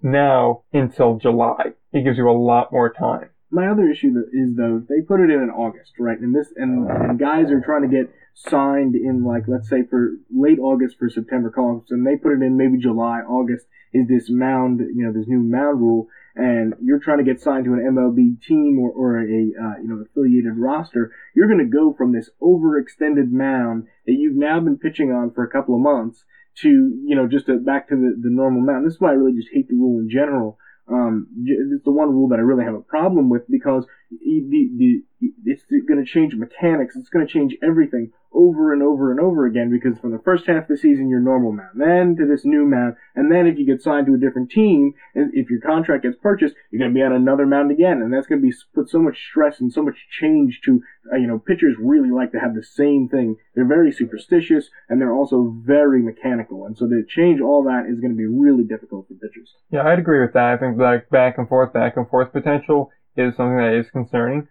now 0.03 0.63
until 0.73 1.19
July. 1.19 1.73
It 1.93 2.05
gives 2.05 2.17
you 2.17 2.31
a 2.31 2.33
lot 2.33 2.73
more 2.73 2.93
time. 2.93 3.31
My 3.51 3.69
other 3.69 3.91
issue 3.91 4.15
is 4.33 4.57
though 4.57 4.83
they 4.89 5.03
put 5.03 5.21
it 5.21 5.31
in 5.31 5.43
in 5.43 5.51
August, 5.51 5.93
right? 5.99 6.19
And 6.19 6.35
this 6.35 6.53
and, 6.57 6.89
and 6.89 7.19
guys 7.19 7.51
are 7.51 7.61
trying 7.61 7.83
to 7.83 7.89
get 7.89 8.11
signed 8.35 8.95
in 8.95 9.25
like 9.25 9.43
let's 9.47 9.69
say 9.69 9.83
for 9.89 10.13
late 10.35 10.59
August 10.59 10.97
for 10.99 11.11
September 11.11 11.51
call-ups, 11.51 11.91
and 11.91 12.07
they 12.07 12.17
put 12.17 12.33
it 12.33 12.43
in 12.43 12.57
maybe 12.57 12.79
July, 12.79 13.21
August 13.21 13.67
is 13.93 14.09
this 14.09 14.31
mound, 14.31 14.81
you 14.81 15.05
know, 15.05 15.13
this 15.13 15.29
new 15.29 15.41
mound 15.41 15.81
rule, 15.81 16.09
and 16.35 16.75
you're 16.83 16.99
trying 16.99 17.19
to 17.19 17.25
get 17.25 17.41
signed 17.41 17.65
to 17.65 17.73
an 17.73 17.81
MLB 17.81 18.43
team 18.43 18.79
or, 18.79 18.91
or 18.91 19.19
a 19.19 19.23
uh, 19.23 19.79
you 19.81 19.89
know 19.89 20.05
affiliated 20.05 20.57
roster. 20.57 21.13
You're 21.35 21.49
going 21.49 21.59
to 21.59 21.77
go 21.77 21.93
from 21.93 22.13
this 22.13 22.31
overextended 22.41 23.31
mound 23.31 23.87
that 24.07 24.15
you've 24.15 24.37
now 24.37 24.61
been 24.61 24.79
pitching 24.79 25.11
on 25.13 25.33
for 25.33 25.45
a 25.45 25.51
couple 25.51 25.75
of 25.75 25.81
months 25.83 26.25
to 26.63 26.69
you 26.69 27.17
know 27.17 27.27
just 27.27 27.47
back 27.65 27.89
to 27.89 27.97
the, 27.97 28.17
the 28.21 28.31
normal 28.31 28.63
mound. 28.63 28.87
This 28.87 28.95
is 28.95 29.01
why 29.01 29.11
I 29.11 29.15
really 29.15 29.37
just 29.37 29.53
hate 29.53 29.69
the 29.69 29.75
rule 29.75 30.01
in 30.01 30.09
general 30.11 30.59
um, 30.89 31.29
it's 31.45 31.85
the 31.85 31.93
one 31.93 32.11
rule 32.11 32.29
that 32.29 32.39
I 32.39 32.43
really 32.43 32.65
have 32.65 32.75
a 32.75 32.81
problem 32.81 33.29
with 33.29 33.49
because 33.49 33.87
the, 34.21 34.69
the, 34.77 35.31
it's 35.45 35.65
going 35.89 36.05
to 36.05 36.11
change 36.11 36.35
mechanics. 36.35 36.97
It's 36.97 37.09
going 37.09 37.27
to 37.27 37.33
change 37.33 37.57
everything 37.63 38.11
over 38.35 38.73
and 38.73 38.83
over 38.83 39.11
and 39.11 39.21
over 39.21 39.47
again 39.47 39.71
because 39.71 39.99
from 39.99 40.11
the 40.11 40.19
first 40.25 40.47
half 40.47 40.63
of 40.63 40.69
the 40.69 40.77
season 40.77 41.09
you're 41.09 41.21
normal 41.21 41.53
mound, 41.53 41.81
then 41.81 42.17
to 42.17 42.27
this 42.27 42.45
new 42.45 42.65
mound, 42.65 42.95
and 43.15 43.31
then 43.31 43.47
if 43.47 43.59
you 43.59 43.67
get 43.67 43.83
signed 43.83 44.07
to 44.07 44.15
a 44.15 44.19
different 44.19 44.51
team, 44.51 44.95
and 45.15 45.31
if 45.35 45.51
your 45.51 45.61
contract 45.61 46.03
gets 46.03 46.17
purchased, 46.17 46.55
you're 46.71 46.79
going 46.79 46.91
to 46.91 46.95
be 46.95 47.03
on 47.03 47.13
another 47.13 47.47
mound 47.47 47.71
again, 47.71 48.01
and 48.01 48.13
that's 48.13 48.27
going 48.27 48.41
to 48.41 48.47
be 48.47 48.55
put 48.75 48.89
so 48.89 49.01
much 49.01 49.19
stress 49.31 49.61
and 49.61 49.73
so 49.73 49.83
much 49.83 50.07
change 50.11 50.61
to 50.65 50.83
uh, 51.13 51.17
you 51.17 51.27
know 51.27 51.39
pitchers 51.39 51.77
really 51.79 52.11
like 52.11 52.33
to 52.33 52.41
have 52.41 52.55
the 52.55 52.63
same 52.63 53.09
thing. 53.09 53.37
They're 53.55 53.67
very 53.67 53.93
superstitious 53.93 54.71
and 54.89 55.01
they're 55.01 55.15
also 55.15 55.55
very 55.65 56.03
mechanical, 56.03 56.65
and 56.65 56.77
so 56.77 56.87
to 56.87 57.03
change 57.07 57.41
all 57.41 57.63
that 57.65 57.85
is 57.87 58.01
going 58.01 58.13
to 58.13 58.17
be 58.17 58.27
really 58.27 58.65
difficult 58.65 59.09
for 59.09 59.15
pitchers. 59.15 59.55
Yeah, 59.71 59.87
I'd 59.87 59.99
agree 59.99 60.21
with 60.21 60.33
that. 60.33 60.55
I 60.55 60.57
think 60.57 60.79
like 60.79 61.11
back 61.11 61.39
and 61.39 61.49
forth, 61.49 61.73
back 61.73 61.97
and 61.97 62.09
forth 62.09 62.33
potential 62.33 62.91
is 63.17 63.37
something 63.37 63.57
that 63.57 63.75
is 63.75 63.91
concerning. 63.91 64.49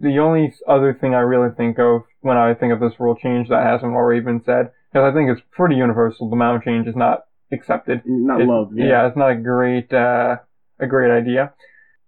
The 0.00 0.18
only 0.20 0.54
other 0.66 0.94
thing 0.94 1.14
I 1.14 1.20
really 1.20 1.52
think 1.56 1.78
of 1.78 2.02
when 2.20 2.36
I 2.36 2.54
think 2.54 2.72
of 2.72 2.80
this 2.80 2.98
rule 3.00 3.16
change 3.16 3.48
that 3.48 3.64
hasn't 3.64 3.92
already 3.92 4.20
been 4.20 4.42
said, 4.44 4.70
because 4.92 5.10
I 5.10 5.12
think 5.14 5.28
it's 5.30 5.42
pretty 5.50 5.74
universal, 5.74 6.30
the 6.30 6.36
mound 6.36 6.62
change 6.62 6.86
is 6.86 6.94
not 6.96 7.24
accepted. 7.52 8.02
Not 8.04 8.40
It's- 8.40 8.48
loved. 8.48 8.76
Yeah. 8.76 9.06
it's 9.06 9.16
not 9.16 9.30
a 9.30 9.36
great, 9.36 9.92
uh, 9.92 10.36
a 10.78 10.86
great 10.86 11.10
idea. 11.10 11.52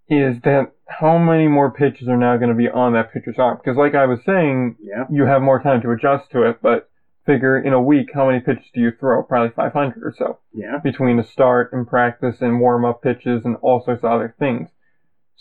Is 0.08 0.40
that 0.42 0.72
how 0.88 1.18
many 1.18 1.46
more 1.48 1.70
pitches 1.70 2.08
are 2.08 2.16
now 2.16 2.36
going 2.36 2.48
to 2.50 2.54
be 2.56 2.68
on 2.68 2.92
that 2.94 3.12
pitcher's 3.12 3.38
arm? 3.38 3.58
Because 3.58 3.76
like 3.76 3.94
I 3.94 4.06
was 4.06 4.22
saying, 4.24 4.76
Yeah. 4.80 5.06
you 5.10 5.24
have 5.24 5.42
more 5.42 5.60
time 5.60 5.80
to 5.82 5.90
adjust 5.90 6.30
to 6.32 6.42
it, 6.42 6.58
but 6.62 6.88
figure 7.26 7.58
in 7.58 7.72
a 7.72 7.80
week, 7.82 8.10
how 8.14 8.26
many 8.26 8.40
pitches 8.40 8.70
do 8.74 8.80
you 8.80 8.90
throw? 8.92 9.22
Probably 9.22 9.50
500 9.50 10.02
or 10.04 10.12
so 10.12 10.38
Yeah. 10.52 10.78
between 10.78 11.16
the 11.16 11.22
start 11.22 11.72
and 11.72 11.86
practice 11.86 12.40
and 12.42 12.60
warm 12.60 12.84
up 12.84 13.02
pitches 13.02 13.44
and 13.44 13.56
all 13.62 13.80
sorts 13.80 14.02
of 14.04 14.10
other 14.10 14.34
things. 14.38 14.68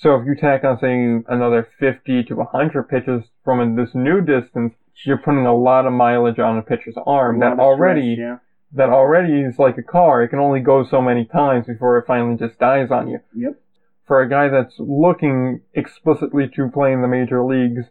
So 0.01 0.15
if 0.15 0.25
you 0.25 0.35
tack 0.35 0.63
on 0.63 0.79
say 0.79 1.21
another 1.27 1.67
50 1.77 2.23
to 2.23 2.35
100 2.35 2.83
pitches 2.87 3.23
from 3.43 3.75
this 3.75 3.89
new 3.93 4.21
distance, 4.21 4.73
you're 5.05 5.17
putting 5.17 5.45
a 5.45 5.55
lot 5.55 5.85
of 5.85 5.91
mileage 5.91 6.39
on 6.39 6.57
a 6.57 6.61
pitcher's 6.61 6.95
arm 7.05 7.39
that 7.39 7.59
already 7.59 8.15
stress, 8.15 8.17
yeah. 8.17 8.37
that 8.77 8.89
already 8.93 9.41
is 9.41 9.59
like 9.59 9.77
a 9.77 9.83
car. 9.83 10.23
It 10.23 10.29
can 10.29 10.39
only 10.39 10.61
go 10.61 10.85
so 10.89 11.01
many 11.01 11.25
times 11.25 11.67
before 11.67 11.97
it 11.97 12.07
finally 12.07 12.37
just 12.37 12.57
dies 12.59 12.91
on 12.91 13.09
you. 13.09 13.19
Yep. 13.35 13.61
For 14.07 14.21
a 14.21 14.29
guy 14.29 14.47
that's 14.47 14.75
looking 14.79 15.61
explicitly 15.73 16.47
to 16.55 16.69
play 16.69 16.93
in 16.93 17.01
the 17.01 17.07
major 17.09 17.43
leagues, 17.43 17.87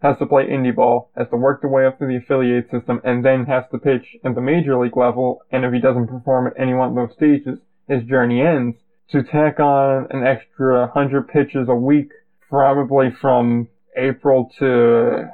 has 0.00 0.16
to 0.18 0.26
play 0.26 0.46
indie 0.46 0.74
ball, 0.74 1.10
has 1.18 1.28
to 1.30 1.36
work 1.36 1.60
their 1.60 1.70
way 1.70 1.84
up 1.84 1.98
through 1.98 2.08
the 2.08 2.16
affiliate 2.16 2.70
system, 2.70 3.02
and 3.04 3.24
then 3.24 3.44
has 3.44 3.64
to 3.70 3.78
pitch 3.78 4.16
at 4.24 4.34
the 4.34 4.40
major 4.40 4.80
league 4.80 4.96
level, 4.96 5.42
and 5.52 5.66
if 5.66 5.72
he 5.72 5.80
doesn't 5.80 6.08
perform 6.08 6.46
at 6.46 6.58
any 6.58 6.72
one 6.72 6.88
of 6.88 6.94
those 6.94 7.14
stages, 7.14 7.58
his 7.88 8.02
journey 8.04 8.40
ends. 8.40 8.76
To 9.10 9.22
tack 9.22 9.60
on 9.60 10.06
an 10.10 10.26
extra 10.26 10.86
100 10.86 11.28
pitches 11.28 11.68
a 11.68 11.74
week, 11.74 12.10
probably 12.48 13.10
from 13.10 13.68
April 13.96 14.50
to 14.58 15.24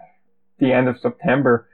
the 0.58 0.72
end 0.72 0.88
of 0.88 0.98
September, 0.98 1.68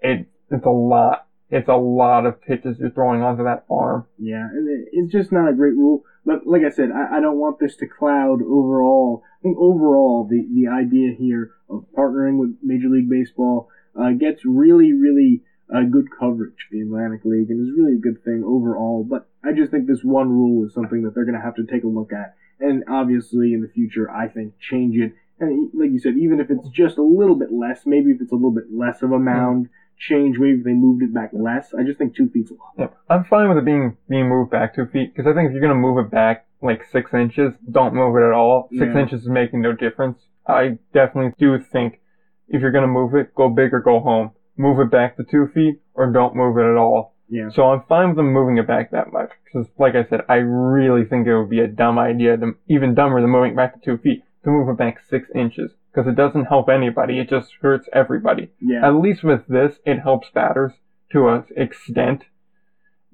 it, 0.00 0.26
it's 0.50 0.64
a 0.64 0.70
lot. 0.70 1.26
It's 1.50 1.68
a 1.68 1.74
lot 1.74 2.26
of 2.26 2.40
pitches 2.40 2.76
you're 2.78 2.90
throwing 2.90 3.22
onto 3.22 3.42
that 3.42 3.64
arm. 3.68 4.06
Yeah, 4.18 4.48
it's 4.92 5.10
just 5.10 5.32
not 5.32 5.48
a 5.48 5.52
great 5.52 5.74
rule. 5.74 6.04
But 6.24 6.46
like 6.46 6.62
I 6.64 6.70
said, 6.70 6.90
I, 6.92 7.16
I 7.16 7.20
don't 7.20 7.38
want 7.38 7.58
this 7.58 7.76
to 7.76 7.86
cloud 7.86 8.40
overall. 8.40 9.22
I 9.40 9.42
think 9.42 9.58
overall 9.58 10.28
the 10.30 10.46
the 10.54 10.68
idea 10.68 11.12
here 11.18 11.50
of 11.68 11.86
partnering 11.96 12.38
with 12.38 12.56
Major 12.62 12.88
League 12.88 13.10
Baseball 13.10 13.68
uh, 14.00 14.12
gets 14.12 14.44
really, 14.44 14.92
really 14.92 15.42
uh, 15.74 15.82
good 15.82 16.06
coverage 16.18 16.54
for 16.68 16.74
the 16.76 16.82
Atlantic 16.82 17.24
League, 17.24 17.50
and 17.50 17.60
is 17.60 17.76
really 17.76 17.94
a 17.94 18.00
good 18.00 18.22
thing 18.24 18.42
overall. 18.44 19.04
But 19.08 19.28
I 19.44 19.52
just 19.52 19.70
think 19.70 19.86
this 19.86 20.02
one 20.04 20.28
rule 20.30 20.66
is 20.66 20.74
something 20.74 21.02
that 21.02 21.14
they're 21.14 21.24
going 21.24 21.38
to 21.38 21.44
have 21.44 21.56
to 21.56 21.66
take 21.66 21.84
a 21.84 21.88
look 21.88 22.12
at, 22.12 22.34
and 22.58 22.84
obviously 22.88 23.52
in 23.54 23.62
the 23.62 23.68
future, 23.68 24.10
I 24.10 24.28
think 24.28 24.54
change 24.58 24.96
it. 24.96 25.12
And 25.38 25.70
like 25.72 25.90
you 25.90 25.98
said, 25.98 26.16
even 26.18 26.38
if 26.40 26.50
it's 26.50 26.68
just 26.68 26.98
a 26.98 27.02
little 27.02 27.34
bit 27.36 27.50
less, 27.50 27.86
maybe 27.86 28.10
if 28.10 28.20
it's 28.20 28.32
a 28.32 28.34
little 28.34 28.50
bit 28.50 28.66
less 28.70 29.00
of 29.02 29.12
a 29.12 29.18
mound 29.18 29.68
change, 29.98 30.38
maybe 30.38 30.58
if 30.58 30.64
they 30.64 30.72
moved 30.72 31.02
it 31.02 31.14
back 31.14 31.30
less. 31.32 31.72
I 31.72 31.82
just 31.82 31.98
think 31.98 32.14
two 32.14 32.28
feet's 32.28 32.50
a 32.50 32.54
lot. 32.54 32.72
Yeah, 32.78 32.86
I'm 33.08 33.24
fine 33.24 33.48
with 33.48 33.58
it 33.58 33.64
being 33.64 33.96
being 34.08 34.28
moved 34.28 34.50
back 34.50 34.74
two 34.74 34.86
feet 34.86 35.14
because 35.14 35.30
I 35.30 35.34
think 35.34 35.48
if 35.48 35.52
you're 35.52 35.62
gonna 35.62 35.74
move 35.74 36.04
it 36.04 36.10
back 36.10 36.46
like 36.62 36.84
six 36.92 37.14
inches, 37.14 37.54
don't 37.70 37.94
move 37.94 38.16
it 38.16 38.22
at 38.26 38.32
all. 38.32 38.68
Six 38.70 38.92
Yeah. 38.94 39.00
inches 39.00 39.22
is 39.22 39.28
making 39.28 39.62
no 39.62 39.72
difference. 39.72 40.26
I 40.46 40.78
definitely 40.92 41.32
do 41.38 41.58
think 41.58 42.00
if 42.48 42.60
you're 42.60 42.72
gonna 42.72 42.86
move 42.86 43.14
it, 43.14 43.34
go 43.34 43.48
big 43.48 43.72
or 43.72 43.80
go 43.80 44.00
home. 44.00 44.32
Move 44.60 44.78
it 44.80 44.90
back 44.90 45.16
to 45.16 45.24
two 45.24 45.48
feet 45.54 45.80
or 45.94 46.12
don't 46.12 46.36
move 46.36 46.58
it 46.58 46.70
at 46.70 46.76
all. 46.76 47.14
Yeah. 47.30 47.48
So 47.54 47.70
I'm 47.70 47.82
fine 47.88 48.08
with 48.08 48.16
them 48.16 48.32
moving 48.32 48.58
it 48.58 48.66
back 48.66 48.90
that 48.90 49.12
much 49.12 49.30
because, 49.44 49.68
like 49.78 49.94
I 49.94 50.04
said, 50.08 50.22
I 50.28 50.34
really 50.34 51.04
think 51.04 51.26
it 51.26 51.38
would 51.38 51.48
be 51.48 51.60
a 51.60 51.68
dumb 51.68 51.98
idea, 51.98 52.36
to, 52.36 52.52
even 52.68 52.94
dumber 52.94 53.20
than 53.20 53.30
moving 53.30 53.52
it 53.52 53.56
back 53.56 53.74
to 53.74 53.80
two 53.80 54.02
feet, 54.02 54.22
to 54.44 54.50
move 54.50 54.68
it 54.68 54.76
back 54.76 54.98
six 55.08 55.28
inches 55.34 55.70
because 55.92 56.08
it 56.08 56.16
doesn't 56.16 56.46
help 56.46 56.68
anybody. 56.68 57.20
It 57.20 57.30
just 57.30 57.52
hurts 57.62 57.88
everybody. 57.92 58.50
Yeah. 58.60 58.86
At 58.86 58.96
least 58.96 59.22
with 59.22 59.46
this, 59.48 59.76
it 59.86 60.00
helps 60.00 60.28
batters 60.34 60.72
to 61.12 61.28
an 61.28 61.44
extent. 61.56 62.24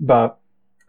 But 0.00 0.38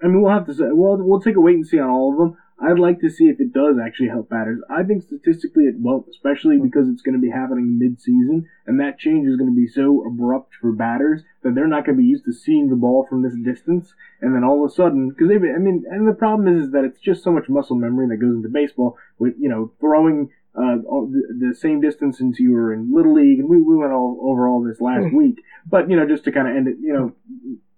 I 0.01 0.07
mean, 0.07 0.21
we'll 0.21 0.33
have 0.33 0.47
to 0.47 0.53
say, 0.53 0.65
well, 0.71 0.97
we'll 0.97 1.21
take 1.21 1.35
a 1.35 1.41
wait 1.41 1.55
and 1.55 1.67
see 1.67 1.79
on 1.79 1.89
all 1.89 2.13
of 2.13 2.17
them. 2.17 2.37
I'd 2.59 2.79
like 2.79 2.99
to 3.01 3.09
see 3.09 3.25
if 3.25 3.39
it 3.39 3.53
does 3.53 3.77
actually 3.77 4.09
help 4.09 4.29
batters. 4.29 4.59
I 4.69 4.83
think 4.83 5.03
statistically 5.03 5.65
it 5.65 5.75
won't, 5.77 6.07
especially 6.09 6.57
because 6.57 6.89
it's 6.89 7.03
going 7.03 7.13
to 7.13 7.21
be 7.21 7.29
happening 7.29 7.77
mid-season, 7.77 8.47
and 8.65 8.79
that 8.79 8.97
change 8.97 9.27
is 9.27 9.37
going 9.37 9.49
to 9.49 9.55
be 9.55 9.67
so 9.67 10.03
abrupt 10.05 10.55
for 10.59 10.71
batters 10.71 11.21
that 11.43 11.53
they're 11.53 11.67
not 11.67 11.85
going 11.85 11.97
to 11.97 12.01
be 12.01 12.07
used 12.07 12.25
to 12.25 12.33
seeing 12.33 12.69
the 12.69 12.75
ball 12.75 13.05
from 13.07 13.21
this 13.21 13.35
distance, 13.43 13.93
and 14.21 14.33
then 14.33 14.43
all 14.43 14.65
of 14.65 14.71
a 14.71 14.73
sudden, 14.73 15.09
because 15.09 15.27
they've, 15.27 15.43
I 15.43 15.59
mean, 15.59 15.83
and 15.89 16.07
the 16.07 16.13
problem 16.13 16.47
is, 16.47 16.65
is 16.65 16.71
that 16.71 16.83
it's 16.83 16.99
just 16.99 17.23
so 17.23 17.31
much 17.31 17.47
muscle 17.47 17.75
memory 17.75 18.07
that 18.07 18.17
goes 18.17 18.35
into 18.35 18.49
baseball 18.49 18.97
with 19.19 19.35
you 19.37 19.49
know 19.49 19.71
throwing 19.79 20.29
uh, 20.55 20.77
the, 20.77 21.49
the, 21.49 21.53
same 21.53 21.79
distance 21.79 22.17
since 22.17 22.39
you 22.39 22.51
were 22.51 22.73
in 22.73 22.91
little 22.91 23.13
league, 23.13 23.39
and 23.39 23.47
we, 23.47 23.61
we 23.61 23.75
went 23.75 23.93
all 23.93 24.17
over 24.23 24.47
all 24.47 24.63
this 24.63 24.81
last 24.81 25.09
Hmm. 25.09 25.15
week. 25.15 25.43
But 25.69 25.89
you 25.89 25.95
know, 25.95 26.07
just 26.07 26.23
to 26.23 26.31
kind 26.31 26.47
of 26.47 26.55
end 26.55 26.67
it, 26.67 26.77
you 26.81 26.93
know, 26.93 27.13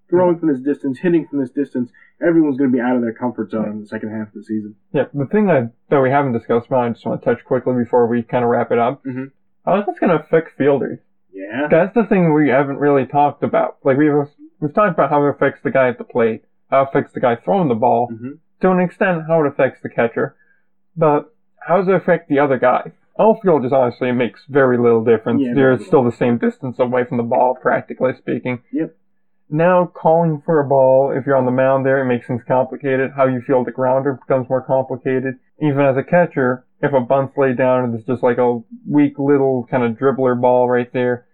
throwing 0.09 0.39
from 0.39 0.49
this 0.51 0.59
distance, 0.61 0.99
hitting 0.99 1.27
from 1.27 1.39
this 1.39 1.51
distance, 1.51 1.91
everyone's 2.25 2.57
going 2.57 2.71
to 2.71 2.75
be 2.75 2.81
out 2.81 2.95
of 2.95 3.01
their 3.01 3.13
comfort 3.13 3.51
zone 3.51 3.69
in 3.69 3.79
the 3.81 3.87
second 3.87 4.09
half 4.11 4.27
of 4.29 4.33
the 4.33 4.43
season. 4.43 4.75
Yeah, 4.93 5.05
the 5.13 5.25
thing 5.25 5.47
that, 5.47 5.71
that 5.89 6.01
we 6.01 6.09
haven't 6.09 6.33
discussed, 6.33 6.67
but 6.69 6.77
I 6.77 6.89
just 6.89 7.05
want 7.05 7.21
to 7.21 7.25
touch 7.25 7.43
quickly 7.45 7.73
before 7.75 8.07
we 8.07 8.23
kind 8.23 8.43
of 8.43 8.49
wrap 8.49 8.71
it 8.71 8.79
up. 8.79 9.03
Mhm. 9.05 9.31
How 9.65 9.79
is 9.79 9.85
this 9.85 9.99
going 9.99 10.09
to 10.17 10.23
affect 10.23 10.57
fielders? 10.57 10.99
Yeah, 11.31 11.67
That's 11.69 11.93
the 11.93 12.05
thing 12.05 12.33
we 12.33 12.49
haven't 12.49 12.77
really 12.79 13.05
talked 13.05 13.43
about. 13.43 13.77
Like 13.83 13.97
we've 13.97 14.11
we've 14.59 14.73
talked 14.73 14.93
about 14.93 15.09
how 15.09 15.23
it 15.25 15.29
affects 15.29 15.61
the 15.63 15.71
guy 15.71 15.87
at 15.87 15.97
the 15.97 16.03
plate, 16.03 16.43
how 16.69 16.81
it 16.81 16.89
affects 16.89 17.13
the 17.13 17.19
guy 17.19 17.35
throwing 17.35 17.69
the 17.69 17.75
ball, 17.75 18.09
Mhm. 18.11 18.39
to 18.61 18.71
an 18.71 18.79
extent 18.79 19.23
how 19.27 19.41
it 19.43 19.47
affects 19.47 19.79
the 19.81 19.89
catcher, 19.89 20.35
but 20.97 21.33
how 21.59 21.77
does 21.77 21.87
it 21.87 21.93
affect 21.93 22.27
the 22.29 22.39
other 22.39 22.57
guy? 22.57 22.91
Outfielders 23.19 23.71
obviously 23.71 24.09
it 24.09 24.13
makes 24.13 24.45
very 24.47 24.77
little 24.77 25.03
difference. 25.03 25.41
Yeah, 25.41 25.53
They're 25.53 25.77
still 25.79 26.03
the 26.03 26.11
same 26.11 26.37
distance 26.37 26.79
away 26.79 27.03
from 27.05 27.17
the 27.17 27.23
ball, 27.23 27.55
practically 27.55 28.13
speaking. 28.13 28.59
Yep. 28.71 28.95
Now 29.49 29.87
calling 29.87 30.41
for 30.45 30.59
a 30.59 30.67
ball, 30.67 31.11
if 31.11 31.25
you're 31.25 31.35
on 31.35 31.45
the 31.45 31.51
mound 31.51 31.85
there, 31.85 32.01
it 32.01 32.05
makes 32.05 32.27
things 32.27 32.43
complicated. 32.47 33.11
How 33.15 33.25
you 33.25 33.41
feel 33.41 33.63
the 33.63 33.71
grounder 33.71 34.13
becomes 34.13 34.47
more 34.47 34.61
complicated. 34.61 35.39
Even 35.59 35.81
as 35.81 35.97
a 35.97 36.03
catcher, 36.03 36.65
if 36.81 36.93
a 36.93 36.99
bunt's 36.99 37.35
laid 37.35 37.57
down 37.57 37.83
and 37.83 37.95
it's 37.95 38.05
just 38.05 38.21
like 38.21 38.37
a 38.37 38.59
weak 38.87 39.17
little 39.17 39.67
kind 39.69 39.83
of 39.83 39.97
dribbler 39.97 40.39
ball 40.39 40.69
right 40.69 40.91
there, 40.93 41.25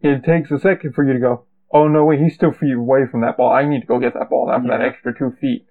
it 0.00 0.24
takes 0.24 0.50
a 0.50 0.58
second 0.58 0.94
for 0.94 1.04
you 1.06 1.14
to 1.14 1.18
go, 1.18 1.46
oh 1.72 1.88
no 1.88 2.04
wait, 2.04 2.20
he's 2.20 2.36
two 2.36 2.52
feet 2.52 2.74
away 2.74 3.06
from 3.10 3.22
that 3.22 3.38
ball. 3.38 3.50
I 3.50 3.64
need 3.64 3.80
to 3.80 3.86
go 3.86 3.98
get 3.98 4.12
that 4.14 4.28
ball 4.28 4.46
now 4.48 4.60
for 4.60 4.68
that 4.68 4.82
extra 4.82 5.16
two 5.16 5.32
feet. 5.40 5.66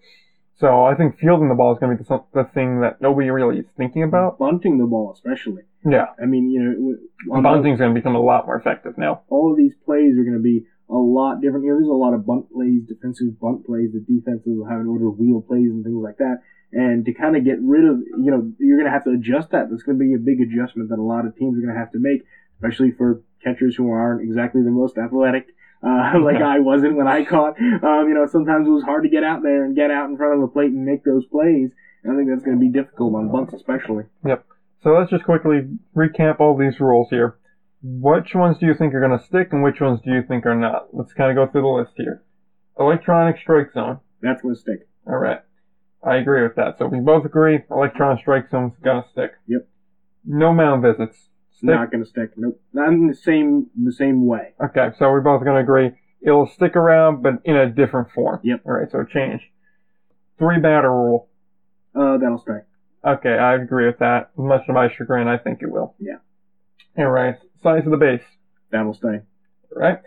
So 0.55 0.85
I 0.85 0.95
think 0.95 1.17
fielding 1.17 1.49
the 1.49 1.55
ball 1.55 1.73
is 1.73 1.79
going 1.79 1.97
to 1.97 2.03
be 2.03 2.07
the, 2.07 2.23
the 2.33 2.49
thing 2.53 2.81
that 2.81 3.01
nobody 3.01 3.29
really 3.29 3.59
is 3.59 3.65
thinking 3.75 4.03
about. 4.03 4.39
bunting 4.39 4.77
the 4.77 4.85
ball 4.85 5.11
especially. 5.13 5.63
Yeah, 5.85 6.07
I 6.21 6.25
mean, 6.25 6.49
you 6.49 6.97
know, 7.27 7.41
bunting's 7.41 7.79
going 7.79 7.93
to 7.93 7.99
become 7.99 8.15
a 8.15 8.21
lot 8.21 8.45
more 8.45 8.55
effective 8.55 8.97
now. 8.97 9.21
all 9.29 9.51
of 9.51 9.57
these 9.57 9.73
plays 9.85 10.17
are 10.17 10.23
going 10.23 10.37
to 10.37 10.43
be 10.43 10.65
a 10.89 10.95
lot 10.95 11.41
different. 11.41 11.65
You 11.65 11.71
know, 11.71 11.77
there's 11.77 11.87
a 11.87 11.93
lot 11.93 12.13
of 12.13 12.25
bunt 12.25 12.51
plays, 12.51 12.83
defensive 12.87 13.39
bunt 13.39 13.65
plays. 13.65 13.91
The 13.93 13.99
defenses 13.99 14.57
will 14.57 14.69
have 14.69 14.79
an 14.79 14.87
order 14.87 15.07
of 15.07 15.17
wheel 15.17 15.41
plays 15.41 15.71
and 15.71 15.83
things 15.83 16.03
like 16.03 16.17
that. 16.17 16.41
And 16.71 17.05
to 17.05 17.13
kind 17.13 17.37
of 17.37 17.45
get 17.45 17.61
rid 17.61 17.85
of, 17.85 18.01
you 18.17 18.31
know, 18.31 18.51
you're 18.57 18.77
going 18.77 18.89
to 18.89 18.93
have 18.93 19.03
to 19.05 19.11
adjust 19.11 19.51
that. 19.51 19.69
That's 19.69 19.83
going 19.83 19.97
to 19.97 20.03
be 20.03 20.13
a 20.13 20.17
big 20.17 20.41
adjustment 20.41 20.89
that 20.89 20.99
a 20.99 21.03
lot 21.03 21.25
of 21.25 21.35
teams 21.35 21.57
are 21.57 21.61
going 21.61 21.73
to 21.73 21.79
have 21.79 21.91
to 21.91 21.99
make, 21.99 22.23
especially 22.57 22.91
for 22.91 23.21
catchers 23.43 23.75
who 23.75 23.89
aren't 23.91 24.21
exactly 24.21 24.63
the 24.63 24.71
most 24.71 24.97
athletic. 24.97 25.47
Uh, 25.83 26.19
like 26.23 26.41
I 26.41 26.59
wasn't 26.59 26.95
when 26.95 27.07
I 27.07 27.25
caught. 27.25 27.59
Um, 27.59 28.07
you 28.07 28.13
know, 28.13 28.25
sometimes 28.25 28.67
it 28.67 28.71
was 28.71 28.83
hard 28.83 29.03
to 29.03 29.09
get 29.09 29.23
out 29.23 29.43
there 29.43 29.65
and 29.65 29.75
get 29.75 29.91
out 29.91 30.09
in 30.09 30.17
front 30.17 30.33
of 30.33 30.41
the 30.41 30.47
plate 30.47 30.71
and 30.71 30.85
make 30.85 31.03
those 31.03 31.25
plays. 31.25 31.71
And 32.03 32.13
I 32.13 32.15
think 32.17 32.29
that's 32.29 32.43
going 32.43 32.57
to 32.57 32.61
be 32.61 32.71
difficult 32.71 33.15
on 33.15 33.31
bunts, 33.31 33.53
especially. 33.53 34.05
Yep. 34.25 34.45
So 34.83 34.91
let's 34.91 35.09
just 35.09 35.23
quickly 35.23 35.61
recap 35.95 36.39
all 36.39 36.57
these 36.57 36.79
rules 36.79 37.09
here. 37.09 37.37
Which 37.83 38.33
ones 38.33 38.57
do 38.59 38.65
you 38.65 38.73
think 38.73 38.93
are 38.93 39.05
going 39.05 39.17
to 39.17 39.25
stick 39.25 39.49
and 39.51 39.63
which 39.63 39.81
ones 39.81 39.99
do 40.03 40.11
you 40.11 40.23
think 40.23 40.45
are 40.45 40.55
not? 40.55 40.87
Let's 40.93 41.13
kind 41.13 41.29
of 41.29 41.35
go 41.35 41.51
through 41.51 41.61
the 41.61 41.67
list 41.67 41.93
here. 41.97 42.23
Electronic 42.79 43.37
strike 43.41 43.73
zone. 43.73 43.99
That's 44.21 44.41
going 44.41 44.55
to 44.55 44.61
stick. 44.61 44.87
All 45.05 45.17
right. 45.17 45.41
I 46.05 46.15
agree 46.15 46.43
with 46.43 46.55
that. 46.55 46.77
So 46.79 46.87
we 46.87 46.99
both 46.99 47.25
agree 47.25 47.59
electronic 47.69 48.21
strike 48.21 48.49
zone's 48.49 48.73
going 48.83 49.03
to 49.03 49.09
stick. 49.09 49.31
Yep. 49.47 49.67
No 50.25 50.53
mound 50.53 50.81
visits. 50.81 51.29
Stick. 51.51 51.69
Not 51.69 51.91
going 51.91 52.03
to 52.03 52.09
stick. 52.09 52.31
Nope. 52.37 52.61
Not 52.73 52.89
in 52.89 53.07
the 53.07 53.15
same 53.15 53.67
the 53.81 53.91
same 53.91 54.25
way. 54.25 54.53
Okay, 54.63 54.89
so 54.97 55.09
we're 55.09 55.21
both 55.21 55.43
going 55.43 55.55
to 55.55 55.61
agree 55.61 55.91
it'll 56.23 56.47
stick 56.47 56.75
around, 56.75 57.21
but 57.21 57.33
in 57.43 57.55
a 57.55 57.69
different 57.69 58.11
form. 58.11 58.39
Yep. 58.43 58.61
All 58.65 58.73
right, 58.73 58.89
so 58.89 59.03
change. 59.03 59.41
Three 60.39 60.59
batter 60.59 60.91
rule. 60.91 61.29
Uh, 61.95 62.17
that'll 62.17 62.39
stick. 62.39 62.65
Okay, 63.05 63.37
I 63.37 63.55
agree 63.55 63.85
with 63.85 63.99
that. 63.99 64.31
Much 64.37 64.65
to 64.67 64.73
my 64.73 64.87
chagrin, 64.89 65.27
I 65.27 65.37
think 65.37 65.61
it 65.61 65.69
will. 65.69 65.95
Yeah. 65.99 66.17
All 66.97 67.09
right, 67.09 67.35
size 67.63 67.85
of 67.85 67.91
the 67.91 67.97
base. 67.97 68.21
That'll 68.71 68.93
stay. 68.93 69.21
Right? 69.75 69.99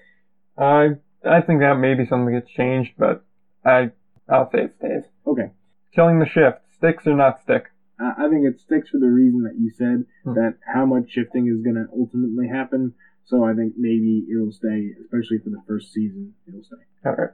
I 0.59 0.90
I 1.28 1.40
think 1.40 1.61
that 1.61 1.78
may 1.78 1.94
be 1.94 2.07
something 2.07 2.32
that 2.34 2.40
gets 2.42 2.52
changed, 2.52 2.92
but 2.98 3.24
I 3.64 3.90
I'll 4.28 4.50
say 4.50 4.64
it 4.64 4.74
stays. 4.78 5.04
Okay. 5.26 5.50
Killing 5.94 6.18
the 6.20 6.26
shift. 6.26 6.59
Sticks 6.76 7.07
or 7.07 7.14
not 7.14 7.40
stick. 7.42 7.64
I 7.98 8.28
think 8.28 8.44
it 8.44 8.61
sticks 8.61 8.90
for 8.90 8.98
the 8.98 9.07
reason 9.09 9.42
that 9.44 9.54
you 9.59 9.70
said 9.70 10.04
Hmm. 10.24 10.34
that 10.34 10.59
how 10.74 10.84
much 10.84 11.11
shifting 11.11 11.46
is 11.48 11.62
going 11.62 11.76
to 11.76 11.86
ultimately 11.98 12.46
happen. 12.48 12.92
So 13.24 13.42
I 13.44 13.54
think 13.54 13.72
maybe 13.78 14.26
it'll 14.30 14.52
stay, 14.52 14.90
especially 15.00 15.38
for 15.38 15.48
the 15.50 15.62
first 15.66 15.92
season. 15.92 16.34
It'll 16.46 16.62
stay. 16.62 16.76
All 17.07 17.14
right. 17.16 17.30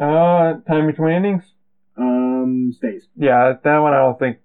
Uh, 0.00 0.60
time 0.62 0.86
between 0.86 1.12
innings. 1.14 1.42
Um, 1.96 2.72
stays. 2.72 3.06
Yeah, 3.16 3.54
that 3.62 3.78
one 3.78 3.92
I 3.92 3.98
don't 3.98 4.18
think 4.18 4.38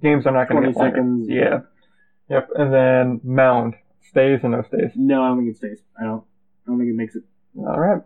games 0.00 0.24
are 0.26 0.32
not 0.32 0.48
going 0.48 0.62
to 0.62 0.72
20 0.72 0.72
get 0.72 0.78
longer. 0.78 0.96
seconds. 0.96 1.28
Yeah. 1.28 1.60
Yep. 2.30 2.48
And 2.54 2.72
then 2.72 3.20
mound 3.24 3.74
stays 4.08 4.40
or 4.42 4.48
no 4.48 4.62
stays. 4.62 4.90
No, 4.94 5.22
I 5.22 5.28
don't 5.28 5.38
think 5.38 5.50
it 5.50 5.56
stays. 5.56 5.80
I 5.98 6.04
don't. 6.04 6.24
I 6.66 6.70
don't 6.70 6.78
think 6.78 6.90
it 6.90 6.96
makes 6.96 7.14
it. 7.14 7.22
All 7.58 7.78
right. 7.78 8.02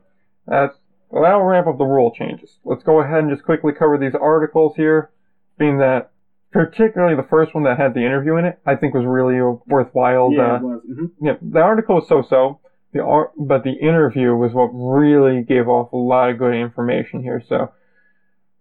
That's 0.47 0.77
well, 1.11 1.23
that'll 1.23 1.43
ramp 1.43 1.67
up 1.67 1.79
the 1.79 1.85
rule 1.85 2.13
changes. 2.17 2.59
Let's 2.65 2.83
go 2.83 3.01
ahead 3.01 3.21
and 3.21 3.31
just 3.31 3.45
quickly 3.45 3.73
cover 3.73 3.99
these 3.99 4.15
articles 4.15 4.75
here, 4.77 5.11
being 5.59 5.79
that 5.79 6.11
particularly 6.53 7.17
the 7.17 7.27
first 7.29 7.55
one 7.55 7.65
that 7.65 7.79
had 7.79 7.95
the 7.95 8.01
interview 8.01 8.37
in 8.37 8.45
it, 8.45 8.59
I 8.67 8.77
think 8.77 8.95
was 8.95 9.05
really 9.07 9.41
worthwhile. 9.67 10.33
yeah, 10.33 10.53
uh, 10.53 10.57
it 10.57 10.63
was. 10.63 10.83
hmm 10.87 11.07
yeah, 11.21 11.33
the 11.41 11.61
article 11.61 11.97
was 11.97 12.09
so-so. 12.09 12.61
The 12.93 13.03
art, 13.03 13.31
but 13.39 13.65
the 13.65 13.73
interview 13.73 14.35
was 14.35 14.53
what 14.53 14.67
really 14.69 15.43
gave 15.43 15.67
off 15.67 15.93
a 15.93 15.97
lot 15.97 16.29
of 16.29 16.39
good 16.39 16.55
information 16.55 17.23
here. 17.23 17.43
So, 17.49 17.73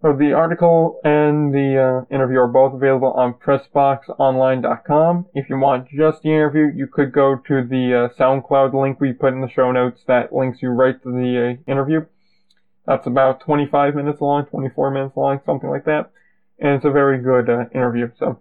so 0.01 0.13
the 0.13 0.33
article 0.33 0.99
and 1.03 1.53
the 1.53 2.05
uh, 2.09 2.15
interview 2.15 2.39
are 2.39 2.47
both 2.47 2.73
available 2.73 3.11
on 3.11 3.35
PressBoxOnline.com. 3.35 5.27
If 5.35 5.47
you 5.47 5.59
want 5.59 5.89
just 5.89 6.23
the 6.23 6.29
interview, 6.29 6.71
you 6.75 6.87
could 6.87 7.11
go 7.11 7.35
to 7.35 7.63
the 7.63 8.09
uh, 8.09 8.19
SoundCloud 8.19 8.73
link 8.73 8.99
we 8.99 9.13
put 9.13 9.33
in 9.33 9.41
the 9.41 9.49
show 9.49 9.71
notes. 9.71 10.03
That 10.07 10.33
links 10.33 10.63
you 10.63 10.69
right 10.69 10.99
to 11.03 11.11
the 11.11 11.59
uh, 11.59 11.71
interview. 11.71 12.05
That's 12.87 13.05
about 13.05 13.41
25 13.41 13.93
minutes 13.93 14.21
long, 14.21 14.47
24 14.47 14.89
minutes 14.89 15.15
long, 15.15 15.39
something 15.45 15.69
like 15.69 15.85
that, 15.85 16.09
and 16.57 16.77
it's 16.77 16.85
a 16.85 16.89
very 16.89 17.21
good 17.21 17.47
uh, 17.47 17.65
interview. 17.75 18.09
So, 18.17 18.39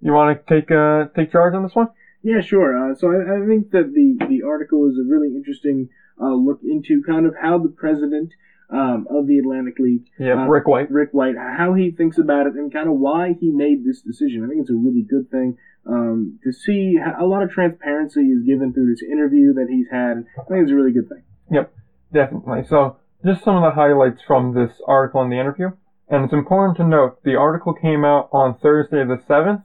you 0.00 0.12
want 0.12 0.38
to 0.38 0.54
take 0.54 0.70
uh, 0.70 1.12
take 1.14 1.30
charge 1.30 1.54
on 1.54 1.62
this 1.62 1.74
one? 1.74 1.88
Yeah, 2.22 2.40
sure. 2.40 2.72
Uh, 2.74 2.94
so 2.94 3.10
I, 3.10 3.42
I 3.42 3.46
think 3.46 3.70
that 3.72 3.92
the 3.92 4.16
the 4.26 4.42
article 4.46 4.88
is 4.88 4.96
a 4.96 5.04
really 5.06 5.36
interesting 5.36 5.90
look 6.18 6.60
into 6.64 7.02
kind 7.06 7.26
of 7.26 7.34
how 7.42 7.58
the 7.58 7.68
president 7.68 8.32
um, 8.70 9.06
of 9.10 9.26
the 9.26 9.38
Atlantic 9.38 9.78
League 9.78 10.06
Yeah, 10.18 10.42
Uh, 10.42 10.46
Rick 10.46 10.66
White. 10.66 10.90
Rick 10.90 11.10
White, 11.12 11.36
how 11.36 11.74
he 11.74 11.90
thinks 11.90 12.18
about 12.18 12.46
it, 12.46 12.54
and 12.54 12.72
kind 12.72 12.88
of 12.88 12.96
why 12.96 13.34
he 13.38 13.50
made 13.50 13.84
this 13.84 14.00
decision. 14.02 14.44
I 14.44 14.48
think 14.48 14.62
it's 14.62 14.70
a 14.70 14.74
really 14.74 15.02
good 15.02 15.30
thing 15.30 15.56
um, 15.86 16.38
to 16.42 16.52
see 16.52 16.98
a 16.98 17.24
lot 17.24 17.42
of 17.42 17.50
transparency 17.50 18.22
is 18.22 18.42
given 18.42 18.72
through 18.72 18.90
this 18.90 19.02
interview 19.02 19.54
that 19.54 19.68
he's 19.70 19.86
had. 19.90 20.24
I 20.38 20.44
think 20.48 20.62
it's 20.62 20.70
a 20.70 20.74
really 20.74 20.92
good 20.92 21.08
thing. 21.08 21.22
Yep, 21.50 21.72
definitely. 22.12 22.64
So, 22.68 22.96
just 23.24 23.44
some 23.44 23.56
of 23.56 23.62
the 23.62 23.70
highlights 23.70 24.20
from 24.26 24.54
this 24.54 24.80
article 24.86 25.22
and 25.22 25.32
the 25.32 25.38
interview. 25.40 25.70
And 26.08 26.24
it's 26.24 26.32
important 26.32 26.76
to 26.76 26.86
note 26.86 27.22
the 27.24 27.34
article 27.36 27.72
came 27.72 28.04
out 28.04 28.28
on 28.32 28.58
Thursday 28.58 29.04
the 29.04 29.20
7th, 29.28 29.64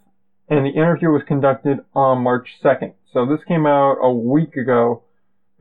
and 0.50 0.66
the 0.66 0.72
interview 0.72 1.10
was 1.10 1.22
conducted 1.28 1.80
on 1.94 2.24
March 2.24 2.50
2nd. 2.64 2.94
So, 3.12 3.26
this 3.26 3.44
came 3.48 3.66
out 3.66 3.98
a 4.02 4.12
week 4.12 4.56
ago 4.56 5.04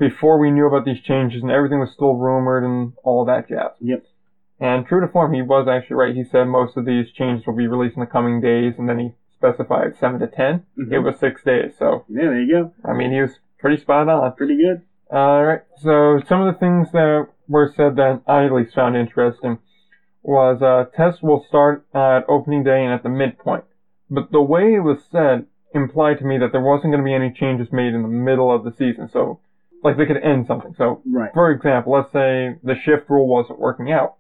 before 0.01 0.39
we 0.41 0.51
knew 0.51 0.67
about 0.67 0.85
these 0.85 1.01
changes, 1.01 1.43
and 1.43 1.53
everything 1.53 1.79
was 1.79 1.93
still 1.93 2.15
rumored 2.15 2.65
and 2.65 2.95
all 3.05 3.25
that 3.27 3.49
jazz. 3.49 3.71
Yep. 3.81 4.05
And 4.59 4.87
true 4.87 5.01
to 5.01 5.09
form, 5.09 5.33
he 5.35 5.43
was 5.43 5.69
actually 5.69 5.97
right. 5.97 6.15
He 6.15 6.25
said 6.25 6.45
most 6.45 6.77
of 6.77 6.85
these 6.87 7.13
changes 7.13 7.47
will 7.47 7.55
be 7.55 7.69
released 7.69 7.97
in 7.97 8.01
the 8.01 8.07
coming 8.07 8.41
days, 8.41 8.75
and 8.79 8.89
then 8.89 8.99
he 8.99 9.13
specified 9.37 9.97
7 9.97 10.19
to 10.21 10.27
10. 10.27 10.65
Mhm. 10.79 10.93
It 10.93 10.99
was 11.01 11.19
six 11.19 11.43
days. 11.45 11.77
So, 11.79 12.05
Yeah, 12.09 12.25
there 12.25 12.41
you 12.41 12.51
go. 12.53 12.73
I 12.85 12.93
mean, 12.95 13.13
he 13.13 13.21
was 13.23 13.39
pretty 13.59 13.77
spot 13.77 14.09
on. 14.09 14.33
Pretty 14.35 14.57
good. 14.57 14.83
Alright, 15.11 15.63
so 15.77 16.21
some 16.27 16.41
of 16.43 16.53
the 16.53 16.59
things 16.59 16.93
that 16.93 17.27
were 17.49 17.69
said 17.75 17.97
that 17.97 18.21
I 18.27 18.45
at 18.45 18.53
least 18.53 18.75
found 18.75 18.97
interesting 18.97 19.59
was 20.23 20.63
uh, 20.63 20.85
tests 20.95 21.23
will 21.23 21.43
start 21.49 21.85
at 21.95 22.25
opening 22.29 22.63
day 22.63 22.85
and 22.85 22.93
at 22.93 23.03
the 23.03 23.09
midpoint. 23.09 23.65
But 24.11 24.31
the 24.31 24.43
way 24.43 24.75
it 24.75 24.81
was 24.81 25.03
said 25.11 25.47
implied 25.75 26.19
to 26.19 26.25
me 26.25 26.39
that 26.39 26.53
there 26.53 26.61
wasn't 26.61 26.93
going 26.93 27.03
to 27.03 27.05
be 27.05 27.15
any 27.15 27.33
changes 27.33 27.73
made 27.73 27.95
in 27.95 28.03
the 28.03 28.09
middle 28.09 28.53
of 28.55 28.63
the 28.65 28.73
season. 28.73 29.09
So, 29.09 29.41
like 29.83 29.97
they 29.97 30.07
could 30.07 30.19
end 30.23 30.47
something. 30.47 30.75
So, 30.77 31.01
Right. 31.07 31.31
for 31.33 31.51
example, 31.51 31.93
let's 31.93 32.13
say 32.13 32.57
the 32.63 32.75
shift 32.75 33.09
rule 33.09 33.27
wasn't 33.29 33.59
working 33.59 33.91
out. 33.91 34.15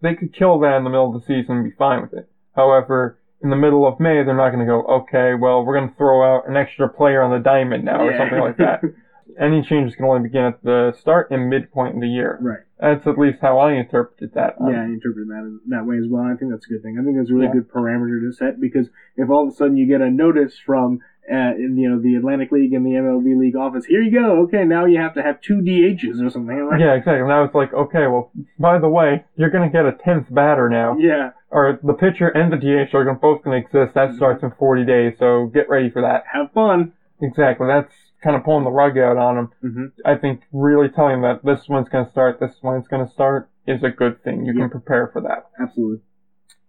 They 0.00 0.14
could 0.14 0.32
kill 0.32 0.58
that 0.60 0.76
in 0.76 0.84
the 0.84 0.90
middle 0.90 1.14
of 1.14 1.20
the 1.20 1.26
season 1.26 1.56
and 1.56 1.64
be 1.64 1.70
fine 1.70 2.02
with 2.02 2.12
it. 2.12 2.28
However, 2.54 3.18
in 3.42 3.50
the 3.50 3.56
middle 3.56 3.86
of 3.86 4.00
May, 4.00 4.22
they're 4.24 4.34
not 4.34 4.50
going 4.50 4.64
to 4.64 4.66
go, 4.66 4.82
okay, 4.82 5.34
well, 5.34 5.64
we're 5.64 5.76
going 5.76 5.88
to 5.88 5.94
throw 5.96 6.22
out 6.22 6.48
an 6.48 6.56
extra 6.56 6.88
player 6.88 7.22
on 7.22 7.30
the 7.30 7.38
diamond 7.38 7.84
now 7.84 8.06
or 8.06 8.16
something 8.16 8.38
like 8.40 8.56
that. 8.58 8.80
any 9.38 9.62
changes 9.62 9.94
can 9.94 10.04
only 10.06 10.22
begin 10.22 10.44
at 10.44 10.62
the 10.62 10.92
start 10.98 11.30
and 11.30 11.48
midpoint 11.48 11.94
in 11.94 12.00
the 12.00 12.08
year. 12.08 12.38
Right. 12.40 12.58
That's 12.80 13.06
at 13.06 13.18
least 13.18 13.38
how 13.40 13.58
I 13.58 13.72
interpreted 13.74 14.32
that. 14.34 14.54
Um, 14.60 14.70
Yeah, 14.72 14.82
I 14.82 14.84
interpreted 14.86 15.28
that 15.28 15.60
that 15.68 15.86
way 15.86 15.96
as 15.98 16.06
well. 16.08 16.22
I 16.24 16.34
think 16.34 16.50
that's 16.50 16.66
a 16.66 16.68
good 16.70 16.82
thing. 16.82 16.98
I 16.98 17.04
think 17.04 17.16
that's 17.16 17.30
a 17.30 17.34
really 17.34 17.46
Yeah. 17.46 17.52
good 17.54 17.68
parameter 17.68 18.20
to 18.20 18.32
set 18.32 18.60
because 18.60 18.88
if 19.16 19.28
all 19.30 19.42
of 19.46 19.48
a 19.48 19.52
sudden 19.52 19.76
you 19.76 19.86
get 19.86 20.00
a 20.00 20.10
notice 20.10 20.58
from 20.58 21.00
uh, 21.30 21.54
in, 21.56 21.76
you 21.76 21.88
know 21.90 22.00
the 22.00 22.14
Atlantic 22.16 22.50
League 22.52 22.72
and 22.72 22.84
the 22.86 22.90
MLB 22.90 23.38
League 23.38 23.56
office, 23.56 23.84
here 23.84 24.00
you 24.02 24.10
go. 24.12 24.42
Okay, 24.42 24.64
now 24.64 24.84
you 24.84 24.98
have 24.98 25.14
to 25.14 25.22
have 25.22 25.40
two 25.40 25.60
DHs 25.60 26.20
or 26.24 26.30
something. 26.30 26.66
Like, 26.70 26.80
Yeah, 26.80 26.94
exactly. 26.94 27.26
Now 27.28 27.44
it's 27.44 27.54
like, 27.54 27.72
okay, 27.72 28.06
well, 28.06 28.30
by 28.58 28.78
the 28.78 28.88
way, 28.88 29.24
you're 29.36 29.50
gonna 29.50 29.70
get 29.70 29.84
a 29.86 29.92
tenth 29.92 30.26
batter 30.32 30.68
now, 30.68 30.96
yeah. 30.98 31.30
or 31.50 31.78
the 31.82 31.92
pitcher 31.94 32.28
and 32.28 32.52
the 32.52 32.56
DH 32.56 32.94
are 32.94 33.04
gonna, 33.04 33.18
both 33.18 33.42
gonna 33.42 33.56
exist. 33.56 33.94
That 33.94 34.14
starts 34.16 34.42
in 34.42 34.50
40 34.58 34.84
days, 34.84 35.14
so 35.18 35.46
get 35.52 35.68
ready 35.68 35.90
for 35.90 36.02
that. 36.02 36.24
Have 36.32 36.52
fun. 36.52 36.92
Exactly. 37.20 37.66
That's 37.66 37.92
kind 38.22 38.36
of 38.36 38.44
pulling 38.44 38.64
the 38.64 38.70
rug 38.70 38.96
out 38.98 39.16
on 39.16 39.34
them. 39.36 39.48
hmm 39.60 39.84
I 40.04 40.14
think 40.16 40.42
really 40.52 40.88
telling 40.88 41.20
them 41.20 41.22
that 41.22 41.44
this 41.44 41.68
one's 41.68 41.88
gonna 41.88 42.10
start, 42.10 42.40
this 42.40 42.54
one's 42.62 42.86
gonna 42.88 43.08
start 43.08 43.48
is 43.66 43.82
a 43.82 43.90
good 43.90 44.22
thing. 44.22 44.44
You 44.46 44.52
Yeah. 44.54 44.60
can 44.62 44.70
prepare 44.70 45.08
for 45.12 45.20
that. 45.22 45.46
Absolutely. 45.60 46.00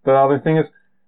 The 0.04 0.12
other 0.12 0.38
thing 0.38 0.56
is 0.58 0.66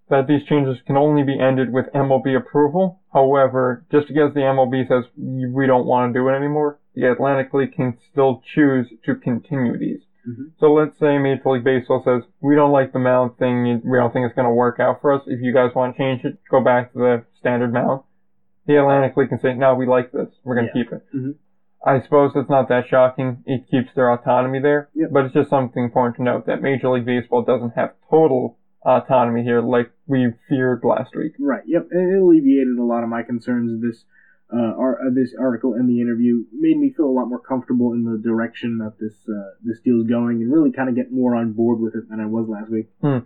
that 0.08 0.26
these 0.26 0.44
changes 0.44 0.78
can 0.86 0.96
only 0.96 1.22
be 1.22 1.38
ended 1.40 1.72
with 1.72 1.86
MLB 1.94 2.34
approval. 2.36 3.00
However, 3.12 3.84
just 3.90 4.08
because 4.08 4.32
the 4.34 4.40
MLB 4.40 4.88
says 4.88 5.04
we 5.18 5.66
don't 5.66 5.86
want 5.86 6.12
to 6.12 6.18
do 6.18 6.28
it 6.28 6.32
anymore, 6.32 6.78
the 6.94 7.10
Atlantic 7.10 7.52
League 7.52 7.72
can 7.74 7.96
still 8.10 8.42
choose 8.54 8.92
to 9.04 9.14
continue 9.14 9.76
these. 9.78 10.00
Mhm. 10.28 10.52
So 10.58 10.72
let's 10.72 10.96
say 10.98 11.18
Major 11.18 11.50
League 11.50 11.64
Baseball 11.64 12.02
says 12.04 12.22
we 12.40 12.54
don't 12.54 12.72
like 12.72 12.92
the 12.92 12.98
mound 12.98 13.36
thing, 13.38 13.82
we 13.84 13.98
don't 13.98 14.12
think 14.12 14.24
it's 14.26 14.34
going 14.34 14.48
to 14.48 14.54
work 14.54 14.78
out 14.80 15.00
for 15.00 15.12
us. 15.12 15.22
If 15.26 15.40
you 15.40 15.52
guys 15.52 15.74
want 15.74 15.94
to 15.94 15.98
change 15.98 16.24
it, 16.24 16.38
go 16.50 16.60
back 16.62 16.92
to 16.92 16.98
the 16.98 17.24
standard 17.38 17.72
mound. 17.72 18.02
The 18.66 18.76
Atlantic 18.76 19.16
League 19.16 19.28
can 19.30 19.40
say, 19.40 19.54
no, 19.54 19.74
we 19.74 19.86
like 19.86 20.12
this, 20.12 20.28
we're 20.44 20.54
going 20.54 20.68
to 20.68 20.78
Yeah. 20.78 20.84
keep 20.84 20.92
it. 20.92 21.02
Mhm. 21.14 21.34
I 21.84 21.98
suppose 22.00 22.30
it's 22.36 22.48
not 22.48 22.68
that 22.68 22.86
shocking. 22.86 23.42
It 23.44 23.66
keeps 23.66 23.92
their 23.94 24.10
autonomy 24.12 24.60
there, 24.60 24.88
Yep. 24.94 25.10
but 25.12 25.24
it's 25.24 25.34
just 25.34 25.50
something 25.50 25.82
important 25.82 26.14
to 26.16 26.22
note 26.22 26.46
that 26.46 26.62
Major 26.62 26.88
League 26.90 27.04
Baseball 27.04 27.42
doesn't 27.42 27.74
have 27.74 27.94
total 28.08 28.56
autonomy 28.84 29.42
here 29.42 29.60
like 29.60 29.90
we 30.06 30.32
feared 30.48 30.82
last 30.84 31.14
week. 31.14 31.32
Right. 31.38 31.62
Yep. 31.66 31.88
And 31.90 32.12
it 32.12 32.18
alleviated 32.18 32.78
a 32.78 32.84
lot 32.84 33.02
of 33.02 33.08
my 33.08 33.22
concerns. 33.22 33.80
This 33.82 34.04
uh, 34.52 34.74
ar- 34.76 35.00
uh, 35.00 35.10
this 35.14 35.34
article 35.38 35.74
and 35.74 35.88
the 35.88 36.00
interview 36.00 36.44
made 36.52 36.76
me 36.76 36.92
feel 36.94 37.06
a 37.06 37.16
lot 37.16 37.26
more 37.26 37.40
comfortable 37.40 37.92
in 37.92 38.04
the 38.04 38.18
direction 38.18 38.78
that 38.78 38.98
this 39.00 39.14
uh, 39.28 39.50
this 39.62 39.80
deal's 39.80 40.06
going, 40.06 40.42
and 40.42 40.52
really 40.52 40.72
kind 40.72 40.88
of 40.88 40.94
get 40.94 41.10
more 41.10 41.34
on 41.34 41.52
board 41.52 41.80
with 41.80 41.94
it 41.94 42.08
than 42.10 42.20
I 42.20 42.26
was 42.26 42.48
last 42.48 42.70
week. 42.70 42.88
Hmm. 43.00 43.18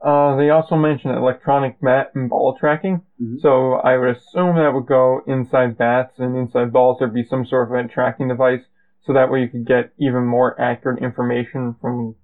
Uh, 0.00 0.36
they 0.36 0.50
also 0.50 0.76
mentioned 0.76 1.16
electronic 1.16 1.80
bat 1.80 2.12
and 2.14 2.30
ball 2.30 2.56
tracking. 2.58 3.02
Mhm. 3.20 3.40
So 3.40 3.72
I 3.74 3.96
would 3.96 4.10
assume 4.10 4.54
that 4.54 4.72
would 4.72 4.86
go 4.86 5.22
inside 5.26 5.76
bats 5.76 6.18
and 6.18 6.36
inside 6.36 6.72
balls. 6.72 6.98
There'd 7.00 7.12
be 7.12 7.24
some 7.24 7.44
sort 7.44 7.68
of 7.68 7.74
a 7.74 7.88
tracking 7.88 8.28
device, 8.28 8.62
so 9.04 9.12
that 9.12 9.30
way 9.30 9.40
you 9.40 9.48
could 9.48 9.66
get 9.66 9.92
even 9.98 10.24
more 10.24 10.58
accurate 10.60 11.02
information 11.02 11.74
from 11.80 12.14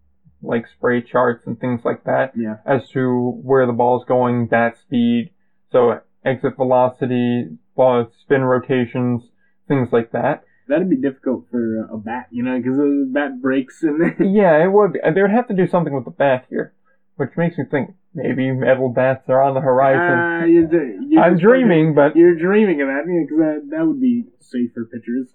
like 0.44 0.66
spray 0.66 1.00
charts 1.00 1.46
and 1.46 1.58
things 1.58 1.80
like 1.84 2.04
that 2.04 2.32
Yeah. 2.36 2.56
as 2.66 2.88
to 2.90 3.32
where 3.42 3.66
the 3.66 3.72
ball 3.72 3.96
is 4.00 4.04
going, 4.06 4.46
bat 4.46 4.76
speed, 4.76 5.30
so 5.70 6.00
exit 6.24 6.56
velocity, 6.56 7.58
ball 7.74 8.06
spin 8.20 8.42
rotations, 8.44 9.30
things 9.68 9.88
like 9.92 10.12
that. 10.12 10.44
That'd 10.68 10.88
be 10.88 10.96
difficult 10.96 11.46
for 11.50 11.86
uh, 11.90 11.94
a 11.94 11.98
bat, 11.98 12.26
you 12.30 12.42
know, 12.42 12.56
because 12.56 12.76
the 12.78 13.10
bat 13.12 13.40
breaks 13.42 13.82
and 13.82 14.00
then. 14.00 14.16
Yeah, 14.34 14.64
it 14.64 14.72
would. 14.72 14.94
Be. 14.94 15.00
They 15.14 15.20
would 15.20 15.30
have 15.30 15.48
to 15.48 15.54
do 15.54 15.66
something 15.66 15.94
with 15.94 16.04
the 16.06 16.10
bat 16.10 16.46
here, 16.48 16.72
which 17.16 17.30
makes 17.36 17.58
me 17.58 17.64
think 17.70 17.90
maybe 18.14 18.50
metal 18.50 18.88
bats 18.88 19.28
are 19.28 19.42
on 19.42 19.52
the 19.54 19.60
horizon. 19.60 20.00
Ah, 20.18 20.44
you're, 20.44 21.02
you're 21.02 21.22
I'm 21.22 21.36
dreaming, 21.36 21.94
but 21.94 22.16
You're 22.16 22.34
dreaming 22.36 22.80
of 22.80 22.88
that, 22.88 23.02
because 23.04 23.38
that, 23.38 23.76
that 23.76 23.86
would 23.86 24.00
be 24.00 24.24
safe 24.40 24.70
for 24.72 24.86
pitchers. 24.86 25.34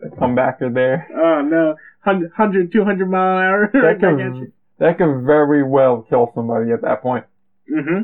The 0.00 0.08
comebacker 0.08 0.72
there. 0.72 1.08
Oh, 1.14 1.42
no. 1.42 1.76
100, 2.04 2.30
100 2.36 2.72
200 2.72 3.10
mile 3.10 3.38
an 3.38 3.44
hour. 3.44 3.70
That 3.72 4.00
could, 4.00 4.52
that 4.78 4.98
could 4.98 5.24
very 5.24 5.62
well 5.62 6.06
kill 6.08 6.30
somebody 6.34 6.70
at 6.72 6.82
that 6.82 7.02
point. 7.02 7.24
hmm 7.68 8.02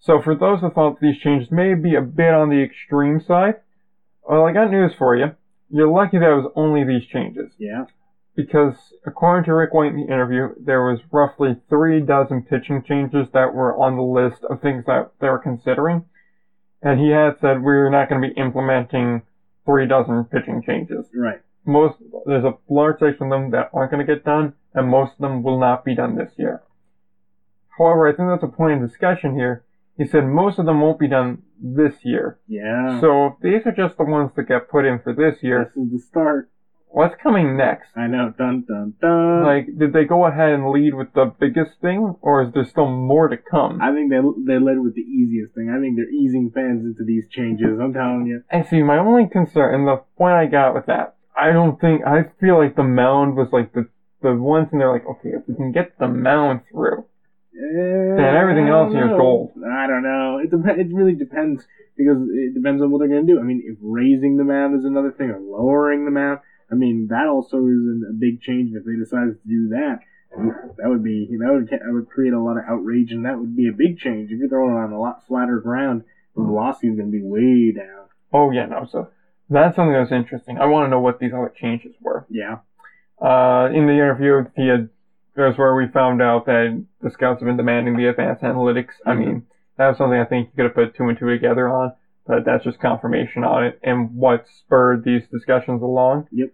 So 0.00 0.20
for 0.22 0.34
those 0.34 0.60
who 0.60 0.70
thought 0.70 1.00
these 1.00 1.18
changes 1.18 1.50
may 1.50 1.74
be 1.74 1.94
a 1.94 2.00
bit 2.00 2.34
on 2.34 2.50
the 2.50 2.62
extreme 2.62 3.20
side, 3.20 3.56
well, 4.28 4.46
I 4.46 4.52
got 4.52 4.70
news 4.70 4.92
for 4.98 5.16
you. 5.16 5.32
You're 5.70 5.90
lucky 5.90 6.18
that 6.18 6.30
it 6.30 6.34
was 6.34 6.52
only 6.56 6.84
these 6.84 7.06
changes. 7.06 7.52
Yeah. 7.58 7.86
Because 8.34 8.74
according 9.06 9.44
to 9.44 9.54
Rick 9.54 9.74
White 9.74 9.92
in 9.92 9.96
the 9.96 10.12
interview, 10.12 10.54
there 10.58 10.82
was 10.82 11.00
roughly 11.12 11.56
three 11.68 12.00
dozen 12.00 12.42
pitching 12.42 12.82
changes 12.82 13.28
that 13.32 13.54
were 13.54 13.76
on 13.76 13.96
the 13.96 14.02
list 14.02 14.44
of 14.50 14.60
things 14.60 14.84
that 14.86 15.12
they 15.20 15.28
were 15.28 15.38
considering. 15.38 16.06
And 16.82 16.98
he 17.00 17.10
had 17.10 17.38
said 17.40 17.62
we're 17.62 17.90
not 17.90 18.08
going 18.08 18.20
to 18.22 18.28
be 18.28 18.40
implementing 18.40 19.22
three 19.64 19.86
dozen 19.86 20.24
pitching 20.24 20.62
changes. 20.64 21.06
Right. 21.14 21.40
most 21.64 21.96
there's 22.26 22.44
a 22.44 22.58
large 22.68 22.98
section 23.00 23.26
of 23.26 23.30
them 23.30 23.50
that 23.52 23.70
aren't 23.72 23.90
going 23.90 24.06
to 24.06 24.14
get 24.14 24.24
done, 24.24 24.54
and 24.74 24.88
most 24.88 25.12
of 25.12 25.18
them 25.18 25.42
will 25.42 25.58
not 25.58 25.84
be 25.84 25.94
done 25.94 26.16
this 26.16 26.32
year. 26.36 26.62
However, 27.78 28.08
I 28.08 28.12
think 28.14 28.28
that's 28.28 28.42
a 28.42 28.56
point 28.56 28.82
of 28.82 28.88
discussion 28.88 29.34
here. 29.34 29.64
He 29.96 30.06
said 30.06 30.24
most 30.26 30.58
of 30.58 30.66
them 30.66 30.80
won't 30.80 30.98
be 30.98 31.08
done 31.08 31.42
this 31.60 31.94
year. 32.04 32.38
Yeah. 32.48 33.00
So 33.00 33.36
these 33.42 33.62
are 33.64 33.72
just 33.72 33.96
the 33.96 34.04
ones 34.04 34.32
that 34.36 34.48
get 34.48 34.68
put 34.68 34.84
in 34.84 35.00
for 35.00 35.12
this 35.12 35.42
year, 35.42 35.72
this 35.74 35.84
is 35.84 35.92
the 35.92 35.98
start. 35.98 36.50
What's 36.86 37.14
coming 37.22 37.56
next? 37.56 37.88
I 37.96 38.06
know. 38.06 38.32
Dun 38.36 38.64
dun 38.66 38.94
dun. 39.00 39.44
Like, 39.44 39.66
did 39.78 39.92
they 39.92 40.04
go 40.04 40.26
ahead 40.26 40.52
and 40.52 40.70
lead 40.70 40.94
with 40.94 41.12
the 41.14 41.26
biggest 41.38 41.80
thing, 41.80 42.14
or 42.20 42.42
is 42.42 42.52
there 42.52 42.64
still 42.64 42.88
more 42.88 43.28
to 43.28 43.36
come? 43.36 43.80
I 43.82 43.92
think 43.92 44.10
they 44.10 44.20
they 44.46 44.58
led 44.58 44.78
with 44.80 44.94
the 44.94 45.02
easiest 45.02 45.54
thing. 45.54 45.70
I 45.70 45.80
think 45.80 45.96
they're 45.96 46.10
easing 46.10 46.50
fans 46.54 46.84
into 46.84 47.04
these 47.04 47.28
changes. 47.28 47.78
I'm 47.80 47.92
telling 47.92 48.26
you. 48.26 48.42
I 48.50 48.62
see. 48.62 48.82
My 48.82 48.98
only 48.98 49.28
concern, 49.28 49.74
and 49.74 49.86
the 49.88 50.02
point 50.16 50.34
I 50.34 50.46
got 50.46 50.74
with 50.74 50.86
that, 50.86 51.14
I 51.36 51.52
don't 51.52 51.80
think 51.80 52.06
I 52.06 52.24
feel 52.40 52.56
like 52.58 52.76
the 52.76 52.84
mound 52.84 53.36
was 53.36 53.48
like 53.52 53.72
the 53.72 53.88
the 54.22 54.34
one 54.34 54.66
thing 54.68 54.78
they're 54.78 54.92
like, 54.92 55.06
okay, 55.06 55.30
if 55.30 55.42
we 55.46 55.54
can 55.54 55.70
get 55.70 55.98
the 55.98 56.08
mound 56.08 56.60
through, 56.72 57.04
eh, 57.54 58.16
And 58.16 58.36
everything 58.36 58.68
else 58.68 58.92
here 58.92 59.04
is 59.04 59.16
gold. 59.18 59.52
I 59.56 59.86
don't 59.86 60.02
know. 60.02 60.38
It 60.42 60.50
dep- 60.50 60.78
It 60.78 60.94
really 60.94 61.14
depends 61.14 61.66
because 61.96 62.18
it 62.32 62.54
depends 62.54 62.82
on 62.82 62.90
what 62.90 62.98
they're 62.98 63.08
going 63.08 63.26
to 63.26 63.32
do. 63.32 63.38
I 63.38 63.42
mean, 63.42 63.62
if 63.66 63.76
raising 63.82 64.36
the 64.38 64.44
mound 64.44 64.74
is 64.78 64.84
another 64.84 65.10
thing 65.12 65.28
or 65.30 65.38
lowering 65.40 66.04
the 66.06 66.10
mound, 66.10 66.40
I 66.70 66.74
mean 66.74 67.08
that 67.10 67.26
also 67.26 67.58
is 67.66 68.02
a 68.08 68.12
big 68.12 68.40
change. 68.40 68.74
If 68.74 68.84
they 68.84 68.96
decided 68.96 69.42
to 69.42 69.48
do 69.48 69.68
that, 69.70 70.00
that 70.78 70.88
would 70.88 71.04
be 71.04 71.28
that 71.38 71.52
would 71.52 71.68
that 71.70 71.92
would 71.92 72.08
create 72.08 72.32
a 72.32 72.40
lot 72.40 72.56
of 72.56 72.64
outrage, 72.68 73.12
and 73.12 73.24
that 73.24 73.38
would 73.38 73.56
be 73.56 73.68
a 73.68 73.72
big 73.72 73.98
change. 73.98 74.30
If 74.30 74.38
you're 74.38 74.48
throwing 74.48 74.74
it 74.74 74.78
on 74.78 74.92
a 74.92 75.00
lot 75.00 75.26
flatter 75.26 75.60
ground, 75.60 76.04
the 76.36 76.42
velocity 76.42 76.88
is 76.88 76.96
going 76.96 77.10
to 77.10 77.18
be 77.18 77.22
way 77.22 77.72
down. 77.72 78.06
Oh 78.32 78.50
yeah, 78.50 78.66
no. 78.66 78.86
So 78.90 79.08
that's 79.48 79.76
something 79.76 79.92
that's 79.92 80.12
interesting. 80.12 80.58
I 80.58 80.66
want 80.66 80.86
to 80.86 80.90
know 80.90 81.00
what 81.00 81.18
these 81.20 81.32
other 81.32 81.52
changes 81.54 81.94
were. 82.00 82.26
Yeah. 82.30 82.58
Uh, 83.20 83.70
in 83.72 83.86
the 83.86 83.92
interview, 83.92 84.44
he 84.56 84.68
had 84.68 84.88
that's 85.36 85.58
where 85.58 85.74
we 85.74 85.88
found 85.88 86.22
out 86.22 86.46
that 86.46 86.84
the 87.00 87.10
scouts 87.10 87.40
have 87.40 87.46
been 87.46 87.56
demanding 87.56 87.96
the 87.96 88.06
advanced 88.06 88.42
analytics. 88.42 88.94
I 89.04 89.14
mean, 89.14 89.46
that 89.76 89.88
was 89.88 89.98
something 89.98 90.18
I 90.18 90.24
think 90.24 90.48
you 90.48 90.52
could 90.56 90.66
have 90.66 90.74
put 90.74 90.96
two 90.96 91.08
and 91.08 91.18
two 91.18 91.28
together 91.28 91.68
on, 91.68 91.92
but 92.26 92.44
that's 92.44 92.64
just 92.64 92.80
confirmation 92.80 93.44
on 93.44 93.64
it 93.64 93.78
and 93.82 94.14
what 94.14 94.46
spurred 94.48 95.04
these 95.04 95.22
discussions 95.30 95.82
along. 95.82 96.26
Yep. 96.32 96.52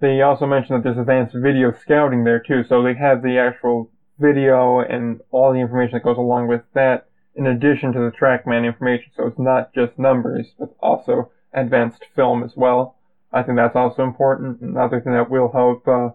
They 0.00 0.22
also 0.22 0.46
mentioned 0.46 0.78
that 0.78 0.84
there's 0.84 0.98
advanced 0.98 1.34
video 1.34 1.72
scouting 1.72 2.24
there 2.24 2.40
too, 2.40 2.62
so 2.68 2.82
they 2.82 2.94
have 2.94 3.22
the 3.22 3.38
actual 3.38 3.90
video 4.18 4.80
and 4.80 5.20
all 5.30 5.52
the 5.52 5.58
information 5.60 5.94
that 5.94 6.04
goes 6.04 6.18
along 6.18 6.48
with 6.48 6.62
that 6.74 7.08
in 7.34 7.46
addition 7.46 7.92
to 7.92 7.98
the 8.00 8.10
TrackMan 8.10 8.66
information. 8.66 9.10
So 9.16 9.26
it's 9.26 9.38
not 9.38 9.72
just 9.74 9.98
numbers, 9.98 10.46
but 10.58 10.74
also 10.80 11.30
advanced 11.52 12.04
film 12.14 12.42
as 12.42 12.52
well. 12.56 12.96
I 13.32 13.42
think 13.42 13.56
that's 13.56 13.76
also 13.76 14.02
important. 14.02 14.60
Another 14.60 15.00
thing 15.00 15.12
that 15.12 15.30
will 15.30 15.50
help 15.52 15.86
uh, 15.86 16.10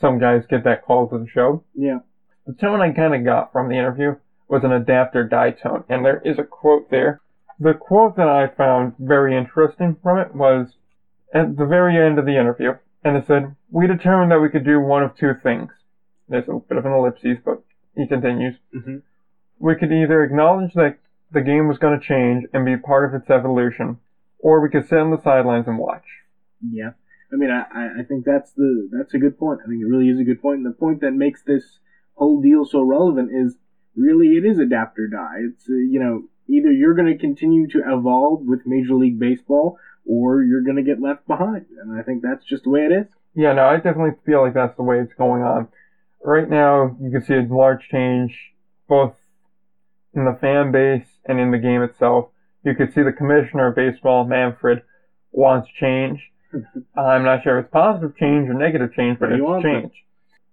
some 0.00 0.18
guys 0.18 0.44
get 0.48 0.64
that 0.64 0.84
call 0.84 1.08
to 1.08 1.18
the 1.18 1.28
show. 1.28 1.64
Yeah. 1.74 2.00
The 2.46 2.54
tone 2.54 2.80
I 2.80 2.90
kind 2.92 3.14
of 3.14 3.24
got 3.24 3.52
from 3.52 3.68
the 3.68 3.76
interview 3.76 4.16
was 4.48 4.64
an 4.64 4.72
adapter 4.72 5.24
die 5.24 5.52
tone, 5.52 5.84
and 5.88 6.04
there 6.04 6.20
is 6.24 6.38
a 6.38 6.44
quote 6.44 6.90
there. 6.90 7.20
The 7.60 7.74
quote 7.74 8.16
that 8.16 8.28
I 8.28 8.46
found 8.48 8.94
very 8.98 9.36
interesting 9.36 9.96
from 10.02 10.18
it 10.18 10.34
was 10.34 10.76
at 11.34 11.56
the 11.56 11.66
very 11.66 11.98
end 11.98 12.18
of 12.18 12.24
the 12.24 12.36
interview, 12.38 12.72
and 13.04 13.16
it 13.16 13.26
said, 13.26 13.54
"We 13.70 13.86
determined 13.86 14.30
that 14.32 14.40
we 14.40 14.48
could 14.48 14.64
do 14.64 14.80
one 14.80 15.02
of 15.02 15.14
two 15.14 15.34
things." 15.34 15.70
There's 16.28 16.48
a 16.48 16.58
bit 16.58 16.78
of 16.78 16.86
an 16.86 16.92
ellipsis, 16.92 17.38
but 17.44 17.62
he 17.94 18.06
continues. 18.06 18.54
hmm 18.72 18.98
We 19.58 19.74
could 19.76 19.92
either 19.92 20.22
acknowledge 20.22 20.72
that 20.74 20.96
the 21.30 21.42
game 21.42 21.68
was 21.68 21.78
going 21.78 21.98
to 21.98 22.04
change 22.04 22.46
and 22.52 22.64
be 22.64 22.76
part 22.76 23.04
of 23.04 23.14
its 23.20 23.28
evolution, 23.30 23.98
or 24.38 24.60
we 24.60 24.70
could 24.70 24.86
sit 24.88 24.98
on 24.98 25.10
the 25.10 25.20
sidelines 25.20 25.68
and 25.68 25.78
watch. 25.78 26.06
Yeah. 26.62 26.92
I 27.32 27.36
mean, 27.36 27.50
I, 27.50 27.64
I- 27.72 28.00
I 28.00 28.02
think 28.04 28.24
that's 28.24 28.52
the 28.52 28.88
that's 28.90 29.14
a 29.14 29.18
good 29.18 29.38
point. 29.38 29.60
I 29.64 29.68
think 29.68 29.82
it 29.82 29.86
really 29.86 30.08
is 30.08 30.18
a 30.18 30.24
good 30.24 30.40
point. 30.40 30.58
And 30.58 30.66
the 30.66 30.70
point 30.84 31.00
that 31.02 31.12
makes 31.12 31.42
this 31.42 31.78
whole 32.14 32.40
deal 32.40 32.64
so 32.64 32.80
relevant 32.82 33.30
is 33.32 33.56
really 33.94 34.36
it 34.36 34.44
is 34.44 34.58
adapt 34.58 34.98
or 34.98 35.06
die. 35.08 35.38
It's 35.48 35.68
uh, 35.68 35.74
you 35.74 36.00
know 36.00 36.24
either 36.50 36.70
you're 36.72 36.94
going 36.94 37.12
to 37.12 37.18
continue 37.18 37.66
to 37.68 37.78
evolve 37.86 38.40
with 38.44 38.60
Major 38.66 38.94
League 38.94 39.18
Baseball 39.18 39.78
or 40.06 40.42
you're 40.42 40.62
going 40.62 40.76
to 40.76 40.82
get 40.82 41.00
left 41.00 41.26
behind. 41.26 41.66
And 41.80 41.98
I 41.98 42.02
think 42.02 42.22
that's 42.22 42.44
just 42.44 42.64
the 42.64 42.70
way 42.70 42.80
it 42.80 42.92
is. 42.92 43.06
Yeah, 43.34 43.52
no, 43.52 43.66
I 43.66 43.76
definitely 43.76 44.18
feel 44.26 44.42
like 44.42 44.54
that's 44.54 44.76
the 44.76 44.82
way 44.82 44.98
it's 44.98 45.12
going 45.14 45.42
on. 45.42 45.68
Right 46.24 46.48
now, 46.48 46.96
you 47.00 47.10
can 47.10 47.22
see 47.22 47.34
a 47.34 47.42
large 47.42 47.88
change 47.88 48.36
both 48.88 49.14
in 50.14 50.24
the 50.24 50.36
fan 50.40 50.72
base 50.72 51.06
and 51.26 51.38
in 51.38 51.50
the 51.50 51.58
game 51.58 51.82
itself. 51.82 52.30
You 52.64 52.74
can 52.74 52.90
see 52.92 53.02
the 53.02 53.12
commissioner 53.12 53.68
of 53.68 53.76
baseball, 53.76 54.24
Manfred, 54.24 54.82
wants 55.30 55.68
change. 55.78 56.18
I'm 56.96 57.24
not 57.24 57.42
sure 57.44 57.58
if 57.58 57.66
it's 57.66 57.72
positive 57.72 58.16
change 58.16 58.48
or 58.50 58.54
negative 58.54 58.92
change, 58.92 59.18
but 59.20 59.26
But 59.30 59.34
it's 59.34 59.42
wants 59.42 59.64
it. 59.64 59.68
change. 59.80 59.92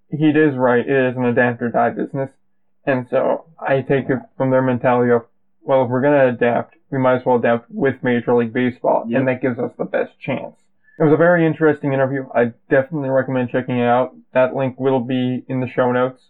He 0.09 0.27
is 0.29 0.55
right. 0.55 0.87
It 0.87 1.09
is 1.11 1.17
an 1.17 1.25
adapt 1.25 1.61
or 1.61 1.69
die 1.69 1.89
business. 1.89 2.29
And 2.85 3.07
so 3.09 3.45
I 3.59 3.81
take 3.81 4.09
it 4.09 4.19
from 4.37 4.51
their 4.51 4.61
mentality 4.61 5.11
of, 5.11 5.23
well, 5.67 5.83
if 5.83 5.89
we're 5.89 6.01
going 6.01 6.17
to 6.17 6.33
adapt, 6.33 6.75
we 6.89 6.97
might 6.97 7.17
as 7.17 7.25
well 7.25 7.35
adapt 7.35 7.69
with 7.69 7.95
Major 8.01 8.33
League 8.35 8.53
Baseball. 8.53 9.03
Yep. 9.07 9.19
And 9.19 9.27
that 9.27 9.41
gives 9.41 9.59
us 9.59 9.71
the 9.77 9.83
best 9.83 10.17
chance. 10.19 10.55
It 10.97 11.03
was 11.03 11.13
a 11.13 11.17
very 11.17 11.45
interesting 11.45 11.93
interview. 11.93 12.25
I 12.33 12.53
definitely 12.69 13.09
recommend 13.09 13.49
checking 13.51 13.77
it 13.77 13.85
out. 13.85 14.15
That 14.33 14.55
link 14.55 14.79
will 14.79 15.01
be 15.01 15.43
in 15.47 15.59
the 15.59 15.67
show 15.67 15.91
notes. 15.91 16.23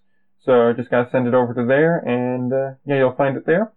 So 0.43 0.69
I 0.69 0.73
just 0.73 0.89
gotta 0.89 1.09
send 1.11 1.27
it 1.27 1.33
over 1.33 1.53
to 1.53 1.65
there 1.65 1.99
and, 1.99 2.51
uh, 2.51 2.71
yeah, 2.85 2.97
you'll 2.97 3.15
find 3.15 3.37
it 3.37 3.45
there. 3.45 3.71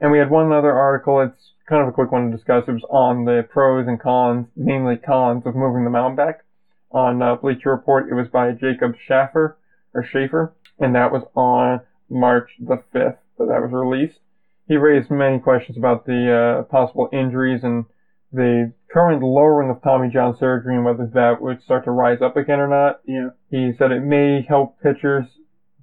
And 0.00 0.12
we 0.12 0.18
had 0.18 0.30
one 0.30 0.52
other 0.52 0.72
article. 0.72 1.20
It's 1.20 1.54
kind 1.68 1.82
of 1.82 1.88
a 1.88 1.92
quick 1.92 2.12
one 2.12 2.30
to 2.30 2.36
discuss. 2.36 2.64
It 2.68 2.72
was 2.72 2.84
on 2.90 3.24
the 3.24 3.48
pros 3.50 3.88
and 3.88 3.98
cons, 3.98 4.46
mainly 4.54 4.96
cons 4.96 5.44
of 5.46 5.56
moving 5.56 5.84
the 5.84 5.90
mound 5.90 6.16
back. 6.16 6.44
On 6.90 7.20
uh, 7.20 7.36
Bleacher 7.36 7.70
Report, 7.70 8.08
it 8.08 8.14
was 8.14 8.28
by 8.28 8.52
Jacob 8.52 8.94
Schaffer 9.06 9.58
or 9.92 10.04
Schaefer, 10.04 10.54
and 10.78 10.94
that 10.94 11.12
was 11.12 11.22
on 11.34 11.80
March 12.08 12.50
the 12.60 12.82
5th 12.94 13.18
that 13.38 13.48
that 13.48 13.62
was 13.62 13.72
released. 13.72 14.20
He 14.68 14.76
raised 14.76 15.10
many 15.10 15.38
questions 15.38 15.78
about 15.78 16.04
the 16.04 16.60
uh, 16.60 16.62
possible 16.64 17.08
injuries 17.10 17.60
and 17.64 17.86
the 18.30 18.74
current 18.92 19.22
lowering 19.22 19.70
of 19.70 19.82
Tommy 19.82 20.10
John 20.10 20.36
surgery 20.38 20.76
and 20.76 20.84
whether 20.84 21.10
that 21.14 21.40
would 21.40 21.62
start 21.62 21.84
to 21.84 21.90
rise 21.90 22.20
up 22.20 22.36
again 22.36 22.60
or 22.60 22.68
not. 22.68 23.00
Yeah. 23.06 23.30
He 23.50 23.72
said 23.78 23.92
it 23.92 24.02
may 24.02 24.44
help 24.46 24.78
pitchers, 24.82 25.24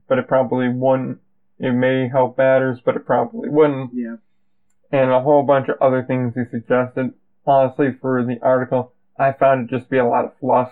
but 0.08 0.20
it 0.20 0.28
probably 0.28 0.70
wouldn't. 0.70 1.18
It 1.58 1.72
may 1.72 2.10
help 2.10 2.38
batters, 2.38 2.80
but 2.86 2.96
it 2.96 3.08
probably 3.08 3.50
wouldn't. 3.50 3.92
Yeah. 3.94 4.18
And 4.92 5.12
a 5.12 5.22
whole 5.22 5.44
bunch 5.44 5.68
of 5.68 5.82
other 5.82 6.04
things 6.04 6.34
he 6.36 6.44
suggested. 6.52 7.14
Honestly, 7.48 7.88
for 8.00 8.24
the 8.24 8.38
article, 8.44 8.94
I 9.18 9.32
found 9.32 9.68
it 9.68 9.76
just 9.76 9.86
to 9.86 9.90
be 9.90 9.98
a 9.98 10.06
lot 10.06 10.26
of 10.26 10.38
fluff. 10.40 10.72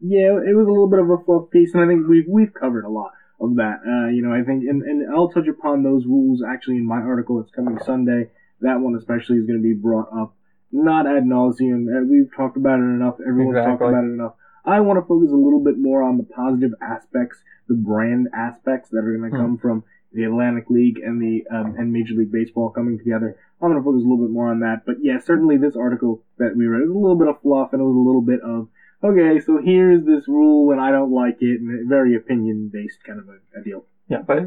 Yeah, 0.00 0.38
it 0.38 0.54
was 0.54 0.66
a 0.66 0.70
little 0.70 0.88
bit 0.88 1.00
of 1.00 1.10
a 1.10 1.24
fluff 1.24 1.50
piece, 1.50 1.74
and 1.74 1.82
I 1.82 1.88
think 1.88 2.06
we've 2.06 2.26
we've 2.28 2.54
covered 2.54 2.84
a 2.84 2.88
lot 2.88 3.12
of 3.40 3.56
that. 3.56 3.80
Uh, 3.86 4.08
you 4.08 4.22
know, 4.22 4.32
I 4.32 4.42
think, 4.42 4.64
and, 4.68 4.82
and 4.82 5.14
I'll 5.14 5.28
touch 5.28 5.46
upon 5.48 5.82
those 5.82 6.04
rules 6.06 6.42
actually 6.46 6.76
in 6.76 6.86
my 6.86 6.98
article. 6.98 7.40
It's 7.40 7.50
coming 7.50 7.78
Sunday. 7.84 8.30
That 8.60 8.80
one 8.80 8.96
especially 8.96 9.36
is 9.38 9.46
going 9.46 9.58
to 9.58 9.62
be 9.62 9.74
brought 9.74 10.08
up, 10.12 10.34
not 10.72 11.06
ad 11.06 11.24
nauseum. 11.24 11.86
We've 12.10 12.30
talked 12.36 12.56
about 12.56 12.80
it 12.80 12.82
enough. 12.90 13.16
Everyone's 13.26 13.56
talked 13.64 13.82
about 13.82 14.04
it 14.04 14.08
enough. 14.12 14.34
I 14.64 14.80
want 14.80 14.98
to 14.98 15.06
focus 15.06 15.30
a 15.32 15.36
little 15.36 15.62
bit 15.62 15.78
more 15.78 16.02
on 16.02 16.16
the 16.18 16.24
positive 16.24 16.72
aspects, 16.82 17.38
the 17.68 17.74
brand 17.76 18.28
aspects 18.34 18.90
that 18.90 18.98
are 18.98 19.16
going 19.16 19.30
to 19.30 19.36
Hmm. 19.36 19.42
come 19.42 19.58
from 19.58 19.84
the 20.12 20.24
Atlantic 20.24 20.68
League 20.70 20.98
and 20.98 21.20
the 21.22 21.46
um, 21.50 21.74
and 21.78 21.92
Major 21.92 22.14
League 22.14 22.32
Baseball 22.32 22.70
coming 22.70 22.98
together. 22.98 23.36
I'm 23.62 23.70
going 23.70 23.80
to 23.80 23.84
focus 23.84 24.02
a 24.04 24.08
little 24.08 24.24
bit 24.26 24.32
more 24.32 24.50
on 24.50 24.60
that. 24.60 24.84
But 24.86 24.96
yeah, 25.02 25.18
certainly 25.20 25.56
this 25.58 25.76
article 25.76 26.22
that 26.38 26.56
we 26.56 26.66
read 26.66 26.82
is 26.82 26.90
a 26.90 26.94
little 26.94 27.16
bit 27.16 27.28
of 27.28 27.40
fluff 27.42 27.72
and 27.72 27.80
it 27.80 27.84
was 27.84 27.94
a 27.94 27.98
little 27.98 28.22
bit 28.22 28.40
of 28.40 28.68
okay, 29.02 29.40
so 29.40 29.60
here's 29.62 30.04
this 30.04 30.28
rule 30.28 30.70
and 30.72 30.80
I 30.80 30.90
don't 30.90 31.12
like 31.12 31.38
it, 31.40 31.60
and 31.60 31.86
a 31.86 31.88
very 31.88 32.16
opinion 32.16 32.70
based 32.72 32.98
kind 33.06 33.18
of 33.20 33.28
a, 33.28 33.60
a 33.60 33.62
deal. 33.62 33.84
Yeah, 34.08 34.22
but 34.26 34.38
I 34.38 34.40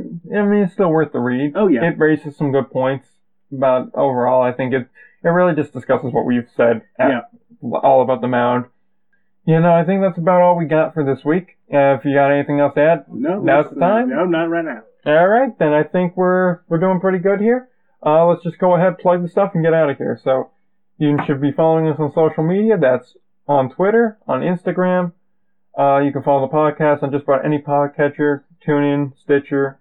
mean, 0.43 0.63
it's 0.63 0.73
still 0.73 0.89
worth 0.89 1.11
the 1.13 1.19
read. 1.19 1.53
Oh 1.55 1.67
yeah, 1.67 1.83
It 1.87 1.97
raises 1.99 2.35
some 2.35 2.51
good 2.51 2.71
points, 2.71 3.07
but 3.51 3.89
overall, 3.93 4.41
I 4.41 4.51
think 4.51 4.73
it 4.73 4.87
it 5.23 5.27
really 5.29 5.53
just 5.55 5.71
discusses 5.73 6.11
what 6.11 6.25
we've 6.25 6.49
said 6.55 6.81
at, 6.97 7.29
all 7.61 8.01
about 8.01 8.21
the 8.21 8.27
mound. 8.27 8.65
You 9.45 9.59
know, 9.59 9.71
I 9.73 9.83
think 9.83 10.01
that's 10.01 10.17
about 10.17 10.41
all 10.41 10.55
we 10.57 10.65
got 10.65 10.93
for 10.93 11.03
this 11.03 11.23
week. 11.25 11.57
Uh, 11.71 11.95
if 11.95 12.05
you 12.05 12.13
got 12.13 12.31
anything 12.31 12.59
else 12.59 12.73
to 12.75 12.81
add, 12.81 13.05
no, 13.07 13.39
now's 13.39 13.71
the 13.71 13.79
time? 13.79 14.09
No, 14.09 14.25
not 14.25 14.49
right 14.49 14.65
now. 14.65 14.81
all 15.05 15.27
right, 15.27 15.57
then 15.59 15.73
I 15.73 15.83
think 15.83 16.15
we're 16.17 16.61
we're 16.67 16.79
doing 16.79 16.99
pretty 16.99 17.19
good 17.19 17.39
here. 17.39 17.69
Uh, 18.03 18.25
let's 18.25 18.41
just 18.43 18.57
go 18.57 18.75
ahead, 18.75 18.97
plug 18.97 19.21
the 19.21 19.29
stuff, 19.29 19.51
and 19.53 19.63
get 19.63 19.73
out 19.75 19.89
of 19.91 19.97
here. 19.97 20.19
So 20.23 20.49
you 20.97 21.17
should 21.27 21.39
be 21.39 21.51
following 21.51 21.87
us 21.87 21.97
on 21.99 22.11
social 22.13 22.43
media. 22.43 22.77
That's 22.79 23.15
on 23.47 23.69
Twitter, 23.69 24.17
on 24.27 24.41
Instagram. 24.41 25.13
Uh, 25.77 25.99
you 25.99 26.11
can 26.11 26.23
follow 26.23 26.47
the 26.47 26.53
podcast 26.53 27.01
on 27.03 27.11
just 27.11 27.23
about 27.23 27.45
any 27.45 27.59
podcatcher, 27.59 28.43
TuneIn, 28.65 29.13
Stitcher, 29.17 29.79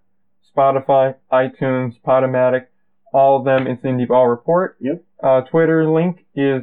Spotify, 0.56 1.16
iTunes, 1.32 1.94
Podomatic. 2.06 2.66
All 3.12 3.38
of 3.38 3.44
them, 3.44 3.66
it's 3.66 3.82
Indie 3.82 4.06
Ball 4.06 4.28
Report. 4.28 4.76
Yep. 4.80 5.04
Uh, 5.22 5.40
Twitter 5.42 5.90
link 5.90 6.24
is 6.34 6.62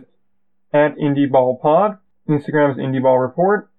at 0.74 0.96
Indie 0.98 1.30
Ball 1.30 1.58
Pod. 1.58 1.98
Instagram 2.28 2.72
is 2.72 2.78
Indie 2.78 3.02
Ball 3.02 3.20
Report. 3.20 3.70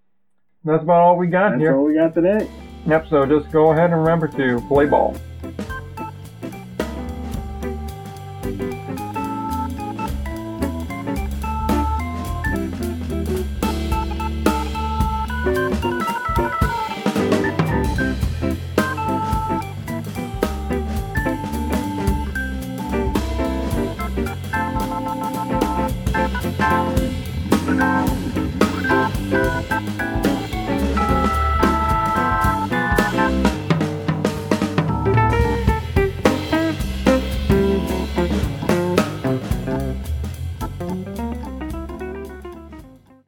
That's 0.64 0.82
about 0.82 1.00
all 1.00 1.16
we 1.16 1.28
got 1.28 1.50
That's 1.50 1.60
here. 1.60 1.70
That's 1.70 1.78
all 1.78 1.84
we 1.84 1.94
got 1.94 2.14
today. 2.14 2.50
Yep, 2.86 3.08
so 3.08 3.26
just 3.26 3.50
go 3.52 3.72
ahead 3.72 3.90
and 3.90 4.00
remember 4.00 4.28
to 4.28 4.60
play 4.68 4.86
ball. 4.86 5.16